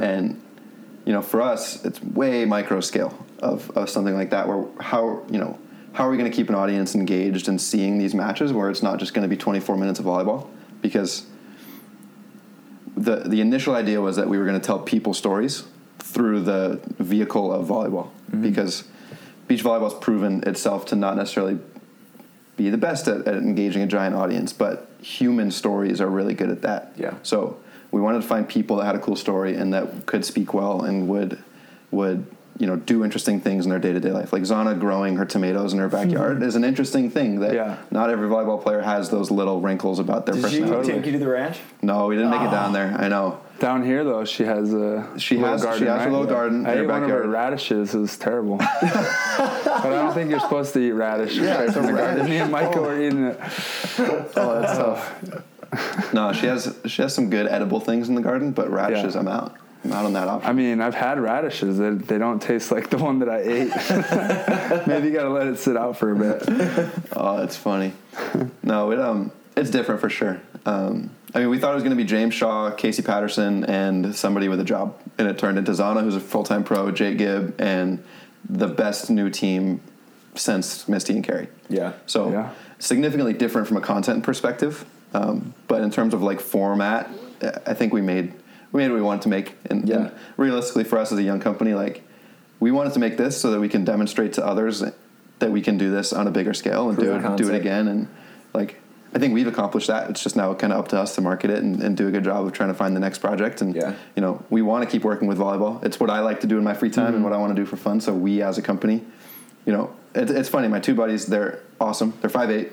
And 0.03 0.43
you 1.05 1.13
know 1.13 1.21
for 1.21 1.43
us 1.43 1.85
it's 1.85 2.03
way 2.03 2.47
micro 2.47 2.81
scale 2.81 3.27
of, 3.41 3.71
of 3.73 3.91
something 3.91 4.15
like 4.15 4.31
that 4.31 4.49
where 4.49 4.65
how 4.81 5.23
you 5.31 5.37
know 5.37 5.59
how 5.97 6.07
are 6.07 6.11
we 6.11 6.19
going 6.19 6.31
to 6.31 6.37
keep 6.37 6.51
an 6.51 6.55
audience 6.55 6.95
engaged 6.95 7.49
and 7.49 7.59
seeing 7.59 7.97
these 7.97 8.15
matches 8.15 8.53
where 8.53 8.69
it's 8.69 8.83
not 8.83 8.99
just 8.99 9.15
going 9.15 9.23
to 9.23 9.29
be 9.29 9.37
24 9.37 9.79
minutes 9.79 9.99
of 9.99 10.05
volleyball 10.05 10.47
because 10.83 11.25
the 12.97 13.17
the 13.27 13.41
initial 13.41 13.75
idea 13.75 14.01
was 14.01 14.17
that 14.17 14.29
we 14.29 14.37
were 14.37 14.45
going 14.45 14.61
to 14.61 14.67
tell 14.67 14.79
people 14.79 15.15
stories 15.15 15.65
through 15.99 16.41
the 16.41 16.79
vehicle 16.99 17.51
of 17.51 17.67
volleyball 17.67 18.11
mm-hmm. 18.31 18.43
because 18.43 18.85
beach 19.49 19.63
volleyball's 19.65 19.95
proven 19.95 20.43
itself 20.47 20.85
to 20.85 20.97
not 20.97 21.17
necessarily 21.17 21.59
be 22.59 22.69
the 22.69 22.79
best 22.79 23.09
at, 23.09 23.27
at 23.27 23.35
engaging 23.37 23.83
a 23.83 23.87
giant 23.87 24.15
audience, 24.15 24.53
but 24.53 24.91
human 25.01 25.51
stories 25.51 26.01
are 26.01 26.09
really 26.09 26.35
good 26.35 26.51
at 26.51 26.63
that. 26.63 26.93
Yeah. 26.97 27.15
So 27.23 27.59
we 27.91 28.01
wanted 28.01 28.21
to 28.23 28.29
find 28.29 28.47
people 28.47 28.77
that 28.77 28.87
had 28.87 28.97
a 28.97 28.99
cool 28.99 29.17
story 29.17 29.55
and 29.55 29.73
that 29.73 30.05
could 30.05 30.25
speak 30.25 30.53
well 30.53 30.83
and 30.83 31.09
would 31.09 31.43
would 31.91 32.27
you 32.59 32.67
know 32.67 32.77
do 32.77 33.05
interesting 33.05 33.41
things 33.41 33.67
in 33.67 33.71
their 33.71 33.79
day 33.79 33.93
to 33.93 34.01
day 34.01 34.11
life. 34.11 34.33
Like 34.33 34.43
Zana 34.43 34.79
growing 34.79 35.17
her 35.17 35.25
tomatoes 35.25 35.73
in 35.73 35.79
her 35.79 35.89
backyard 35.89 36.39
hmm. 36.39 36.43
is 36.43 36.57
an 36.57 36.65
interesting 36.65 37.11
thing 37.11 37.41
that 37.41 37.55
Yeah. 37.55 37.77
not 37.91 38.11
every 38.11 38.29
volleyball 38.29 38.63
player 38.63 38.81
has 38.81 39.11
those 39.11 39.31
little 39.31 39.61
wrinkles 39.61 39.99
about 39.99 40.27
their 40.27 40.35
Did 40.35 40.51
she 40.51 40.61
take 40.61 41.07
you 41.07 41.13
to 41.13 41.19
the 41.19 41.29
ranch? 41.29 41.59
No, 41.83 42.07
we 42.07 42.17
didn't 42.17 42.31
make 42.31 42.41
it 42.41 42.51
down 42.51 42.71
ah. 42.71 42.73
there. 42.73 42.97
I 42.99 43.09
know. 43.09 43.41
Down 43.59 43.85
here 43.85 44.05
though, 44.05 44.25
she 44.25 44.45
has 44.45 44.73
a 44.73 45.19
She 45.19 45.39
has- 45.39 45.61
she 45.61 45.67
garden, 45.67 45.87
has 45.87 45.87
a 45.87 45.89
right? 45.89 46.11
little 46.11 46.27
garden 46.27 46.67
I 46.67 46.73
in 46.73 46.79
her 46.79 46.85
ate 46.85 46.89
one 46.89 47.03
of 47.03 47.11
her 47.11 47.17
backyard. 47.17 47.33
radishes. 47.33 47.95
is 47.95 48.17
terrible. 48.19 48.57
but 48.59 48.67
I 48.81 49.91
don't 49.91 50.15
think 50.15 50.31
you're 50.31 50.41
supposed 50.41 50.73
to 50.75 50.81
eat 50.81 50.93
radish 50.93 51.37
Yeah, 51.37 51.63
it's 51.63 51.75
from 51.75 51.87
the 51.87 51.93
garden. 51.93 52.27
Me 52.31 52.37
and 52.39 52.51
Michael 52.51 52.85
oh. 52.85 52.89
were 52.89 53.01
eating 53.01 53.25
it. 53.25 53.41
Oh, 54.39 54.61
that's 54.61 54.79
tough. 54.79 56.13
No, 56.13 56.33
she 56.33 56.47
has 56.47 56.77
she 56.87 57.03
has 57.03 57.15
some 57.15 57.29
good 57.31 57.47
edible 57.47 57.81
things 57.81 58.09
in 58.09 58.15
the 58.15 58.23
garden, 58.23 58.53
but 58.53 58.71
radishes, 58.71 59.15
Yeah. 59.15 59.21
I'm 59.21 59.29
out. 59.29 59.57
I'm 59.93 60.07
on 60.07 60.13
that 60.15 60.29
option. 60.29 60.51
I 60.51 60.53
mean, 60.53 60.81
I've 60.81 60.95
had 60.95 61.19
radishes. 61.19 61.79
They, 61.79 61.91
they 61.91 62.19
don't 62.19 62.41
taste 62.41 62.71
like 62.71 62.91
the 62.91 62.99
one 62.99 63.19
that 63.21 63.29
I 63.29 63.41
ate. 63.41 64.87
Maybe 64.87 65.09
you 65.09 65.13
gotta 65.13 65.31
let 65.31 65.47
it 65.47 65.59
sit 65.59 65.77
out 65.77 65.97
for 65.99 66.13
a 66.13 66.17
bit. 66.17 66.43
Oh, 67.13 67.43
it's 67.43 67.57
funny. 67.57 67.93
no, 68.63 68.91
it 68.93 68.99
um, 69.01 69.31
it's 69.57 69.71
different 69.71 70.01
for 70.01 70.11
sure. 70.11 70.41
Um, 70.65 71.11
I 71.35 71.41
mean, 71.41 71.51
we 71.51 71.59
thought 71.59 71.73
it 71.73 71.75
was 71.75 71.83
going 71.83 71.97
to 71.97 72.03
be 72.03 72.09
James 72.09 72.35
Shaw, 72.35 72.71
Casey 72.71 73.03
Patterson, 73.03 73.65
and 73.65 74.15
somebody 74.15 74.49
with 74.49 74.59
a 74.61 74.65
job, 74.65 74.99
and 75.19 75.29
it 75.29 75.39
turned 75.39 75.59
into 75.59 75.73
Zana, 75.73 76.01
who's 76.03 76.17
a 76.17 76.21
full 76.21 76.45
time 76.45 76.65
pro, 76.65 76.91
Jake 76.91 77.19
Gibb, 77.19 77.55
and 77.61 78.03
the 78.49 78.67
best 78.69 79.11
new 79.11 79.29
team 79.31 79.81
since 80.35 80.89
Misty 80.89 81.15
and 81.15 81.25
Kerri. 81.27 81.49
Yeah. 81.69 81.93
So 82.07 82.31
Yeah. 82.31 82.51
significantly 82.79 83.33
different 83.33 83.67
from 83.69 83.77
a 83.77 83.81
content 83.81 84.23
perspective, 84.25 84.85
um, 85.15 85.55
but 85.69 85.83
in 85.83 85.91
terms 85.91 86.15
of 86.15 86.23
like 86.23 86.41
format, 86.41 87.09
I 87.67 87.75
think 87.75 87.93
we 87.93 88.01
made 88.01 88.33
we 88.77 88.83
made 88.83 88.91
what 88.91 88.97
we 88.97 89.03
wanted 89.03 89.23
to 89.23 89.29
make, 89.29 89.57
and, 89.71 89.89
Yeah. 89.89 89.97
and 89.97 90.11
realistically 90.37 90.85
for 90.85 90.99
us 90.99 91.11
as 91.11 91.19
a 91.19 91.23
young 91.23 91.41
company, 91.41 91.75
like 91.75 92.03
we 92.61 92.71
wanted 92.71 92.93
to 92.93 92.99
make 93.01 93.17
this 93.17 93.41
so 93.41 93.51
that 93.51 93.61
we 93.61 93.69
can 93.69 93.85
demonstrate 93.85 94.35
to 94.35 94.47
others 94.47 94.85
that 95.39 95.51
we 95.51 95.61
can 95.61 95.77
do 95.79 95.91
this 95.91 96.13
on 96.13 96.27
a 96.27 96.31
bigger 96.31 96.55
scale 96.55 96.89
and 96.89 96.99
do 96.99 97.15
it, 97.15 97.37
do 97.37 97.49
it 97.49 97.55
again, 97.55 97.89
and 97.89 98.09
like 98.55 98.81
I 99.15 99.19
think 99.19 99.33
we've 99.33 99.47
accomplished 99.47 99.87
that. 99.87 100.11
It's 100.11 100.23
just 100.23 100.37
now 100.37 100.53
kind 100.53 100.75
of 100.75 100.79
up 100.81 100.89
to 100.89 100.99
us 101.01 101.15
to 101.15 101.23
market 101.23 101.49
it 101.49 101.63
and, 101.63 101.83
and 101.83 101.97
do 101.97 102.07
a 102.07 102.11
good 102.11 102.25
job 102.25 102.45
of 102.45 102.53
trying 102.53 102.69
to 102.69 102.75
find 102.75 102.95
the 102.95 103.01
next 103.01 103.19
project. 103.21 103.63
And 103.63 103.75
Yeah. 103.75 103.95
you 104.15 104.21
know, 104.21 104.43
we 104.51 104.61
want 104.61 104.85
to 104.85 104.91
keep 104.91 105.05
working 105.05 105.27
with 105.27 105.39
volleyball. 105.39 105.83
It's 105.83 105.99
what 105.99 106.11
I 106.11 106.21
like 106.21 106.41
to 106.41 106.47
do 106.47 106.59
in 106.59 106.65
my 106.65 106.75
free 106.75 106.91
time 106.91 107.15
and 107.15 107.25
what 107.25 107.33
I 107.33 107.39
want 107.39 107.57
to 107.57 107.63
do 107.63 107.65
for 107.65 107.77
fun. 107.77 108.01
So 108.03 108.13
we 108.13 108.43
as 108.43 108.59
a 108.59 108.63
company, 108.63 109.03
you 109.65 109.73
know, 109.73 109.91
it, 110.15 110.31
it's 110.31 110.51
funny. 110.51 110.69
My 110.69 110.81
two 110.81 110.95
buddies, 110.95 111.27
they're 111.27 111.61
awesome. 111.81 112.13
They're 112.21 112.29
five 112.29 112.51
eight, 112.51 112.73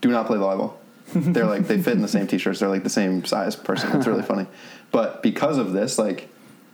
do 0.00 0.10
not 0.10 0.26
play 0.26 0.38
volleyball. 0.38 0.72
they're 1.14 1.46
like 1.46 1.66
they 1.66 1.80
fit 1.80 1.94
in 1.94 2.02
the 2.02 2.08
same 2.08 2.26
t-shirts. 2.26 2.60
They're 2.60 2.68
like 2.68 2.82
the 2.82 2.90
same 2.90 3.24
size 3.24 3.56
person. 3.56 3.96
It's 3.96 4.06
really 4.06 4.22
funny. 4.22 4.46
But 4.90 5.22
because 5.22 5.58
of 5.58 5.72
this, 5.72 5.98
like 5.98 6.28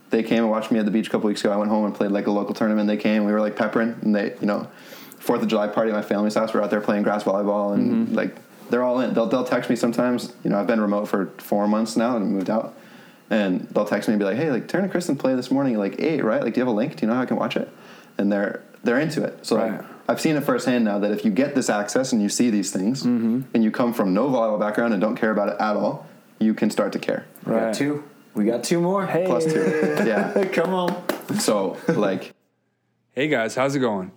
they 0.09 0.23
came 0.23 0.39
and 0.39 0.49
watched 0.49 0.71
me 0.71 0.79
at 0.79 0.85
the 0.85 0.91
beach 0.91 1.07
a 1.07 1.09
couple 1.09 1.27
weeks 1.27 1.41
ago. 1.41 1.51
I 1.51 1.57
went 1.57 1.69
home 1.69 1.85
and 1.85 1.93
played 1.93 2.11
like 2.11 2.27
a 2.27 2.31
local 2.31 2.53
tournament. 2.53 2.87
They 2.87 2.97
came. 2.97 3.25
We 3.25 3.31
were 3.31 3.41
like 3.41 3.55
peppering, 3.55 3.97
and 4.01 4.15
they, 4.15 4.35
you 4.39 4.47
know, 4.47 4.67
Fourth 5.19 5.41
of 5.41 5.47
July 5.47 5.67
party 5.67 5.91
at 5.91 5.95
my 5.95 6.01
family's 6.01 6.35
house. 6.35 6.53
We're 6.53 6.61
out 6.61 6.69
there 6.69 6.81
playing 6.81 7.03
grass 7.03 7.23
volleyball, 7.23 7.73
and 7.73 8.07
mm-hmm. 8.07 8.15
like 8.15 8.35
they're 8.69 8.83
all 8.83 8.99
in. 8.99 9.13
They'll 9.13 9.27
they'll 9.27 9.43
text 9.43 9.69
me 9.69 9.75
sometimes. 9.75 10.33
You 10.43 10.49
know, 10.49 10.59
I've 10.59 10.67
been 10.67 10.81
remote 10.81 11.07
for 11.07 11.27
four 11.37 11.67
months 11.67 11.95
now 11.95 12.15
and 12.15 12.31
moved 12.31 12.49
out, 12.49 12.75
and 13.29 13.61
they'll 13.69 13.85
text 13.85 14.07
me 14.07 14.13
and 14.13 14.19
be 14.19 14.25
like, 14.25 14.37
"Hey, 14.37 14.51
like 14.51 14.67
Taryn 14.67 14.83
and 14.83 14.91
Kristen 14.91 15.15
play 15.15 15.35
this 15.35 15.49
morning 15.49 15.75
at 15.75 15.79
like 15.79 15.99
eight, 15.99 16.23
right? 16.23 16.41
Like, 16.41 16.53
do 16.53 16.59
you 16.59 16.65
have 16.65 16.73
a 16.73 16.77
link? 16.77 16.95
Do 16.95 17.05
you 17.05 17.09
know 17.09 17.15
how 17.15 17.21
I 17.21 17.25
can 17.25 17.37
watch 17.37 17.57
it?" 17.57 17.69
And 18.17 18.31
they're 18.31 18.63
they're 18.83 18.99
into 18.99 19.23
it. 19.23 19.45
So 19.45 19.55
like, 19.55 19.71
Right. 19.71 19.85
I've 20.07 20.21
seen 20.21 20.35
it 20.35 20.41
firsthand 20.41 20.85
now 20.85 20.99
that 20.99 21.11
if 21.11 21.25
you 21.25 21.31
get 21.31 21.55
this 21.55 21.69
access 21.69 22.13
and 22.13 22.21
you 22.21 22.29
see 22.29 22.49
these 22.49 22.71
things, 22.71 23.03
mm-hmm. 23.03 23.41
and 23.53 23.63
you 23.63 23.71
come 23.71 23.93
from 23.93 24.13
no 24.13 24.27
volleyball 24.29 24.59
background 24.59 24.93
and 24.93 25.01
don't 25.01 25.15
care 25.15 25.31
about 25.31 25.49
it 25.49 25.55
at 25.59 25.75
all, 25.75 26.05
you 26.39 26.53
can 26.53 26.69
start 26.69 26.93
to 26.93 26.99
care. 26.99 27.25
We 27.45 27.53
got 27.53 27.63
Right. 27.63 27.73
two. 27.73 28.03
We 28.35 28.45
got 28.45 28.63
two 28.63 28.81
more. 28.81 29.05
Hey. 29.05 29.25
Plus 29.25 29.45
two, 29.45 29.61
yeah. 30.05 30.45
Come 30.53 30.73
on. 30.73 31.03
So 31.39 31.77
like. 31.87 32.33
Hey 33.11 33.29
guys, 33.29 33.55
how's 33.55 33.75
it 33.75 33.79
going? 33.79 34.11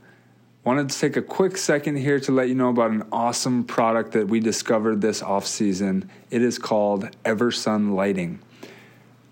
Wanted 0.65 0.91
to 0.91 0.99
take 0.99 1.17
a 1.17 1.23
quick 1.23 1.57
second 1.57 1.97
here 1.97 2.19
to 2.21 2.33
let 2.33 2.49
you 2.49 2.55
know 2.55 2.69
about 2.69 2.91
an 2.91 3.05
awesome 3.13 3.65
product 3.65 4.13
that 4.13 4.29
we 4.29 4.41
discovered 4.41 5.01
this 5.01 5.23
off 5.23 5.47
season. 5.47 6.11
It 6.31 6.43
is 6.43 6.59
called 6.59 7.09
Eversun 7.25 7.95
Lighting. 7.95 8.41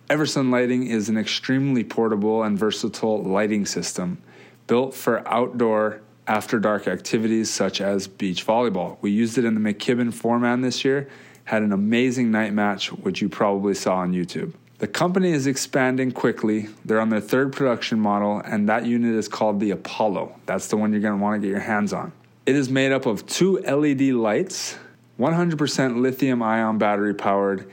Eversun 0.08 0.50
Lighting 0.50 0.86
is 0.86 1.08
an 1.08 1.18
extremely 1.18 1.82
portable 1.82 2.44
and 2.44 2.56
versatile 2.56 3.22
lighting 3.22 3.66
system 3.66 4.22
built 4.68 4.94
for 4.94 5.26
outdoor 5.28 6.00
after 6.26 6.58
dark 6.58 6.88
activities 6.88 7.50
such 7.50 7.80
as 7.80 8.06
beach 8.06 8.46
volleyball. 8.46 8.96
We 9.00 9.10
used 9.10 9.38
it 9.38 9.44
in 9.44 9.54
the 9.54 9.60
McKibbin 9.60 10.12
four-man 10.12 10.60
this 10.60 10.84
year, 10.84 11.08
had 11.44 11.62
an 11.62 11.72
amazing 11.72 12.30
night 12.30 12.52
match, 12.52 12.92
which 12.92 13.20
you 13.20 13.28
probably 13.28 13.74
saw 13.74 13.96
on 13.96 14.12
YouTube. 14.12 14.52
The 14.78 14.88
company 14.88 15.30
is 15.30 15.46
expanding 15.46 16.12
quickly. 16.12 16.68
They're 16.84 17.00
on 17.00 17.08
their 17.08 17.20
third 17.20 17.52
production 17.52 17.98
model, 17.98 18.42
and 18.44 18.68
that 18.68 18.84
unit 18.84 19.14
is 19.14 19.26
called 19.26 19.58
the 19.60 19.70
Apollo. 19.70 20.34
That's 20.44 20.66
the 20.66 20.76
one 20.76 20.92
you're 20.92 21.00
want 21.16 21.40
to 21.40 21.46
get 21.46 21.50
your 21.50 21.60
hands 21.60 21.92
on. 21.92 22.12
It 22.44 22.56
is 22.56 22.68
made 22.68 22.92
up 22.92 23.06
of 23.06 23.26
two 23.26 23.58
LED 23.60 24.02
lights, 24.12 24.76
100% 25.18 26.00
lithium 26.00 26.42
ion 26.42 26.78
battery 26.78 27.14
powered, 27.14 27.70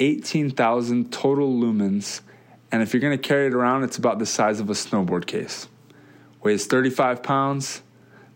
18,000 0.00 1.12
total 1.12 1.52
lumens, 1.52 2.20
and 2.72 2.82
if 2.82 2.92
you're 2.92 3.00
to 3.16 3.28
carry 3.28 3.46
it 3.46 3.54
around, 3.54 3.84
it's 3.84 3.96
about 3.96 4.18
the 4.18 4.26
size 4.26 4.60
of 4.60 4.68
a 4.70 4.74
snowboard 4.74 5.26
case. 5.26 5.68
Weighs 6.42 6.66
35 6.66 7.22
pounds. 7.22 7.82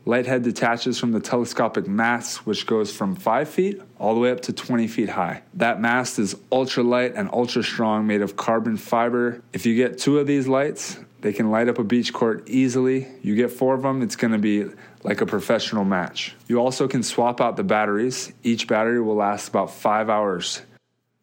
Light 0.06 0.24
head 0.24 0.42
detaches 0.42 0.98
from 0.98 1.12
the 1.12 1.20
telescopic 1.20 1.86
mast, 1.86 2.46
which 2.46 2.66
goes 2.66 2.90
from 2.90 3.14
5 3.14 3.48
feet 3.48 3.82
all 3.98 4.14
the 4.14 4.20
way 4.20 4.30
up 4.30 4.40
to 4.42 4.52
20 4.52 4.86
feet 4.88 5.10
high. 5.10 5.42
That 5.54 5.78
mast 5.78 6.18
is 6.18 6.34
ultra 6.50 6.82
light 6.82 7.14
and 7.14 7.28
ultra 7.32 7.62
strong, 7.62 8.06
made 8.06 8.22
of 8.22 8.34
carbon 8.34 8.78
fiber. 8.78 9.42
If 9.52 9.66
you 9.66 9.76
get 9.76 9.98
two 9.98 10.18
of 10.18 10.26
these 10.26 10.48
lights, 10.48 10.98
they 11.20 11.34
can 11.34 11.50
light 11.50 11.68
up 11.68 11.78
a 11.78 11.84
beach 11.84 12.14
court 12.14 12.48
easily. 12.48 13.08
You 13.20 13.36
get 13.36 13.50
four 13.50 13.74
of 13.74 13.82
them, 13.82 14.00
it's 14.00 14.16
gonna 14.16 14.38
be 14.38 14.64
like 15.02 15.20
a 15.20 15.26
professional 15.26 15.84
match. 15.84 16.34
You 16.48 16.58
also 16.58 16.88
can 16.88 17.02
swap 17.02 17.42
out 17.42 17.56
the 17.56 17.64
batteries. 17.64 18.32
Each 18.42 18.66
battery 18.66 19.02
will 19.02 19.16
last 19.16 19.48
about 19.48 19.70
five 19.70 20.08
hours. 20.08 20.62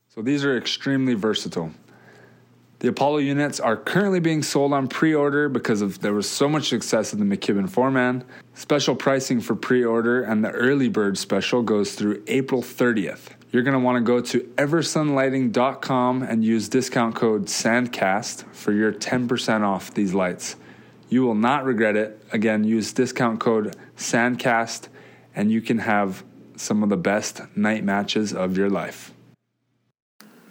So 0.09 0.21
these 0.21 0.45
are 0.45 0.55
extremely 0.55 1.15
versatile. 1.15 1.71
The 2.79 2.89
Apollo 2.89 3.19
units 3.19 3.59
are 3.59 3.75
currently 3.75 4.19
being 4.19 4.43
sold 4.43 4.71
on 4.71 4.87
pre-order 4.87 5.49
because 5.49 5.81
of 5.81 5.99
there 6.01 6.13
was 6.13 6.29
so 6.29 6.47
much 6.47 6.69
success 6.69 7.11
in 7.11 7.19
the 7.19 7.37
McKibbin 7.37 7.67
four-man. 7.67 8.23
Special 8.53 8.95
pricing 8.95 9.41
for 9.41 9.55
pre-order 9.55 10.21
and 10.21 10.45
the 10.45 10.51
early 10.51 10.87
bird 10.87 11.17
special 11.17 11.63
goes 11.63 11.95
through 11.95 12.21
April 12.27 12.61
30th. 12.61 13.29
You're 13.51 13.63
going 13.63 13.73
to 13.73 13.79
want 13.79 13.97
to 13.97 14.03
go 14.03 14.21
to 14.21 14.41
eversunlighting.com 14.57 16.21
and 16.21 16.45
use 16.45 16.69
discount 16.69 17.15
code 17.15 17.45
SANDCAST 17.45 18.53
for 18.53 18.73
your 18.73 18.93
10% 18.93 19.61
off 19.61 19.91
these 19.91 20.13
lights. 20.13 20.55
You 21.09 21.23
will 21.23 21.35
not 21.35 21.65
regret 21.65 21.95
it. 21.95 22.21
Again, 22.31 22.63
use 22.63 22.93
discount 22.93 23.39
code 23.39 23.75
SANDCAST 23.95 24.89
and 25.35 25.51
you 25.51 25.61
can 25.61 25.79
have 25.79 26.23
some 26.55 26.83
of 26.83 26.89
the 26.89 26.97
best 26.97 27.41
night 27.55 27.83
matches 27.83 28.33
of 28.33 28.55
your 28.55 28.69
life. 28.69 29.13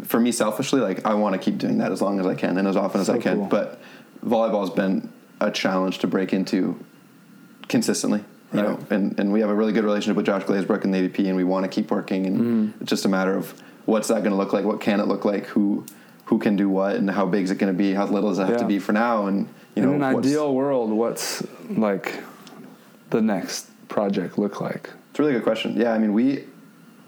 For 0.04 0.20
me 0.20 0.32
selfishly, 0.32 0.80
like 0.80 1.04
I 1.06 1.14
want 1.14 1.32
to 1.34 1.38
keep 1.38 1.58
doing 1.58 1.78
that 1.78 1.92
as 1.92 2.02
long 2.02 2.20
as 2.20 2.26
I 2.26 2.34
can 2.34 2.58
and 2.58 2.68
as 2.68 2.76
often 2.76 3.00
as 3.00 3.06
So 3.08 3.14
I 3.14 3.18
can. 3.18 3.36
cool. 3.38 3.46
But 3.46 3.80
volleyball's 4.24 4.70
been 4.70 5.10
a 5.40 5.50
challenge 5.50 5.98
to 6.00 6.06
break 6.06 6.32
into 6.32 6.78
consistently. 7.68 8.24
You 8.52 8.60
Right. 8.60 8.68
know, 8.68 8.86
and, 8.90 9.18
and 9.18 9.32
we 9.32 9.40
have 9.40 9.50
a 9.50 9.54
really 9.54 9.72
good 9.72 9.84
relationship 9.84 10.16
with 10.16 10.26
Josh 10.26 10.44
Glazebrook 10.44 10.84
and 10.84 10.94
the 10.94 10.98
AVP, 11.08 11.26
and 11.26 11.36
we 11.36 11.42
want 11.44 11.64
to 11.64 11.68
keep 11.68 11.90
working. 11.90 12.26
And 12.26 12.36
Mm-hmm. 12.38 12.82
it's 12.82 12.90
just 12.90 13.04
a 13.04 13.08
matter 13.08 13.36
of 13.36 13.52
what's 13.86 14.08
that 14.08 14.18
going 14.22 14.30
to 14.30 14.36
look 14.36 14.52
like? 14.52 14.64
What 14.64 14.80
can 14.80 15.00
it 15.00 15.08
look 15.08 15.24
like? 15.24 15.46
Who 15.46 15.84
who 16.26 16.38
can 16.38 16.56
do 16.56 16.68
what? 16.68 16.96
And 16.96 17.08
how 17.10 17.24
big 17.26 17.44
is 17.44 17.50
it 17.52 17.58
going 17.58 17.72
to 17.72 17.76
be? 17.76 17.92
How 17.94 18.04
little 18.06 18.30
does 18.30 18.38
it 18.40 18.46
have 18.48 18.56
to 18.58 18.66
be 18.66 18.78
for 18.80 18.92
now? 18.92 19.26
And 19.26 19.48
you 19.76 19.82
know, 19.82 19.90
in 19.90 20.02
an 20.02 20.16
ideal 20.16 20.54
world, 20.54 20.90
what's 20.90 21.44
like 21.70 22.22
the 23.10 23.20
next 23.22 23.66
project 23.88 24.36
look 24.38 24.60
like? 24.60 24.90
It's 25.10 25.18
a 25.18 25.22
really 25.22 25.34
good 25.34 25.44
question. 25.44 25.76
Yeah, 25.76 25.92
I 25.92 25.98
mean, 25.98 26.12
we 26.12 26.44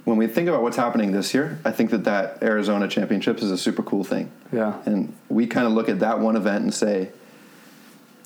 when 0.09 0.17
we 0.17 0.27
think 0.27 0.49
about 0.49 0.63
what's 0.63 0.79
happening 0.79 1.13
this 1.13 1.35
year, 1.35 1.59
I 1.67 1.71
think 1.71 1.91
that 1.91 2.05
that 2.05 2.43
Arizona 2.43 2.89
Championships 2.89 3.43
is 3.43 3.51
a 3.51 3.59
super 3.59 3.83
cool 3.83 4.05
thing. 4.05 4.33
Yeah. 4.51 4.81
And 4.87 5.15
we 5.29 5.47
kind 5.47 5.67
of 5.67 5.75
look 5.75 5.91
at 5.91 6.01
that 6.01 6.19
one 6.19 6.35
event 6.35 6.65
and 6.65 6.73
say, 6.73 7.11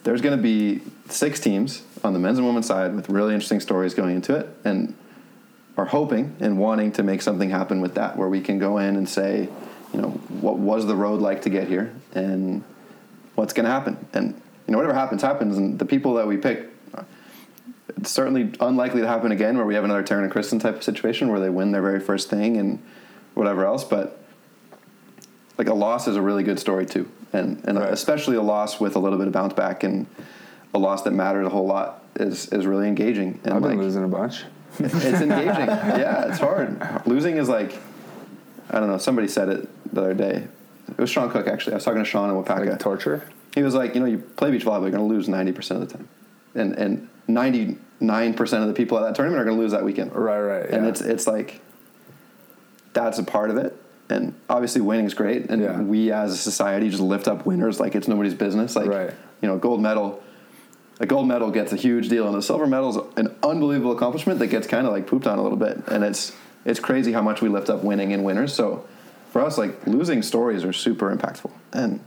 there's 0.04 0.20
going 0.20 0.36
to 0.36 0.42
be 0.42 0.80
six 1.08 1.40
teams 1.40 1.82
on 2.04 2.12
the 2.12 2.20
men's 2.20 2.38
and 2.38 2.46
women's 2.46 2.66
side 2.66 2.94
with 2.94 3.08
really 3.08 3.34
interesting 3.34 3.58
stories 3.58 3.94
going 3.94 4.14
into 4.14 4.36
it, 4.36 4.48
and 4.64 4.94
are 5.76 5.86
hoping 5.86 6.36
and 6.38 6.56
wanting 6.56 6.92
to 6.92 7.02
make 7.02 7.20
something 7.20 7.50
happen 7.50 7.80
with 7.80 7.94
that, 7.96 8.16
where 8.16 8.28
we 8.28 8.40
can 8.40 8.60
go 8.60 8.78
in 8.78 8.94
and 8.94 9.08
say, 9.08 9.48
you 9.92 10.00
know, 10.00 10.10
what 10.40 10.58
was 10.58 10.86
the 10.86 10.94
road 10.94 11.20
like 11.20 11.42
to 11.42 11.50
get 11.50 11.66
here, 11.66 11.92
and 12.14 12.62
what's 13.34 13.52
going 13.52 13.64
to 13.64 13.70
happen, 13.70 13.96
and 14.12 14.40
you 14.66 14.72
know, 14.72 14.78
whatever 14.78 14.94
happens, 14.94 15.22
happens, 15.22 15.56
and 15.56 15.80
the 15.80 15.84
people 15.84 16.14
that 16.14 16.28
we 16.28 16.36
pick. 16.36 16.68
It's 17.96 18.10
certainly 18.10 18.52
unlikely 18.60 19.00
to 19.02 19.06
happen 19.06 19.32
again, 19.32 19.56
where 19.56 19.66
we 19.66 19.74
have 19.74 19.84
another 19.84 20.02
Taryn 20.02 20.22
and 20.22 20.30
Kristen 20.30 20.58
type 20.58 20.76
of 20.76 20.82
situation 20.82 21.28
where 21.28 21.40
they 21.40 21.50
win 21.50 21.72
their 21.72 21.82
very 21.82 22.00
first 22.00 22.30
thing 22.30 22.56
and 22.56 22.82
whatever 23.34 23.64
else. 23.66 23.84
But 23.84 24.18
like 25.58 25.68
a 25.68 25.74
loss 25.74 26.08
is 26.08 26.16
a 26.16 26.22
really 26.22 26.42
good 26.44 26.58
story 26.58 26.86
too, 26.86 27.10
and 27.32 27.60
and 27.64 27.78
Right. 27.78 27.92
especially 27.92 28.36
a 28.36 28.42
loss 28.42 28.80
with 28.80 28.96
a 28.96 28.98
little 28.98 29.18
bit 29.18 29.26
of 29.26 29.32
bounce 29.32 29.52
back 29.52 29.82
and 29.84 30.06
a 30.74 30.78
loss 30.78 31.02
that 31.02 31.10
matters 31.12 31.46
a 31.46 31.50
whole 31.50 31.66
lot 31.66 32.02
is 32.16 32.48
is 32.48 32.66
really 32.66 32.88
engaging. 32.88 33.40
And 33.44 33.54
I've 33.54 33.62
been 33.62 33.72
like 33.72 33.78
losing 33.80 34.04
a 34.04 34.08
bunch. 34.08 34.44
it's 34.78 34.94
engaging. 34.94 35.66
yeah, 35.66 36.28
it's 36.28 36.38
hard. 36.38 36.80
Losing 37.06 37.36
is 37.36 37.48
like 37.48 37.76
I 38.70 38.78
don't 38.80 38.88
know. 38.88 38.98
Somebody 38.98 39.28
said 39.28 39.48
it 39.48 39.68
the 39.94 40.00
other 40.00 40.14
day. 40.14 40.46
it 40.88 40.98
was 40.98 41.10
Sean 41.10 41.30
Cook 41.30 41.46
actually. 41.46 41.72
I 41.72 41.76
was 41.76 41.84
talking 41.84 42.02
to 42.02 42.08
Sean 42.08 42.30
in 42.30 42.42
Wapaka. 42.42 42.70
Like 42.70 42.78
torture. 42.78 43.28
he 43.54 43.62
was 43.62 43.74
like, 43.74 43.94
you 43.94 44.00
know, 44.00 44.06
you 44.06 44.18
play 44.18 44.50
beach 44.50 44.64
volleyball, 44.64 44.82
you're 44.82 44.90
going 44.92 45.08
to 45.08 45.14
lose 45.14 45.28
ninety 45.28 45.52
percent 45.52 45.82
of 45.82 45.88
the 45.88 45.94
time, 45.98 46.08
and 46.54 46.72
and 46.78 47.08
ninety 47.28 47.78
nine 48.00 48.34
percent 48.34 48.62
of 48.62 48.68
the 48.68 48.74
people 48.74 48.98
at 48.98 49.02
that 49.02 49.14
tournament 49.14 49.40
are 49.40 49.44
going 49.44 49.56
to 49.56 49.62
lose 49.62 49.72
that 49.72 49.84
weekend. 49.84 50.14
Right, 50.14 50.40
right. 50.40 50.66
And 50.68 50.86
it's 50.86 51.00
it's 51.00 51.26
like 51.26 51.60
that's 52.92 53.18
a 53.18 53.22
part 53.22 53.50
of 53.50 53.56
it. 53.56 53.76
And 54.10 54.34
obviously, 54.50 54.80
winning 54.82 55.06
is 55.06 55.14
great, 55.14 55.48
and 55.48 55.62
Yeah. 55.62 55.80
we 55.80 56.12
as 56.12 56.32
a 56.32 56.36
society 56.36 56.90
just 56.90 57.00
lift 57.02 57.28
up 57.28 57.46
winners 57.46 57.80
like 57.80 57.94
it's 57.94 58.08
nobody's 58.08 58.34
business. 58.34 58.76
Like, 58.76 58.88
Right. 58.88 59.10
you 59.40 59.48
know, 59.48 59.56
gold 59.56 59.80
medal, 59.80 60.20
a 61.00 61.06
gold 61.06 61.26
medal 61.26 61.50
gets 61.50 61.72
a 61.72 61.76
huge 61.76 62.08
deal, 62.10 62.26
and 62.28 62.36
a 62.36 62.42
silver 62.42 62.66
medal 62.66 62.90
is 62.90 62.98
an 63.16 63.34
unbelievable 63.42 63.92
accomplishment 63.92 64.38
that 64.40 64.48
gets 64.48 64.66
kind 64.66 64.86
of 64.86 64.92
like 64.92 65.06
pooped 65.06 65.26
on 65.26 65.38
a 65.38 65.42
little 65.42 65.56
bit. 65.56 65.82
And 65.88 66.04
it's 66.04 66.32
it's 66.64 66.78
crazy 66.80 67.12
how 67.12 67.22
much 67.22 67.40
we 67.40 67.48
lift 67.48 67.70
up 67.70 67.82
winning 67.82 68.12
and 68.12 68.22
winners. 68.24 68.52
So 68.52 68.84
for 69.30 69.40
us, 69.40 69.56
like 69.56 69.86
losing 69.86 70.20
stories 70.22 70.62
are 70.64 70.72
super 70.74 71.14
impactful, 71.14 71.50
and 71.72 72.00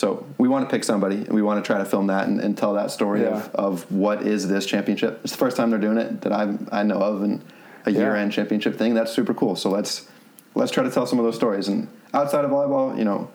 so 0.00 0.26
we 0.38 0.48
want 0.48 0.64
to 0.66 0.70
pick 0.74 0.82
somebody, 0.82 1.16
and 1.16 1.28
we 1.32 1.42
want 1.42 1.62
to 1.62 1.66
try 1.66 1.76
to 1.78 1.84
film 1.84 2.06
that 2.06 2.26
and, 2.26 2.40
and 2.40 2.56
tell 2.56 2.72
that 2.74 2.90
story 2.90 3.20
Yeah. 3.22 3.28
of, 3.36 3.54
of 3.54 3.92
what 3.92 4.22
is 4.22 4.48
this 4.48 4.64
championship. 4.64 5.20
It's 5.22 5.32
the 5.32 5.38
first 5.38 5.56
time 5.58 5.68
they're 5.68 5.78
doing 5.88 5.98
it 5.98 6.22
that 6.22 6.32
I 6.32 6.56
I 6.72 6.82
know 6.84 6.96
of, 7.10 7.22
and 7.22 7.42
a 7.84 7.90
Yeah. 7.90 7.98
year 8.00 8.16
end 8.16 8.32
championship 8.32 8.76
thing. 8.76 8.94
That's 8.94 9.12
super 9.12 9.34
cool. 9.34 9.56
So 9.56 9.68
let's 9.70 10.08
let's 10.54 10.72
try 10.72 10.82
to 10.84 10.90
tell 10.90 11.06
some 11.06 11.18
of 11.18 11.24
those 11.26 11.36
stories. 11.36 11.68
And 11.68 11.86
outside 12.14 12.44
of 12.46 12.50
volleyball, 12.50 12.96
you 12.98 13.04
know, 13.04 13.28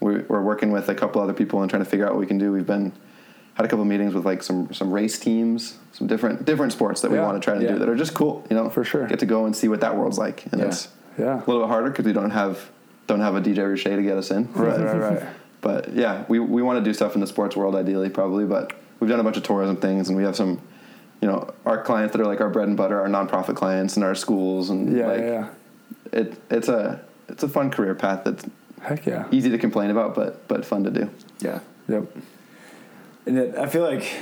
we're, 0.00 0.24
we're 0.28 0.40
working 0.42 0.70
with 0.72 0.88
a 0.88 0.94
couple 0.94 1.20
other 1.20 1.34
people 1.34 1.60
and 1.60 1.68
trying 1.70 1.84
to 1.84 1.90
figure 1.90 2.06
out 2.06 2.12
what 2.12 2.20
we 2.20 2.26
can 2.26 2.38
do. 2.38 2.50
We've 2.52 2.66
been 2.66 2.92
had 3.54 3.66
a 3.66 3.68
couple 3.68 3.84
meetings 3.84 4.14
with 4.14 4.24
like 4.24 4.42
some 4.44 4.72
some 4.72 4.92
race 4.92 5.18
teams, 5.18 5.76
some 5.92 6.06
different 6.06 6.44
different 6.44 6.72
sports 6.72 7.00
that 7.02 7.10
we 7.10 7.16
Yeah, 7.18 7.26
want 7.26 7.42
to 7.42 7.44
try 7.44 7.58
to 7.58 7.66
do 7.68 7.78
that 7.80 7.88
are 7.88 7.96
just 7.96 8.14
cool. 8.14 8.46
You 8.48 8.56
know, 8.56 8.70
For 8.70 8.84
sure. 8.84 9.06
Get 9.08 9.18
to 9.18 9.26
go 9.26 9.44
and 9.46 9.54
see 9.56 9.68
what 9.68 9.80
that 9.80 9.96
world's 9.96 10.18
like, 10.18 10.46
and 10.52 10.60
Yeah. 10.60 10.68
it's 10.68 10.88
yeah. 11.18 11.36
a 11.36 11.44
little 11.46 11.62
bit 11.62 11.68
harder 11.68 11.90
because 11.90 12.04
we 12.04 12.12
don't 12.12 12.30
have 12.30 12.70
don't 13.08 13.20
have 13.20 13.34
a 13.34 13.40
DJ 13.40 13.68
Richey 13.68 13.90
to 13.90 14.02
get 14.02 14.16
us 14.16 14.30
in. 14.30 14.48
Right, 14.52 14.78
right, 14.80 15.00
right. 15.10 15.22
But 15.62 15.94
yeah, 15.94 16.24
we, 16.28 16.38
we 16.38 16.60
want 16.60 16.78
to 16.78 16.84
do 16.84 16.92
stuff 16.92 17.14
in 17.14 17.20
the 17.22 17.26
sports 17.26 17.56
world 17.56 17.74
ideally, 17.74 18.10
probably. 18.10 18.44
But 18.44 18.74
we've 19.00 19.08
done 19.08 19.20
a 19.20 19.24
bunch 19.24 19.38
of 19.38 19.44
tourism 19.44 19.76
things, 19.76 20.08
and 20.08 20.16
we 20.18 20.24
have 20.24 20.36
some, 20.36 20.60
you 21.22 21.28
know, 21.28 21.54
our 21.64 21.82
clients 21.82 22.12
that 22.12 22.20
are 22.20 22.26
like 22.26 22.40
our 22.40 22.50
bread 22.50 22.68
and 22.68 22.76
butter, 22.76 23.00
our 23.00 23.08
nonprofit 23.08 23.56
clients, 23.56 23.96
and 23.96 24.04
our 24.04 24.14
schools, 24.14 24.68
and 24.68 24.94
Yeah, 24.94 25.06
like 25.06 25.20
yeah. 25.20 25.48
it 26.12 26.34
it's 26.50 26.68
a 26.68 27.00
it's 27.28 27.42
a 27.42 27.48
fun 27.48 27.70
career 27.70 27.94
path 27.94 28.24
that's 28.24 28.44
Heck 28.82 29.06
yeah. 29.06 29.28
easy 29.30 29.48
to 29.50 29.58
complain 29.58 29.90
about, 29.90 30.14
but 30.14 30.46
but 30.48 30.66
fun 30.66 30.82
to 30.84 30.90
do. 30.90 31.08
Yeah. 31.38 31.60
Yep. 31.88 32.16
And 33.26 33.38
it, 33.38 33.54
I 33.56 33.68
feel 33.68 33.82
like 33.82 34.12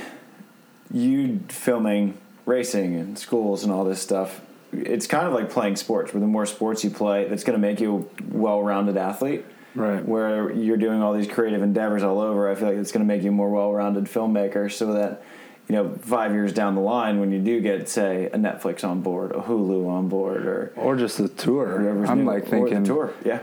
you 0.93 1.39
filming 1.49 2.17
racing 2.45 2.95
and 2.95 3.17
schools 3.17 3.63
and 3.63 3.73
all 3.73 3.83
this 3.83 3.99
stuff, 4.01 4.41
it's 4.71 5.07
kind 5.07 5.25
of 5.25 5.33
like 5.33 5.49
playing 5.49 5.77
sports. 5.77 6.13
Where 6.13 6.21
the 6.21 6.27
more 6.27 6.45
sports 6.45 6.83
you 6.83 6.91
play, 6.91 7.27
that's 7.27 7.43
going 7.43 7.59
to 7.59 7.61
make 7.61 7.79
you 7.79 8.09
a 8.19 8.37
well-rounded 8.37 8.97
athlete. 8.97 9.43
Right. 9.73 10.05
Where 10.05 10.51
you're 10.51 10.77
doing 10.77 11.01
all 11.01 11.13
these 11.13 11.27
creative 11.27 11.61
endeavors 11.61 12.03
all 12.03 12.19
over, 12.19 12.49
I 12.49 12.55
feel 12.55 12.67
like 12.67 12.77
it's 12.77 12.91
going 12.91 13.05
to 13.05 13.07
make 13.07 13.23
you 13.23 13.29
a 13.29 13.33
more 13.33 13.49
well-rounded 13.49 14.05
filmmaker. 14.05 14.71
So 14.71 14.93
that 14.93 15.23
you 15.67 15.77
know, 15.77 15.95
five 16.01 16.33
years 16.33 16.51
down 16.51 16.75
the 16.75 16.81
line, 16.81 17.21
when 17.21 17.31
you 17.31 17.39
do 17.39 17.61
get 17.61 17.87
say 17.87 18.25
a 18.25 18.37
Netflix 18.37 18.83
on 18.83 19.01
board, 19.01 19.31
a 19.31 19.39
Hulu 19.41 19.87
on 19.87 20.09
board, 20.09 20.45
or 20.45 20.73
Or 20.75 20.97
just 20.97 21.17
the 21.17 21.29
tour. 21.29 22.05
I'm 22.05 22.19
new, 22.19 22.25
like 22.25 22.45
thinking 22.45 22.83
the 22.83 22.89
tour, 22.89 23.13
yeah. 23.23 23.39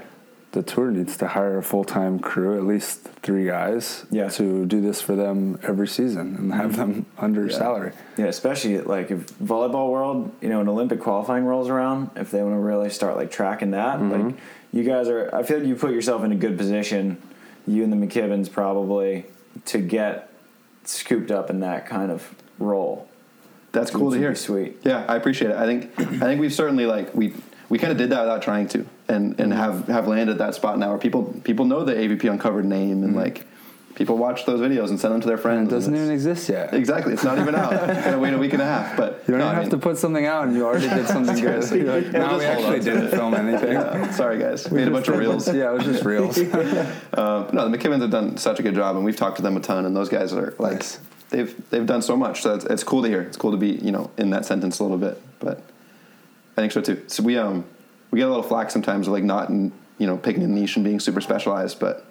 the 0.52 0.62
tour 0.62 0.90
needs 0.90 1.16
to 1.18 1.28
hire 1.28 1.56
a 1.56 1.62
full 1.62 1.84
time 1.84 2.18
crew, 2.18 2.58
at 2.58 2.66
least 2.66 3.00
three 3.22 3.46
guys, 3.46 4.04
Yeah. 4.10 4.28
to 4.30 4.66
do 4.66 4.82
this 4.82 5.00
for 5.00 5.16
them 5.16 5.58
every 5.62 5.88
season 5.88 6.36
and 6.38 6.52
have 6.52 6.76
them 6.76 6.92
mm-hmm. 6.92 7.24
under 7.24 7.46
Yeah. 7.46 7.56
salary. 7.56 7.92
Yeah, 8.18 8.26
especially 8.26 8.78
like 8.82 9.10
if 9.10 9.26
volleyball 9.38 9.90
world, 9.90 10.30
you 10.42 10.50
know, 10.50 10.60
an 10.60 10.68
Olympic 10.68 11.00
qualifying 11.00 11.46
rolls 11.46 11.70
around, 11.70 12.10
if 12.14 12.30
they 12.30 12.42
want 12.42 12.56
to 12.56 12.60
really 12.60 12.90
start 12.90 13.16
like 13.16 13.30
tracking 13.30 13.70
that, 13.70 14.00
mm-hmm. 14.00 14.26
like 14.26 14.34
you 14.72 14.84
guys 14.84 15.08
are, 15.08 15.34
I 15.34 15.42
feel 15.42 15.58
like 15.58 15.66
you 15.66 15.76
put 15.76 15.92
yourself 15.92 16.24
in 16.24 16.32
a 16.32 16.36
good 16.36 16.58
position, 16.58 17.20
you 17.66 17.84
and 17.84 17.92
the 17.92 17.96
McKibbins 17.96 18.50
probably, 18.50 19.26
to 19.66 19.78
get 19.78 20.30
scooped 20.84 21.30
up 21.30 21.50
in 21.50 21.60
that 21.60 21.86
kind 21.86 22.10
of 22.10 22.34
role. 22.58 23.08
That's 23.72 23.90
cool 23.90 24.10
to 24.10 24.18
hear. 24.18 24.34
sweet. 24.34 24.78
Yeah, 24.82 25.04
I 25.08 25.16
appreciate 25.16 25.50
it. 25.50 25.56
I 25.56 25.66
think 25.66 25.92
I 25.98 26.26
think 26.26 26.40
we've 26.40 26.52
certainly 26.52 26.86
like 26.86 27.14
we 27.14 27.34
we 27.68 27.78
kind 27.78 27.92
of 27.92 27.98
did 27.98 28.10
that 28.10 28.20
without 28.22 28.42
trying 28.42 28.66
to, 28.68 28.86
and 29.08 29.38
and 29.38 29.52
have 29.52 29.86
have 29.88 30.08
landed 30.08 30.38
that 30.38 30.54
spot 30.54 30.78
now 30.78 30.88
where 30.88 30.98
people 30.98 31.34
people 31.44 31.66
know 31.66 31.84
the 31.84 31.92
AVP 31.92 32.30
Uncovered 32.30 32.64
name 32.64 33.04
and 33.04 33.10
mm-hmm. 33.10 33.18
like 33.18 33.46
people 33.98 34.16
watch 34.16 34.46
those 34.46 34.60
videos 34.60 34.90
and 34.90 35.00
send 35.00 35.12
them 35.12 35.20
to 35.20 35.26
their 35.26 35.36
friends. 35.36 35.58
And 35.58 35.68
it 35.72 35.74
doesn't 35.74 35.96
even 35.96 36.10
exist 36.12 36.48
yet. 36.48 36.72
Exactly, 36.72 37.12
it's 37.12 37.24
not 37.24 37.36
even 37.38 37.56
out. 37.56 37.70
Gotta 38.04 38.16
wait 38.18 38.32
a 38.32 38.38
week 38.38 38.52
and 38.52 38.62
a 38.62 38.64
half. 38.64 38.96
But 38.96 39.24
You 39.26 39.32
don't 39.32 39.40
no, 39.40 39.46
even 39.46 39.58
I 39.58 39.60
have 39.60 39.70
to 39.70 39.76
put 39.78 39.98
something 39.98 40.24
out, 40.24 40.46
and 40.46 40.56
you 40.56 40.64
already 40.64 40.88
did 40.88 41.08
something 41.16 41.34
good. 41.34 41.68
You're 41.70 42.00
like, 42.00 42.12
no, 42.12 42.38
we 42.38 42.44
actually 42.44 42.78
didn't 42.78 43.08
film 43.10 43.34
anything. 43.34 43.72
Yeah, 43.72 44.10
sorry 44.12 44.38
guys, 44.38 44.70
We 44.70 44.78
made 44.78 44.88
a 44.88 44.92
bunch 44.92 45.08
of 45.08 45.18
reels. 45.18 45.52
Yeah, 45.52 45.70
it 45.72 45.74
was 45.74 45.84
just 45.84 46.04
reels. 46.04 46.38
Um, 46.38 47.48
no, 47.52 47.68
the 47.68 47.76
McKibbins 47.76 48.00
have 48.02 48.10
done 48.12 48.36
such 48.36 48.60
a 48.60 48.62
good 48.62 48.76
job, 48.76 48.94
and 48.94 49.04
we've 49.04 49.16
talked 49.16 49.36
to 49.38 49.42
them 49.42 49.56
a 49.56 49.60
ton. 49.60 49.84
And 49.84 49.96
those 49.96 50.08
guys 50.08 50.32
are 50.32 50.54
like, 50.60 50.74
Nice. 50.74 51.00
they've 51.30 51.70
they've 51.70 51.86
done 51.86 52.00
so 52.02 52.16
much. 52.16 52.42
So 52.42 52.54
it's, 52.54 52.64
it's 52.66 52.84
cool 52.84 53.02
to 53.02 53.08
hear. 53.08 53.22
It's 53.22 53.36
cool 53.36 53.50
to 53.50 53.56
be 53.56 53.70
you 53.70 53.90
know 53.90 54.12
in 54.16 54.30
that 54.30 54.46
sentence 54.46 54.78
a 54.78 54.84
little 54.84 54.98
bit, 54.98 55.20
but 55.40 55.58
I 56.56 56.60
think 56.60 56.70
so 56.70 56.80
too. 56.80 57.02
So 57.08 57.24
we 57.24 57.36
um 57.36 57.64
we 58.12 58.20
get 58.20 58.26
a 58.28 58.30
little 58.30 58.44
flack 58.44 58.70
sometimes 58.70 59.08
of 59.08 59.12
like 59.12 59.24
not 59.24 59.48
in, 59.48 59.72
you 59.98 60.06
know 60.06 60.16
picking 60.16 60.44
a 60.44 60.46
niche 60.46 60.76
and 60.76 60.84
being 60.84 61.00
super 61.00 61.20
specialized, 61.20 61.80
but 61.80 62.07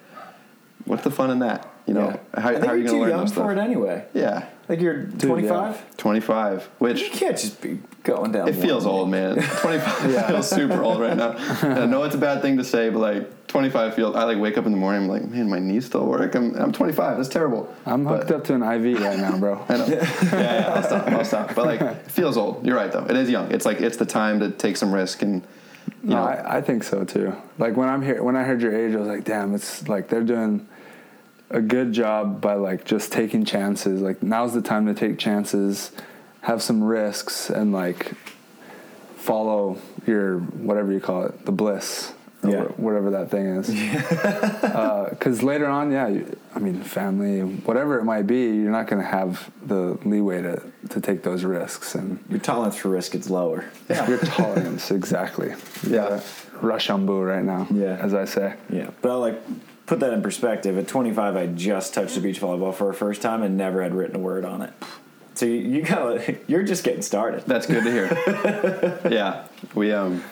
what's 0.88 1.04
the 1.04 1.10
fun 1.10 1.30
in 1.30 1.38
that? 1.40 1.66
You 1.86 1.94
know, 1.94 2.08
Yeah. 2.34 2.40
how, 2.42 2.48
I 2.50 2.52
think 2.54 2.66
how 2.66 2.72
are 2.72 2.76
you 2.76 2.84
going 2.84 2.86
to 2.86 2.90
too 2.92 3.00
learn 3.00 3.08
young 3.10 3.26
for 3.26 3.32
stuff? 3.32 3.50
it 3.52 3.58
anyway. 3.58 4.04
Yeah, 4.12 4.44
Like 4.68 4.80
you're 4.80 5.04
25. 5.04 5.96
25, 5.96 6.62
which. 6.78 7.00
You 7.00 7.10
can't 7.10 7.36
just 7.38 7.60
be 7.62 7.78
going 8.04 8.32
down. 8.32 8.48
it 8.48 8.54
feels 8.56 8.84
one 8.84 8.94
old, 8.94 9.10
man. 9.10 9.34
25 9.60 10.10
Yeah. 10.10 10.28
feels 10.28 10.50
super 10.50 10.82
old 10.82 11.00
right 11.00 11.16
now. 11.16 11.30
And 11.62 11.78
I 11.78 11.86
know 11.86 12.02
it's 12.02 12.14
a 12.14 12.18
bad 12.18 12.42
thing 12.42 12.58
to 12.58 12.64
say, 12.64 12.90
but 12.90 12.98
like 12.98 13.46
25 13.46 13.94
feels. 13.94 14.14
I 14.16 14.24
like 14.24 14.36
wake 14.38 14.58
up 14.58 14.66
in 14.66 14.72
the 14.72 14.76
morning. 14.78 15.04
I'm 15.04 15.08
like, 15.08 15.24
man, 15.30 15.48
my 15.48 15.58
knees 15.58 15.86
still 15.86 16.04
work. 16.04 16.34
I'm 16.34 16.54
I'm 16.56 16.72
25. 16.72 17.16
That's 17.16 17.28
terrible. 17.30 17.74
I'm 17.86 18.04
But- 18.04 18.18
hooked 18.18 18.30
up 18.32 18.44
to 18.44 18.54
an 18.54 18.62
IV 18.62 19.00
right 19.00 19.18
now, 19.18 19.38
bro. 19.38 19.64
I 19.70 19.76
know. 19.78 19.86
yeah, 19.86 20.10
yeah, 20.32 20.72
I'll 20.74 20.82
stop. 20.82 21.06
I'll 21.08 21.24
stop. 21.24 21.54
But 21.54 21.64
like, 21.64 21.80
it 21.80 22.10
feels 22.10 22.36
old. 22.36 22.66
You're 22.66 22.76
right, 22.76 22.92
though. 22.92 23.04
It 23.08 23.16
is 23.16 23.30
young. 23.30 23.50
It's 23.50 23.64
like 23.64 23.80
it's 23.80 23.96
the 23.96 24.04
time 24.06 24.40
to 24.40 24.50
take 24.50 24.76
some 24.76 24.92
risk 24.92 25.22
and 25.22 25.42
you 26.02 26.10
No, 26.10 26.16
know. 26.16 26.22
I, 26.24 26.58
I 26.58 26.60
think 26.60 26.84
so 26.84 27.04
too. 27.04 27.34
Like 27.56 27.78
when 27.78 27.88
I'm 27.88 28.02
here, 28.02 28.22
when 28.22 28.36
I 28.36 28.42
heard 28.42 28.60
your 28.60 28.76
age, 28.76 28.94
I 28.94 28.98
was 28.98 29.08
like, 29.08 29.24
damn, 29.24 29.54
it's 29.54 29.88
like 29.88 30.08
they're 30.08 30.22
doing 30.22 30.68
a 31.50 31.60
good 31.60 31.92
job 31.92 32.40
by 32.40 32.54
like 32.54 32.84
just 32.84 33.12
taking 33.12 33.44
chances. 33.44 34.00
Like 34.00 34.22
now's 34.22 34.54
the 34.54 34.62
time 34.62 34.86
to 34.86 34.94
take 34.94 35.18
chances, 35.18 35.92
have 36.42 36.62
some 36.62 36.82
risks, 36.84 37.50
and 37.50 37.72
like 37.72 38.12
follow 39.16 39.78
your 40.06 40.38
whatever 40.38 40.92
you 40.92 41.00
call 41.00 41.24
it, 41.24 41.44
the 41.44 41.52
bliss, 41.52 42.12
or 42.42 42.50
Yeah. 42.50 42.62
wh- 42.64 42.80
whatever 42.80 43.10
that 43.10 43.30
thing 43.30 43.46
is. 43.46 43.68
Uh, 44.68 45.08
because 45.10 45.42
later 45.42 45.66
on, 45.66 45.90
yeah, 45.90 46.06
you, 46.08 46.36
I 46.54 46.58
mean, 46.60 46.82
family, 46.82 47.40
whatever 47.40 47.98
it 47.98 48.04
might 48.04 48.26
be, 48.26 48.46
you're 48.56 48.70
not 48.70 48.86
going 48.86 49.02
to 49.02 49.08
have 49.08 49.50
the 49.66 49.98
leeway 50.04 50.42
to 50.42 50.62
to 50.90 51.00
take 51.00 51.22
those 51.22 51.42
risks 51.44 51.94
and. 51.94 52.18
Your 52.30 52.38
tolerance 52.38 52.76
for 52.76 52.90
risk 52.90 53.14
is 53.14 53.28
lower. 53.30 53.64
Your 53.88 54.18
tolerance, 54.18 54.90
exactly. 55.00 55.54
You 55.82 55.94
Yeah. 55.94 56.20
Rush 56.60 56.90
on 56.90 57.06
boo 57.06 57.22
right 57.22 57.44
now, 57.44 57.66
Yeah. 57.70 57.96
as 58.00 58.14
I 58.14 58.24
say. 58.24 58.54
Yeah, 58.70 58.90
but 59.02 59.10
I 59.10 59.14
like 59.14 59.40
put 59.88 60.00
that 60.00 60.12
in 60.12 60.22
perspective. 60.22 60.78
At 60.78 60.86
25, 60.86 61.34
I 61.36 61.46
just 61.46 61.94
touched 61.94 62.14
the 62.14 62.20
beach 62.20 62.40
volleyball 62.40 62.72
for 62.74 62.88
a 62.90 62.94
first 62.94 63.22
time 63.22 63.42
and 63.42 63.56
never 63.56 63.82
had 63.82 63.94
written 63.94 64.14
a 64.14 64.18
word 64.20 64.44
on 64.44 64.62
it. 64.62 64.72
So 65.34 65.46
you, 65.46 65.54
you 65.54 65.82
gotta, 65.82 66.36
you're 66.46 66.62
just 66.62 66.84
getting 66.84 67.02
started. 67.02 67.42
That's 67.46 67.66
good 67.66 67.82
to 67.84 67.90
hear. 67.90 69.00
yeah, 69.10 69.46
we 69.74 69.92
um, 69.92 70.22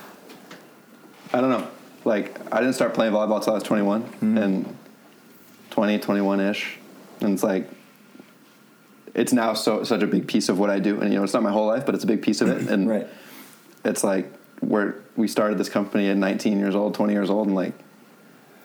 I 1.32 1.40
don't 1.40 1.50
know. 1.50 1.66
Like, 2.04 2.38
I 2.54 2.60
didn't 2.60 2.74
start 2.74 2.94
playing 2.94 3.12
volleyball 3.12 3.36
until 3.38 3.54
I 3.54 3.56
was 3.56 3.64
21 3.64 4.02
Mm-hmm. 4.04 4.38
and 4.38 4.76
20, 5.70 5.98
21 5.98 6.40
ish, 6.40 6.78
and 7.20 7.32
it's 7.34 7.42
like. 7.42 7.68
It's 9.14 9.32
now 9.32 9.54
so 9.54 9.82
such 9.82 10.02
a 10.02 10.06
big 10.06 10.28
piece 10.28 10.50
of 10.50 10.58
what 10.58 10.68
I 10.68 10.78
do, 10.78 11.00
and 11.00 11.10
you 11.10 11.16
know 11.18 11.24
it's 11.24 11.32
not 11.32 11.42
my 11.42 11.50
whole 11.50 11.66
life, 11.66 11.86
but 11.86 11.94
it's 11.94 12.04
a 12.04 12.06
big 12.06 12.20
piece 12.20 12.42
of 12.42 12.48
it. 12.48 12.68
And 12.70 12.86
Right. 12.86 13.06
it's 13.82 14.04
like 14.04 14.30
we're 14.60 14.94
we 15.16 15.26
started 15.26 15.56
this 15.56 15.70
company 15.70 16.10
at 16.10 16.18
19 16.18 16.58
years 16.58 16.74
old, 16.74 16.92
20 16.94 17.14
years 17.14 17.30
old, 17.30 17.46
and 17.46 17.56
like 17.56 17.72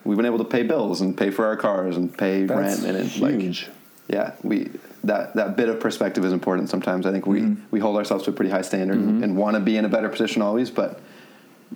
we've 0.04 0.18
been 0.18 0.26
able 0.26 0.38
to 0.40 0.44
pay 0.46 0.64
bills 0.64 1.02
and 1.02 1.18
pay 1.18 1.30
for 1.32 1.46
our 1.46 1.58
cars 1.58 1.98
and 1.98 2.16
pay 2.16 2.46
That's 2.46 2.82
rent, 2.82 2.86
and 2.86 2.98
it's 3.06 3.20
like 3.20 3.70
yeah, 4.08 4.34
we 4.44 4.70
that 5.04 5.36
that 5.36 5.56
bit 5.56 5.70
of 5.70 5.80
perspective 5.80 6.26
is 6.26 6.34
important. 6.34 6.70
Sometimes 6.70 7.06
I 7.06 7.12
think 7.12 7.26
we 7.26 7.42
Mm-hmm. 7.42 7.64
we 7.72 7.80
hold 7.80 7.98
ourselves 7.98 8.24
to 8.26 8.32
a 8.32 8.34
pretty 8.34 8.52
high 8.52 8.62
standard 8.62 8.98
and 8.98 9.38
want 9.38 9.56
to 9.56 9.60
be 9.60 9.78
in 9.78 9.86
a 9.86 9.90
better 9.90 10.10
position 10.10 10.42
always, 10.42 10.70
but 10.70 11.00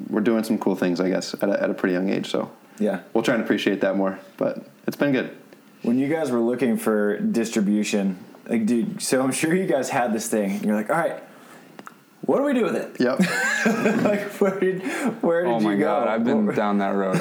we're 0.09 0.21
doing 0.21 0.43
some 0.43 0.57
cool 0.57 0.76
things, 0.76 0.99
I 0.99 1.09
guess, 1.09 1.34
at 1.36 1.43
a, 1.49 1.63
at 1.63 1.69
a 1.69 1.73
pretty 1.73 1.93
young 1.93 2.09
age. 2.09 2.30
So 2.30 2.51
Yeah. 2.80 2.99
we'll 3.13 3.23
try 3.23 3.36
and 3.36 3.43
appreciate 3.43 3.80
that 3.82 3.95
more. 3.95 4.19
But 4.38 4.65
it's 4.88 4.97
been 4.97 5.13
good. 5.13 5.36
When 5.84 5.97
you 5.97 6.09
guys 6.09 6.32
were 6.32 6.41
looking 6.41 6.76
for 6.78 7.17
distribution, 7.19 8.17
like, 8.49 8.65
dude, 8.65 9.01
so 9.01 9.21
I'm 9.21 9.32
sure 9.32 9.55
you 9.55 9.65
guys 9.67 9.89
had 9.89 10.11
this 10.13 10.28
thing. 10.28 10.51
And 10.51 10.65
you're 10.65 10.76
like, 10.76 10.89
all 10.89 10.97
right, 10.97 11.23
what 12.26 12.38
do 12.38 12.43
we 12.43 12.53
do 12.53 12.63
with 12.63 12.76
it? 12.76 12.95
Yep. 12.99 13.19
like, 14.03 14.21
where 14.41 14.59
did, 14.59 14.82
where 15.21 15.43
did 15.43 15.51
Oh 15.51 15.59
you 15.59 15.63
my 15.63 15.76
go? 15.76 15.82
god, 15.86 16.07
I've 16.07 16.23
been 16.23 16.45
What- 16.47 16.55
down 16.55 16.80
that 16.80 16.89
road, 16.95 17.17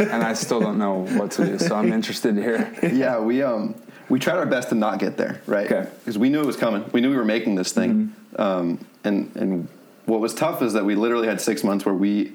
and 0.00 0.22
I 0.22 0.32
still 0.34 0.60
don't 0.60 0.78
know 0.78 1.04
what 1.16 1.30
to 1.32 1.46
do. 1.46 1.58
So 1.58 1.74
I'm 1.74 1.92
interested 1.92 2.36
to 2.36 2.42
hear. 2.42 2.74
yeah, 2.92 3.18
we 3.20 3.42
um 3.42 3.74
we 4.08 4.18
tried 4.18 4.36
our 4.38 4.46
best 4.46 4.70
to 4.70 4.74
not 4.74 4.98
get 4.98 5.16
there, 5.16 5.40
right? 5.46 5.70
Okay. 5.70 5.88
Because 6.00 6.18
we 6.18 6.28
knew 6.30 6.40
it 6.40 6.46
was 6.46 6.56
coming. 6.56 6.84
We 6.92 7.00
knew 7.00 7.10
we 7.10 7.16
were 7.16 7.24
making 7.24 7.54
this 7.56 7.72
thing. 7.72 8.14
Um, 8.36 8.84
and 9.04 9.34
and 9.36 9.68
what 10.06 10.20
was 10.20 10.34
tough 10.34 10.62
is 10.62 10.72
that 10.72 10.84
we 10.84 10.94
literally 10.94 11.28
had 11.28 11.40
six 11.40 11.62
months 11.62 11.84
where 11.84 11.94
we 11.94 12.32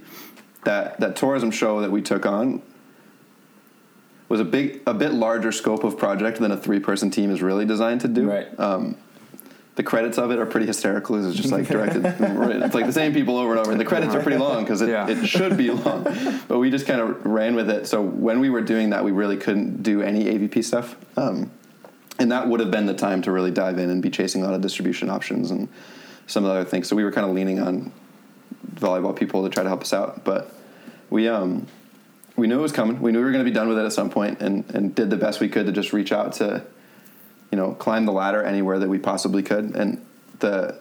that 0.64 1.00
that 1.00 1.16
tourism 1.16 1.52
show 1.52 1.82
that 1.82 1.92
we 1.92 2.02
took 2.02 2.26
on 2.26 2.62
was 4.30 4.40
a 4.40 4.46
big, 4.46 4.82
a 4.88 4.94
bit 4.94 5.14
larger 5.14 5.52
scope 5.52 5.84
of 5.84 5.98
project 5.98 6.40
than 6.40 6.52
a 6.52 6.58
three 6.58 6.80
person 6.80 7.12
team 7.12 7.30
is 7.30 7.42
really 7.42 7.66
designed 7.66 8.02
to 8.02 8.08
do. 8.08 8.30
Right. 8.30 8.60
Um, 8.60 8.96
the 9.76 9.84
credits 9.84 10.18
of 10.18 10.30
it 10.32 10.38
are 10.40 10.46
pretty 10.46 10.68
hysterical. 10.68 11.28
It's 11.28 11.36
just 11.36 11.52
like 11.52 11.68
directed. 11.68 12.06
it's 12.06 12.76
like 12.76 12.86
the 12.86 12.94
same 12.94 13.14
people 13.14 13.38
over 13.38 13.52
and 13.52 13.60
over. 13.60 13.72
And 13.72 13.80
the 13.80 13.86
credits 13.86 14.14
are 14.14 14.22
pretty 14.22 14.38
long 14.38 14.64
because 14.64 14.82
it, 14.82 14.90
Yeah. 14.90 15.08
it 15.10 15.26
should 15.26 15.58
be 15.58 15.72
long, 15.72 16.04
but 16.48 16.60
we 16.60 16.70
just 16.70 16.86
kind 16.86 17.02
of 17.02 17.26
ran 17.26 17.56
with 17.56 17.70
it. 17.70 17.88
So 17.88 18.02
when 18.02 18.40
we 18.40 18.50
were 18.50 18.62
doing 18.62 18.92
that, 18.92 19.04
we 19.04 19.12
really 19.12 19.38
couldn't 19.38 19.82
do 19.82 20.02
any 20.02 20.26
AVP 20.26 20.64
stuff, 20.64 20.96
um, 21.18 21.50
and 22.20 22.32
that 22.32 22.48
would 22.48 22.60
have 22.60 22.70
been 22.70 22.86
the 22.86 22.94
time 22.94 23.24
to 23.24 23.32
really 23.32 23.50
dive 23.52 23.80
in 23.80 23.90
and 23.90 24.02
be 24.02 24.12
chasing 24.12 24.44
a 24.44 24.46
lot 24.46 24.54
of 24.54 24.62
distribution 24.62 25.10
options 25.10 25.50
and 25.50 25.68
some 26.28 26.44
of 26.46 26.52
the 26.52 26.60
other 26.60 26.70
things. 26.70 26.88
So 26.88 26.96
we 26.96 27.04
were 27.04 27.12
kind 27.12 27.28
of 27.28 27.34
leaning 27.34 27.60
on 27.60 27.92
volleyball 28.76 29.16
people 29.16 29.44
to 29.44 29.50
try 29.50 29.64
to 29.64 29.70
help 29.70 29.82
us 29.82 29.94
out, 29.94 30.24
but 30.24 30.54
we 31.10 31.28
um 31.28 31.66
we 32.36 32.48
knew 32.48 32.60
it 32.60 32.62
was 32.62 32.72
coming. 32.72 33.00
We 33.02 33.12
knew 33.12 33.20
we 33.20 33.26
were 33.26 33.32
going 33.32 33.44
to 33.46 33.50
be 33.50 33.54
done 33.54 33.68
with 33.68 33.78
it 33.78 33.86
at 33.86 33.94
some 33.94 34.10
point, 34.12 34.40
and 34.42 34.64
and 34.74 34.94
did 34.94 35.10
the 35.10 35.18
best 35.18 35.40
we 35.40 35.50
could 35.50 35.66
to 35.66 35.72
just 35.72 35.94
reach 35.94 36.12
out 36.12 36.34
to, 36.34 36.64
you 37.54 37.58
know, 37.58 37.76
climb 37.76 38.08
the 38.08 38.12
ladder 38.12 38.42
anywhere 38.42 38.80
that 38.80 38.90
we 38.90 38.98
possibly 38.98 39.44
could. 39.44 39.76
And 39.76 40.04
the 40.40 40.80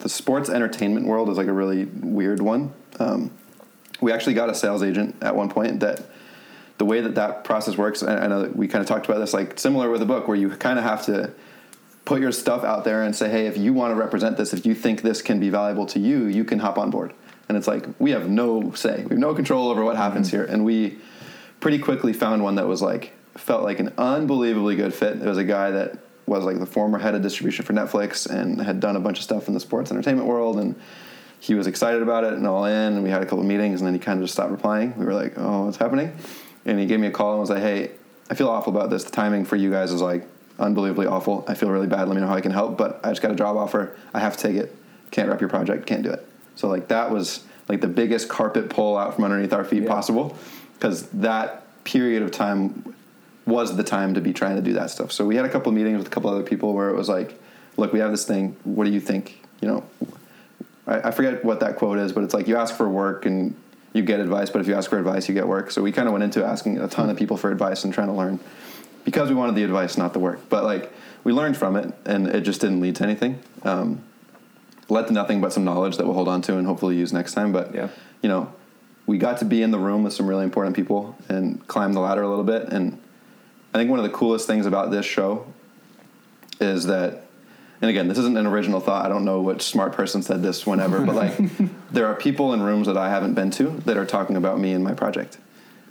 the 0.00 0.08
sports 0.10 0.50
entertainment 0.50 1.06
world 1.06 1.30
is 1.30 1.38
like 1.38 1.46
a 1.46 1.52
really 1.52 1.86
weird 1.86 2.42
one. 2.42 2.74
Um, 3.00 3.30
we 4.02 4.12
actually 4.12 4.34
got 4.34 4.50
a 4.50 4.54
sales 4.54 4.82
agent 4.82 5.16
at 5.22 5.34
one 5.34 5.48
point 5.48 5.80
that 5.80 6.02
the 6.76 6.84
way 6.84 7.00
that 7.00 7.14
that 7.14 7.44
process 7.44 7.78
works. 7.78 8.02
I 8.02 8.24
I 8.24 8.26
know 8.26 8.42
that 8.42 8.54
we 8.54 8.68
kind 8.68 8.82
of 8.82 8.86
talked 8.86 9.06
about 9.06 9.18
this, 9.20 9.32
like 9.32 9.58
similar 9.58 9.88
with 9.88 10.02
a 10.02 10.04
book, 10.04 10.28
where 10.28 10.36
you 10.36 10.50
kind 10.50 10.78
of 10.78 10.84
have 10.84 11.06
to 11.06 11.30
put 12.04 12.20
your 12.20 12.32
stuff 12.32 12.64
out 12.64 12.84
there 12.84 13.02
and 13.02 13.16
say, 13.16 13.30
hey, 13.30 13.46
if 13.46 13.56
you 13.56 13.72
want 13.72 13.92
to 13.92 13.94
represent 13.98 14.36
this, 14.36 14.52
if 14.52 14.66
you 14.66 14.74
think 14.74 15.00
this 15.00 15.22
can 15.22 15.40
be 15.40 15.48
valuable 15.48 15.86
to 15.86 15.98
you, 15.98 16.26
you 16.26 16.44
can 16.44 16.58
hop 16.58 16.76
on 16.76 16.90
board. 16.90 17.14
And 17.48 17.56
it's 17.56 17.66
like 17.66 17.86
we 17.98 18.10
have 18.10 18.28
no 18.28 18.72
say, 18.72 19.04
we 19.04 19.12
have 19.14 19.18
no 19.18 19.34
control 19.34 19.70
over 19.70 19.82
what 19.82 19.96
happens 19.96 20.30
here, 20.30 20.44
and 20.44 20.66
we 20.66 20.98
pretty 21.60 21.78
quickly 21.78 22.12
found 22.12 22.42
one 22.42 22.56
that 22.56 22.66
was 22.66 22.82
like 22.82 23.14
felt 23.36 23.62
like 23.62 23.80
an 23.80 23.92
unbelievably 23.98 24.76
good 24.76 24.94
fit. 24.94 25.16
It 25.16 25.26
was 25.26 25.38
a 25.38 25.44
guy 25.44 25.70
that 25.70 25.98
was 26.26 26.44
like 26.44 26.58
the 26.58 26.66
former 26.66 26.98
head 26.98 27.14
of 27.14 27.22
distribution 27.22 27.64
for 27.64 27.72
Netflix 27.72 28.28
and 28.30 28.60
had 28.60 28.80
done 28.80 28.96
a 28.96 29.00
bunch 29.00 29.18
of 29.18 29.24
stuff 29.24 29.48
in 29.48 29.54
the 29.54 29.60
sports 29.60 29.90
entertainment 29.90 30.26
world 30.28 30.58
and 30.58 30.74
he 31.40 31.54
was 31.54 31.66
excited 31.66 32.00
about 32.02 32.22
it 32.22 32.34
and 32.34 32.46
all 32.46 32.64
in 32.64 32.92
and 32.94 33.02
we 33.02 33.10
had 33.10 33.20
a 33.22 33.24
couple 33.24 33.40
of 33.40 33.46
meetings 33.46 33.80
and 33.80 33.86
then 33.86 33.94
he 33.94 33.98
kind 33.98 34.18
of 34.20 34.24
just 34.24 34.34
stopped 34.34 34.50
replying. 34.52 34.96
We 34.96 35.04
were 35.04 35.14
like, 35.14 35.34
"Oh, 35.36 35.64
what's 35.64 35.76
happening?" 35.78 36.12
And 36.64 36.78
he 36.78 36.86
gave 36.86 37.00
me 37.00 37.08
a 37.08 37.10
call 37.10 37.32
and 37.32 37.40
was 37.40 37.50
like, 37.50 37.62
"Hey, 37.62 37.90
I 38.30 38.34
feel 38.34 38.48
awful 38.48 38.74
about 38.74 38.90
this. 38.90 39.02
The 39.04 39.10
timing 39.10 39.44
for 39.44 39.56
you 39.56 39.70
guys 39.70 39.92
is 39.92 40.00
like 40.00 40.24
unbelievably 40.60 41.06
awful. 41.06 41.44
I 41.48 41.54
feel 41.54 41.70
really 41.70 41.88
bad. 41.88 42.06
Let 42.06 42.14
me 42.14 42.20
know 42.20 42.28
how 42.28 42.36
I 42.36 42.40
can 42.40 42.52
help, 42.52 42.78
but 42.78 43.00
I 43.02 43.08
just 43.08 43.20
got 43.22 43.32
a 43.32 43.34
job 43.34 43.56
offer. 43.56 43.96
I 44.14 44.20
have 44.20 44.36
to 44.36 44.42
take 44.42 44.56
it. 44.56 44.76
Can't 45.10 45.28
rep 45.28 45.40
your 45.40 45.50
project. 45.50 45.86
Can't 45.86 46.02
do 46.04 46.10
it." 46.10 46.24
So 46.54 46.68
like 46.68 46.86
that 46.88 47.10
was 47.10 47.40
like 47.68 47.80
the 47.80 47.88
biggest 47.88 48.28
carpet 48.28 48.70
pull 48.70 48.96
out 48.96 49.16
from 49.16 49.24
underneath 49.24 49.52
our 49.52 49.64
feet 49.64 49.82
Yeah. 49.82 49.88
possible 49.88 50.36
because 50.74 51.08
that 51.08 51.64
period 51.82 52.22
of 52.22 52.30
time 52.30 52.94
was 53.46 53.76
the 53.76 53.82
time 53.84 54.14
to 54.14 54.20
be 54.20 54.32
trying 54.32 54.56
to 54.56 54.62
do 54.62 54.72
that 54.74 54.90
stuff. 54.90 55.12
So 55.12 55.24
we 55.24 55.36
had 55.36 55.44
a 55.44 55.48
couple 55.48 55.70
of 55.70 55.74
meetings 55.76 55.98
with 55.98 56.06
a 56.06 56.10
couple 56.10 56.30
other 56.30 56.42
people 56.42 56.72
where 56.74 56.90
it 56.90 56.96
was 56.96 57.08
like, 57.08 57.40
look, 57.76 57.92
we 57.92 57.98
have 57.98 58.10
this 58.10 58.24
thing. 58.24 58.56
What 58.64 58.84
do 58.84 58.90
you 58.90 59.00
think? 59.00 59.42
You 59.60 59.68
know, 59.68 59.84
I, 60.86 61.08
I 61.08 61.10
forget 61.10 61.44
what 61.44 61.60
that 61.60 61.76
quote 61.76 61.98
is, 61.98 62.12
but 62.12 62.24
it's 62.24 62.34
like 62.34 62.46
you 62.48 62.56
ask 62.56 62.74
for 62.74 62.88
work 62.88 63.26
and 63.26 63.56
you 63.92 64.02
get 64.02 64.20
advice, 64.20 64.48
but 64.50 64.60
if 64.60 64.68
you 64.68 64.74
ask 64.74 64.88
for 64.88 64.98
advice, 64.98 65.28
you 65.28 65.34
get 65.34 65.46
work. 65.46 65.70
So 65.70 65.82
we 65.82 65.92
kind 65.92 66.08
of 66.08 66.12
went 66.12 66.24
into 66.24 66.44
asking 66.44 66.78
a 66.78 66.88
ton 66.88 67.10
of 67.10 67.16
people 67.16 67.36
for 67.36 67.50
advice 67.50 67.84
and 67.84 67.92
trying 67.92 68.08
to 68.08 68.14
learn 68.14 68.40
because 69.04 69.28
we 69.28 69.34
wanted 69.34 69.54
the 69.54 69.64
advice, 69.64 69.98
not 69.98 70.12
the 70.12 70.18
work. 70.18 70.40
But 70.48 70.64
like 70.64 70.92
we 71.24 71.32
learned 71.32 71.56
from 71.56 71.76
it, 71.76 71.92
and 72.04 72.26
it 72.28 72.42
just 72.42 72.60
didn't 72.60 72.80
lead 72.80 72.96
to 72.96 73.04
anything. 73.04 73.40
Um, 73.64 74.02
led 74.88 75.06
to 75.08 75.12
nothing 75.12 75.40
but 75.40 75.52
some 75.52 75.64
knowledge 75.64 75.96
that 75.96 76.04
we'll 76.06 76.14
hold 76.14 76.28
on 76.28 76.42
to 76.42 76.56
and 76.56 76.66
hopefully 76.66 76.96
use 76.96 77.12
next 77.12 77.32
time. 77.34 77.52
But 77.52 77.74
Yeah. 77.74 77.88
you 78.22 78.28
know, 78.28 78.52
we 79.06 79.18
got 79.18 79.38
to 79.38 79.44
be 79.44 79.62
in 79.62 79.70
the 79.70 79.78
room 79.78 80.02
with 80.04 80.12
some 80.12 80.26
really 80.26 80.44
important 80.44 80.76
people 80.76 81.16
and 81.28 81.66
climb 81.66 81.92
the 81.92 82.00
ladder 82.00 82.22
a 82.22 82.28
little 82.28 82.44
bit. 82.44 82.68
And 82.68 82.98
I 83.74 83.78
think 83.78 83.90
one 83.90 83.98
of 83.98 84.04
the 84.04 84.10
coolest 84.10 84.46
things 84.46 84.66
about 84.66 84.90
this 84.90 85.06
show 85.06 85.46
is 86.60 86.86
that, 86.86 87.24
and 87.80 87.90
again, 87.90 88.08
this 88.08 88.18
isn't 88.18 88.36
an 88.36 88.46
original 88.46 88.80
thought. 88.80 89.04
I 89.04 89.08
don't 89.08 89.24
know 89.24 89.40
which 89.40 89.62
smart 89.62 89.92
person 89.92 90.22
said 90.22 90.42
this 90.42 90.66
whenever, 90.66 91.04
but 91.04 91.14
like, 91.14 91.34
there 91.90 92.06
are 92.06 92.14
people 92.14 92.52
in 92.52 92.62
rooms 92.62 92.86
that 92.86 92.96
I 92.96 93.08
haven't 93.08 93.34
been 93.34 93.50
to 93.52 93.70
that 93.86 93.96
are 93.96 94.06
talking 94.06 94.36
about 94.36 94.60
me 94.60 94.72
and 94.72 94.84
my 94.84 94.94
project. 94.94 95.38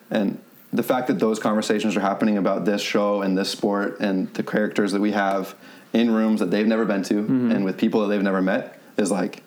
And 0.10 0.40
the 0.74 0.84
fact 0.84 1.08
that 1.08 1.20
those 1.20 1.40
conversations 1.40 1.98
are 1.98 2.02
happening 2.02 2.38
about 2.38 2.66
this 2.66 2.82
show 2.82 3.22
and 3.22 3.38
this 3.38 3.50
sport 3.50 4.00
and 4.00 4.34
the 4.36 4.44
characters 4.44 4.92
that 4.94 5.02
we 5.02 5.12
have 5.12 5.56
in 5.94 6.12
rooms 6.12 6.40
that 6.40 6.52
they've 6.52 6.68
never 6.68 6.86
been 6.86 7.04
to 7.04 7.16
mm-hmm. 7.16 7.52
and 7.52 7.66
with 7.66 7.78
people 7.78 8.02
that 8.02 8.08
they've 8.08 8.24
never 8.24 8.42
met 8.42 8.80
is 8.98 9.12
like 9.12 9.44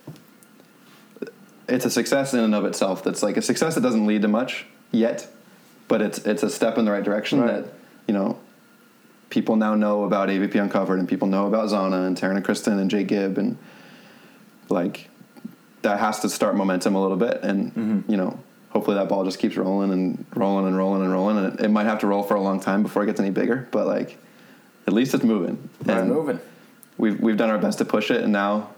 it's 1.66 1.86
a 1.86 1.90
success 1.90 2.34
in 2.34 2.40
and 2.40 2.54
of 2.54 2.66
itself 2.66 3.02
that's 3.02 3.22
like 3.22 3.36
a 3.36 3.42
success 3.42 3.74
that 3.74 3.80
doesn't 3.80 4.06
lead 4.06 4.20
to 4.20 4.28
much 4.28 4.66
yet 4.90 5.26
but 5.88 6.02
it's 6.02 6.18
it's 6.26 6.42
a 6.42 6.50
step 6.50 6.76
in 6.76 6.84
the 6.84 6.90
right 6.90 7.04
direction 7.04 7.40
Right. 7.40 7.64
that 7.64 7.72
you 8.06 8.14
know 8.14 8.38
people 9.30 9.56
now 9.56 9.74
know 9.74 10.04
about 10.04 10.28
AVP 10.28 10.54
Uncovered 10.60 10.98
and 10.98 11.08
people 11.08 11.26
know 11.28 11.46
about 11.46 11.68
Zana 11.68 12.06
and 12.06 12.16
Taryn 12.16 12.36
and 12.36 12.44
Kristen 12.44 12.78
and 12.78 12.90
Jake 12.90 13.08
Gibb 13.08 13.38
and 13.38 13.58
like 14.68 15.08
that 15.82 15.98
has 15.98 16.20
to 16.20 16.28
start 16.28 16.56
momentum 16.56 16.94
a 16.94 17.02
little 17.02 17.16
bit 17.16 17.40
and 17.42 17.74
mm-hmm. 17.74 18.10
you 18.10 18.16
know 18.16 18.38
hopefully 18.70 18.96
that 18.96 19.08
ball 19.08 19.24
just 19.24 19.38
keeps 19.38 19.56
rolling 19.56 19.92
and 19.92 20.24
rolling 20.34 20.66
and 20.66 20.76
rolling 20.76 21.02
and 21.02 21.12
rolling 21.12 21.38
and 21.38 21.58
it, 21.58 21.64
it 21.66 21.68
might 21.68 21.84
have 21.84 21.98
to 22.00 22.06
roll 22.06 22.22
for 22.22 22.34
a 22.34 22.40
long 22.40 22.60
time 22.60 22.82
before 22.82 23.02
it 23.02 23.06
gets 23.06 23.20
any 23.20 23.30
bigger 23.30 23.68
but 23.70 23.86
like 23.86 24.18
at 24.86 24.92
least 24.92 25.14
it's 25.14 25.24
moving. 25.24 25.68
We're 25.84 25.98
and 25.98 26.08
moving. 26.08 26.40
we've 26.98 27.18
we've 27.20 27.36
done 27.36 27.50
our 27.50 27.58
best 27.58 27.78
to 27.78 27.84
push 27.84 28.10
it 28.10 28.22
and 28.22 28.32
now 28.32 28.70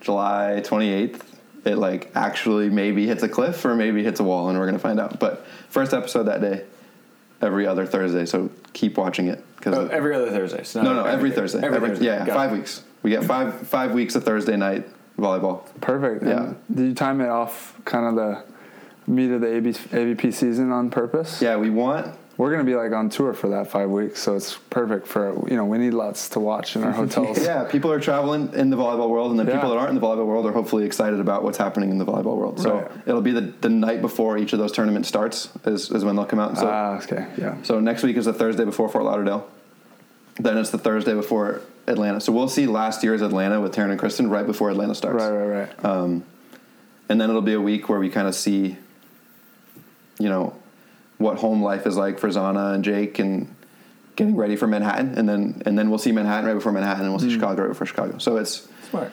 July 0.00 0.62
28th 0.64 1.22
it 1.64 1.76
like 1.76 2.10
actually 2.14 2.68
maybe 2.70 3.06
hits 3.06 3.22
a 3.22 3.28
cliff 3.28 3.64
or 3.64 3.76
maybe 3.76 4.02
hits 4.02 4.20
a 4.20 4.24
wall 4.24 4.48
and 4.48 4.58
we're 4.58 4.70
to 4.70 4.78
find 4.78 4.98
out. 4.98 5.20
But 5.20 5.46
first 5.68 5.94
episode 5.94 6.24
that 6.24 6.40
day 6.40 6.64
every 7.42 7.66
other 7.66 7.84
Thursday 7.86 8.24
so 8.24 8.50
keep 8.72 8.96
watching 8.96 9.26
it 9.28 9.44
cuz 9.60 9.74
Oh, 9.74 9.86
every 9.88 10.14
other 10.14 10.30
Thursday. 10.30 10.62
So 10.64 10.82
no 10.82 10.90
no 10.94 10.96
not 11.02 11.06
every 11.08 11.30
day. 11.30 11.36
Thursday 11.36 11.58
Every 11.62 11.76
Every- 11.76 11.88
Thursday. 11.90 12.04
yeah, 12.06 12.18
yeah 12.20 12.26
Got 12.26 12.36
5 12.36 12.50
it. 12.52 12.54
weeks 12.56 12.82
we 13.02 13.10
get 13.10 13.24
5 13.24 13.66
5 13.66 13.92
weeks 13.92 14.14
of 14.14 14.24
Thursday 14.24 14.56
night 14.56 14.88
volleyball 15.18 15.62
Perfect. 15.80 16.24
Yeah. 16.24 16.44
And 16.44 16.56
did 16.74 16.86
you 16.86 16.94
time 16.94 17.20
it 17.20 17.28
off 17.28 17.76
kind 17.84 18.06
of 18.06 18.14
the 18.14 18.42
meat 19.12 19.30
of 19.32 19.40
the 19.40 19.48
AB, 19.56 19.70
AVP 19.72 20.32
season 20.32 20.70
on 20.72 20.90
purpose? 20.90 21.42
yeah 21.42 21.56
we 21.56 21.68
want 21.70 22.06
We're 22.42 22.50
gonna 22.50 22.64
be 22.64 22.74
like 22.74 22.92
on 22.92 23.08
tour 23.08 23.32
for 23.34 23.48
that 23.50 23.68
five 23.70 23.88
weeks, 23.88 24.20
so 24.20 24.34
it's 24.34 24.56
perfect 24.68 25.06
for 25.06 25.32
you 25.48 25.56
know 25.56 25.64
we 25.64 25.78
need 25.78 25.94
lots 25.94 26.28
to 26.30 26.40
watch 26.40 26.74
in 26.76 26.82
our 26.82 26.90
hotels. 27.02 27.38
yeah 27.44 27.64
people 27.64 27.92
are 27.92 28.00
traveling 28.00 28.52
in 28.54 28.68
the 28.70 28.76
volleyball 28.76 29.08
world 29.08 29.30
and 29.30 29.38
the 29.38 29.44
Yeah. 29.44 29.54
people 29.54 29.70
that 29.70 29.76
aren't 29.78 29.90
in 29.90 29.94
the 29.94 30.00
volleyball 30.00 30.26
world 30.26 30.44
are 30.46 30.52
hopefully 30.52 30.84
excited 30.84 31.20
about 31.20 31.44
what's 31.44 31.58
happening 31.58 31.90
in 31.90 31.98
the 31.98 32.04
volleyball 32.04 32.36
world 32.36 32.58
so 32.60 32.80
Right. 32.80 32.90
it'll 33.06 33.20
be 33.22 33.30
the, 33.32 33.42
the 33.60 33.68
night 33.68 34.00
before 34.00 34.36
each 34.38 34.52
of 34.52 34.58
those 34.58 34.72
tournaments 34.72 35.08
starts 35.08 35.50
is, 35.64 35.90
is 35.92 36.04
when 36.04 36.16
they'll 36.16 36.24
come 36.26 36.40
out 36.40 36.58
so 36.58 36.66
Ah, 36.68 36.96
okay, 37.02 37.26
yeah. 37.38 37.54
So 37.62 37.78
next 37.80 38.02
week 38.02 38.16
is 38.16 38.24
the 38.24 38.32
Thursday 38.32 38.64
before 38.64 38.88
Fort 38.88 39.04
Lauderdale. 39.04 39.46
Then 40.40 40.58
it's 40.58 40.70
the 40.70 40.78
Thursday 40.78 41.14
before 41.14 41.60
Atlanta. 41.86 42.20
So 42.20 42.32
we'll 42.32 42.48
see 42.48 42.66
last 42.66 43.04
year's 43.04 43.22
Atlanta 43.22 43.60
with 43.60 43.72
Taryn 43.74 43.90
and 43.90 43.98
Kristen 44.00 44.28
right 44.30 44.46
before 44.46 44.70
Atlanta 44.70 44.94
starts. 44.94 45.22
Right, 45.22 45.30
right, 45.30 45.68
right. 45.68 45.84
Um, 45.84 46.24
And 47.08 47.20
then 47.20 47.28
it'll 47.30 47.42
be 47.42 47.52
a 47.54 47.60
week 47.60 47.88
where 47.88 48.00
we 48.00 48.08
kind 48.08 48.26
of 48.26 48.34
see, 48.34 48.78
you 50.18 50.28
know, 50.28 50.54
what 51.22 51.38
home 51.38 51.62
life 51.62 51.86
is 51.86 51.96
like 51.96 52.18
for 52.18 52.28
Zana 52.28 52.74
and 52.74 52.84
Jake 52.84 53.18
and 53.18 53.54
getting 54.16 54.36
ready 54.36 54.56
for 54.56 54.66
Manhattan. 54.66 55.16
And 55.16 55.28
then 55.28 55.62
and 55.64 55.78
then 55.78 55.88
we'll 55.88 55.98
see 55.98 56.12
Manhattan 56.12 56.46
right 56.46 56.54
before 56.54 56.72
Manhattan 56.72 57.02
and 57.04 57.10
we'll 57.10 57.20
see 57.20 57.30
Chicago 57.32 57.62
right 57.62 57.68
before 57.68 57.86
Chicago. 57.86 58.18
So 58.18 58.36
it's 58.36 58.68
Smart. 58.90 59.10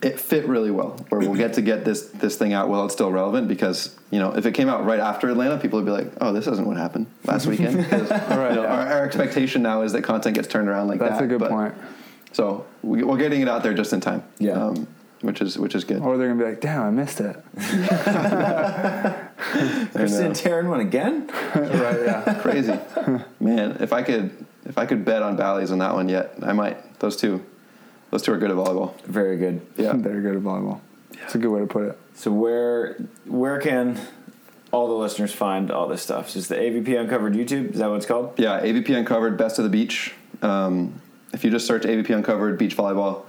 it 0.00 0.18
fit 0.18 0.46
really 0.46 0.70
well 0.70 0.96
where 1.10 1.20
we'll 1.20 1.34
get 1.34 1.54
to 1.54 1.62
get 1.62 1.84
this 1.84 2.06
this 2.10 2.36
thing 2.36 2.52
out 2.54 2.68
while 2.68 2.84
it's 2.86 2.94
still 2.94 3.10
relevant 3.12 3.48
because 3.48 3.94
you 4.10 4.18
know 4.18 4.34
if 4.36 4.46
it 4.46 4.52
came 4.52 4.68
out 4.68 4.84
right 4.86 5.00
after 5.00 5.28
Atlanta 5.28 5.58
people 5.58 5.78
would 5.80 5.84
be 5.86 5.90
like 5.92 6.10
oh 6.20 6.32
this 6.32 6.46
isn't 6.46 6.66
what 6.66 6.76
happened 6.76 7.06
last 7.24 7.46
weekend 7.50 7.76
Right, 7.90 7.90
you 7.92 8.56
know, 8.56 8.62
yeah. 8.62 8.74
our, 8.74 8.86
our 8.98 9.04
expectation 9.04 9.60
now 9.62 9.82
is 9.82 9.92
that 9.92 10.02
content 10.02 10.36
gets 10.36 10.48
turned 10.48 10.68
around 10.68 10.86
like 10.88 11.00
That's 11.00 11.18
that 11.18 11.24
a 11.24 11.26
good 11.26 11.40
but- 11.40 11.50
point. 11.50 11.74
so 12.32 12.64
we, 12.82 13.02
we're 13.02 13.18
getting 13.18 13.40
it 13.42 13.48
out 13.48 13.62
there 13.64 13.74
just 13.74 13.92
in 13.92 14.00
time 14.00 14.22
Yeah. 14.38 14.52
um, 14.52 14.86
which 15.20 15.40
is 15.40 15.58
which 15.58 15.74
is 15.74 15.84
good 15.84 16.00
Or 16.00 16.16
they're 16.16 16.28
gonna 16.28 16.38
be 16.42 16.48
like, 16.48 16.60
"Damn, 16.60 16.82
I 16.82 16.90
missed 16.90 17.20
it." 17.20 17.36
Kristen 19.94 20.26
and 20.26 20.34
Taryn 20.34 20.68
won 20.68 20.80
again? 20.80 21.26
right, 21.54 22.00
yeah. 22.02 22.38
crazy 22.42 22.78
man 23.40 23.76
if 23.80 23.92
I 23.92 24.02
could 24.02 24.30
if 24.66 24.76
I 24.78 24.86
could 24.86 25.04
bet 25.04 25.22
on 25.22 25.36
Bally's 25.36 25.70
on 25.72 25.78
that 25.78 25.94
one 25.94 26.08
yet 26.08 26.34
I 26.42 26.52
might 26.52 26.98
those 27.00 27.16
two 27.16 27.44
those 28.10 28.22
two 28.22 28.32
are 28.32 28.38
good 28.38 28.50
at 28.50 28.56
volleyball 28.56 29.00
Very 29.02 29.36
good. 29.36 29.60
yeah 29.76 29.92
They're 29.94 30.20
good 30.20 30.36
at 30.36 30.42
volleyball. 30.42 30.80
It's 31.12 31.34
a 31.34 31.38
good 31.38 31.50
way 31.50 31.60
to 31.60 31.66
put 31.66 31.84
it. 31.84 31.98
So 32.14 32.30
where 32.32 32.96
where 33.26 33.58
can 33.60 33.98
all 34.70 34.86
the 34.88 34.94
listeners 34.94 35.32
find 35.32 35.70
all 35.70 35.88
this 35.88 36.02
stuff? 36.02 36.36
Is 36.36 36.48
the 36.48 36.54
AVP 36.56 36.98
Uncovered 37.00 37.34
YouTube? 37.34 37.72
Is 37.72 37.78
that 37.78 37.88
what 37.88 37.96
it's 37.96 38.06
called? 38.06 38.38
Yeah, 38.38 38.60
AVP 38.60 38.94
Uncovered, 38.96 39.36
Best 39.38 39.58
of 39.58 39.64
the 39.64 39.70
Beach. 39.70 40.14
Um, 40.42 41.00
if 41.32 41.42
you 41.44 41.50
just 41.50 41.66
search 41.66 41.82
AVP 41.84 42.10
Uncovered 42.14 42.58
Beach 42.58 42.76
Volleyball, 42.76 43.22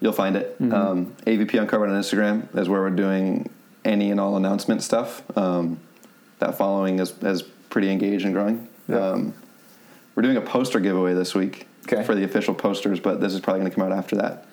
you'll 0.00 0.12
find 0.12 0.36
it. 0.36 0.56
Um, 0.60 1.14
AVP 1.26 1.58
Uncovered 1.60 1.90
on 1.90 2.00
Instagram 2.00 2.56
is 2.58 2.68
where 2.68 2.80
we're 2.80 2.90
doing 2.90 3.48
any 3.84 4.10
and 4.10 4.20
all 4.20 4.36
announcement 4.36 4.82
stuff. 4.82 5.22
Um, 5.36 5.78
that 6.38 6.56
following 6.58 6.98
is, 6.98 7.12
is 7.22 7.42
pretty 7.42 7.90
engaged 7.90 8.24
and 8.24 8.34
growing. 8.34 8.68
Um, 8.92 9.34
we're 10.14 10.22
doing 10.22 10.36
a 10.36 10.40
poster 10.42 10.80
giveaway 10.80 11.14
this 11.14 11.34
week 11.34 11.66
Okay. 11.86 12.02
for 12.04 12.14
the 12.14 12.24
official 12.24 12.54
posters, 12.54 13.00
but 13.00 13.20
this 13.20 13.34
is 13.34 13.40
probably 13.40 13.60
going 13.60 13.70
to 13.70 13.74
come 13.76 13.84
out 13.90 13.96
after 13.96 14.16
that. 14.16 14.46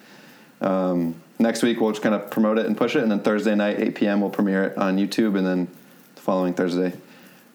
Um, 0.62 1.16
next 1.40 1.64
week, 1.64 1.80
we'll 1.82 1.92
just 1.92 2.04
kind 2.04 2.14
of 2.16 2.30
promote 2.30 2.58
it 2.58 2.66
and 2.66 2.78
push 2.78 2.96
it, 2.96 3.04
and 3.04 3.12
then 3.12 3.20
Thursday 3.22 3.56
night, 3.56 3.80
8 3.80 3.96
p.m., 3.96 4.22
we'll 4.22 4.30
premiere 4.30 4.66
it 4.66 4.78
on 4.78 4.98
YouTube, 4.98 5.38
and 5.38 5.46
then 5.46 5.68
the 6.16 6.22
following 6.22 6.54
Thursday, 6.54 6.94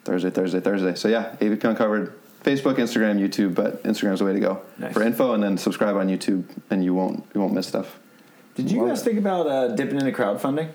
Thursday, 0.04 0.30
Thursday, 0.30 0.60
Thursday. 0.60 0.94
So 0.94 1.08
yeah, 1.08 1.36
AVP 1.40 1.62
Uncovered, 1.64 2.12
Facebook, 2.46 2.76
Instagram, 2.76 3.18
YouTube, 3.18 3.54
but 3.56 3.82
Instagram's 3.82 4.20
the 4.20 4.24
way 4.24 4.32
to 4.32 4.38
go 4.40 4.62
Nice. 4.78 4.92
for 4.94 5.02
info, 5.02 5.34
and 5.34 5.42
then 5.42 5.58
subscribe 5.58 5.96
on 5.96 6.06
YouTube, 6.06 6.44
and 6.70 6.84
you 6.84 6.94
won't 6.94 7.24
you 7.34 7.40
won't 7.40 7.52
miss 7.52 7.66
stuff. 7.66 7.98
Did 8.54 8.70
you 8.70 8.78
Love 8.80 8.90
guys 8.90 9.00
it. 9.02 9.04
think 9.04 9.18
about 9.18 9.46
uh, 9.48 9.68
dipping 9.74 9.96
into 9.96 10.12
crowdfunding? 10.12 10.70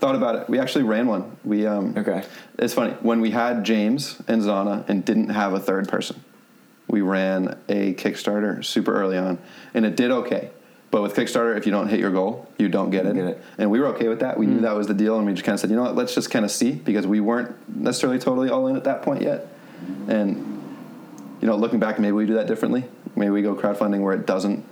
Thought 0.00 0.16
about 0.16 0.34
it. 0.36 0.50
We 0.50 0.58
actually 0.58 0.84
ran 0.84 1.06
one. 1.06 1.36
We 1.44 1.66
um, 1.66 1.94
Okay. 1.96 2.22
It's 2.58 2.74
funny 2.74 2.92
when 3.00 3.20
we 3.22 3.30
had 3.30 3.64
James 3.64 4.20
and 4.28 4.42
Zana 4.42 4.86
and 4.88 5.02
didn't 5.04 5.30
have 5.30 5.54
a 5.54 5.60
third 5.60 5.88
person. 5.88 6.22
We 6.88 7.00
ran 7.00 7.56
a 7.70 7.94
Kickstarter 7.94 8.62
super 8.62 8.92
early 8.94 9.16
on, 9.16 9.38
and 9.72 9.86
it 9.86 9.96
did 9.96 10.10
okay. 10.10 10.50
But 10.90 11.00
with 11.00 11.14
Kickstarter, 11.16 11.56
if 11.56 11.64
you 11.64 11.72
don't 11.72 11.88
hit 11.88 12.00
your 12.00 12.10
goal, 12.10 12.46
you 12.58 12.68
don't 12.68 12.90
get 12.90 13.06
it. 13.06 13.14
Get 13.14 13.24
it. 13.24 13.42
And 13.56 13.70
we 13.70 13.80
were 13.80 13.86
okay 13.94 14.08
with 14.08 14.20
that. 14.20 14.36
We 14.38 14.44
knew 14.44 14.60
that 14.60 14.76
was 14.76 14.88
the 14.88 14.94
deal, 14.94 15.16
and 15.16 15.24
we 15.26 15.32
just 15.32 15.44
kind 15.44 15.54
of 15.54 15.60
said, 15.60 15.70
you 15.70 15.76
know 15.76 15.84
what, 15.84 15.96
let's 15.96 16.14
just 16.14 16.30
kind 16.30 16.44
of 16.44 16.50
see 16.50 16.72
because 16.72 17.06
we 17.06 17.18
weren't 17.20 17.56
necessarily 17.74 18.18
totally 18.18 18.50
all 18.50 18.66
in 18.66 18.76
at 18.76 18.84
that 18.84 19.00
point 19.00 19.22
yet. 19.22 19.46
And 20.08 20.51
you 21.42 21.48
know, 21.48 21.56
looking 21.56 21.80
back, 21.80 21.98
maybe 21.98 22.12
we 22.12 22.24
do 22.24 22.34
that 22.34 22.46
differently. 22.46 22.84
Maybe 23.16 23.30
we 23.30 23.42
go 23.42 23.54
crowdfunding 23.54 24.00
where 24.00 24.14
it 24.14 24.26
doesn't 24.26 24.64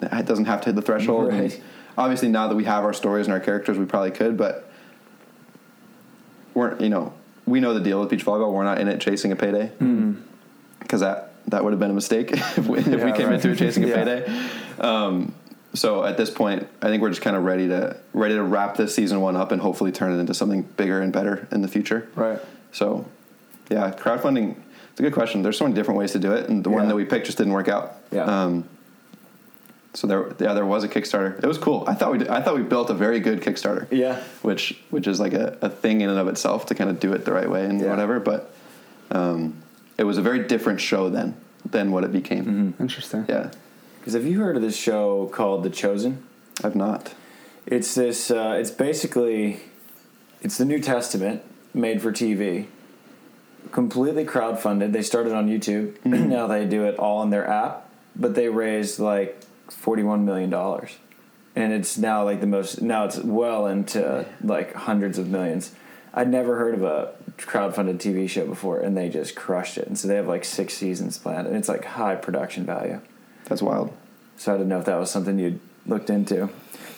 it 0.00 0.26
doesn't 0.26 0.46
have 0.46 0.60
to 0.62 0.66
hit 0.66 0.76
the 0.76 0.82
threshold. 0.82 1.28
Right. 1.28 1.62
obviously, 1.96 2.28
now 2.28 2.48
that 2.48 2.56
we 2.56 2.64
have 2.64 2.84
our 2.84 2.92
stories 2.92 3.26
and 3.26 3.34
our 3.34 3.40
characters, 3.40 3.78
we 3.78 3.84
probably 3.84 4.10
could, 4.10 4.36
but 4.36 4.68
we're 6.54 6.76
you 6.78 6.88
know 6.88 7.12
we 7.46 7.60
know 7.60 7.74
the 7.74 7.80
deal 7.80 8.00
with 8.00 8.08
beach 8.10 8.24
volleyball. 8.24 8.52
We're 8.52 8.64
not 8.64 8.80
in 8.80 8.88
it 8.88 9.00
chasing 9.00 9.30
a 9.30 9.36
payday 9.36 9.70
because 10.80 11.00
that 11.00 11.34
that 11.48 11.62
would 11.62 11.72
have 11.72 11.80
been 11.80 11.90
a 11.90 11.94
mistake 11.94 12.32
if 12.32 12.66
we, 12.66 12.78
if 12.78 12.86
we 12.86 13.12
came 13.12 13.26
right. 13.28 13.34
into 13.34 13.50
it 13.50 13.58
chasing 13.58 13.84
a 13.84 13.86
Yeah. 13.88 13.94
payday. 13.94 14.48
Um, 14.80 15.34
so 15.74 16.02
at 16.04 16.16
this 16.16 16.30
point, 16.30 16.66
I 16.80 16.88
think 16.88 17.02
we're 17.02 17.10
just 17.10 17.20
kind 17.22 17.36
of 17.36 17.44
ready 17.44 17.68
to 17.68 17.98
ready 18.14 18.34
to 18.34 18.42
wrap 18.42 18.76
this 18.76 18.94
season 18.94 19.20
one 19.20 19.36
up 19.36 19.52
and 19.52 19.60
hopefully 19.60 19.92
turn 19.92 20.12
it 20.12 20.18
into 20.18 20.32
something 20.32 20.62
bigger 20.62 21.00
and 21.02 21.12
better 21.12 21.46
in 21.52 21.60
the 21.60 21.68
future. 21.68 22.08
Right. 22.14 22.38
So, 22.72 23.06
yeah, 23.70 23.92
crowdfunding. 23.92 24.56
It's 24.96 25.00
a 25.00 25.02
good 25.02 25.12
question. 25.12 25.42
There's 25.42 25.58
so 25.58 25.64
many 25.64 25.74
different 25.74 25.98
ways 25.98 26.12
to 26.12 26.18
do 26.18 26.32
it, 26.32 26.48
and 26.48 26.64
the 26.64 26.70
one 26.70 26.88
that 26.88 26.94
we 26.96 27.04
picked 27.04 27.26
just 27.26 27.36
didn't 27.36 27.52
work 27.52 27.68
out. 27.68 27.96
Yeah. 28.10 28.22
Um, 28.24 28.66
so 29.92 30.06
there, 30.06 30.28
yeah, 30.40 30.54
there 30.54 30.64
was 30.64 30.84
a 30.84 30.88
Kickstarter. 30.88 31.38
It 31.38 31.46
was 31.46 31.58
cool. 31.58 31.84
I 31.86 31.92
thought 31.94 32.12
we, 32.12 32.18
did, 32.20 32.28
I 32.28 32.40
thought 32.40 32.56
we 32.56 32.62
built 32.62 32.88
a 32.88 32.94
very 32.94 33.20
good 33.20 33.42
Kickstarter. 33.42 33.88
Yeah. 33.90 34.22
Which, 34.40 34.80
which 34.88 35.06
is 35.06 35.20
like 35.20 35.34
a, 35.34 35.58
a 35.60 35.68
thing 35.68 36.00
in 36.00 36.08
and 36.08 36.18
of 36.18 36.28
itself 36.28 36.64
to 36.66 36.74
kind 36.74 36.88
of 36.88 36.98
do 36.98 37.12
it 37.12 37.26
the 37.26 37.32
right 37.34 37.50
way 37.50 37.66
and 37.66 37.78
Yeah. 37.78 37.90
whatever. 37.90 38.18
But, 38.20 38.54
um, 39.10 39.62
it 39.98 40.04
was 40.04 40.16
a 40.16 40.22
very 40.22 40.46
different 40.46 40.80
show 40.80 41.10
then 41.10 41.36
than 41.70 41.92
what 41.92 42.02
it 42.02 42.10
became. 42.12 42.44
Mm-hmm. 42.46 42.82
Interesting. 42.82 43.26
Yeah, 43.28 43.50
Because 44.00 44.14
have 44.14 44.24
you 44.24 44.40
heard 44.40 44.56
of 44.56 44.62
this 44.62 44.78
show 44.78 45.26
called 45.28 45.62
The 45.62 45.68
Chosen? 45.70 46.24
I've 46.64 46.74
not. 46.74 47.12
It's 47.66 47.94
this. 47.94 48.30
Uh, 48.30 48.56
it's 48.58 48.70
basically, 48.70 49.60
it's 50.40 50.56
the 50.56 50.64
New 50.64 50.80
Testament 50.80 51.42
made 51.74 52.00
for 52.00 52.12
TV. 52.12 52.68
Completely 53.72 54.24
crowdfunded. 54.24 54.92
They 54.92 55.02
started 55.02 55.32
on 55.32 55.48
YouTube. 55.48 55.96
Mm-hmm. 56.06 56.28
now 56.28 56.46
they 56.46 56.64
do 56.64 56.84
it 56.84 56.98
all 56.98 57.18
on 57.18 57.30
their 57.30 57.46
app, 57.48 57.88
but 58.14 58.34
they 58.34 58.48
raised 58.48 58.98
like 59.00 59.42
forty-one 59.68 60.24
million 60.24 60.50
dollars, 60.50 60.96
and 61.56 61.72
it's 61.72 61.98
now 61.98 62.24
like 62.24 62.40
the 62.40 62.46
most. 62.46 62.80
Now 62.80 63.04
it's 63.04 63.18
well 63.18 63.66
into 63.66 64.24
like 64.42 64.72
hundreds 64.74 65.18
of 65.18 65.28
millions. 65.28 65.72
I'd 66.14 66.30
never 66.30 66.56
heard 66.56 66.74
of 66.74 66.82
a 66.82 67.12
crowdfunded 67.38 67.96
TV 67.98 68.28
show 68.28 68.46
before, 68.46 68.80
and 68.80 68.96
they 68.96 69.08
just 69.08 69.34
crushed 69.34 69.76
it. 69.78 69.86
And 69.86 69.98
so 69.98 70.08
they 70.08 70.16
have 70.16 70.28
like 70.28 70.44
six 70.44 70.74
seasons 70.74 71.18
planned, 71.18 71.46
and 71.46 71.56
it's 71.56 71.68
like 71.68 71.84
high 71.84 72.14
production 72.14 72.64
value. 72.64 73.00
That's 73.46 73.60
wild. 73.62 73.92
So 74.36 74.54
I 74.54 74.56
didn't 74.56 74.68
know 74.68 74.78
if 74.78 74.86
that 74.86 74.98
was 74.98 75.10
something 75.10 75.38
you'd 75.38 75.60
looked 75.86 76.08
into. 76.10 76.48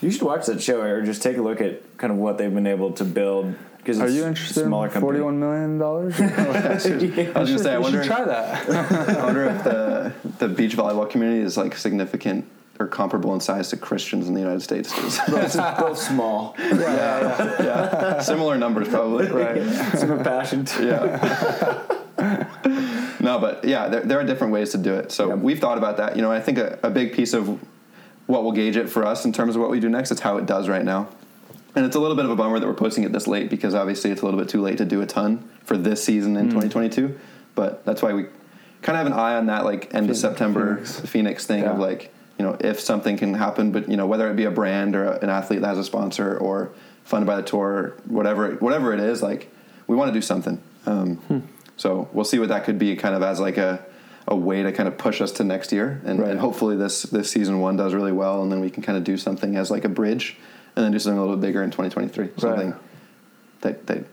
You 0.00 0.10
should 0.10 0.22
watch 0.22 0.46
that 0.46 0.62
show 0.62 0.80
or 0.80 1.02
just 1.02 1.22
take 1.22 1.36
a 1.36 1.42
look 1.42 1.60
at 1.60 1.98
kind 1.98 2.12
of 2.12 2.18
what 2.18 2.38
they've 2.38 2.52
been 2.52 2.66
able 2.66 2.92
to 2.92 3.04
build. 3.04 3.54
Because 3.88 4.02
Are 4.02 4.08
you 4.14 4.26
interested 4.26 4.64
smaller 4.66 4.88
in 4.88 4.92
company. 4.92 5.00
forty-one 5.18 5.40
million 5.40 5.78
dollars? 5.78 6.20
I 6.20 6.44
was 6.44 6.84
gonna 6.84 7.58
say, 7.58 7.72
I 7.72 7.78
wonder, 7.78 8.02
should 8.04 8.12
try 8.12 8.22
that. 8.22 8.68
I 8.68 9.24
wonder 9.24 9.44
if 9.46 9.64
the 9.64 10.12
the 10.40 10.48
beach 10.48 10.76
volleyball 10.76 11.08
community 11.08 11.40
is 11.40 11.56
like 11.56 11.74
significant 11.74 12.44
or 12.78 12.86
comparable 12.86 13.32
in 13.32 13.40
size 13.40 13.70
to 13.70 13.78
Christians 13.78 14.28
in 14.28 14.34
the 14.34 14.40
United 14.40 14.60
States. 14.60 14.92
both, 15.26 15.56
both 15.78 15.96
small. 15.98 16.54
yeah, 16.58 17.56
yeah. 17.62 18.20
Similar 18.20 18.58
numbers, 18.58 18.88
probably. 18.88 19.26
right. 19.28 19.62
Some 19.96 20.22
passion. 20.22 20.66
too. 20.66 20.86
Yeah. 20.88 21.86
no, 23.20 23.38
but 23.38 23.64
yeah, 23.64 23.88
there, 23.88 24.02
there 24.02 24.20
are 24.20 24.24
different 24.24 24.52
ways 24.52 24.70
to 24.72 24.78
do 24.78 24.92
it. 24.94 25.12
So 25.12 25.28
Yep. 25.30 25.38
we've 25.38 25.58
thought 25.60 25.78
about 25.78 25.96
that. 25.96 26.14
You 26.14 26.20
know, 26.20 26.30
I 26.30 26.40
think 26.40 26.58
a, 26.58 26.78
a 26.82 26.90
big 26.90 27.14
piece 27.14 27.32
of 27.32 27.58
what 28.26 28.44
will 28.44 28.52
gauge 28.52 28.76
it 28.76 28.90
for 28.90 29.06
us 29.06 29.24
in 29.24 29.32
terms 29.32 29.56
of 29.56 29.62
what 29.62 29.70
we 29.70 29.80
do 29.80 29.88
next 29.88 30.10
is 30.10 30.20
how 30.20 30.36
it 30.36 30.44
does 30.44 30.68
right 30.68 30.84
now. 30.84 31.08
And 31.78 31.86
it's 31.86 31.94
a 31.94 32.00
little 32.00 32.16
bit 32.16 32.24
of 32.24 32.32
a 32.32 32.36
bummer 32.36 32.58
that 32.58 32.66
we're 32.66 32.74
posting 32.74 33.04
it 33.04 33.12
this 33.12 33.28
late 33.28 33.48
because 33.48 33.72
obviously 33.72 34.10
it's 34.10 34.20
a 34.20 34.24
little 34.24 34.40
bit 34.40 34.48
too 34.48 34.60
late 34.60 34.78
to 34.78 34.84
do 34.84 35.00
a 35.00 35.06
ton 35.06 35.48
for 35.62 35.76
this 35.78 36.02
season 36.02 36.36
in 36.36 36.46
2022. 36.46 37.16
But 37.54 37.84
that's 37.84 38.02
why 38.02 38.12
we 38.14 38.24
kind 38.82 38.96
of 38.98 39.04
have 39.04 39.06
an 39.06 39.12
eye 39.12 39.36
on 39.36 39.46
that, 39.46 39.64
like 39.64 39.94
end 39.94 40.10
of 40.10 40.16
September 40.16 40.78
Phoenix. 40.78 41.00
Phoenix, 41.10 41.46
thing 41.46 41.62
of 41.64 41.78
like, 41.78 42.12
you 42.36 42.44
know, 42.44 42.56
if 42.58 42.80
something 42.80 43.16
can 43.16 43.32
happen, 43.34 43.70
but 43.70 43.88
you 43.88 43.96
know, 43.96 44.06
whether 44.06 44.28
it 44.28 44.34
be 44.34 44.42
a 44.44 44.50
brand 44.50 44.96
or 44.96 45.04
an 45.12 45.28
athlete 45.30 45.60
that 45.60 45.68
has 45.68 45.78
a 45.78 45.84
sponsor 45.84 46.36
or 46.36 46.72
funded 47.04 47.28
by 47.28 47.36
the 47.36 47.42
tour, 47.42 47.94
whatever, 48.06 48.56
whatever 48.56 48.92
it 48.92 48.98
is, 48.98 49.22
like 49.22 49.48
we 49.86 49.94
want 49.94 50.08
to 50.08 50.12
do 50.12 50.20
something. 50.22 50.60
Um, 50.84 51.48
So 51.76 52.08
we'll 52.12 52.24
see 52.24 52.40
what 52.40 52.48
that 52.48 52.64
could 52.64 52.80
be, 52.80 52.96
kind 52.96 53.14
of 53.14 53.22
as 53.22 53.38
like 53.38 53.56
a, 53.56 53.84
a 54.26 54.34
way 54.34 54.64
to 54.64 54.72
kind 54.72 54.88
of 54.88 54.98
push 54.98 55.20
us 55.20 55.30
to 55.32 55.44
next 55.44 55.70
year, 55.70 56.00
and, 56.04 56.18
Right. 56.18 56.30
and 56.32 56.40
hopefully 56.40 56.74
this 56.76 57.02
this 57.02 57.30
season 57.30 57.60
one 57.60 57.76
does 57.76 57.94
really 57.94 58.10
well, 58.10 58.42
and 58.42 58.50
then 58.50 58.58
we 58.60 58.68
can 58.68 58.82
kind 58.82 58.98
of 58.98 59.04
do 59.04 59.16
something 59.16 59.54
as 59.56 59.70
like 59.70 59.84
a 59.84 59.88
bridge, 59.88 60.36
and 60.78 60.84
then 60.84 60.92
do 60.92 60.98
something 61.00 61.18
a 61.18 61.20
little 61.20 61.34
bit 61.36 61.42
bigger 61.48 61.60
in 61.64 61.70
2023, 61.72 62.28
something 62.38 62.72
that 63.62 63.88
that 63.88 64.04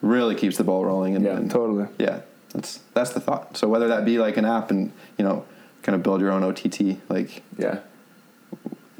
really 0.00 0.36
keeps 0.36 0.56
the 0.56 0.62
ball 0.62 0.84
rolling, 0.84 1.16
and, 1.16 1.24
Yeah, 1.24 1.36
and 1.36 1.50
Totally. 1.50 1.88
yeah, 1.98 2.20
that's 2.52 2.78
that's 2.94 3.10
the 3.10 3.18
thought. 3.20 3.56
So 3.56 3.68
whether 3.68 3.88
that 3.88 4.04
be 4.04 4.18
like 4.18 4.36
an 4.36 4.44
app 4.44 4.70
and 4.70 4.92
you 5.18 5.24
know 5.24 5.44
kind 5.82 5.96
of 5.96 6.04
build 6.04 6.20
your 6.20 6.30
own 6.30 6.44
OTT 6.44 6.98
like 7.08 7.42
Yeah. 7.58 7.80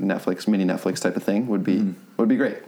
Netflix, 0.00 0.48
mini 0.48 0.64
Netflix 0.64 1.00
type 1.00 1.16
of 1.16 1.22
thing 1.22 1.46
would 1.46 1.62
be 1.62 1.76
mm-hmm. 1.76 1.92
would 2.16 2.28
be 2.28 2.36
great. 2.36 2.58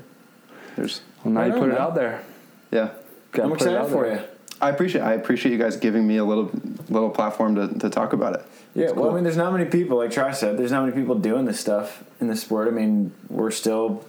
There's 0.76 1.00
Well, 1.24 1.34
now 1.34 1.44
you 1.44 1.52
on, 1.54 1.58
put 1.58 1.68
it 1.70 1.72
man. 1.72 1.80
out 1.80 1.94
there. 1.96 2.22
yeah. 2.70 2.90
Gotta 3.32 3.48
I'm 3.48 3.54
excited 3.54 3.90
for 3.90 4.06
you. 4.06 4.20
I 4.60 4.70
appreciate 4.70 5.02
I 5.02 5.14
appreciate 5.14 5.50
you 5.50 5.58
guys 5.58 5.76
giving 5.76 6.06
me 6.06 6.18
a 6.18 6.24
little 6.24 6.52
little 6.88 7.10
platform 7.10 7.56
to, 7.56 7.76
to 7.80 7.90
talk 7.90 8.12
about 8.12 8.34
it. 8.34 8.46
Yeah, 8.74 8.84
It's 8.84 8.92
well, 8.92 9.06
cool. 9.06 9.10
I 9.10 9.14
mean, 9.16 9.24
there's 9.24 9.36
not 9.36 9.52
many 9.52 9.64
people, 9.64 9.96
like 9.96 10.12
Tri 10.12 10.30
said, 10.30 10.56
there's 10.56 10.70
not 10.70 10.84
many 10.84 10.94
people 10.94 11.16
doing 11.16 11.44
this 11.46 11.58
stuff 11.58 12.04
in 12.20 12.28
the 12.28 12.36
sport. 12.36 12.68
I 12.68 12.70
mean, 12.70 13.12
we're 13.28 13.50
still 13.50 14.04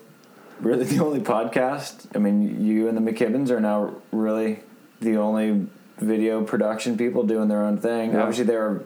really 0.61 0.85
the 0.85 1.03
only 1.03 1.19
podcast. 1.19 2.05
I 2.15 2.19
mean, 2.19 2.63
you 2.65 2.87
and 2.87 2.97
the 2.97 3.11
McKibbins 3.11 3.49
are 3.49 3.59
now 3.59 3.95
really 4.11 4.59
the 5.01 5.17
only 5.17 5.67
video 5.97 6.43
production 6.43 6.97
people 6.97 7.23
doing 7.23 7.47
their 7.47 7.61
own 7.63 7.77
thing. 7.77 8.13
Yeah. 8.13 8.21
Obviously, 8.21 8.45
there 8.45 8.63
are 8.65 8.85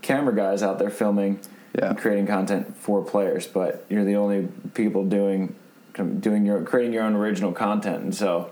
camera 0.00 0.34
guys 0.34 0.62
out 0.62 0.78
there 0.78 0.90
filming 0.90 1.40
Yeah. 1.76 1.90
and 1.90 1.98
creating 1.98 2.26
content 2.26 2.76
for 2.76 3.02
players, 3.04 3.46
but 3.46 3.84
you're 3.88 4.04
the 4.04 4.16
only 4.16 4.48
people 4.74 5.04
doing 5.04 5.54
doing 6.20 6.46
your 6.46 6.62
creating 6.62 6.92
your 6.92 7.02
own 7.02 7.14
original 7.14 7.52
content. 7.52 8.02
And 8.02 8.14
so, 8.14 8.50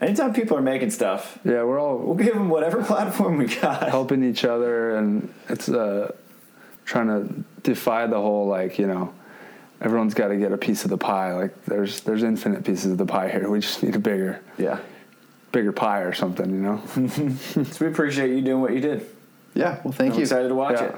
anytime 0.00 0.32
people 0.32 0.56
are 0.56 0.62
making 0.62 0.90
stuff, 0.90 1.38
Yeah, 1.44 1.64
we're 1.64 1.80
all 1.80 1.98
we'll 1.98 2.14
give 2.14 2.34
them 2.34 2.48
whatever 2.48 2.82
platform 2.92 3.38
we 3.38 3.46
got. 3.46 3.88
helping 3.88 4.22
each 4.22 4.44
other, 4.44 4.96
and 4.96 5.32
it's 5.48 5.68
uh, 5.68 6.12
trying 6.84 7.06
to 7.08 7.44
defy 7.62 8.06
the 8.06 8.20
whole 8.20 8.46
like 8.46 8.78
you 8.78 8.86
know. 8.86 9.12
Everyone's 9.80 10.14
got 10.14 10.28
to 10.28 10.36
get 10.36 10.52
a 10.52 10.56
piece 10.56 10.84
of 10.84 10.90
the 10.90 10.96
pie. 10.98 11.34
Like 11.34 11.64
there's 11.66 12.00
there's 12.00 12.22
infinite 12.22 12.64
pieces 12.64 12.92
of 12.92 12.98
the 12.98 13.06
pie 13.06 13.28
here. 13.28 13.48
We 13.50 13.60
just 13.60 13.82
need 13.82 13.94
a 13.94 13.98
bigger 13.98 14.40
Yeah. 14.58 14.78
bigger 15.52 15.72
pie 15.72 16.00
or 16.00 16.12
something, 16.14 16.48
you 16.50 16.56
know. 16.60 16.82
So 17.72 17.84
we 17.84 17.90
appreciate 17.90 18.30
you 18.34 18.42
doing 18.42 18.60
what 18.62 18.72
you 18.72 18.80
did. 18.80 19.06
Yeah, 19.54 19.80
well 19.84 19.92
thank 19.92 20.12
I'm 20.12 20.18
you. 20.18 20.22
excited 20.22 20.48
to 20.48 20.54
watch 20.54 20.80
Yeah. 20.80 20.84
it. 20.86 20.96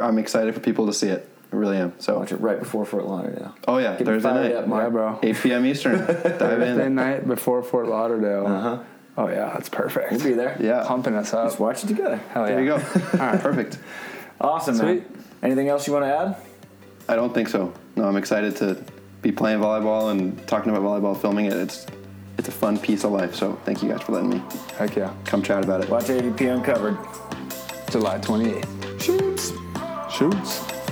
I, 0.00 0.06
I'm 0.06 0.18
excited 0.18 0.54
for 0.54 0.60
people 0.60 0.86
to 0.86 0.92
see 0.92 1.08
it. 1.08 1.28
I 1.52 1.56
really 1.56 1.76
am. 1.76 1.92
So 1.98 2.18
Watch 2.18 2.32
it 2.32 2.36
right 2.40 2.58
before 2.58 2.84
Fort 2.84 3.04
Lauderdale. 3.06 3.54
oh 3.68 3.78
yeah, 3.78 3.96
Get 3.96 4.06
Thursday 4.06 4.32
night, 4.32 4.52
up, 4.54 4.66
Mark. 4.66 4.84
Yeah, 4.84 4.88
bro. 4.90 5.18
8 5.22 5.36
p.m. 5.36 5.66
Eastern. 5.66 5.98
Dive 6.06 6.22
Thursday 6.38 6.88
night 6.88 7.26
before 7.28 7.62
Fort 7.62 7.86
Lauderdale. 7.88 8.46
Uh-huh. 8.46 8.78
Oh 9.16 9.28
yeah, 9.28 9.50
that's 9.52 9.68
perfect. 9.68 10.10
We'll 10.12 10.22
be 10.24 10.32
there. 10.32 10.56
Yeah, 10.60 10.84
pumping 10.86 11.14
us 11.14 11.32
up. 11.34 11.44
Let's 11.44 11.58
watch 11.60 11.84
it 11.84 11.86
together. 11.88 12.16
Hell 12.32 12.46
there 12.46 12.60
you 12.60 12.66
go. 12.66 12.74
All 12.74 13.18
right, 13.26 13.40
perfect. 13.40 13.78
Awesome, 14.40 14.78
man. 14.78 14.86
Sweet. 15.04 15.20
Anything 15.42 15.68
else 15.68 15.86
you 15.86 15.92
want 15.92 16.04
to 16.06 16.16
add? 16.16 16.36
I 17.08 17.16
don't 17.16 17.32
think 17.34 17.48
so. 17.48 17.72
No, 17.96 18.04
I'm 18.04 18.16
excited 18.16 18.56
to 18.56 18.82
be 19.22 19.32
playing 19.32 19.60
volleyball 19.60 20.10
and 20.10 20.46
talking 20.46 20.70
about 20.74 20.82
volleyball, 20.82 21.20
filming 21.20 21.46
it. 21.46 21.54
It's 21.54 21.86
it's 22.36 22.48
a 22.48 22.52
fun 22.52 22.78
piece 22.78 23.04
of 23.04 23.12
life. 23.12 23.34
So 23.34 23.54
thank 23.64 23.82
you 23.82 23.88
guys 23.88 24.02
for 24.02 24.12
letting 24.12 24.30
me 24.30 24.42
Heck 24.76 24.96
yeah. 24.96 25.12
come 25.24 25.42
chat 25.42 25.64
about 25.64 25.82
it. 25.82 25.88
Watch 25.88 26.04
AVP 26.04 26.52
Uncovered. 26.52 26.98
July 27.90 28.18
28th. 28.18 29.00
Shoots. 29.00 29.52
Shoots. 30.12 30.83